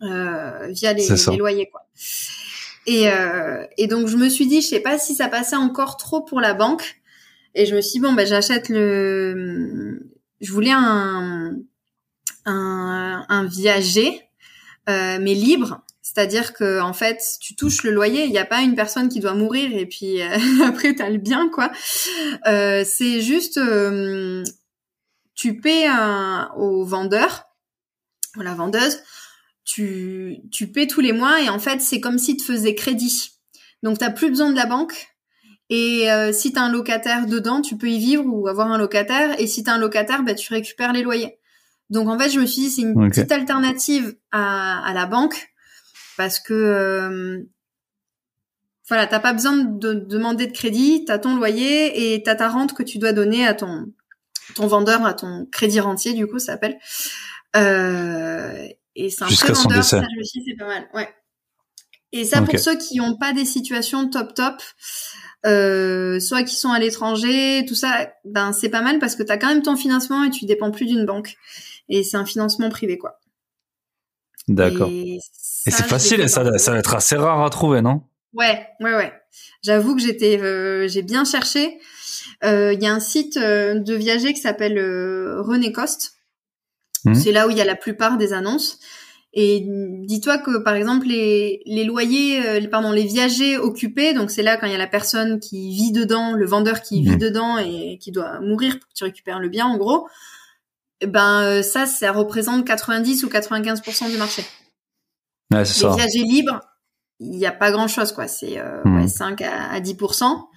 euh, 0.01 0.67
via 0.69 0.93
les, 0.93 1.07
loyers 1.37 1.69
quoi. 1.69 1.87
Et, 2.87 3.09
euh, 3.09 3.65
et 3.77 3.87
donc 3.87 4.07
je 4.07 4.17
me 4.17 4.29
suis 4.29 4.47
dit, 4.47 4.61
je 4.61 4.67
sais 4.67 4.79
pas 4.79 4.97
si 4.97 5.15
ça 5.15 5.27
passait 5.27 5.55
encore 5.55 5.97
trop 5.97 6.21
pour 6.21 6.39
la 6.39 6.53
banque. 6.53 7.01
Et 7.55 7.65
je 7.65 7.75
me 7.75 7.81
suis 7.81 7.93
dit, 7.93 7.99
bon, 7.99 8.13
ben 8.13 8.27
j'achète 8.27 8.69
le... 8.69 10.11
Je 10.41 10.51
voulais 10.51 10.73
un, 10.73 11.55
un, 12.45 13.25
un 13.27 13.43
viager, 13.45 14.21
euh, 14.89 15.17
mais 15.19 15.33
libre. 15.33 15.81
C'est-à-dire 16.15 16.53
que 16.53 16.79
en 16.79 16.93
fait, 16.93 17.21
tu 17.41 17.55
touches 17.55 17.83
le 17.83 17.91
loyer, 17.91 18.23
il 18.23 18.31
n'y 18.31 18.37
a 18.37 18.45
pas 18.45 18.61
une 18.61 18.75
personne 18.75 19.09
qui 19.09 19.19
doit 19.19 19.33
mourir 19.33 19.75
et 19.75 19.85
puis 19.85 20.21
euh, 20.21 20.37
après 20.65 20.93
t'as 20.93 21.09
le 21.09 21.17
bien 21.17 21.49
quoi. 21.49 21.71
Euh, 22.47 22.85
c'est 22.85 23.19
juste, 23.21 23.57
euh, 23.57 24.43
tu 25.33 25.59
paies 25.59 25.87
un, 25.87 26.51
au 26.55 26.85
vendeur, 26.85 27.47
ou 28.37 28.41
la 28.41 28.53
vendeuse, 28.53 28.99
tu, 29.65 30.37
tu 30.51 30.67
paies 30.67 30.87
tous 30.87 31.01
les 31.01 31.11
mois 31.11 31.41
et 31.41 31.49
en 31.49 31.59
fait 31.59 31.81
c'est 31.81 31.99
comme 31.99 32.17
si 32.17 32.37
tu 32.37 32.45
faisais 32.45 32.75
crédit. 32.75 33.31
Donc 33.83 33.97
t'as 33.97 34.11
plus 34.11 34.29
besoin 34.29 34.51
de 34.51 34.55
la 34.55 34.65
banque 34.65 35.09
Et 35.69 36.11
euh, 36.11 36.31
si 36.31 36.53
tu 36.53 36.59
as 36.59 36.63
un 36.63 36.71
locataire 36.71 37.25
dedans, 37.25 37.61
tu 37.61 37.77
peux 37.77 37.89
y 37.89 37.97
vivre 37.97 38.23
ou 38.25 38.47
avoir 38.47 38.71
un 38.71 38.77
locataire. 38.77 39.39
Et 39.39 39.47
si 39.47 39.63
tu 39.63 39.69
as 39.69 39.73
un 39.73 39.77
locataire, 39.77 40.23
bah, 40.23 40.35
tu 40.35 40.53
récupères 40.53 40.93
les 40.93 41.03
loyers. 41.03 41.39
Donc 41.89 42.07
en 42.07 42.17
fait, 42.17 42.29
je 42.29 42.39
me 42.39 42.45
suis 42.45 42.63
dit, 42.63 42.69
c'est 42.71 42.81
une 42.81 43.09
petite 43.09 43.31
alternative 43.31 44.15
à, 44.31 44.85
à, 44.87 44.93
la 44.93 45.05
banque 45.05 45.53
parce 46.17 46.39
que 46.39 46.53
euh, 46.53 47.43
voilà, 48.87 49.07
t'as 49.07 49.19
pas 49.19 49.33
besoin 49.33 49.55
de 49.55 49.93
demander 49.93 50.47
de 50.47 50.51
crédit, 50.51 51.05
t'as 51.05 51.19
ton 51.19 51.35
loyer 51.35 52.13
et 52.13 52.23
t'as 52.23 52.35
ta 52.35 52.49
rente 52.49 52.73
que 52.73 52.83
tu 52.83 52.97
dois 52.97 53.13
donner 53.13 53.45
à 53.45 53.53
ton 53.53 53.91
ton 54.53 54.67
vendeur, 54.67 55.05
à 55.05 55.13
ton 55.13 55.47
crédit 55.51 55.79
rentier, 55.79 56.13
du 56.13 56.27
coup, 56.27 56.39
ça 56.39 56.53
s'appelle. 56.53 56.77
Euh, 57.55 58.67
et 58.95 59.09
c'est 59.09 59.23
un 59.23 59.27
Jusqu'à 59.27 59.55
son 59.55 59.69
décès. 59.69 59.99
Ça, 59.99 60.01
je 60.01 60.17
me 60.17 60.23
suis 60.23 60.43
c'est 60.45 60.55
pas 60.55 60.67
mal. 60.67 60.87
Ouais. 60.93 61.09
Et 62.11 62.23
ça, 62.23 62.41
pour 62.41 62.57
ceux 62.57 62.77
qui 62.77 62.97
n'ont 62.97 63.17
pas 63.17 63.33
des 63.33 63.45
situations 63.45 64.09
top 64.09 64.33
top, 64.33 64.55
euh, 65.45 66.19
soit 66.19 66.43
qui 66.43 66.55
sont 66.55 66.69
à 66.69 66.79
l'étranger, 66.79 67.65
tout 67.67 67.75
ça, 67.75 68.09
ben 68.23 68.53
c'est 68.53 68.69
pas 68.69 68.81
mal 68.81 68.99
parce 68.99 69.15
que 69.15 69.23
tu 69.23 69.31
as 69.31 69.37
quand 69.37 69.47
même 69.47 69.61
ton 69.61 69.75
financement 69.75 70.23
et 70.23 70.29
tu 70.29 70.45
dépends 70.45 70.71
plus 70.71 70.85
d'une 70.85 71.05
banque. 71.05 71.35
Et 71.89 72.03
c'est 72.03 72.17
un 72.17 72.25
financement 72.25 72.69
privé, 72.69 72.97
quoi. 72.97 73.19
D'accord. 74.47 74.89
Et, 74.89 75.19
c'est 75.21 75.71
facile, 75.83 76.29
ça, 76.29 76.57
ça 76.57 76.71
va 76.71 76.77
être 76.77 76.95
assez 76.95 77.15
rare 77.15 77.43
à 77.43 77.49
trouver, 77.49 77.81
non? 77.81 78.03
Ouais, 78.33 78.67
ouais, 78.81 78.93
ouais. 78.93 79.13
J'avoue 79.63 79.95
que 79.95 80.01
j'étais, 80.01 80.39
euh, 80.39 80.87
j'ai 80.87 81.01
bien 81.01 81.25
cherché. 81.25 81.79
Euh, 82.43 82.73
il 82.73 82.83
y 82.83 82.85
a 82.85 82.93
un 82.93 82.99
site 82.99 83.37
euh, 83.37 83.79
de 83.79 83.95
viager 83.95 84.33
qui 84.33 84.41
s'appelle 84.41 84.77
René 85.39 85.71
Coste. 85.71 86.14
Mmh. 87.05 87.15
C'est 87.15 87.31
là 87.31 87.47
où 87.47 87.49
il 87.49 87.57
y 87.57 87.61
a 87.61 87.65
la 87.65 87.75
plupart 87.75 88.17
des 88.17 88.33
annonces. 88.33 88.79
Et 89.37 89.65
dis-toi 90.05 90.37
que 90.37 90.59
par 90.59 90.75
exemple 90.75 91.07
les, 91.07 91.61
les 91.65 91.83
loyers, 91.83 92.41
pardon, 92.69 92.91
les 92.91 93.03
viagers 93.03 93.57
occupés, 93.57 94.13
donc 94.13 94.31
c'est 94.31 94.43
là 94.43 94.55
quand 94.55 94.65
il 94.65 94.71
y 94.71 94.75
a 94.75 94.79
la 94.79 94.87
personne 94.87 95.41
qui 95.41 95.75
vit 95.75 95.91
dedans, 95.91 96.31
le 96.31 96.45
vendeur 96.45 96.81
qui 96.81 97.01
vit 97.01 97.17
mmh. 97.17 97.19
dedans 97.19 97.57
et 97.57 97.97
qui 97.99 98.11
doit 98.11 98.39
mourir 98.39 98.79
pour 98.79 98.87
que 98.87 98.93
tu 98.95 99.03
récupères 99.03 99.39
le 99.39 99.49
bien, 99.49 99.65
en 99.65 99.77
gros. 99.77 100.07
Eh 101.01 101.07
ben 101.07 101.61
ça, 101.63 101.85
ça 101.85 102.13
représente 102.13 102.65
90 102.65 103.25
ou 103.25 103.27
95% 103.27 104.09
du 104.09 104.17
marché. 104.17 104.43
Ouais, 105.51 105.65
c'est 105.65 105.85
les 105.85 105.95
viagers 105.95 106.23
libres, 106.23 106.61
il 107.19 107.31
n'y 107.31 107.45
a 107.45 107.51
pas 107.51 107.71
grand 107.71 107.87
chose 107.87 108.11
quoi 108.11 108.27
c'est 108.27 108.59
euh, 108.59 108.81
ouais, 108.83 109.07
5 109.07 109.41
hmm. 109.41 109.43
à, 109.43 109.79
10% 109.79 110.47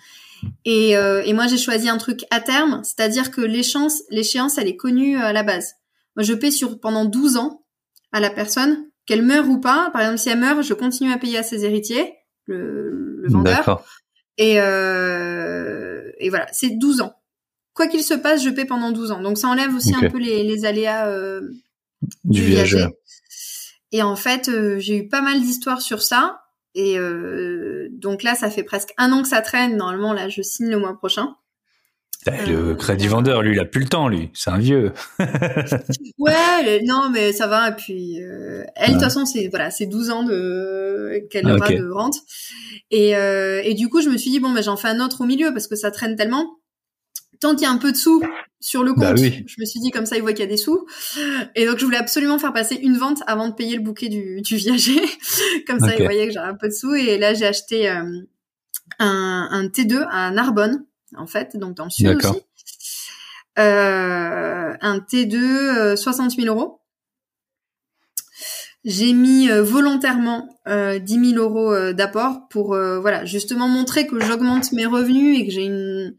et, 0.65 0.97
euh, 0.97 1.23
et 1.25 1.33
moi 1.33 1.47
j'ai 1.47 1.59
choisi 1.59 1.89
un 1.89 1.99
truc 1.99 2.25
à 2.31 2.41
terme 2.41 2.83
c'est-à-dire 2.85 3.31
que 3.31 3.41
l'échéance 3.41 4.03
l'échéance 4.11 4.59
elle 4.59 4.69
est 4.69 4.77
connue 4.77 5.19
à 5.19 5.33
la 5.33 5.43
base 5.43 5.75
moi 6.19 6.25
je 6.25 6.35
paie 6.35 6.51
sur 6.51 6.79
pendant 6.79 7.07
12 7.07 7.39
ans 7.39 7.65
à 8.13 8.21
la 8.21 8.29
personne 8.29 8.91
qu'elle 9.07 9.23
meure 9.23 9.49
ou 9.49 9.59
pas 9.59 9.89
par 9.95 10.03
exemple 10.03 10.19
si 10.19 10.29
elle 10.29 10.41
meurt 10.41 10.63
je 10.63 10.75
continue 10.75 11.11
à 11.11 11.17
payer 11.17 11.39
à 11.39 11.43
ses 11.43 11.65
héritiers 11.65 12.13
le, 12.45 13.21
le 13.23 13.29
vendeur 13.31 13.83
et 14.37 14.61
euh, 14.61 16.11
et 16.19 16.29
voilà 16.29 16.47
c'est 16.53 16.77
12 16.77 17.01
ans 17.01 17.15
quoi 17.73 17.87
qu'il 17.87 18.03
se 18.03 18.15
passe 18.15 18.45
je 18.45 18.51
paie 18.51 18.67
pendant 18.67 18.93
12 18.93 19.13
ans 19.13 19.23
donc 19.23 19.39
ça 19.39 19.49
enlève 19.49 19.75
aussi 19.75 19.95
un 19.95 20.11
peu 20.11 20.19
les, 20.19 20.43
les 20.43 20.67
aléas 20.67 21.09
euh, 21.09 21.41
du, 22.25 22.43
viager. 22.43 22.87
Et 23.93 24.03
en 24.03 24.17
fait, 24.17 24.49
euh, 24.49 24.79
j'ai 24.79 24.99
eu 24.99 25.09
pas 25.09 25.23
mal 25.23 25.41
d'histoires 25.41 25.81
sur 25.81 26.03
ça. 26.03 26.43
Et 26.75 26.99
euh, 26.99 27.89
donc 27.93 28.23
là, 28.23 28.35
ça 28.35 28.51
fait 28.51 28.63
presque 28.63 28.93
un 28.99 29.13
an 29.13 29.23
que 29.23 29.29
ça 29.29 29.41
traîne. 29.41 29.77
Normalement, 29.77 30.13
là, 30.13 30.29
je 30.29 30.43
signe 30.43 30.69
le 30.69 30.79
mois 30.79 30.97
prochain. 30.97 31.35
Le 32.27 32.75
crédit 32.75 33.07
vendeur, 33.07 33.43
lui, 33.43 33.55
il 33.55 33.61
a 33.61 33.65
plus 33.65 33.81
le 33.81 33.89
temps, 33.89 34.09
lui. 34.09 34.31
C'est 34.35 34.51
un 34.51 34.59
vieux. 34.59 34.93
ouais, 36.19 36.83
non, 36.85 37.11
mais 37.11 37.33
ça 37.33 37.47
va. 37.47 37.69
Et 37.71 37.73
puis, 37.73 38.23
euh, 38.23 38.65
elle, 38.75 38.89
de 38.89 38.93
toute 38.95 39.03
façon, 39.03 39.25
c'est 39.25 39.49
voilà, 39.49 39.71
c'est 39.71 39.87
12 39.87 40.11
ans 40.11 40.25
de 40.25 41.27
qu'elle 41.31 41.51
aura 41.51 41.69
de 41.69 41.89
rente. 41.91 42.17
Et, 42.91 43.17
euh, 43.17 43.63
et 43.65 43.75
du 43.75 43.89
coup, 43.89 44.03
je 44.03 44.09
me 44.09 44.17
suis 44.17 44.31
dit 44.31 44.41
bon, 44.41 44.51
ben 44.51 44.63
j'en 44.63 44.77
fais 44.77 44.89
un 44.89 45.01
autre 45.01 45.23
au 45.23 45.25
milieu 45.25 45.53
parce 45.53 45.69
que 45.69 45.77
ça 45.77 45.91
traîne 45.91 46.17
tellement. 46.17 46.57
Tant 47.41 47.55
qu'il 47.55 47.63
y 47.63 47.67
a 47.67 47.71
un 47.71 47.79
peu 47.79 47.93
de 47.93 47.97
sous 47.97 48.21
sur 48.61 48.83
le 48.83 48.93
bah 48.95 49.15
compte, 49.15 49.19
je 49.19 49.61
me 49.61 49.65
suis 49.65 49.79
dit 49.79 49.93
comme 49.93 50.07
ça, 50.07 50.17
il 50.17 50.23
voit 50.23 50.33
qu'il 50.33 50.41
y 50.41 50.49
a 50.49 50.51
des 50.51 50.57
sous. 50.57 50.87
Et 51.55 51.67
donc, 51.67 51.79
je 51.79 51.85
voulais 51.85 51.99
absolument 51.99 52.39
faire 52.41 52.53
passer 52.53 52.75
une 52.75 52.97
vente 52.97 53.23
avant 53.29 53.49
de 53.49 53.55
payer 53.55 53.77
le 53.77 53.83
bouquet 53.83 54.09
du, 54.09 54.43
du 54.43 54.57
viager. 54.57 55.01
comme 55.69 55.79
ça, 55.79 55.95
il 55.97 56.03
voyait 56.03 56.27
que 56.27 56.33
j'avais 56.33 56.49
un 56.49 56.57
peu 56.57 56.67
de 56.67 56.73
sous. 56.73 56.95
Et 56.95 57.17
là, 57.17 57.35
j'ai 57.35 57.47
acheté 57.47 57.89
euh, 57.89 58.03
un, 58.99 59.49
un, 59.53 59.67
T2 59.69 60.05
à 60.11 60.33
Narbonne, 60.33 60.85
en 61.17 61.27
fait, 61.27 61.57
donc 61.57 61.75
dans 61.75 61.85
le 61.85 61.91
sud 61.91 62.09
aussi. 62.09 62.43
Euh, 63.59 64.75
un 64.81 64.99
T2 64.99 65.97
60 65.97 66.33
000 66.33 66.47
euros. 66.47 66.81
J'ai 68.85 69.13
mis 69.13 69.51
euh, 69.51 69.63
volontairement 69.63 70.49
euh, 70.69 71.01
10 71.01 71.33
000 71.33 71.43
euros 71.43 71.73
euh, 71.73 71.93
d'apport 71.93 72.49
pour 72.49 72.75
euh, 72.75 73.01
voilà 73.01 73.25
justement 73.25 73.69
montrer 73.69 74.07
que 74.07 74.21
j'augmente 74.21 74.73
mes 74.73 74.87
revenus 74.87 75.41
et 75.41 75.47
que 75.47 75.53
j'ai 75.53 75.65
une 75.65 76.17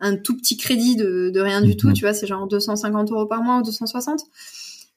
un 0.00 0.16
tout 0.16 0.36
petit 0.36 0.56
crédit 0.56 0.96
de, 0.96 1.30
de 1.30 1.40
rien 1.40 1.62
du 1.62 1.76
tout, 1.76 1.88
mhm. 1.88 1.94
tu 1.94 2.04
vois, 2.04 2.12
c'est 2.12 2.26
genre 2.26 2.46
250 2.46 3.10
euros 3.10 3.26
par 3.26 3.42
mois 3.42 3.58
ou 3.58 3.62
260. 3.62 4.20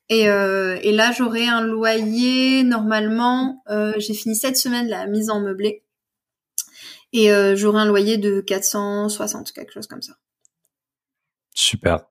Et, 0.10 0.30
euh, 0.30 0.78
et 0.82 0.92
là, 0.92 1.12
j'aurai 1.12 1.48
un 1.48 1.62
loyer, 1.62 2.64
normalement, 2.64 3.64
euh, 3.70 3.94
j'ai 3.98 4.14
fini 4.14 4.36
cette 4.36 4.58
semaine 4.58 4.88
la 4.88 5.08
mise 5.08 5.30
en 5.30 5.40
meublé. 5.40 5.84
Et 7.18 7.32
euh, 7.32 7.56
j'aurai 7.56 7.82
un 7.82 7.86
loyer 7.86 8.18
de 8.18 8.42
460, 8.42 9.52
quelque 9.52 9.74
chose 9.74 9.88
comme 9.88 10.04
ça. 10.04 10.14
Super. 11.56 12.06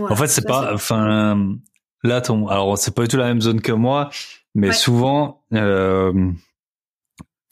en 0.00 0.16
fait, 0.16 0.28
c'est 0.28 0.46
pas, 0.46 0.72
enfin, 0.72 1.58
là, 2.02 2.22
ton, 2.22 2.48
alors 2.48 2.78
c'est 2.78 2.94
pas 2.94 3.02
du 3.02 3.08
tout 3.08 3.18
la 3.18 3.26
même 3.26 3.42
zone 3.42 3.60
que 3.60 3.72
moi, 3.72 4.08
mais 4.54 4.72
souvent, 4.72 5.44
euh, 5.52 6.32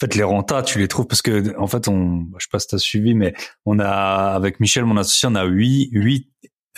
fait, 0.01 0.15
les 0.15 0.23
rentas, 0.23 0.63
tu 0.63 0.79
les 0.79 0.89
trouves 0.89 1.07
parce 1.07 1.21
que, 1.21 1.55
en 1.59 1.67
fait, 1.67 1.89
on, 1.89 2.27
je 2.39 2.45
sais 2.45 2.49
pas 2.51 2.59
si 2.59 2.69
t'as 2.69 2.79
suivi, 2.79 3.15
mais 3.15 3.35
on 3.67 3.79
a, 3.79 4.33
avec 4.35 4.59
Michel, 4.59 4.87
mon 4.87 4.97
associé, 4.97 5.29
on 5.31 5.35
a 5.35 5.45
huit, 5.45 5.91
huit 5.93 6.31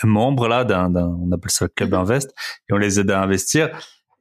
membres 0.03 0.49
là 0.49 0.65
d'un, 0.65 0.93
on 0.93 1.31
appelle 1.31 1.51
ça 1.51 1.65
le 1.65 1.69
club 1.69 1.91
mhm. 1.91 1.99
invest 2.01 2.33
et 2.69 2.73
on 2.73 2.77
les 2.77 2.99
aide 2.99 3.11
à 3.11 3.21
investir. 3.21 3.69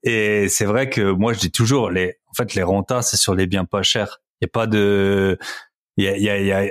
Et 0.04 0.48
c'est 0.48 0.66
vrai 0.66 0.88
que 0.88 1.10
moi, 1.10 1.32
je 1.32 1.40
dis 1.40 1.50
toujours, 1.50 1.90
les, 1.90 2.18
en 2.28 2.34
fait, 2.34 2.54
les 2.54 2.62
rentas, 2.62 3.02
c'est 3.02 3.16
sur 3.16 3.34
les 3.34 3.48
biens 3.48 3.64
pas 3.64 3.82
chers. 3.82 4.20
Y 4.44 4.46
a 4.46 4.48
pas 4.48 4.66
de, 4.66 5.38
il 5.96 6.04
y 6.04 6.08
a, 6.08 6.16
il 6.16 6.22
y 6.22 6.30
a, 6.30 6.40
y 6.40 6.52
a, 6.52 6.70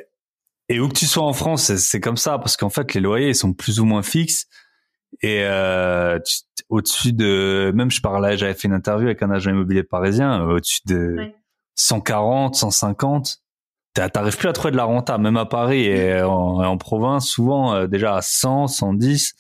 et 0.70 0.80
où 0.80 0.88
que 0.88 0.94
tu 0.94 1.06
sois 1.06 1.24
en 1.24 1.34
France, 1.34 1.76
c'est 1.76 2.00
comme 2.00 2.18
ça 2.18 2.38
parce 2.38 2.58
qu'en 2.58 2.70
fait, 2.70 2.94
les 2.94 3.02
loyers 3.02 3.30
ils 3.30 3.36
sont 3.36 3.54
plus 3.54 3.80
ou 3.80 3.86
moins 3.86 4.02
fixes. 4.02 4.48
Et 5.22 5.44
euh, 5.44 6.20
au-dessus 6.70 7.14
de, 7.14 7.72
même 7.76 7.92
je 7.92 8.02
parlais, 8.02 8.38
j'avais 8.38 8.54
fait 8.54 8.68
une 8.68 8.74
interview 8.74 9.08
avec 9.08 9.22
un 9.22 9.30
agent 9.30 9.52
immobilier 9.52 9.84
parisien, 9.84 10.42
euh, 10.42 10.56
au-dessus 10.56 10.82
de 10.86 11.32
140, 11.76 12.56
150, 12.56 13.44
t'arrives 13.94 14.38
plus 14.38 14.50
à 14.50 14.54
trouver 14.54 14.72
de 14.72 14.78
la 14.78 14.86
renta, 14.86 15.18
même 15.18 15.38
à 15.38 15.46
Paris 15.46 15.86
et 15.86 16.22
en, 16.22 16.78
province, 16.78 17.28
souvent 17.28 17.76
euh, 17.76 17.88
déjà 17.88 18.16
à 18.16 18.22
100, 18.22 18.68
110, 18.68 19.36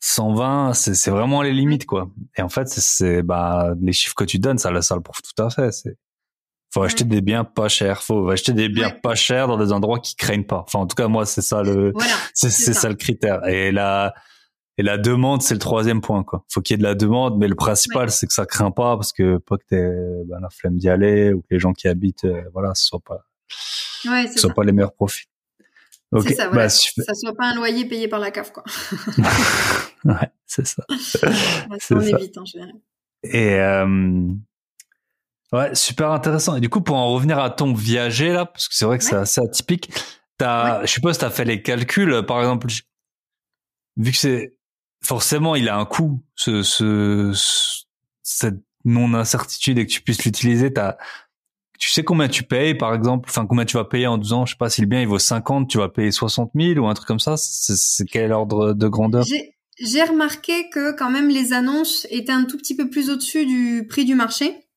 120, 0.00 0.74
c'est 0.74 1.10
vraiment 1.10 1.42
les 1.42 1.52
limites 1.52 1.86
quoi. 1.86 2.10
Et 2.36 2.42
en 2.42 2.48
fait, 2.48 2.68
c'est 2.68 3.22
bah 3.22 3.74
les 3.80 3.92
chiffres 3.92 4.14
que 4.14 4.24
tu 4.24 4.38
donnes, 4.38 4.58
ça, 4.58 4.82
ça 4.82 4.94
le 4.94 5.00
prouve 5.00 5.22
tout 5.22 5.42
à 5.42 5.48
fait. 5.50 5.72
C'est 5.72 5.96
faut 6.78 6.84
acheter 6.84 7.04
des 7.04 7.20
biens 7.20 7.44
pas 7.44 7.68
chers, 7.68 8.02
faut 8.02 8.30
acheter 8.30 8.52
des 8.52 8.68
biens 8.68 8.90
pas 8.90 9.14
chers 9.14 9.48
dans 9.48 9.58
des 9.58 9.72
endroits 9.72 9.98
qui 9.98 10.14
craignent 10.14 10.46
pas. 10.46 10.64
Enfin, 10.66 10.78
en 10.78 10.86
tout 10.86 10.94
cas, 10.94 11.08
moi, 11.08 11.26
c'est 11.26 11.42
ça 11.42 11.62
le, 11.62 11.92
c'est 12.34 12.50
ça. 12.50 12.72
ça. 12.72 12.88
le 12.88 12.94
critère. 12.94 13.44
Et 13.46 13.72
là, 13.72 14.14
et 14.76 14.82
la 14.82 14.96
demande, 14.96 15.42
c'est 15.42 15.54
le 15.54 15.60
troisième 15.60 16.00
point, 16.00 16.22
quoi. 16.22 16.44
Faut 16.48 16.60
qu'il 16.60 16.74
y 16.74 16.76
ait 16.76 16.78
de 16.78 16.84
la 16.84 16.94
demande, 16.94 17.36
mais 17.36 17.48
le 17.48 17.56
principal, 17.56 18.10
c'est 18.10 18.28
que 18.28 18.32
ça 18.32 18.46
craint 18.46 18.70
pas, 18.70 18.96
parce 18.96 19.12
que 19.12 19.38
pas 19.38 19.56
que 19.56 19.64
t'aies 19.68 20.24
ben, 20.26 20.38
la 20.40 20.50
flemme 20.50 20.76
d'y 20.76 20.88
aller 20.88 21.32
ou 21.32 21.40
que 21.40 21.48
les 21.50 21.58
gens 21.58 21.72
qui 21.72 21.88
habitent, 21.88 22.24
euh, 22.24 22.42
voilà, 22.52 22.72
ce 22.76 22.86
soit 22.86 23.00
pas, 23.00 23.24
ouais, 24.08 24.28
ce 24.28 24.38
soit 24.38 24.54
pas 24.54 24.62
les 24.62 24.72
meilleurs 24.72 24.94
profits. 24.94 25.26
Ok. 26.12 26.30
Ça, 26.30 26.48
voilà. 26.48 26.64
bah, 26.64 26.68
ça 26.68 27.14
soit 27.14 27.34
pas 27.34 27.46
un 27.46 27.54
loyer 27.56 27.86
payé 27.86 28.06
par 28.06 28.20
la 28.20 28.30
CAF, 28.30 28.52
quoi. 28.52 28.62
ouais, 30.04 30.30
c'est 30.46 30.66
ça. 30.66 30.84
c'est 31.80 31.94
on 31.94 32.00
évite 32.00 32.38
en 32.38 32.44
général. 32.44 32.74
Et 33.24 33.54
euh, 33.54 34.28
ouais, 35.52 35.74
super 35.74 36.10
intéressant. 36.10 36.56
Et 36.56 36.60
du 36.60 36.68
coup, 36.68 36.80
pour 36.80 36.96
en 36.96 37.12
revenir 37.12 37.38
à 37.38 37.50
ton 37.50 37.72
viager 37.74 38.32
là, 38.32 38.46
parce 38.46 38.68
que 38.68 38.74
c'est 38.74 38.84
vrai 38.84 38.98
que 38.98 39.04
c'est 39.04 39.16
assez 39.16 39.40
atypique. 39.40 39.90
T'as, 40.38 40.84
je 40.84 40.92
suppose, 40.92 41.18
t'as 41.18 41.30
fait 41.30 41.44
les 41.44 41.62
calculs. 41.62 42.24
Par 42.26 42.38
exemple, 42.38 42.68
vu 43.96 44.12
que 44.12 44.16
c'est 44.16 44.56
forcément, 45.04 45.56
il 45.56 45.68
a 45.68 45.76
un 45.76 45.84
coût, 45.84 46.22
ce, 46.34 46.62
ce, 46.62 47.32
cette 48.22 48.62
non 48.84 49.14
incertitude 49.14 49.78
et 49.78 49.86
que 49.86 49.92
tu 49.92 50.00
puisses 50.02 50.24
l'utiliser. 50.24 50.72
Tu 51.78 51.88
sais 51.90 52.02
combien 52.02 52.28
tu 52.28 52.42
payes, 52.42 52.74
par 52.74 52.94
exemple, 52.94 53.28
enfin 53.28 53.46
combien 53.46 53.64
tu 53.64 53.76
vas 53.76 53.84
payer 53.84 54.06
en 54.06 54.18
12 54.18 54.32
ans. 54.32 54.46
Je 54.46 54.52
sais 54.52 54.58
pas 54.58 54.70
si 54.70 54.80
le 54.80 54.86
bien 54.86 55.00
il 55.00 55.08
vaut 55.08 55.18
50, 55.18 55.68
tu 55.68 55.78
vas 55.78 55.88
payer 55.88 56.10
60 56.10 56.50
000 56.54 56.80
ou 56.80 56.88
un 56.88 56.94
truc 56.94 57.06
comme 57.06 57.20
ça. 57.20 57.36
C'est 57.36 58.04
quel 58.06 58.32
ordre 58.32 58.72
de 58.72 58.88
grandeur? 58.88 59.24
J'ai 59.80 60.02
remarqué 60.02 60.68
que 60.70 60.96
quand 60.96 61.10
même 61.10 61.28
les 61.28 61.52
annonces 61.52 62.06
étaient 62.10 62.32
un 62.32 62.44
tout 62.44 62.56
petit 62.56 62.74
peu 62.74 62.90
plus 62.90 63.10
au-dessus 63.10 63.46
du 63.46 63.86
prix 63.88 64.04
du 64.04 64.16
marché. 64.16 64.67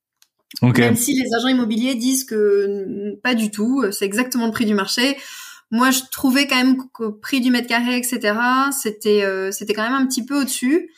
Même 0.82 0.96
si 0.98 1.14
les 1.14 1.34
agents 1.36 1.48
immobiliers 1.48 1.96
disent 1.96 2.24
que 2.26 3.16
pas 3.24 3.34
du 3.36 3.52
tout, 3.52 3.84
c'est 3.92 4.06
exactement 4.06 4.46
le 4.48 4.52
prix 4.52 4.66
du 4.66 4.74
marché. 4.74 5.18
Moi 5.72 5.92
je 5.92 6.02
trouvais 6.12 6.48
quand 6.48 6.58
même 6.58 6.76
qu'au 6.92 7.14
prix 7.14 7.40
du 7.40 7.50
mètre 7.52 7.68
carré 7.70 7.96
etc 7.96 8.36
c'était 8.78 9.24
euh, 9.24 9.52
c'était 9.52 9.74
quand 9.74 9.84
même 9.84 9.94
un 9.94 10.06
petit 10.06 10.26
peu 10.26 10.42
au 10.42 10.44
dessus 10.44 10.90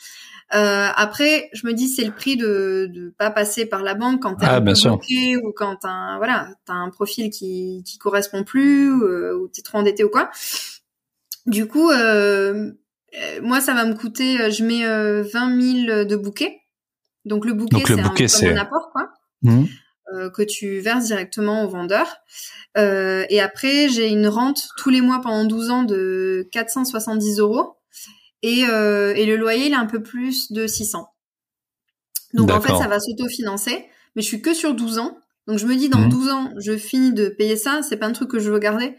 Euh, 0.52 0.88
après, 0.94 1.48
je 1.54 1.66
me 1.66 1.72
dis 1.72 1.88
c'est 1.88 2.04
le 2.04 2.12
prix 2.14 2.36
de 2.36 2.88
de 2.92 3.10
pas 3.16 3.30
passer 3.30 3.66
par 3.66 3.82
la 3.82 3.94
banque 3.94 4.20
quand 4.22 4.34
t'es 4.36 4.46
Ah, 4.46 4.60
bloqué 4.60 5.36
ou 5.38 5.52
quand 5.52 5.76
t'as 5.80 5.88
un, 5.88 6.16
voilà 6.18 6.48
t'as 6.66 6.74
un 6.74 6.90
profil 6.90 7.30
qui 7.30 7.82
qui 7.86 7.98
correspond 7.98 8.44
plus 8.44 8.90
euh, 9.02 9.36
ou 9.38 9.48
t'es 9.48 9.62
trop 9.62 9.78
endetté 9.78 10.04
ou 10.04 10.10
quoi. 10.10 10.30
Du 11.46 11.66
coup, 11.66 11.90
euh, 11.90 12.72
euh, 13.18 13.40
moi 13.42 13.60
ça 13.60 13.74
va 13.74 13.84
me 13.84 13.94
coûter, 13.94 14.40
euh, 14.40 14.50
je 14.50 14.64
mets 14.64 14.84
euh, 14.86 15.22
20 15.32 15.60
000 15.86 16.04
de 16.04 16.16
bouquet. 16.16 16.60
Donc 17.24 17.44
le 17.46 17.52
bouquet 17.54 17.76
c'est 17.86 18.00
un, 18.00 18.08
comme 18.48 18.58
un 18.58 18.60
apport 18.62 18.90
quoi 18.92 19.10
Mhm. 19.44 19.68
euh, 20.14 20.30
que 20.30 20.42
tu 20.42 20.80
verses 20.80 21.06
directement 21.06 21.64
au 21.64 21.68
vendeur. 21.68 22.16
Euh, 22.76 23.24
et 23.30 23.40
après, 23.40 23.88
j'ai 23.88 24.08
une 24.08 24.26
rente 24.28 24.68
tous 24.76 24.90
les 24.90 25.00
mois 25.00 25.20
pendant 25.22 25.44
12 25.44 25.70
ans 25.70 25.82
de 25.84 26.48
470 26.52 27.38
euros. 27.38 27.76
Et, 28.42 28.64
euh, 28.68 29.14
et 29.14 29.24
le 29.26 29.36
loyer, 29.36 29.66
il 29.66 29.72
est 29.72 29.76
un 29.76 29.86
peu 29.86 30.02
plus 30.02 30.52
de 30.52 30.66
600. 30.66 31.08
Donc 32.34 32.50
en 32.50 32.60
fait, 32.60 32.68
ça 32.82 32.88
va 32.88 33.00
s'autofinancer. 33.00 33.86
Mais 34.16 34.22
je 34.22 34.26
suis 34.26 34.42
que 34.42 34.54
sur 34.54 34.74
12 34.74 34.98
ans. 34.98 35.16
Donc 35.46 35.58
je 35.58 35.66
me 35.66 35.74
dis, 35.76 35.88
dans 35.88 36.00
Mhm. 36.00 36.08
12 36.10 36.30
ans, 36.30 36.52
je 36.58 36.76
finis 36.76 37.12
de 37.12 37.28
payer 37.28 37.56
ça. 37.56 37.80
C'est 37.82 37.96
pas 37.96 38.06
un 38.06 38.12
truc 38.12 38.30
que 38.30 38.38
je 38.38 38.50
veux 38.50 38.58
garder. 38.58 38.96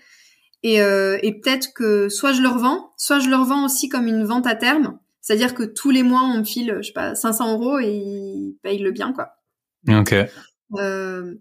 Et, 0.64 0.82
euh, 0.82 1.18
et 1.22 1.40
peut-être 1.40 1.74
que 1.74 2.10
soit 2.10 2.34
je 2.34 2.42
le 2.42 2.48
revends, 2.50 2.92
soit 2.98 3.20
je 3.20 3.30
le 3.30 3.36
revends 3.36 3.66
aussi 3.66 3.88
comme 3.90 4.08
une 4.08 4.24
vente 4.26 4.48
à 4.48 4.56
terme. 4.56 4.98
C'est-à-dire 5.22 5.54
que 5.56 5.64
tous 5.64 5.92
les 5.92 6.04
mois, 6.04 6.22
on 6.24 6.40
me 6.40 6.44
file, 6.44 6.78
je 6.82 6.88
sais 6.88 6.94
pas, 6.94 7.16
500 7.16 7.54
euros 7.54 7.80
et 7.80 7.92
ils 7.92 8.56
payent 8.64 8.80
le 8.80 8.92
bien, 8.92 9.12
quoi. 9.14 9.30
Ok. 9.88 10.14
Euh, 10.78 11.36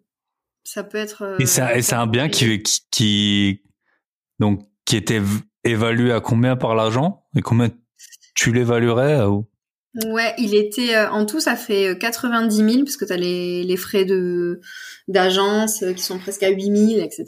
ça 0.64 0.84
peut 0.84 0.98
être. 0.98 1.22
euh, 1.22 1.38
Et 1.38 1.46
c'est 1.46 1.92
un 1.94 2.06
bien 2.06 2.28
qui, 2.28 2.62
qui, 2.62 2.80
qui- 2.90 3.62
donc 4.38 4.60
qui 4.84 4.96
était 4.96 5.22
évalué 5.64 6.12
à 6.12 6.20
combien 6.20 6.56
par 6.56 6.74
l'argent? 6.74 7.24
Et 7.36 7.40
combien 7.42 7.70
tu 8.34 8.52
l'évaluerais 8.52 9.20
euh, 9.20 9.28
ou- 9.28 9.48
Ouais, 10.06 10.34
il 10.38 10.56
était 10.56 10.96
euh, 10.96 11.08
en 11.10 11.24
tout, 11.24 11.38
ça 11.38 11.54
fait 11.54 11.90
euh, 11.90 11.94
90 11.94 12.56
000 12.56 12.84
parce 12.84 12.96
que 12.96 13.04
t'as 13.04 13.16
les 13.16 13.62
les 13.62 13.76
frais 13.76 14.04
de 14.04 14.60
d'agence 15.06 15.84
euh, 15.84 15.92
qui 15.92 16.02
sont 16.02 16.18
presque 16.18 16.42
à 16.42 16.48
8 16.48 16.64
000, 16.96 17.00
etc. 17.00 17.24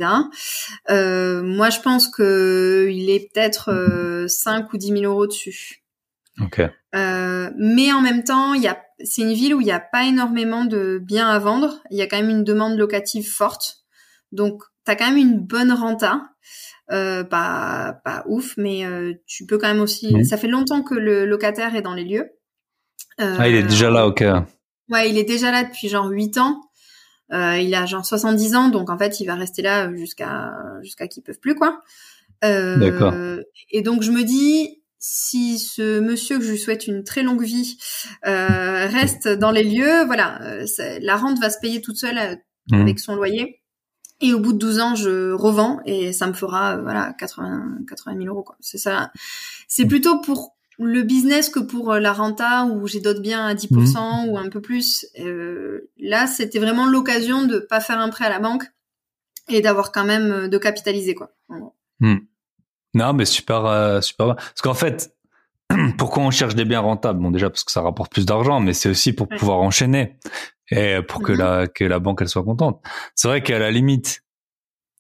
Euh, 0.91 1.43
moi, 1.45 1.71
je 1.71 1.79
pense 1.81 2.09
que 2.09 2.89
il 2.91 3.09
est 3.09 3.31
peut-être 3.33 3.69
euh, 3.71 4.27
5 4.27 4.73
ou 4.73 4.79
10 4.79 4.89
000 4.89 5.03
euros 5.05 5.29
dessus. 5.29 5.85
Ok. 6.43 6.61
Euh, 6.97 7.51
mais 7.57 7.93
en 7.93 8.01
même 8.01 8.25
temps, 8.25 8.53
il 8.55 8.63
y 8.63 8.69
a, 8.69 8.83
c'est 9.05 9.23
une 9.23 9.33
ville 9.33 9.55
où 9.55 9.61
il 9.61 9.65
n'y 9.65 9.73
a 9.73 9.81
pas 9.81 10.05
énormément 10.05 10.65
de 10.65 10.99
biens 11.03 11.29
à 11.29 11.39
vendre. 11.39 11.81
Il 11.91 11.99
y 11.99 12.03
a 12.03 12.07
quand 12.07 12.17
même 12.17 12.31
une 12.31 12.45
demande 12.45 12.77
locative 12.77 13.31
forte. 13.31 13.79
Donc, 14.33 14.63
tu 14.85 14.93
as 14.93 14.97
quand 14.97 15.07
même 15.07 15.17
une 15.17 15.39
bonne 15.39 15.73
renta. 15.73 16.23
Euh, 16.93 17.25
pas, 17.25 18.01
pas 18.05 18.23
ouf, 18.27 18.55
mais 18.57 18.85
euh, 18.85 19.13
tu 19.27 19.45
peux 19.45 19.59
quand 19.59 19.67
même 19.67 19.81
aussi... 19.81 20.25
Ça 20.25 20.37
fait 20.37 20.47
longtemps 20.47 20.83
que 20.83 20.95
le 20.95 21.27
locataire 21.27 21.75
est 21.75 21.83
dans 21.83 21.95
les 21.95 22.05
lieux. 22.05 22.31
Euh, 23.21 23.37
Ah, 23.39 23.49
il 23.49 23.57
est 23.57 23.65
déjà 23.65 23.91
là, 23.91 24.07
ok. 24.07 24.25
Ouais, 24.89 25.11
il 25.11 25.19
est 25.19 25.25
déjà 25.25 25.51
là 25.51 25.65
depuis 25.65 25.89
genre 25.89 26.07
8 26.07 26.39
ans. 26.39 26.61
Euh, 27.33 27.59
il 27.59 27.75
a 27.75 27.87
genre 27.87 28.07
70 28.07 28.55
ans, 28.55 28.69
donc 28.69 28.89
en 28.89 28.97
fait, 28.97 29.19
il 29.19 29.27
va 29.27 29.35
rester 29.35 29.63
là 29.63 29.93
jusqu'à 29.97 30.53
jusqu'à 30.83 31.09
qu'ils 31.09 31.25
peuvent 31.25 31.41
plus, 31.41 31.57
quoi. 31.57 31.81
Euh, 32.45 32.77
D'accord. 32.77 33.13
Et 33.71 33.83
donc, 33.83 34.03
je 34.03 34.13
me 34.13 34.23
dis, 34.23 34.81
si 34.99 35.59
ce 35.59 36.01
monsieur 36.01 36.39
que 36.39 36.45
je 36.45 36.51
lui 36.53 36.59
souhaite 36.59 36.87
une 36.87 37.05
très 37.05 37.23
longue 37.23 37.43
vie 37.45 37.79
euh, 38.27 38.87
reste 38.87 39.29
dans 39.29 39.51
les 39.51 39.65
lieux, 39.65 40.05
voilà, 40.07 40.41
euh, 40.43 40.67
la 41.01 41.17
rente 41.17 41.39
va 41.39 41.51
se 41.51 41.59
payer 41.61 41.81
toute 41.81 41.97
seule 41.97 42.19
euh, 42.19 42.35
Mhm. 42.73 42.81
avec 42.81 42.99
son 42.99 43.15
loyer. 43.15 43.63
Et 44.21 44.33
au 44.33 44.41
bout 44.41 44.53
de 44.53 44.59
12 44.59 44.81
ans, 44.81 44.95
je 44.97 45.31
revends 45.33 45.79
et 45.85 46.13
ça 46.13 46.27
me 46.27 46.33
fera 46.33 46.77
euh, 46.77 46.83
voilà 46.83 47.15
80 47.19 47.79
80 47.89 48.17
000 48.17 48.27
euros 48.27 48.43
quoi. 48.43 48.57
C'est 48.61 48.79
ça. 48.79 49.13
C'est 49.69 49.87
plutôt 49.87 50.21
pour 50.21 50.57
le 50.79 51.03
business 51.03 51.49
que 51.49 51.61
pour 51.61 51.95
la 51.95 52.13
renta 52.13 52.65
où 52.65 52.87
j'ai 52.89 53.01
d'autres 53.01 53.21
biens 53.21 53.47
à 53.47 53.55
10% 53.55 54.27
ou 54.29 54.37
un 54.37 54.49
peu 54.49 54.61
plus. 54.61 55.07
Euh, 55.21 55.91
là, 55.99 56.27
c'était 56.27 56.59
vraiment 56.59 56.87
l'occasion 56.87 57.47
de 57.47 57.59
pas 57.59 57.81
faire 57.81 57.99
un 58.01 58.09
prêt 58.09 58.25
à 58.25 58.31
la 58.31 58.41
banque 58.41 58.65
et 59.49 59.61
d'avoir 59.61 59.93
quand 59.93 60.05
même 60.05 60.49
de 60.49 60.59
capitaliser 60.59 61.15
quoi. 61.15 61.31
en 61.49 61.59
gros. 61.59 61.75
Non, 62.97 63.13
mais 63.13 63.25
super, 63.27 63.65
euh, 63.67 64.01
super. 64.01 64.35
Parce 64.37 64.63
qu'en 64.63 64.75
fait, 64.75 65.15
pourquoi 65.99 66.23
on 66.25 66.31
cherche 66.31 66.55
des 66.55 66.65
biens 66.65 66.81
rentables? 66.81 67.21
Bon, 67.21 67.31
déjà 67.31 67.51
parce 67.51 67.63
que 67.65 67.71
ça 67.71 67.83
rapporte 67.83 68.11
plus 68.13 68.27
d'argent, 68.27 68.59
mais 68.61 68.73
c'est 68.73 68.89
aussi 68.89 69.13
pour 69.13 69.29
Ouais. 69.31 69.37
pouvoir 69.37 69.59
enchaîner 69.59 70.17
et 70.71 71.01
pour 71.07 71.23
que 71.23 71.33
Mhm. 71.33 71.39
la 71.39 71.67
que 71.69 71.85
la 71.85 71.99
banque 71.99 72.23
elle 72.23 72.29
soit 72.29 72.43
contente. 72.43 72.81
C'est 73.15 73.29
vrai 73.29 73.43
qu'à 73.43 73.59
la 73.59 73.71
limite, 73.71 74.23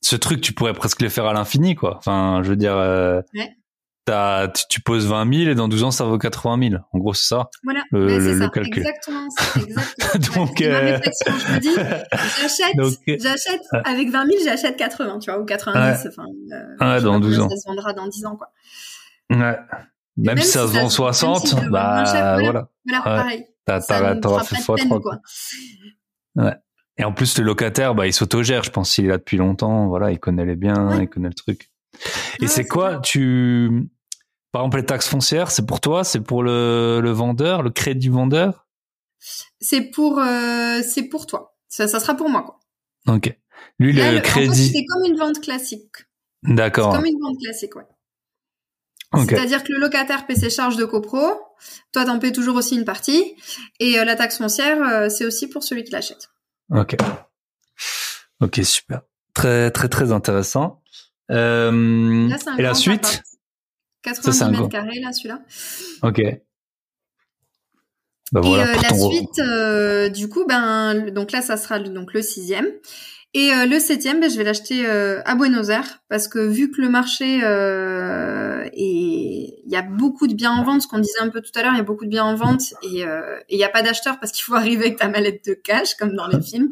ce 0.03 0.14
truc 0.16 0.40
tu 0.40 0.53
pourrais 0.53 0.74
presque 0.74 1.01
le 1.03 1.09
faire 1.09 1.26
à 1.26 1.32
l'infini, 1.32 1.74
quoi. 1.74 1.97
Enfin, 1.97 2.40
je 2.44 2.51
veux 2.51 2.57
dire, 2.57 2.76
euh, 2.76 3.20
Ouais. 3.34 3.51
T'as- 4.07 4.48
tu, 4.70 4.80
poses 4.80 5.07
20 5.07 5.30
000 5.40 5.50
et 5.50 5.54
dans 5.54 5.68
12 5.68 5.84
ans 5.84 5.90
ça 5.90 6.04
vaut 6.04 6.16
80 6.16 6.70
000. 6.70 6.82
En 6.92 6.98
gros, 6.98 7.12
c'est 7.12 7.26
ça. 7.28 7.50
Voilà, 7.64 7.82
Le- 7.92 8.07
Mais 8.07 8.18
le- 8.18 8.20
c'est 8.24 8.32
le 8.34 8.40
ça, 8.40 8.48
calcul. 8.48 8.78
exactement. 8.78 9.28
Donc, 10.36 10.57
Ouais, 10.61 10.70
ma 10.70 10.78
réflexion, 10.78 11.32
je 11.36 11.52
me 11.52 11.61
dis, 11.61 11.68
j'achète, 13.22 13.61
ouais. 13.72 13.80
avec 13.84 14.09
20 14.11 14.24
000, 14.26 14.38
j'achète 14.44 14.76
80, 14.76 15.18
tu 15.18 15.30
vois, 15.30 15.40
ou 15.40 15.44
90, 15.44 16.09
enfin, 16.09 16.24
euh, 16.24 16.57
Ouais, 16.80 16.94
je 16.94 16.98
sais 16.98 17.04
dans 17.04 17.12
pas 17.12 17.18
12 17.20 17.34
combien 17.38 17.46
ans. 17.46 17.50
Ça 17.50 17.57
se 17.57 17.68
vendra 17.68 17.92
dans 17.92 18.07
10 18.09 18.24
ans, 18.26 18.36
quoi. 18.36 18.48
Ouais. 19.30 19.36
Même, 19.38 19.57
même 20.16 20.38
si 20.38 20.46
ça 20.48 20.61
se 20.66 20.72
vend 20.72 20.72
se- 20.72 20.78
même 20.78 20.88
60, 20.90 21.46
si 21.46 21.57
je 21.57 21.57
le 21.57 21.66
vends 21.66 21.70
bah 21.72 22.04
voilà. 22.04 22.38
voilà. 22.40 22.68
Voilà, 22.86 22.98
Ouais. 22.98 23.04
pareil. 23.66 24.20
T'auras, 24.22 24.44
fait 24.44 24.57
fois 24.62 24.76
de 24.76 24.80
peine, 24.82 24.88
3. 24.88 25.00
quoi. 25.00 26.54
Et 26.98 27.04
en 27.04 27.12
plus, 27.12 27.36
le 27.38 27.44
locataire, 27.44 27.94
bah, 27.94 28.07
il 28.07 28.12
s'autogère. 28.14 28.62
Je 28.62 28.70
pense 28.70 28.90
s'il 28.92 29.04
est 29.04 29.09
là 29.09 29.18
depuis 29.18 29.36
longtemps, 29.36 29.88
voilà, 29.88 30.12
il 30.12 30.18
connaît 30.18 30.46
les 30.46 30.57
biens, 30.57 30.88
Ouais. 30.96 31.02
il 31.02 31.09
connaît 31.09 31.28
le 31.28 31.34
truc. 31.34 31.70
Et 32.38 32.42
Ouais, 32.42 32.48
c'est 32.48 32.66
quoi, 32.66 33.00
tu, 33.00 33.88
par 34.57 34.62
exemple, 34.62 34.78
les 34.78 34.86
taxes 34.86 35.09
foncières, 35.09 35.50
c'est 35.50 35.66
pour 35.66 35.82
toi, 35.82 36.02
c'est 36.02 36.20
pour 36.20 36.42
le, 36.42 37.00
le 37.02 37.11
vendeur, 37.11 37.62
le 37.62 37.68
crédit 37.68 38.09
vendeur? 38.09 38.66
C'est 39.61 39.82
pour, 39.82 40.18
euh, 40.18 40.80
c'est 40.82 41.02
pour 41.11 41.26
toi. 41.26 41.59
Ça, 41.68 41.86
ça 41.88 42.00
sera 42.00 42.14
pour 42.14 42.30
moi, 42.30 42.42
quoi. 42.42 43.14
Ok. 43.14 43.36
Lui, 43.78 43.92
Là, 43.92 44.07
le 44.07 44.12
le- 44.12 44.20
en 44.20 44.22
fait, 44.22 44.28
crédit. 44.30 44.72
c'est 44.72 44.84
comme 44.86 45.04
une 45.04 45.18
vente 45.18 45.42
classique. 45.42 45.92
D'accord. 46.42 46.90
C'est 46.90 46.96
comme 46.96 47.04
une 47.07 47.20
vente 47.20 47.36
classique, 47.42 47.76
ouais. 47.76 47.84
C'est-à-dire 49.28 49.62
que 49.62 49.72
le 49.74 49.78
locataire 49.78 50.26
paie 50.26 50.36
ses 50.36 50.48
charges 50.48 50.76
de 50.76 50.86
copro, 50.86 51.18
toi 51.92 52.07
t'en 52.07 52.18
paies 52.18 52.32
toujours 52.32 52.57
aussi 52.57 52.76
une 52.76 52.86
partie, 52.86 53.34
et 53.78 53.98
euh, 53.98 54.04
la 54.07 54.16
taxe 54.16 54.38
foncière, 54.38 54.82
euh, 54.82 55.09
c'est 55.11 55.26
aussi 55.26 55.48
pour 55.48 55.64
celui 55.64 55.84
qui 55.84 55.92
l'achète. 55.92 56.30
Ok. 56.70 56.96
Ok, 58.40 58.61
super. 58.64 59.02
Très, 59.34 59.70
très, 59.70 59.90
très 59.90 60.12
intéressant. 60.12 60.82
Euh, 61.30 62.26
Là, 62.28 62.36
et 62.59 62.62
la 62.62 62.72
suite? 62.74 63.22
Appart. 64.11 64.22
Ça, 64.24 64.30
90 64.32 64.38
c'est 64.38 64.44
un 64.44 64.50
mètres 64.50 64.68
carrés, 64.68 65.00
là, 65.00 65.12
celui-là. 65.12 65.40
Ok. 66.02 66.22
Bah 68.32 68.40
et 68.44 68.54
euh, 68.54 68.74
la 68.82 68.94
suite, 68.98 69.38
euh, 69.38 70.09
du 70.09 70.28
coup, 70.28 70.44
ben, 70.46 71.11
donc 71.12 71.30
là, 71.32 71.42
ça 71.42 71.57
sera 71.57 71.78
le- 71.78 71.88
donc 71.90 72.12
le 72.12 72.22
sixième. 72.22 72.66
Et 73.34 73.52
euh, 73.52 73.66
le 73.66 73.78
septième, 73.78 74.18
ben, 74.20 74.28
je 74.30 74.36
vais 74.36 74.42
l'acheter 74.44 74.84
à 74.86 75.34
Buenos 75.36 75.68
Aires 75.68 76.00
parce 76.09 76.26
que 76.26 76.38
vu 76.40 76.70
que 76.72 76.80
le 76.80 76.88
marché 76.88 77.38
est, 77.38 78.70
il 79.64 79.70
y 79.70 79.76
a 79.76 79.82
beaucoup 79.82 80.26
de 80.26 80.34
biens 80.34 80.52
en 80.52 80.64
vente, 80.64 80.82
ce 80.82 80.88
qu'on 80.88 80.98
disait 80.98 81.20
un 81.20 81.28
peu 81.28 81.40
tout 81.40 81.50
à 81.54 81.62
l'heure, 81.62 81.72
il 81.74 81.76
y 81.78 81.80
a 81.80 81.84
beaucoup 81.84 82.04
de 82.04 82.11
biens 82.11 82.24
en 82.24 82.34
vente 82.34 82.62
et 82.82 83.00
et 83.02 83.07
il 83.50 83.59
n'y 83.59 83.64
a 83.64 83.68
pas 83.68 83.82
d'acheteur 83.82 84.18
parce 84.18 84.32
qu'il 84.32 84.42
faut 84.44 84.54
arriver 84.57 84.86
avec 84.86 84.98
ta 84.98 85.09
mallette 85.09 85.44
de 85.46 85.54
cash 85.54 85.94
comme 85.94 86.14
dans 86.16 86.26
les 86.26 86.40
films. 86.40 86.70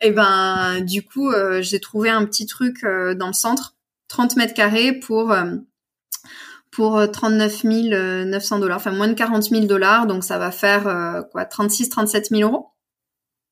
Et 0.00 0.10
ben, 0.12 0.80
du 0.80 1.02
coup, 1.04 1.30
j'ai 1.60 1.80
trouvé 1.80 2.08
un 2.10 2.24
petit 2.24 2.46
truc 2.46 2.82
dans 2.82 3.26
le 3.28 3.32
centre, 3.34 3.76
30 4.08 4.36
mètres 4.36 4.54
carrés 4.54 4.92
pour 4.92 5.34
pour 6.78 6.96
euh, 6.96 7.08
39 7.08 7.64
900 7.64 8.60
dollars, 8.60 8.76
enfin 8.76 8.92
moins 8.92 9.08
de 9.08 9.14
40 9.14 9.42
000 9.42 9.64
dollars, 9.64 10.06
donc 10.06 10.22
ça 10.22 10.38
va 10.38 10.52
faire 10.52 10.86
euh, 10.86 11.22
quoi, 11.22 11.44
36, 11.44 11.88
37 11.88 12.28
000 12.30 12.42
euros, 12.42 12.68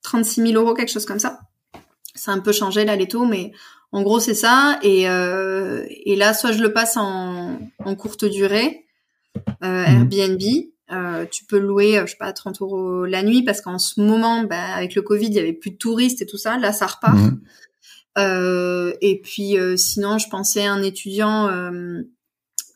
36 0.05 0.53
000 0.53 0.62
euros, 0.62 0.74
quelque 0.74 0.93
chose 0.93 1.07
comme 1.07 1.18
ça. 1.18 1.41
Ça 2.14 2.31
a 2.31 2.35
un 2.37 2.39
peu 2.39 2.53
changé 2.53 2.85
là 2.85 2.95
les 2.95 3.09
taux, 3.09 3.24
mais 3.24 3.51
en 3.91 4.03
gros 4.03 4.20
c'est 4.20 4.37
ça. 4.37 4.79
Et, 4.83 5.11
euh, 5.11 5.85
et 5.89 6.14
là, 6.14 6.35
soit 6.35 6.53
je 6.53 6.62
le 6.62 6.72
passe 6.72 6.97
en, 6.97 7.59
en 7.85 7.95
courte 7.97 8.24
durée, 8.24 8.87
euh, 9.64 9.85
Mhm. 9.85 10.09
Airbnb. 10.12 10.43
Euh, 10.93 11.27
tu 11.29 11.45
peux 11.47 11.59
louer, 11.59 11.99
euh, 11.99 12.07
je 12.07 12.12
sais 12.12 12.18
pas, 12.18 12.33
30 12.33 12.62
euros 12.62 13.07
la 13.07 13.24
nuit 13.24 13.43
parce 13.43 13.61
qu'en 13.61 13.81
ce 13.81 14.01
moment, 14.01 14.45
bah, 14.45 14.77
avec 14.77 14.95
le 14.95 15.03
Covid, 15.03 15.27
il 15.27 15.35
y 15.35 15.41
avait 15.41 15.53
plus 15.53 15.72
de 15.72 15.77
touristes 15.77 16.22
et 16.22 16.27
tout 16.27 16.39
ça. 16.39 16.59
Là, 16.59 16.72
ça 16.72 16.87
repart. 16.87 17.18
Euh, 18.18 18.93
et 19.01 19.20
puis 19.20 19.59
euh, 19.59 19.77
sinon, 19.77 20.18
je 20.18 20.29
pensais 20.29 20.64
à 20.64 20.72
un 20.72 20.83
étudiant 20.83 21.49
euh, 21.49 22.03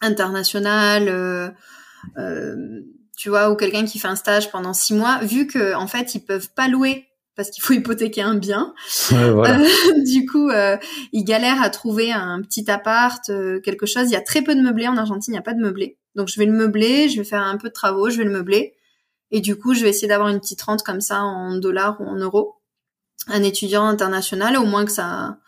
international, 0.01 1.09
euh, 1.09 1.51
euh, 2.18 2.80
tu 3.16 3.28
vois, 3.28 3.51
ou 3.51 3.57
quelqu'un 3.57 3.84
qui 3.84 3.98
fait 3.98 4.09
un 4.09 4.16
stage 4.16 4.51
pendant 4.51 4.72
six 4.72 4.94
mois, 4.94 5.18
vu 5.22 5.46
que 5.46 5.74
en 5.74 5.86
fait, 5.86 6.14
ils 6.14 6.24
peuvent 6.24 6.51
pas 6.55 6.68
louer 6.68 7.07
parce 7.36 7.51
qu'il 7.51 7.62
faut 7.62 7.72
hypothéquer 7.74 8.22
un 8.22 8.34
bien. 8.34 8.74
Ouais, 9.12 9.30
voilà. 9.30 9.61
Euh, 9.61 10.03
du 10.05 10.26
coup, 10.26 10.51
euh, 10.51 10.76
ils 11.12 11.24
galèrent 11.24 11.62
à 11.62 11.70
trouver 11.70 12.12
un 12.12 12.40
petit 12.42 12.70
appart, 12.70 13.28
euh, 13.30 13.61
quelque 13.61 13.86
chose. 13.86 14.05
Il 14.07 14.12
y 14.12 14.16
a 14.16 14.20
très 14.20 14.42
peu 14.42 14.55
de 14.55 14.61
meublé 14.61 14.88
en 14.88 14.96
Argentine, 14.96 15.32
il 15.32 15.36
n'y 15.36 15.38
a 15.38 15.42
pas 15.42 15.55
de 15.55 15.61
meublé. 15.61 15.98
Donc 16.14 16.28
je 16.28 16.38
vais 16.38 16.46
le 16.46 16.53
meubler, 16.53 17.09
je 17.09 17.18
vais 17.18 17.24
faire 17.24 17.42
un 17.42 17.57
peu 17.57 17.68
de 17.68 17.72
travaux, 17.72 18.11
je 18.11 18.18
vais 18.18 18.24
le 18.24 18.30
meubler. 18.30 18.74
Et 19.30 19.40
du 19.40 19.57
coup, 19.57 19.74
je 19.74 19.82
vais 19.82 19.90
essayer 19.90 20.09
d'avoir 20.09 20.28
une 20.28 20.40
petite 20.40 20.61
rente 20.62 20.82
comme 20.82 21.01
ça 21.01 21.22
en 21.22 21.57
dollars 21.57 22.01
ou 22.01 22.05
en 22.05 22.16
euros. 22.16 22.57
Un 23.28 23.42
étudiant 23.42 23.86
international, 23.86 24.57
au 24.57 24.64
moins 24.64 24.84
que 24.84 24.90
ça, 24.90 25.38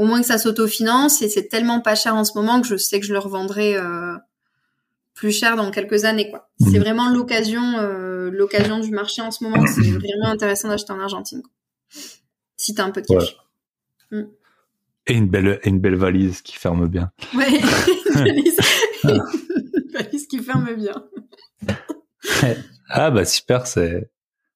au 0.00 0.04
moins 0.06 0.20
que 0.20 0.26
ça 0.26 0.38
s'autofinance. 0.38 1.20
Et 1.22 1.28
c'est 1.28 1.48
tellement 1.48 1.80
pas 1.80 1.94
cher 1.94 2.14
en 2.16 2.24
ce 2.24 2.32
moment 2.36 2.60
que 2.60 2.66
je 2.66 2.76
sais 2.76 2.98
que 3.00 3.06
je 3.06 3.12
le 3.12 3.18
revendrai 3.18 3.76
euh, 3.76 4.16
plus 5.14 5.30
cher 5.32 5.56
dans 5.56 5.70
quelques 5.70 6.04
années 6.04 6.30
quoi. 6.30 6.48
C'est 6.58 6.78
Mhm. 6.78 6.80
vraiment 6.80 7.10
l'occasion 7.10 7.62
euh, 7.78 8.30
l'occasion 8.30 8.78
du 8.80 8.90
marché 8.90 9.20
en 9.22 9.30
ce 9.30 9.44
moment, 9.44 9.64
c'est 9.66 9.90
vraiment 9.90 10.26
intéressant 10.28 10.68
d'acheter 10.68 10.92
en 10.92 11.00
Argentine. 11.00 11.42
Quoi. 11.42 11.50
Si 12.56 12.74
t'as 12.74 12.84
un 12.84 12.90
peu 12.90 13.02
de 13.02 13.06
cash. 13.06 13.36
Et 15.06 15.14
une 15.14 15.28
belle, 15.28 15.58
et 15.62 15.68
une 15.68 15.80
belle 15.80 15.96
valise 15.96 16.40
qui 16.42 16.54
ferme 16.56 16.86
bien. 16.86 17.10
Ouais, 17.34 17.48
une 18.06 18.12
valise, 18.14 18.58
une 19.04 19.90
valise 19.92 20.26
qui 20.28 20.38
ferme 20.38 20.74
bien. 20.76 20.94
Ah 22.88 23.10
bah 23.10 23.24
super, 23.24 23.66
c'est 23.66 24.10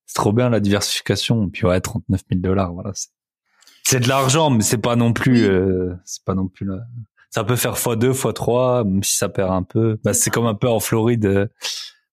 c'est 0.07 0.15
trop 0.15 0.33
bien 0.33 0.49
la 0.51 0.61
diversification. 0.61 1.49
Puis 1.51 1.67
ouais, 1.67 1.81
39 1.81 2.21
000 2.31 2.41
dollars, 2.43 2.73
voilà. 2.73 2.93
c'est- 2.95 3.09
C'est 3.87 4.01
de 4.01 4.09
l'argent, 4.09 4.51
mais 4.51 4.63
c'est 4.63 4.79
pas 4.79 4.97
non 4.97 5.13
plus, 5.13 5.45
euh, 5.45 5.95
c'est 6.05 6.25
pas 6.25 6.35
non 6.35 6.49
plus 6.49 6.67
là. 6.67 6.79
Ça 7.31 7.45
peut 7.45 7.57
faire 7.57 7.75
x2, 7.75 8.13
x3, 8.13 8.85
même 8.85 9.03
si 9.03 9.17
ça 9.17 9.29
perd 9.29 9.51
un 9.53 9.63
peu. 9.63 9.99
Bah, 10.05 10.15
C'est 10.15 10.31
comme 10.31 10.47
un 10.47 10.55
peu 10.55 10.69
en 10.69 10.81
Floride, 10.81 11.27
euh, 11.27 11.47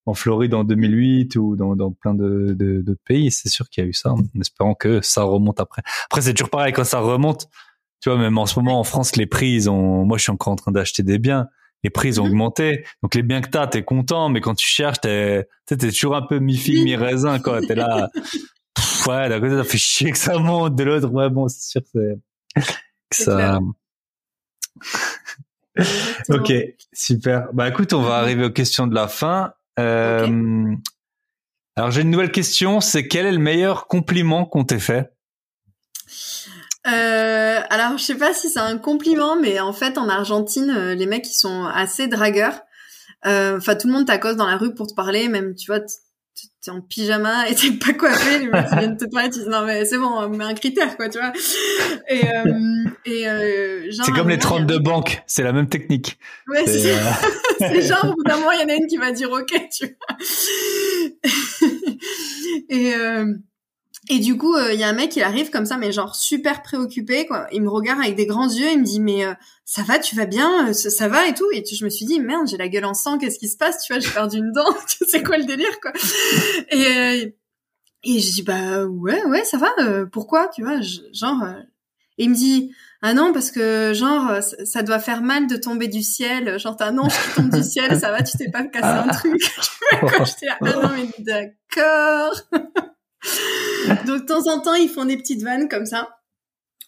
en 0.05 0.13
Floride 0.13 0.53
en 0.53 0.63
2008 0.63 1.35
ou 1.35 1.55
dans, 1.55 1.75
dans 1.75 1.91
plein 1.91 2.13
de 2.15 2.53
de- 2.57 2.81
d'autres 2.81 3.01
pays. 3.05 3.31
C'est 3.31 3.49
sûr 3.49 3.69
qu'il 3.69 3.83
y 3.83 3.87
a 3.87 3.89
eu 3.89 3.93
ça, 3.93 4.11
en 4.13 4.19
espérant 4.39 4.73
que 4.73 4.99
ça 5.01 5.23
remonte 5.23 5.59
après. 5.59 5.83
Après, 6.05 6.21
c'est 6.21 6.33
toujours 6.33 6.49
pareil 6.49 6.73
quand 6.73 6.83
ça 6.83 6.99
remonte. 6.99 7.47
Tu 8.01 8.09
vois, 8.09 8.17
même 8.17 8.37
en 8.39 8.47
ce 8.47 8.57
moment 8.59 8.79
en 8.79 8.83
France, 8.83 9.15
les 9.15 9.27
prix, 9.27 9.51
ils 9.53 9.69
ont. 9.69 10.05
Moi, 10.05 10.17
je 10.17 10.23
suis 10.23 10.31
encore 10.31 10.53
en 10.53 10.55
train 10.55 10.71
d'acheter 10.71 11.03
des 11.03 11.19
biens. 11.19 11.47
Les 11.83 11.89
prix, 11.91 12.09
ils 12.09 12.19
ont 12.21 12.25
Mhm. 12.25 12.31
augmenté. 12.31 12.85
Donc, 13.03 13.13
les 13.15 13.21
biens 13.23 13.41
que 13.41 13.49
t'as, 13.49 13.67
t'es 13.67 13.83
content. 13.83 14.29
Mais 14.29 14.41
quand 14.41 14.55
tu 14.55 14.67
cherches, 14.67 14.99
t'es, 15.01 15.47
t'es 15.67 15.77
toujours 15.77 16.15
un 16.15 16.23
peu 16.23 16.39
mi-figue, 16.39 16.77
Oui. 16.79 16.83
mi-raisin, 16.83 17.39
quoi. 17.39 17.61
T'es 17.61 17.75
là. 17.75 18.09
Pff, 18.75 19.07
ouais, 19.07 19.29
d'un 19.29 19.39
côté, 19.39 19.55
ça 19.55 19.63
fait 19.63 19.77
chier 19.77 20.11
que 20.11 20.17
ça 20.17 20.37
monte. 20.37 20.75
De 20.75 20.83
l'autre, 20.83 21.09
ouais, 21.09 21.29
bon, 21.29 21.47
c'est 21.47 21.69
sûr 21.71 21.81
que 21.93 22.15
que 23.09 23.15
ça. 23.15 23.59
Ok, 26.29 26.51
super. 26.93 27.47
Bah, 27.53 27.69
écoute, 27.69 27.93
on 27.93 28.01
va 28.01 28.17
arriver 28.17 28.43
aux 28.45 28.51
questions 28.51 28.87
de 28.87 28.93
la 28.95 29.07
fin. 29.07 29.53
Euh, 29.79 30.75
Alors, 31.75 31.91
j'ai 31.91 32.01
une 32.01 32.09
nouvelle 32.09 32.31
question. 32.31 32.81
C'est 32.81 33.07
quel 33.07 33.25
est 33.25 33.31
le 33.31 33.37
meilleur 33.39 33.87
compliment 33.87 34.45
qu'on 34.45 34.65
t'ait 34.65 34.79
fait? 34.79 35.13
Euh, 36.87 37.61
alors, 37.69 37.97
je 37.97 38.03
sais 38.03 38.17
pas 38.17 38.33
si 38.33 38.49
c'est 38.49 38.59
un 38.59 38.77
compliment, 38.77 39.39
mais 39.39 39.59
en 39.59 39.71
fait, 39.71 39.97
en 39.97 40.09
Argentine, 40.09 40.69
euh, 40.75 40.95
les 40.95 41.05
mecs, 41.05 41.27
ils 41.29 41.33
sont 41.33 41.65
assez 41.65 42.07
dragueurs. 42.07 42.59
Euh, 43.25 43.57
Enfin, 43.57 43.75
tout 43.75 43.87
le 43.87 43.93
monde 43.93 44.07
t'accoste 44.07 44.37
dans 44.37 44.47
la 44.47 44.57
rue 44.57 44.73
pour 44.73 44.87
te 44.87 44.93
parler, 44.93 45.29
même, 45.29 45.55
tu 45.55 45.71
vois, 45.71 45.79
t'es 46.63 46.71
en 46.71 46.81
pyjama 46.81 47.49
et 47.49 47.55
t'es 47.55 47.71
pas 47.71 47.93
coiffé, 47.93 48.39
les 48.39 48.47
mecs, 48.47 48.65
ils 48.71 48.77
viennent 48.77 48.97
te 48.97 49.05
parler, 49.05 49.29
tu 49.29 49.39
dis, 49.39 49.49
non, 49.49 49.65
mais 49.65 49.83
c'est 49.85 49.97
bon, 49.97 50.29
mets 50.29 50.43
un 50.45 50.53
critère, 50.53 50.95
quoi, 50.95 51.09
tu 51.09 51.17
vois. 51.19 51.31
Et, 52.07 52.23
euh, 52.27 52.85
et 53.05 53.27
euh, 53.27 53.91
genre, 53.91 54.05
C'est 54.05 54.11
comme 54.11 54.29
les 54.29 54.37
moment, 54.37 54.55
il 54.57 54.59
y 54.59 54.63
a- 54.63 54.65
32 54.67 54.79
banques. 54.79 55.23
C'est 55.27 55.43
la 55.43 55.53
même 55.53 55.67
technique. 55.69 56.17
Ouais, 56.47 56.63
c'est 56.65 56.79
C'est, 56.79 56.91
euh, 56.93 56.99
c'est 57.59 57.81
genre, 57.81 58.05
au 58.11 58.15
bout 58.15 58.23
d'un 58.23 58.37
moment, 58.37 58.51
il 58.51 58.61
y 58.61 58.63
en 58.63 58.69
a 58.69 58.75
une 58.75 58.87
qui 58.87 58.97
va 58.97 59.11
dire 59.11 59.31
OK, 59.31 59.53
tu 59.75 59.85
vois. 59.85 60.17
et, 62.69 62.93
euh, 62.95 63.33
et 64.09 64.19
du 64.19 64.37
coup, 64.37 64.55
euh, 64.55 64.73
il 64.73 64.79
y 64.79 64.83
a 64.83 64.87
un 64.89 64.93
mec, 64.93 65.15
il 65.15 65.21
arrive 65.23 65.49
comme 65.51 65.65
ça, 65.65 65.77
mais 65.77 65.91
genre 65.91 66.15
super 66.15 66.63
préoccupé, 66.63 67.27
quoi. 67.27 67.47
Il 67.51 67.61
me 67.61 67.69
regarde 67.69 67.99
avec 68.01 68.15
des 68.15 68.25
grands 68.25 68.49
yeux, 68.49 68.69
il 68.71 68.79
me 68.79 68.83
dit, 68.83 68.99
mais 68.99 69.25
euh, 69.25 69.33
ça 69.63 69.83
va, 69.83 69.99
tu 69.99 70.15
vas 70.15 70.25
bien, 70.25 70.69
Euh, 70.69 70.73
ça, 70.73 70.89
ça 70.89 71.07
va 71.07 71.27
et 71.27 71.33
tout. 71.33 71.47
Et 71.53 71.61
tu- 71.63 71.75
je 71.75 71.85
me 71.85 71.89
suis 71.89 72.05
dit, 72.05 72.19
merde, 72.19 72.47
j'ai 72.47 72.57
la 72.57 72.67
gueule 72.67 72.85
en 72.85 72.93
sang, 72.95 73.17
qu'est-ce 73.17 73.37
qui 73.39 73.47
se 73.47 73.57
passe, 73.57 73.83
tu 73.85 73.93
vois, 73.93 73.99
j'ai 73.99 74.09
perdu 74.09 74.37
une 74.37 74.51
dent, 74.53 74.65
c'est 75.07 75.21
quoi 75.23 75.37
le 75.37 75.45
délire, 75.45 75.79
quoi. 75.81 75.91
Et, 76.71 76.85
euh, 76.87 77.25
et 78.03 78.19
je 78.19 78.31
dis, 78.33 78.41
bah 78.43 78.85
ouais, 78.85 79.23
ouais, 79.25 79.43
ça 79.43 79.57
va, 79.57 79.71
euh, 79.79 80.05
pourquoi, 80.11 80.47
tu 80.49 80.63
vois, 80.63 80.81
je- 80.81 81.01
genre... 81.13 81.43
euh, 81.43 81.53
et 82.17 82.25
il 82.25 82.29
me 82.31 82.35
dit, 82.35 82.71
ah 83.03 83.13
non, 83.13 83.33
parce 83.33 83.49
que 83.51 83.93
genre, 83.93 84.29
euh, 84.29 84.41
ça, 84.41 84.83
doit 84.83 84.99
faire 84.99 85.21
mal 85.23 85.47
de 85.47 85.55
tomber 85.55 85.87
du 85.87 86.03
ciel. 86.03 86.59
Genre, 86.59 86.75
t'as 86.75 86.87
un 86.89 86.97
ange 86.99 87.13
qui 87.13 87.35
tombe 87.35 87.49
du 87.49 87.63
ciel, 87.63 87.99
ça 87.99 88.11
va, 88.11 88.21
tu 88.21 88.37
t'es 88.37 88.51
pas 88.51 88.63
cassé 88.63 88.85
un 88.87 89.07
truc. 89.07 89.41
Quand 90.01 90.25
j'étais 90.25 90.45
là, 90.47 90.57
ah 90.61 90.73
non, 90.73 90.89
mais 90.95 91.07
d'accord. 91.19 92.33
Donc, 94.05 94.21
de 94.21 94.25
temps 94.25 94.47
en 94.47 94.59
temps, 94.59 94.73
ils 94.73 94.89
font 94.89 95.05
des 95.05 95.17
petites 95.17 95.43
vannes 95.43 95.67
comme 95.69 95.85
ça. 95.85 96.09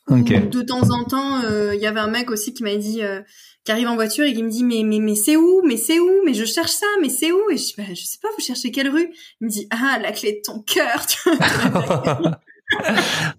Ou 0.09 0.21
de 0.21 0.61
temps 0.61 0.89
en 0.89 1.05
temps, 1.05 1.43
euh, 1.43 1.73
il 1.73 1.81
y 1.81 1.87
avait 1.87 2.01
un 2.01 2.09
mec 2.09 2.29
aussi 2.29 2.53
qui 2.53 2.63
m'a 2.63 2.75
dit, 2.75 3.01
euh, 3.03 3.21
qui 3.63 3.71
arrive 3.71 3.87
en 3.87 3.95
voiture 3.95 4.25
et 4.25 4.33
qui 4.33 4.43
me 4.43 4.49
dit, 4.49 4.65
mais, 4.65 4.83
mais, 4.83 4.99
mais 4.99 5.15
c'est 5.15 5.37
où? 5.37 5.61
Mais 5.63 5.77
c'est 5.77 5.97
où? 5.99 6.11
Mais 6.25 6.33
je 6.33 6.43
cherche 6.43 6.71
ça, 6.71 6.85
mais 7.01 7.07
c'est 7.07 7.31
où? 7.31 7.49
Et 7.49 7.57
je 7.57 7.63
dis, 7.63 7.73
bah, 7.77 7.83
je 7.89 8.03
sais 8.03 8.17
pas, 8.21 8.27
vous 8.37 8.43
cherchez 8.43 8.71
quelle 8.71 8.89
rue? 8.89 9.13
Il 9.39 9.45
me 9.45 9.49
dit, 9.49 9.67
ah, 9.71 9.99
la 10.01 10.11
clé 10.11 10.33
de 10.33 10.41
ton 10.43 10.61
cœur, 10.61 11.05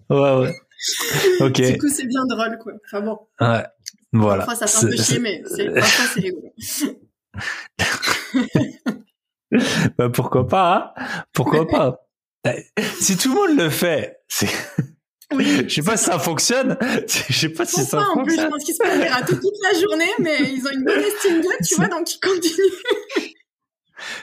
ouais, 0.09 0.35
ouais. 0.37 0.55
Ok. 1.41 1.61
Du 1.61 1.77
coup, 1.77 1.89
c'est 1.89 2.07
bien 2.07 2.25
drôle, 2.25 2.57
quoi. 2.61 2.73
Enfin 2.85 3.01
bon. 3.01 3.19
Ouais. 3.39 3.65
Voilà. 4.13 4.45
Parfois, 4.45 4.67
ça 4.67 4.79
fait 4.79 4.85
un 4.85 4.89
peu 4.89 4.97
chier, 4.97 5.19
mais 5.19 5.43
c'est, 5.45 5.69
parfois, 5.71 6.05
c'est 6.13 6.21
rigolo. 6.21 6.51
Bah, 9.97 10.09
pourquoi 10.09 10.47
pas, 10.47 10.93
hein? 10.97 11.25
Pourquoi 11.31 11.65
pas? 11.67 12.04
Si 12.99 13.17
tout 13.17 13.29
le 13.29 13.35
monde 13.35 13.57
le 13.57 13.69
fait, 13.69 14.19
c'est, 14.27 14.49
Oui. 15.33 15.63
je 15.67 15.73
sais 15.73 15.81
pas 15.81 15.97
si 15.97 16.05
ça 16.05 16.19
fonctionne. 16.19 16.77
Je 17.29 17.33
sais 17.33 17.49
pas 17.49 17.65
si 17.65 17.83
ça 17.83 17.97
Pourquoi, 17.97 18.21
en 18.21 18.25
plus, 18.25 18.35
je 18.35 18.41
fonctionne. 18.41 18.49
pense 18.51 18.63
qu'ils 18.63 18.75
se 18.75 18.83
font 18.83 19.13
rater 19.13 19.35
toute 19.35 19.53
la 19.63 19.79
journée, 19.79 20.11
mais 20.19 20.51
ils 20.51 20.65
ont 20.67 20.71
une 20.71 20.83
bonne 20.83 20.99
estime 20.99 21.41
d'eux, 21.41 21.65
tu 21.67 21.75
vois, 21.75 21.87
donc 21.87 22.13
ils 22.13 22.19
continuent. 22.19 22.73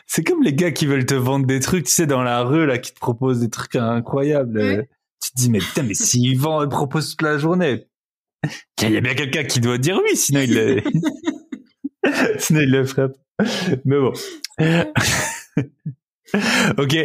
C'est 0.06 0.22
comme 0.22 0.42
les 0.42 0.52
gars 0.52 0.70
qui 0.70 0.86
veulent 0.86 1.06
te 1.06 1.14
vendre 1.14 1.46
des 1.46 1.58
trucs, 1.58 1.86
tu 1.86 1.92
sais, 1.92 2.06
dans 2.06 2.22
la 2.22 2.42
rue, 2.42 2.66
là, 2.66 2.78
qui 2.78 2.92
te 2.92 3.00
proposent 3.00 3.40
des 3.40 3.50
trucs 3.50 3.74
incroyables. 3.76 4.58
Ouais. 4.60 4.88
Tu 5.22 5.30
te 5.32 5.36
dis, 5.36 5.50
mais 5.50 5.58
putain, 5.58 5.82
mais 5.82 5.94
s'ils 5.94 6.38
vendent, 6.38 6.64
ils 6.64 6.68
proposent 6.68 7.10
toute 7.10 7.22
la 7.22 7.38
journée. 7.38 7.86
Il 8.82 8.90
y 8.90 8.96
a 8.96 9.00
bien 9.00 9.14
quelqu'un 9.14 9.44
qui 9.44 9.60
doit 9.60 9.78
dire 9.78 10.00
oui, 10.02 10.16
sinon 10.16 10.40
il 10.40 10.54
le, 10.54 10.82
sinon 12.38 12.60
il 12.60 12.70
le 12.70 12.84
pas. 12.84 13.08
Mais 13.84 13.98
bon. 13.98 14.12
ok. 16.78 16.96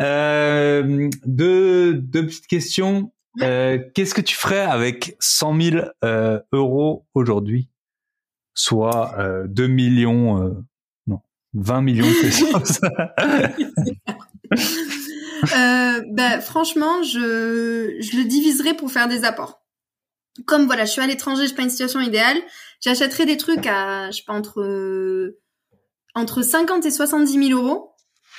Euh, 0.00 1.10
deux, 1.24 1.94
deux 1.94 2.26
petites 2.26 2.46
questions. 2.46 3.12
Euh, 3.42 3.78
Qu'est-ce 3.94 4.14
que 4.14 4.20
tu 4.20 4.36
ferais 4.36 4.60
avec 4.60 5.16
100 5.20 5.60
000 5.60 5.86
euh, 6.04 6.40
euros 6.52 7.06
aujourd'hui? 7.14 7.68
Soit 8.54 9.18
euh, 9.18 9.46
2 9.48 9.66
millions, 9.66 10.64
non, 11.06 11.20
20 11.54 11.80
millions 11.82 12.06
de 12.06 12.12
bah, 16.14 16.40
franchement, 16.40 17.02
je, 17.02 17.96
je 17.98 18.16
le 18.16 18.24
diviserai 18.24 18.74
pour 18.74 18.92
faire 18.92 19.08
des 19.08 19.24
apports. 19.24 19.60
Comme 20.46 20.66
voilà, 20.66 20.84
je 20.84 20.90
suis 20.92 21.00
à 21.00 21.06
l'étranger, 21.06 21.42
je 21.42 21.48
suis 21.48 21.56
pas 21.56 21.62
une 21.62 21.70
situation 21.70 22.00
idéale, 22.00 22.38
j'achèterai 22.80 23.26
des 23.26 23.36
trucs 23.36 23.66
à, 23.66 24.10
je 24.10 24.18
sais 24.18 24.24
pas, 24.26 24.34
entre, 24.34 25.34
entre 26.14 26.42
50 26.42 26.86
et 26.86 26.90
70 26.90 27.48
000 27.48 27.60
euros. 27.60 27.93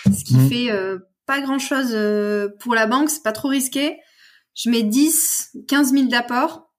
Ce 0.05 0.23
qui 0.23 0.35
Mhm. 0.35 0.49
fait 0.49 0.71
euh, 0.71 0.99
pas 1.25 1.41
grand 1.41 1.59
chose 1.59 1.95
pour 2.59 2.75
la 2.75 2.87
banque, 2.87 3.09
c'est 3.09 3.23
pas 3.23 3.31
trop 3.31 3.47
risqué. 3.49 3.97
Je 4.55 4.69
mets 4.69 4.83
10, 4.83 5.57
15 5.67 5.91
000 5.91 6.05
d'apport. 6.07 6.71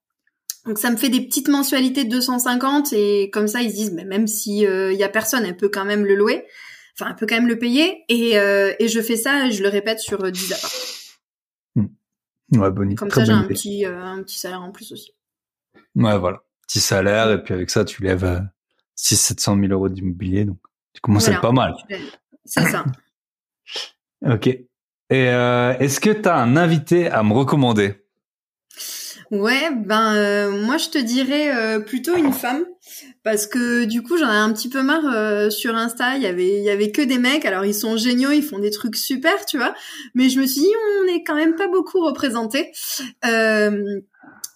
Donc 0.65 0.79
ça 0.79 0.91
me 0.91 0.97
fait 0.97 1.09
des 1.11 1.21
petites 1.21 1.49
mensualités 1.49 2.05
de 2.05 2.11
250 2.11 2.93
et 2.93 3.31
comme 3.31 3.47
ça 3.49 3.61
ils 3.63 3.71
se 3.71 3.77
disent 3.77 3.93
mais 3.93 4.05
même 4.05 4.27
si 4.27 4.61
il 4.63 4.95
y 4.97 5.05
a 5.05 5.09
personne, 5.09 5.45
elle 5.45 5.57
peut 5.57 5.69
quand 5.69 5.85
même 5.85 6.05
le 6.05 6.15
louer. 6.17 6.45
Enfin, 6.99 7.11
elle 7.11 7.17
peut 7.17 7.27
quand 7.29 7.35
même 7.37 7.47
le 7.49 7.59
payer 7.59 8.05
et, 8.09 8.39
euh, 8.39 8.73
et 8.79 8.89
je 8.89 9.01
fais 9.03 9.17
ça, 9.17 9.47
et 9.47 9.53
je 9.53 9.63
le 9.63 9.69
répète 9.69 10.01
sur 10.01 10.25
euh, 10.25 10.31
10 10.31 10.53
apparts. 10.55 10.71
ouais, 12.63 12.71
bonne 12.71 12.95
Comme 12.95 13.11
ça, 13.11 13.25
j'ai 13.25 13.33
un 13.33 13.45
petit, 13.45 13.85
euh, 13.85 14.03
un 14.03 14.23
petit 14.23 14.39
salaire 14.39 14.63
en 14.63 14.73
plus 14.73 14.93
aussi. 14.93 15.13
Ouais, 15.95 16.19
voilà. 16.19 16.43
Petit 16.67 16.81
salaire, 16.81 17.31
et 17.31 17.43
puis 17.43 17.53
avec 17.53 17.69
ça, 17.69 17.85
tu 17.85 18.03
lèves 18.03 18.25
euh, 18.25 18.41
600-700 18.97 19.61
000 19.61 19.73
euros 19.73 19.91
d'immobilier, 19.91 20.47
donc 20.47 20.57
tu 20.95 21.01
commences 21.03 21.29
à 21.29 21.33
être 21.33 21.43
pas 21.43 21.53
mal. 21.53 21.75
C'est 22.47 22.63
ça. 22.63 22.85
Ok. 24.25 24.47
Et 25.09 25.29
euh, 25.29 25.77
est-ce 25.79 26.01
que 26.01 26.11
tu 26.11 26.29
un 26.29 26.57
invité 26.57 27.09
à 27.09 27.23
me 27.23 27.33
recommander? 27.33 27.95
Ouais, 29.31 29.71
ben 29.75 30.15
euh, 30.15 30.51
moi 30.65 30.79
je 30.79 30.89
te 30.89 30.99
dirais 30.99 31.55
euh, 31.55 31.81
plutôt 31.81 32.17
une 32.17 32.33
femme 32.33 32.65
parce 33.25 33.49
que 33.49 33.85
du 33.85 34.03
coup 34.03 34.17
j'en 34.17 34.31
ai 34.31 34.37
un 34.37 34.53
petit 34.53 34.69
peu 34.69 34.83
marre 34.83 35.51
sur 35.51 35.75
Insta. 35.75 36.17
Il 36.17 36.23
y 36.23 36.27
avait 36.27 36.59
il 36.59 36.65
y 36.65 36.71
avait 36.71 36.93
que 36.93 37.03
des 37.03 37.19
mecs. 37.19 37.45
Alors 37.45 37.65
ils 37.65 37.75
sont 37.75 37.97
géniaux, 37.97 38.31
ils 38.31 38.43
font 38.43 38.59
des 38.59 38.71
trucs 38.71 38.97
super, 38.97 39.47
tu 39.47 39.59
vois. 39.59 39.75
Mais 40.15 40.29
je 40.29 40.41
me 40.41 40.47
suis 40.47 40.61
dit 40.61 40.73
on 41.03 41.09
est 41.09 41.25
quand 41.25 41.35
même 41.35 41.57
pas 41.57 41.69
beaucoup 41.69 42.05
représentés. 42.05 42.73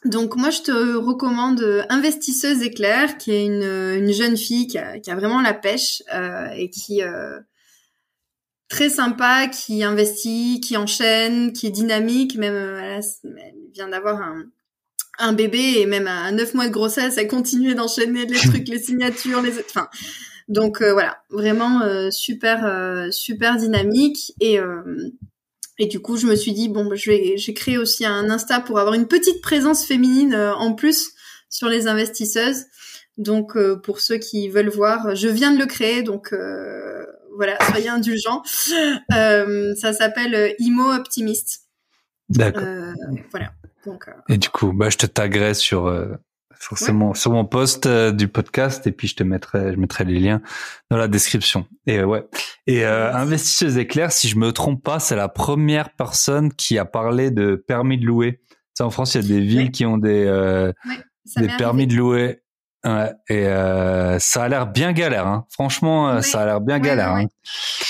Donc 0.04 0.34
moi 0.36 0.50
je 0.50 0.62
te 0.62 0.96
recommande 0.96 1.84
Investisseuse 1.90 2.62
éclair, 2.62 3.18
qui 3.18 3.32
est 3.32 3.44
une, 3.44 3.62
une 3.62 4.12
jeune 4.12 4.36
fille 4.36 4.66
qui 4.66 4.78
a, 4.78 5.14
vraiment 5.14 5.42
la 5.42 5.52
pêche 5.52 6.02
et 6.56 6.70
qui 6.70 7.02
très 8.70 8.88
sympa, 8.88 9.48
qui 9.48 9.84
investit, 9.84 10.60
qui 10.62 10.78
enchaîne, 10.78 11.52
qui 11.52 11.66
est 11.66 11.70
dynamique. 11.70 12.36
Même 12.38 12.54
euh, 12.54 13.00
elle, 13.24 13.54
vient 13.74 13.88
d'avoir 13.88 14.22
un 14.22 14.46
un 15.20 15.32
bébé 15.32 15.74
et 15.76 15.86
même 15.86 16.08
à 16.08 16.32
neuf 16.32 16.54
mois 16.54 16.66
de 16.66 16.72
grossesse, 16.72 17.18
elle 17.18 17.28
continuait 17.28 17.74
d'enchaîner 17.74 18.26
les 18.26 18.38
trucs, 18.48 18.68
les 18.68 18.78
signatures, 18.78 19.42
les 19.42 19.58
enfin. 19.58 19.88
Donc 20.48 20.82
euh, 20.82 20.92
voilà, 20.92 21.22
vraiment 21.30 21.82
euh, 21.82 22.10
super 22.10 22.64
euh, 22.64 23.10
super 23.10 23.56
dynamique 23.56 24.32
et 24.40 24.58
euh, 24.58 24.82
et 25.78 25.86
du 25.86 26.00
coup 26.00 26.16
je 26.16 26.26
me 26.26 26.34
suis 26.34 26.52
dit 26.52 26.68
bon 26.68 26.86
bah, 26.86 26.96
je 26.96 27.10
vais 27.10 27.36
j'ai 27.36 27.54
créé 27.54 27.78
aussi 27.78 28.04
un 28.04 28.28
Insta 28.30 28.60
pour 28.60 28.78
avoir 28.78 28.94
une 28.94 29.06
petite 29.06 29.42
présence 29.42 29.84
féminine 29.84 30.34
euh, 30.34 30.54
en 30.54 30.72
plus 30.74 31.12
sur 31.50 31.68
les 31.68 31.86
investisseuses. 31.86 32.64
Donc 33.16 33.58
pour 33.82 34.00
ceux 34.00 34.16
qui 34.16 34.48
veulent 34.48 34.70
voir, 34.70 35.14
je 35.14 35.28
viens 35.28 35.52
de 35.52 35.58
le 35.58 35.66
créer, 35.66 36.02
donc 36.02 36.32
voilà, 37.40 37.58
soyez 37.70 37.88
indulgents. 37.88 38.42
ça 39.08 39.92
s'appelle 39.92 40.54
Imo 40.58 40.92
Optimist. 40.92 41.62
D'accord. 42.28 42.62
voilà. 43.30 43.52
Donc, 43.86 44.04
Et 44.28 44.36
du 44.36 44.50
coup, 44.50 44.72
bah, 44.72 44.90
je 44.90 44.98
te 44.98 45.06
taguerai 45.06 45.54
sur 45.54 45.88
forcément 46.60 47.14
sur 47.14 47.32
mon 47.32 47.44
post 47.44 47.86
euh, 47.86 48.12
du 48.12 48.28
podcast 48.28 48.86
et 48.86 48.92
puis 48.92 49.08
je 49.08 49.16
te 49.16 49.22
mettrai 49.22 49.72
je 49.72 49.78
mettrai 49.78 50.04
les 50.04 50.20
liens 50.20 50.42
dans 50.90 50.98
la 50.98 51.08
description 51.08 51.66
et 51.86 51.98
euh, 51.98 52.04
ouais 52.04 52.24
et 52.66 52.84
euh, 52.84 53.12
investisseuse 53.14 53.78
éclair 53.78 54.12
si 54.12 54.28
je 54.28 54.36
me 54.36 54.52
trompe 54.52 54.84
pas 54.84 55.00
c'est 55.00 55.16
la 55.16 55.28
première 55.28 55.90
personne 55.94 56.52
qui 56.52 56.78
a 56.78 56.84
parlé 56.84 57.30
de 57.30 57.54
permis 57.54 57.98
de 57.98 58.04
louer 58.04 58.40
tu 58.76 58.82
en 58.82 58.90
France 58.90 59.14
il 59.14 59.22
y 59.22 59.24
a 59.24 59.28
des 59.28 59.40
villes 59.40 59.70
qui 59.70 59.86
ont 59.86 59.96
des 59.96 60.26
euh, 60.26 60.70
des 61.36 61.48
permis 61.56 61.86
de 61.86 61.94
louer 61.94 62.42
Ouais, 62.82 63.12
et 63.28 63.46
euh, 63.46 64.18
ça 64.18 64.44
a 64.44 64.48
l'air 64.48 64.66
bien 64.66 64.92
galère, 64.92 65.26
hein. 65.26 65.46
franchement, 65.50 66.22
ça 66.22 66.40
a 66.40 66.46
l'air 66.46 66.60
bien 66.62 66.78
galère. 66.78 67.10
Hein. 67.10 67.26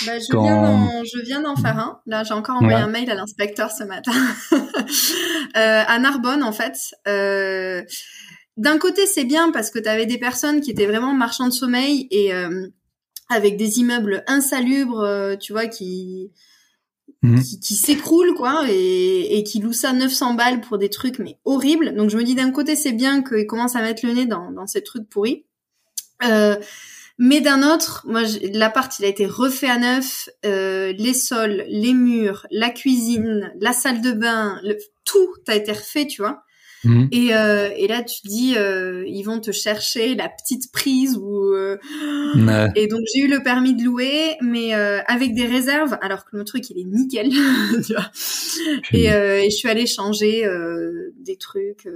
Bah, 0.04 0.18
je, 0.18 0.36
viens 0.36 1.04
je, 1.04 1.24
viens 1.24 1.40
d'en 1.42 1.54
faire 1.54 1.78
un. 1.78 2.00
Là, 2.06 2.24
j'ai 2.24 2.34
encore 2.34 2.56
envoyé 2.56 2.76
un 2.76 2.88
mail 2.88 3.08
à 3.08 3.14
l'inspecteur 3.14 3.70
ce 3.70 3.84
matin. 3.84 4.12
euh, 4.52 5.82
à 5.86 5.98
Narbonne, 6.00 6.42
en 6.42 6.52
fait. 6.52 6.76
Euh, 7.06 7.82
d'un 8.56 8.78
côté, 8.78 9.06
c'est 9.06 9.24
bien 9.24 9.50
parce 9.52 9.70
que 9.70 9.78
tu 9.78 9.88
avais 9.88 10.06
des 10.06 10.18
personnes 10.18 10.60
qui 10.60 10.70
étaient 10.70 10.86
vraiment 10.86 11.14
marchands 11.14 11.46
de 11.46 11.52
sommeil 11.52 12.08
et 12.10 12.34
euh, 12.34 12.68
avec 13.30 13.56
des 13.56 13.78
immeubles 13.78 14.22
insalubres, 14.26 15.00
euh, 15.00 15.36
tu 15.36 15.52
vois, 15.52 15.66
qui 15.66 16.30
mhm. 17.22 17.42
qui, 17.42 17.74
s'écroulent 17.74 18.34
quoi 18.34 18.64
et, 18.68 19.42
qui 19.46 19.60
louent 19.60 19.72
ça 19.72 19.92
900 19.92 20.34
balles 20.34 20.60
pour 20.60 20.78
des 20.78 20.90
trucs 20.90 21.18
mais 21.18 21.38
horribles. 21.44 21.94
Donc 21.94 22.10
je 22.10 22.16
me 22.16 22.24
dis 22.24 22.34
d'un 22.34 22.50
côté 22.50 22.76
c'est 22.76 22.92
bien 22.92 23.22
qu'ils 23.22 23.46
commencent 23.46 23.76
à 23.76 23.82
mettre 23.82 24.06
le 24.06 24.12
nez 24.12 24.26
dans, 24.26 24.50
dans 24.50 24.66
ces 24.66 24.82
trucs 24.82 25.08
pourris. 25.08 25.44
Euh, 26.22 26.56
mais 27.22 27.42
d'un 27.42 27.62
autre, 27.62 28.02
moi, 28.06 28.22
l'appart, 28.54 28.98
il 28.98 29.04
a 29.04 29.08
été 29.08 29.26
refait 29.26 29.68
à 29.68 29.76
neuf, 29.76 30.30
les 30.42 31.12
sols, 31.12 31.66
les 31.68 31.92
murs, 31.92 32.46
la 32.50 32.70
cuisine, 32.70 33.52
la 33.60 33.74
salle 33.74 34.00
de 34.00 34.12
bain, 34.12 34.58
le, 34.62 34.78
tout 35.04 35.34
a 35.46 35.54
été 35.54 35.72
refait, 35.72 36.06
tu 36.06 36.22
vois. 36.22 36.42
Mhm. 36.84 37.08
Et, 37.12 37.34
euh, 37.34 37.70
et 37.76 37.86
là, 37.88 38.02
tu 38.02 38.20
dis, 38.24 38.54
euh, 38.56 39.04
ils 39.06 39.22
vont 39.22 39.38
te 39.40 39.52
chercher 39.52 40.14
la 40.14 40.28
petite 40.28 40.72
prise 40.72 41.16
ou. 41.16 41.52
Euh... 41.52 41.76
Et 42.74 42.86
donc 42.86 43.00
j'ai 43.14 43.22
eu 43.22 43.28
le 43.28 43.42
permis 43.42 43.74
de 43.74 43.84
louer, 43.84 44.36
mais 44.40 44.74
euh, 44.74 45.00
avec 45.06 45.34
des 45.34 45.46
réserves, 45.46 45.98
alors 46.00 46.24
que 46.24 46.36
le 46.36 46.44
truc 46.44 46.70
il 46.70 46.78
est 46.78 46.84
nickel, 46.84 47.28
tu 47.86 47.92
vois. 47.92 48.10
Et, 48.92 49.12
euh, 49.12 49.40
et, 49.40 49.50
je 49.50 49.56
suis 49.56 49.68
allée 49.68 49.86
changer 49.86 50.46
des 51.18 51.36
trucs. 51.36 51.86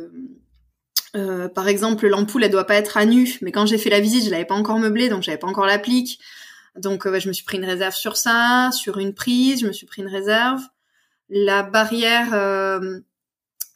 par 1.54 1.68
exemple, 1.68 2.06
l'ampoule 2.06 2.44
elle 2.44 2.50
doit 2.50 2.66
pas 2.66 2.76
être 2.76 2.96
à 2.96 3.06
nu, 3.06 3.38
mais 3.40 3.52
quand 3.52 3.66
j'ai 3.66 3.78
fait 3.78 3.90
la 3.90 4.00
visite, 4.00 4.24
je 4.24 4.30
l'avais 4.30 4.44
pas 4.44 4.54
encore 4.54 4.78
meublée, 4.78 5.08
donc 5.08 5.22
j'avais 5.22 5.38
pas 5.38 5.48
encore 5.48 5.66
l'applique. 5.66 6.18
Donc 6.76 7.06
je 7.06 7.28
me 7.28 7.32
suis 7.32 7.44
pris 7.44 7.56
une 7.56 7.64
réserve 7.64 7.94
sur 7.94 8.16
ça, 8.16 8.70
sur 8.72 8.98
une 8.98 9.14
prise, 9.14 9.60
je 9.60 9.66
me 9.66 9.72
suis 9.72 9.86
pris 9.86 10.02
une 10.02 10.08
réserve. 10.08 10.60
La 11.30 11.62
barrière 11.62 12.34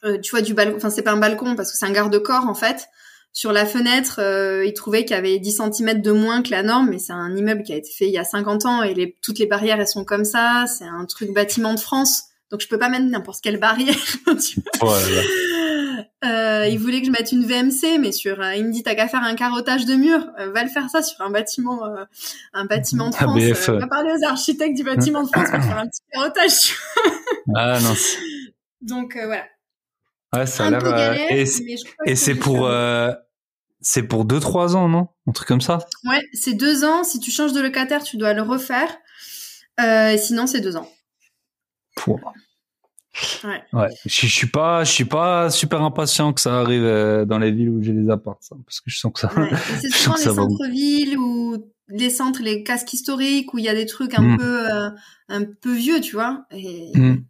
euh, 0.05 0.19
tu 0.19 0.31
vois 0.31 0.43
du 0.43 0.55
balcon 0.55 0.77
enfin 0.77 0.91
c'est 0.91 1.03
pas 1.03 1.13
un 1.13 1.17
balcon 1.17 1.57
parce 1.57 1.73
que 1.73 1.79
c'est 1.79 1.87
un 1.87 1.93
garde-corps 1.93 2.47
en 2.47 2.55
fait 2.55 2.89
sur 3.33 3.53
la 3.53 3.67
fenêtre 3.67 4.21
euh, 4.21 4.65
il 4.65 4.75
trouvait 4.75 5.05
qu'il 5.05 5.17
y 5.17 5.19
avait 5.19 5.39
10 5.39 5.61
cm 5.73 6.01
de 6.01 6.13
moins 6.13 6.43
que 6.43 6.51
la 6.51 6.63
norme 6.63 6.91
mais 6.91 6.99
c'est 6.99 7.13
un 7.13 7.35
immeuble 7.37 7.63
qui 7.63 7.73
a 7.73 7.77
été 7.77 7.91
fait 7.91 8.07
il 8.07 8.13
y 8.13 8.19
a 8.19 8.25
50 8.25 8.67
ans 8.67 8.83
et 8.83 8.95
les, 8.95 9.17
toutes 9.23 9.39
les 9.39 9.47
barrières 9.47 9.81
elles 9.81 9.89
sont 9.89 10.05
comme 10.05 10.25
ça 10.25 10.65
c'est 10.67 10.85
un 10.85 11.05
truc 11.05 11.33
bâtiment 11.33 11.75
de 11.75 11.81
France 11.81 12.25
donc 12.51 12.61
je 12.61 12.69
peux 12.69 12.79
pas 12.79 12.89
mettre 12.89 13.05
n'importe 13.07 13.41
quelle 13.43 13.59
barrière 13.59 13.95
tu 14.41 14.61
vois. 14.81 14.99
Euh, 16.25 16.67
il 16.67 16.79
voulait 16.79 17.01
que 17.01 17.07
je 17.07 17.13
mette 17.13 17.31
une 17.31 17.45
VMC, 17.45 17.99
mais 18.01 18.11
sur, 18.11 18.41
euh, 18.41 18.55
il 18.55 18.67
me 18.67 18.73
dit 18.73 18.83
t'as 18.83 18.95
qu'à 18.95 19.07
faire 19.07 19.23
un 19.23 19.35
carottage 19.35 19.85
de 19.85 19.95
mur, 19.95 20.27
euh, 20.39 20.51
va 20.51 20.65
le 20.65 20.69
faire 20.69 20.91
ça 20.91 21.03
sur 21.03 21.21
un 21.21 21.31
bâtiment, 21.31 21.85
euh, 21.85 22.05
un 22.53 22.65
bâtiment 22.65 23.11
de 23.11 23.15
France. 23.55 23.69
va 23.69 23.87
parler 23.87 24.11
aux 24.13 24.27
architectes 24.27 24.77
du 24.77 24.83
bâtiment 24.83 25.23
de 25.23 25.29
France 25.29 25.51
pour 25.51 25.63
faire 25.63 25.79
un 25.79 25.87
petit 25.87 26.03
carottage. 26.13 26.77
ah 27.55 27.79
non. 27.81 27.95
Donc 28.81 29.15
voilà, 29.15 29.45
Ouais, 30.35 30.47
ça 30.47 30.67
a 30.67 30.71
l'air. 30.71 30.85
Euh, 30.85 31.45
et 32.05 32.17
c'est 32.17 32.35
pour. 32.35 32.67
Euh, 32.67 33.13
c'est 33.81 34.03
pour 34.03 34.27
2-3 34.27 34.75
ans, 34.75 34.89
non? 34.89 35.09
Un 35.29 35.33
truc 35.33 35.47
comme 35.47 35.61
ça? 35.61 35.79
Ouais, 36.05 36.21
c'est 36.33 36.55
2 36.55 36.85
ans. 36.85 37.05
Si 37.05 37.21
tu 37.21 37.31
changes 37.31 37.53
de 37.53 37.61
locataire, 37.61 38.03
tu 38.03 38.17
dois 38.17 38.35
le 38.35 38.43
refaire. 38.43 38.89
Euh, 39.79 40.17
sinon, 40.19 40.49
c'est 40.49 40.61
2 40.61 40.77
ans. 40.77 40.89
Pour... 41.95 42.21
Ouais. 43.45 43.63
ouais. 43.73 43.89
Je, 44.05 44.27
je, 44.27 44.33
suis 44.33 44.49
pas, 44.49 44.83
je 44.83 44.91
suis 44.91 45.05
pas 45.05 45.51
super 45.51 45.83
impatient 45.83 46.33
que 46.33 46.41
ça 46.41 46.59
arrive 46.59 46.85
dans 47.27 47.39
les 47.39 47.53
villes 47.53 47.71
où 47.71 47.83
j'ai 47.83 47.93
des 47.93 48.11
apparts, 48.11 48.39
ça, 48.41 48.57
parce 48.67 48.81
que 48.81 48.91
je 48.91 48.99
sens 48.99 49.13
que 49.13 49.21
ça. 49.21 49.33
Ouais. 49.35 49.51
C'est 49.81 49.91
souvent 49.91 50.17
les 50.17 50.23
centres-villes 50.25 51.19
ou 51.19 51.57
les 51.89 52.11
centres, 52.11 52.43
les 52.43 52.63
casques 52.63 52.93
historiques 52.93 53.55
où 53.55 53.59
il 53.59 53.65
y 53.65 53.69
a 53.69 53.75
des 53.75 53.87
trucs 53.87 54.19
un 54.19 54.23
mm. 54.23 54.39
peu, 54.39 54.73
euh, 54.73 54.91
un 55.29 55.45
peu 55.45 55.73
vieux, 55.73 56.01
tu 56.01 56.15
vois. 56.15 56.47
Et... 56.51 56.91
Mm. 56.95 57.25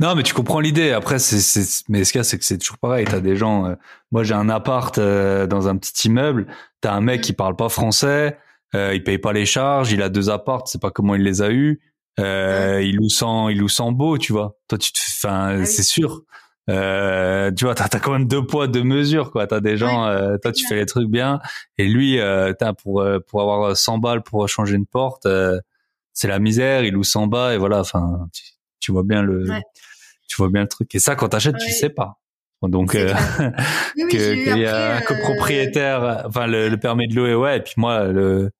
Non, 0.00 0.14
mais 0.14 0.22
tu 0.22 0.34
comprends 0.34 0.60
l'idée. 0.60 0.92
Après, 0.92 1.18
c'est, 1.18 1.84
mais 1.88 2.04
ce 2.04 2.12
qu'il 2.12 2.18
y 2.18 2.20
a, 2.20 2.24
c'est 2.24 2.38
que 2.38 2.44
c'est 2.44 2.58
toujours 2.58 2.78
pareil. 2.78 3.06
T'as 3.06 3.20
des 3.20 3.36
gens. 3.36 3.66
Euh, 3.66 3.74
moi, 4.10 4.22
j'ai 4.24 4.34
un 4.34 4.48
appart 4.48 4.96
euh, 4.98 5.46
dans 5.46 5.68
un 5.68 5.76
petit 5.76 6.08
immeuble. 6.08 6.46
T'as 6.80 6.92
un 6.92 7.00
mec 7.00 7.20
qui 7.20 7.32
parle 7.32 7.56
pas 7.56 7.68
français. 7.68 8.38
Euh, 8.74 8.94
il 8.94 9.02
paye 9.02 9.18
pas 9.18 9.32
les 9.32 9.46
charges. 9.46 9.92
Il 9.92 10.02
a 10.02 10.08
deux 10.08 10.30
appartes. 10.30 10.68
C'est 10.68 10.80
pas 10.80 10.90
comment 10.90 11.14
il 11.14 11.22
les 11.22 11.42
a 11.42 11.50
eus. 11.50 11.80
Euh, 12.18 12.80
il 12.82 12.96
loue 12.96 13.08
sans, 13.08 13.48
il 13.48 13.58
loue 13.58 13.68
sans 13.68 13.92
beau, 13.92 14.18
tu 14.18 14.32
vois. 14.32 14.56
Toi, 14.68 14.78
tu 14.78 14.92
te, 14.92 14.98
enfin, 14.98 15.60
ah 15.60 15.64
c'est 15.64 15.84
sûr. 15.84 16.22
Euh, 16.68 17.50
tu 17.52 17.64
vois, 17.64 17.74
t'as, 17.74 17.84
as 17.84 18.00
quand 18.00 18.12
même 18.12 18.26
deux 18.26 18.44
poids, 18.44 18.66
deux 18.66 18.82
mesures, 18.82 19.30
quoi. 19.30 19.46
T'as 19.46 19.60
des 19.60 19.76
gens, 19.76 20.12
toi, 20.42 20.52
tu 20.52 20.66
fais 20.66 20.74
les 20.74 20.84
trucs 20.84 21.08
bien, 21.08 21.38
et 21.78 21.86
lui, 21.86 22.18
t'as 22.58 22.72
pour 22.72 23.06
pour 23.28 23.40
avoir 23.40 23.76
100 23.76 23.98
balles 23.98 24.22
pour 24.22 24.46
changer 24.48 24.74
une 24.74 24.84
porte, 24.84 25.28
c'est 26.12 26.28
la 26.28 26.40
misère. 26.40 26.82
Il 26.84 26.94
loue 26.94 27.04
100 27.04 27.28
bas, 27.28 27.54
et 27.54 27.56
voilà. 27.56 27.80
Enfin, 27.80 28.28
tu 28.32 28.42
vois 28.86 29.02
bien 29.02 29.22
le, 29.22 29.44
tu 30.28 30.36
vois 30.36 30.48
bien 30.48 30.62
le 30.62 30.68
truc. 30.68 30.94
Et 30.94 30.98
ça, 30.98 31.16
quand 31.16 31.28
t'achètes, 31.28 31.58
tu 31.58 31.70
sais 31.70 31.90
pas. 31.90 32.18
Donc, 32.62 32.94
euh, 32.96 33.14
qu'il 34.10 34.58
y 34.58 34.66
a 34.66 34.96
un 34.96 35.00
copropriétaire, 35.00 36.24
enfin 36.26 36.46
le, 36.46 36.74
permis 36.76 37.06
de 37.06 37.14
louer, 37.14 37.34
ouais. 37.34 37.58
Et 37.58 37.60
puis 37.60 37.74
moi, 37.76 38.08
le, 38.08 38.50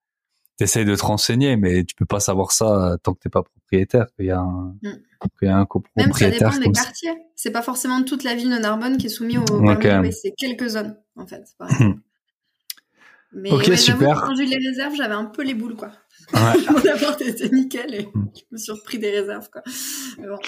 t'essayes 0.57 0.85
de 0.85 0.95
te 0.95 1.05
renseigner, 1.05 1.57
mais 1.57 1.85
tu 1.85 1.95
peux 1.95 2.07
pas 2.07 2.20
savoir 2.20 2.53
ça 2.53 2.97
tant 3.03 3.15
que 3.15 3.20
t'es 3.20 3.28
pas 3.28 3.43
propriétaire. 3.43 4.07
Qu'il 4.16 4.27
y 4.27 4.31
a 4.31 4.39
un, 4.39 4.77
mm. 4.82 4.93
qu'il 5.39 5.49
y 5.49 5.51
a 5.51 5.57
un 5.57 5.66
copropriétaire. 5.66 6.07
Même 6.07 6.53
ça 6.53 6.59
dépend 6.59 6.69
des 6.69 6.73
quartiers. 6.73 7.15
C'est 7.35 7.51
pas 7.51 7.62
forcément 7.62 8.03
toute 8.05 8.23
la 8.23 8.35
ville 8.35 8.51
de 8.51 8.59
Narbonne 8.59 8.99
qui 8.99 9.07
est 9.07 9.11
soumise 9.11 9.39
au 9.39 9.45
permis 9.45 9.77
de 9.77 9.97
louer, 9.99 10.12
c'est 10.12 10.32
quelques 10.36 10.69
zones 10.69 10.97
en 11.16 11.27
fait. 11.27 11.45
mais 13.32 13.51
ok, 13.51 13.77
super. 13.77 14.23
Quand 14.23 14.35
j'ai 14.36 14.45
eu 14.45 14.47
les 14.47 14.69
réserves, 14.69 14.95
j'avais 14.95 15.15
un 15.15 15.24
peu 15.24 15.43
les 15.43 15.55
boules, 15.55 15.77
quoi. 15.77 15.90
Ouais. 16.34 16.40
Mon 16.70 16.94
appart 16.94 17.20
était 17.22 17.48
nickel 17.48 17.94
et 17.94 18.02
mm. 18.02 18.30
je 18.36 18.42
me 18.52 18.59
suis 18.59 18.72
repris 18.72 18.98
des 18.98 19.10
réserves. 19.10 19.48
Quoi. 19.50 19.62
Bon, 20.18 20.38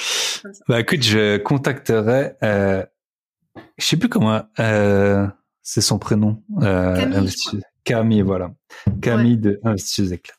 bah 0.68 0.80
écoute, 0.80 1.02
je 1.02 1.38
contacterai. 1.38 2.32
Euh, 2.42 2.84
je 3.78 3.84
sais 3.84 3.96
plus 3.96 4.08
comment. 4.08 4.42
Euh, 4.58 5.26
c'est 5.62 5.80
son 5.80 5.98
prénom. 5.98 6.42
Euh, 6.62 6.96
Camille, 6.96 7.62
Camille, 7.84 8.22
voilà. 8.22 8.50
Camille 9.00 9.38
de 9.38 9.60
Investisseuse 9.64 10.12
Éclat. 10.12 10.34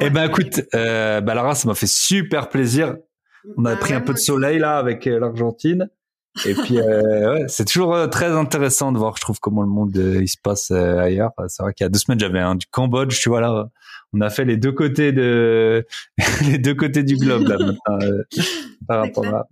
eh 0.00 0.10
ben 0.10 0.24
écoute, 0.24 0.62
euh, 0.74 1.20
bah 1.20 1.34
Lara, 1.34 1.54
ça 1.54 1.68
m'a 1.68 1.74
fait 1.74 1.90
super 1.90 2.48
plaisir. 2.48 2.96
On 3.56 3.64
a 3.64 3.74
bah, 3.74 3.76
pris 3.76 3.92
un 3.92 4.00
peu 4.00 4.12
de 4.12 4.18
soleil 4.18 4.58
là 4.58 4.78
avec 4.78 5.06
euh, 5.06 5.18
l'Argentine. 5.18 5.90
Et 6.46 6.54
puis, 6.54 6.80
euh, 6.80 7.34
ouais, 7.34 7.44
c'est 7.48 7.64
toujours 7.64 7.94
euh, 7.94 8.06
très 8.06 8.30
intéressant 8.30 8.90
de 8.90 8.98
voir, 8.98 9.16
je 9.16 9.20
trouve, 9.20 9.38
comment 9.38 9.62
le 9.62 9.68
monde 9.68 9.96
euh, 9.96 10.20
il 10.20 10.28
se 10.28 10.36
passe 10.42 10.70
ailleurs. 10.70 11.30
C'est 11.48 11.62
vrai 11.62 11.72
qu'il 11.74 11.84
y 11.84 11.86
a 11.86 11.90
deux 11.90 11.98
semaines, 11.98 12.18
j'avais 12.18 12.40
un 12.40 12.56
du 12.56 12.66
Cambodge, 12.66 13.20
tu 13.20 13.28
vois 13.28 13.40
là, 13.40 13.68
on 14.14 14.20
a 14.20 14.30
fait 14.30 14.44
les 14.44 14.56
deux 14.56 14.72
côtés 14.72 15.12
de 15.12 15.86
les 16.46 16.58
deux 16.58 16.74
côtés 16.74 17.02
du 17.02 17.16
globe 17.16 17.48
là 17.48 17.56
par 18.88 19.00
rapport 19.00 19.26
à. 19.26 19.48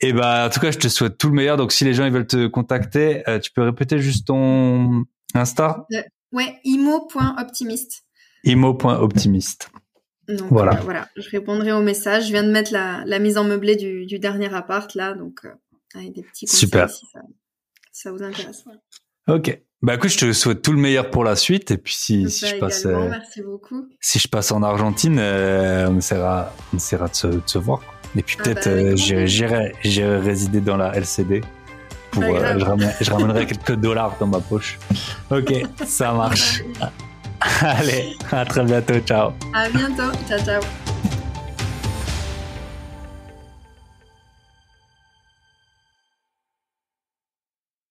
Et 0.00 0.12
bah, 0.12 0.46
en 0.46 0.50
tout 0.50 0.60
cas, 0.60 0.70
je 0.70 0.78
te 0.78 0.88
souhaite 0.88 1.16
tout 1.16 1.28
le 1.28 1.34
meilleur. 1.34 1.56
Donc, 1.56 1.72
si 1.72 1.84
les 1.84 1.94
gens 1.94 2.04
ils 2.04 2.12
veulent 2.12 2.26
te 2.26 2.46
contacter, 2.48 3.22
tu 3.42 3.50
peux 3.52 3.62
répéter 3.62 3.98
juste 3.98 4.26
ton 4.26 5.04
Insta. 5.34 5.86
ouais, 6.32 6.58
imo.optimiste. 6.64 8.04
Imo.optimiste. 8.44 9.70
Donc 10.28 10.50
voilà. 10.50 10.78
Euh, 10.78 10.82
voilà, 10.82 11.08
je 11.16 11.28
répondrai 11.30 11.72
au 11.72 11.82
message. 11.82 12.26
Je 12.26 12.32
viens 12.32 12.42
de 12.42 12.50
mettre 12.50 12.72
la, 12.72 13.04
la 13.06 13.18
mise 13.18 13.38
en 13.38 13.44
meublé 13.44 13.76
du, 13.76 14.06
du, 14.06 14.18
dernier 14.18 14.52
appart 14.52 14.92
là, 14.94 15.14
donc 15.14 15.44
euh, 15.44 15.50
avec 15.94 16.12
des 16.14 16.22
petits 16.22 16.46
conseils 16.46 16.60
Super. 16.60 16.90
si 16.90 17.06
ça, 17.12 17.20
ça 17.92 18.12
vous 18.12 18.22
intéresse. 18.22 18.64
Ok. 19.28 19.60
Bah 19.82 19.94
écoute, 19.94 20.10
je 20.10 20.18
te 20.18 20.32
souhaite 20.32 20.62
tout 20.62 20.72
le 20.72 20.78
meilleur 20.78 21.10
pour 21.10 21.22
la 21.22 21.36
suite 21.36 21.70
et 21.70 21.76
puis 21.76 21.94
si, 21.94 22.30
si 22.30 22.46
je 22.46 22.56
passe, 22.56 22.86
euh, 22.86 23.08
merci 23.10 23.42
beaucoup. 23.42 23.86
Si 24.00 24.18
je 24.18 24.26
passe 24.26 24.50
en 24.50 24.62
Argentine, 24.62 25.18
euh, 25.18 25.88
on 25.90 25.98
essaiera, 25.98 26.52
on 26.72 26.76
essaiera 26.76 27.08
de 27.08 27.14
se, 27.14 27.26
de 27.26 27.42
se 27.44 27.58
voir. 27.58 27.80
Et 28.16 28.22
puis 28.22 28.36
ah 28.40 28.42
peut-être 28.42 28.68
bah, 28.68 28.96
j'irai, 29.26 29.74
j'irai 29.84 30.18
résider 30.18 30.60
dans 30.60 30.78
la 30.78 30.96
LCD. 30.96 31.42
Pour, 32.10 32.22
je, 32.22 32.64
ramènerai, 32.64 32.94
je 33.00 33.10
ramènerai 33.12 33.46
quelques 33.46 33.74
dollars 33.74 34.16
dans 34.18 34.26
ma 34.26 34.40
poche. 34.40 34.78
Ok, 35.30 35.52
ça 35.84 36.12
marche. 36.14 36.62
Allez, 37.60 38.16
à 38.32 38.46
très 38.46 38.64
bientôt. 38.64 38.98
Ciao. 39.00 39.32
À 39.54 39.68
bientôt. 39.68 40.10
Ciao, 40.26 40.38
ciao. 40.38 40.85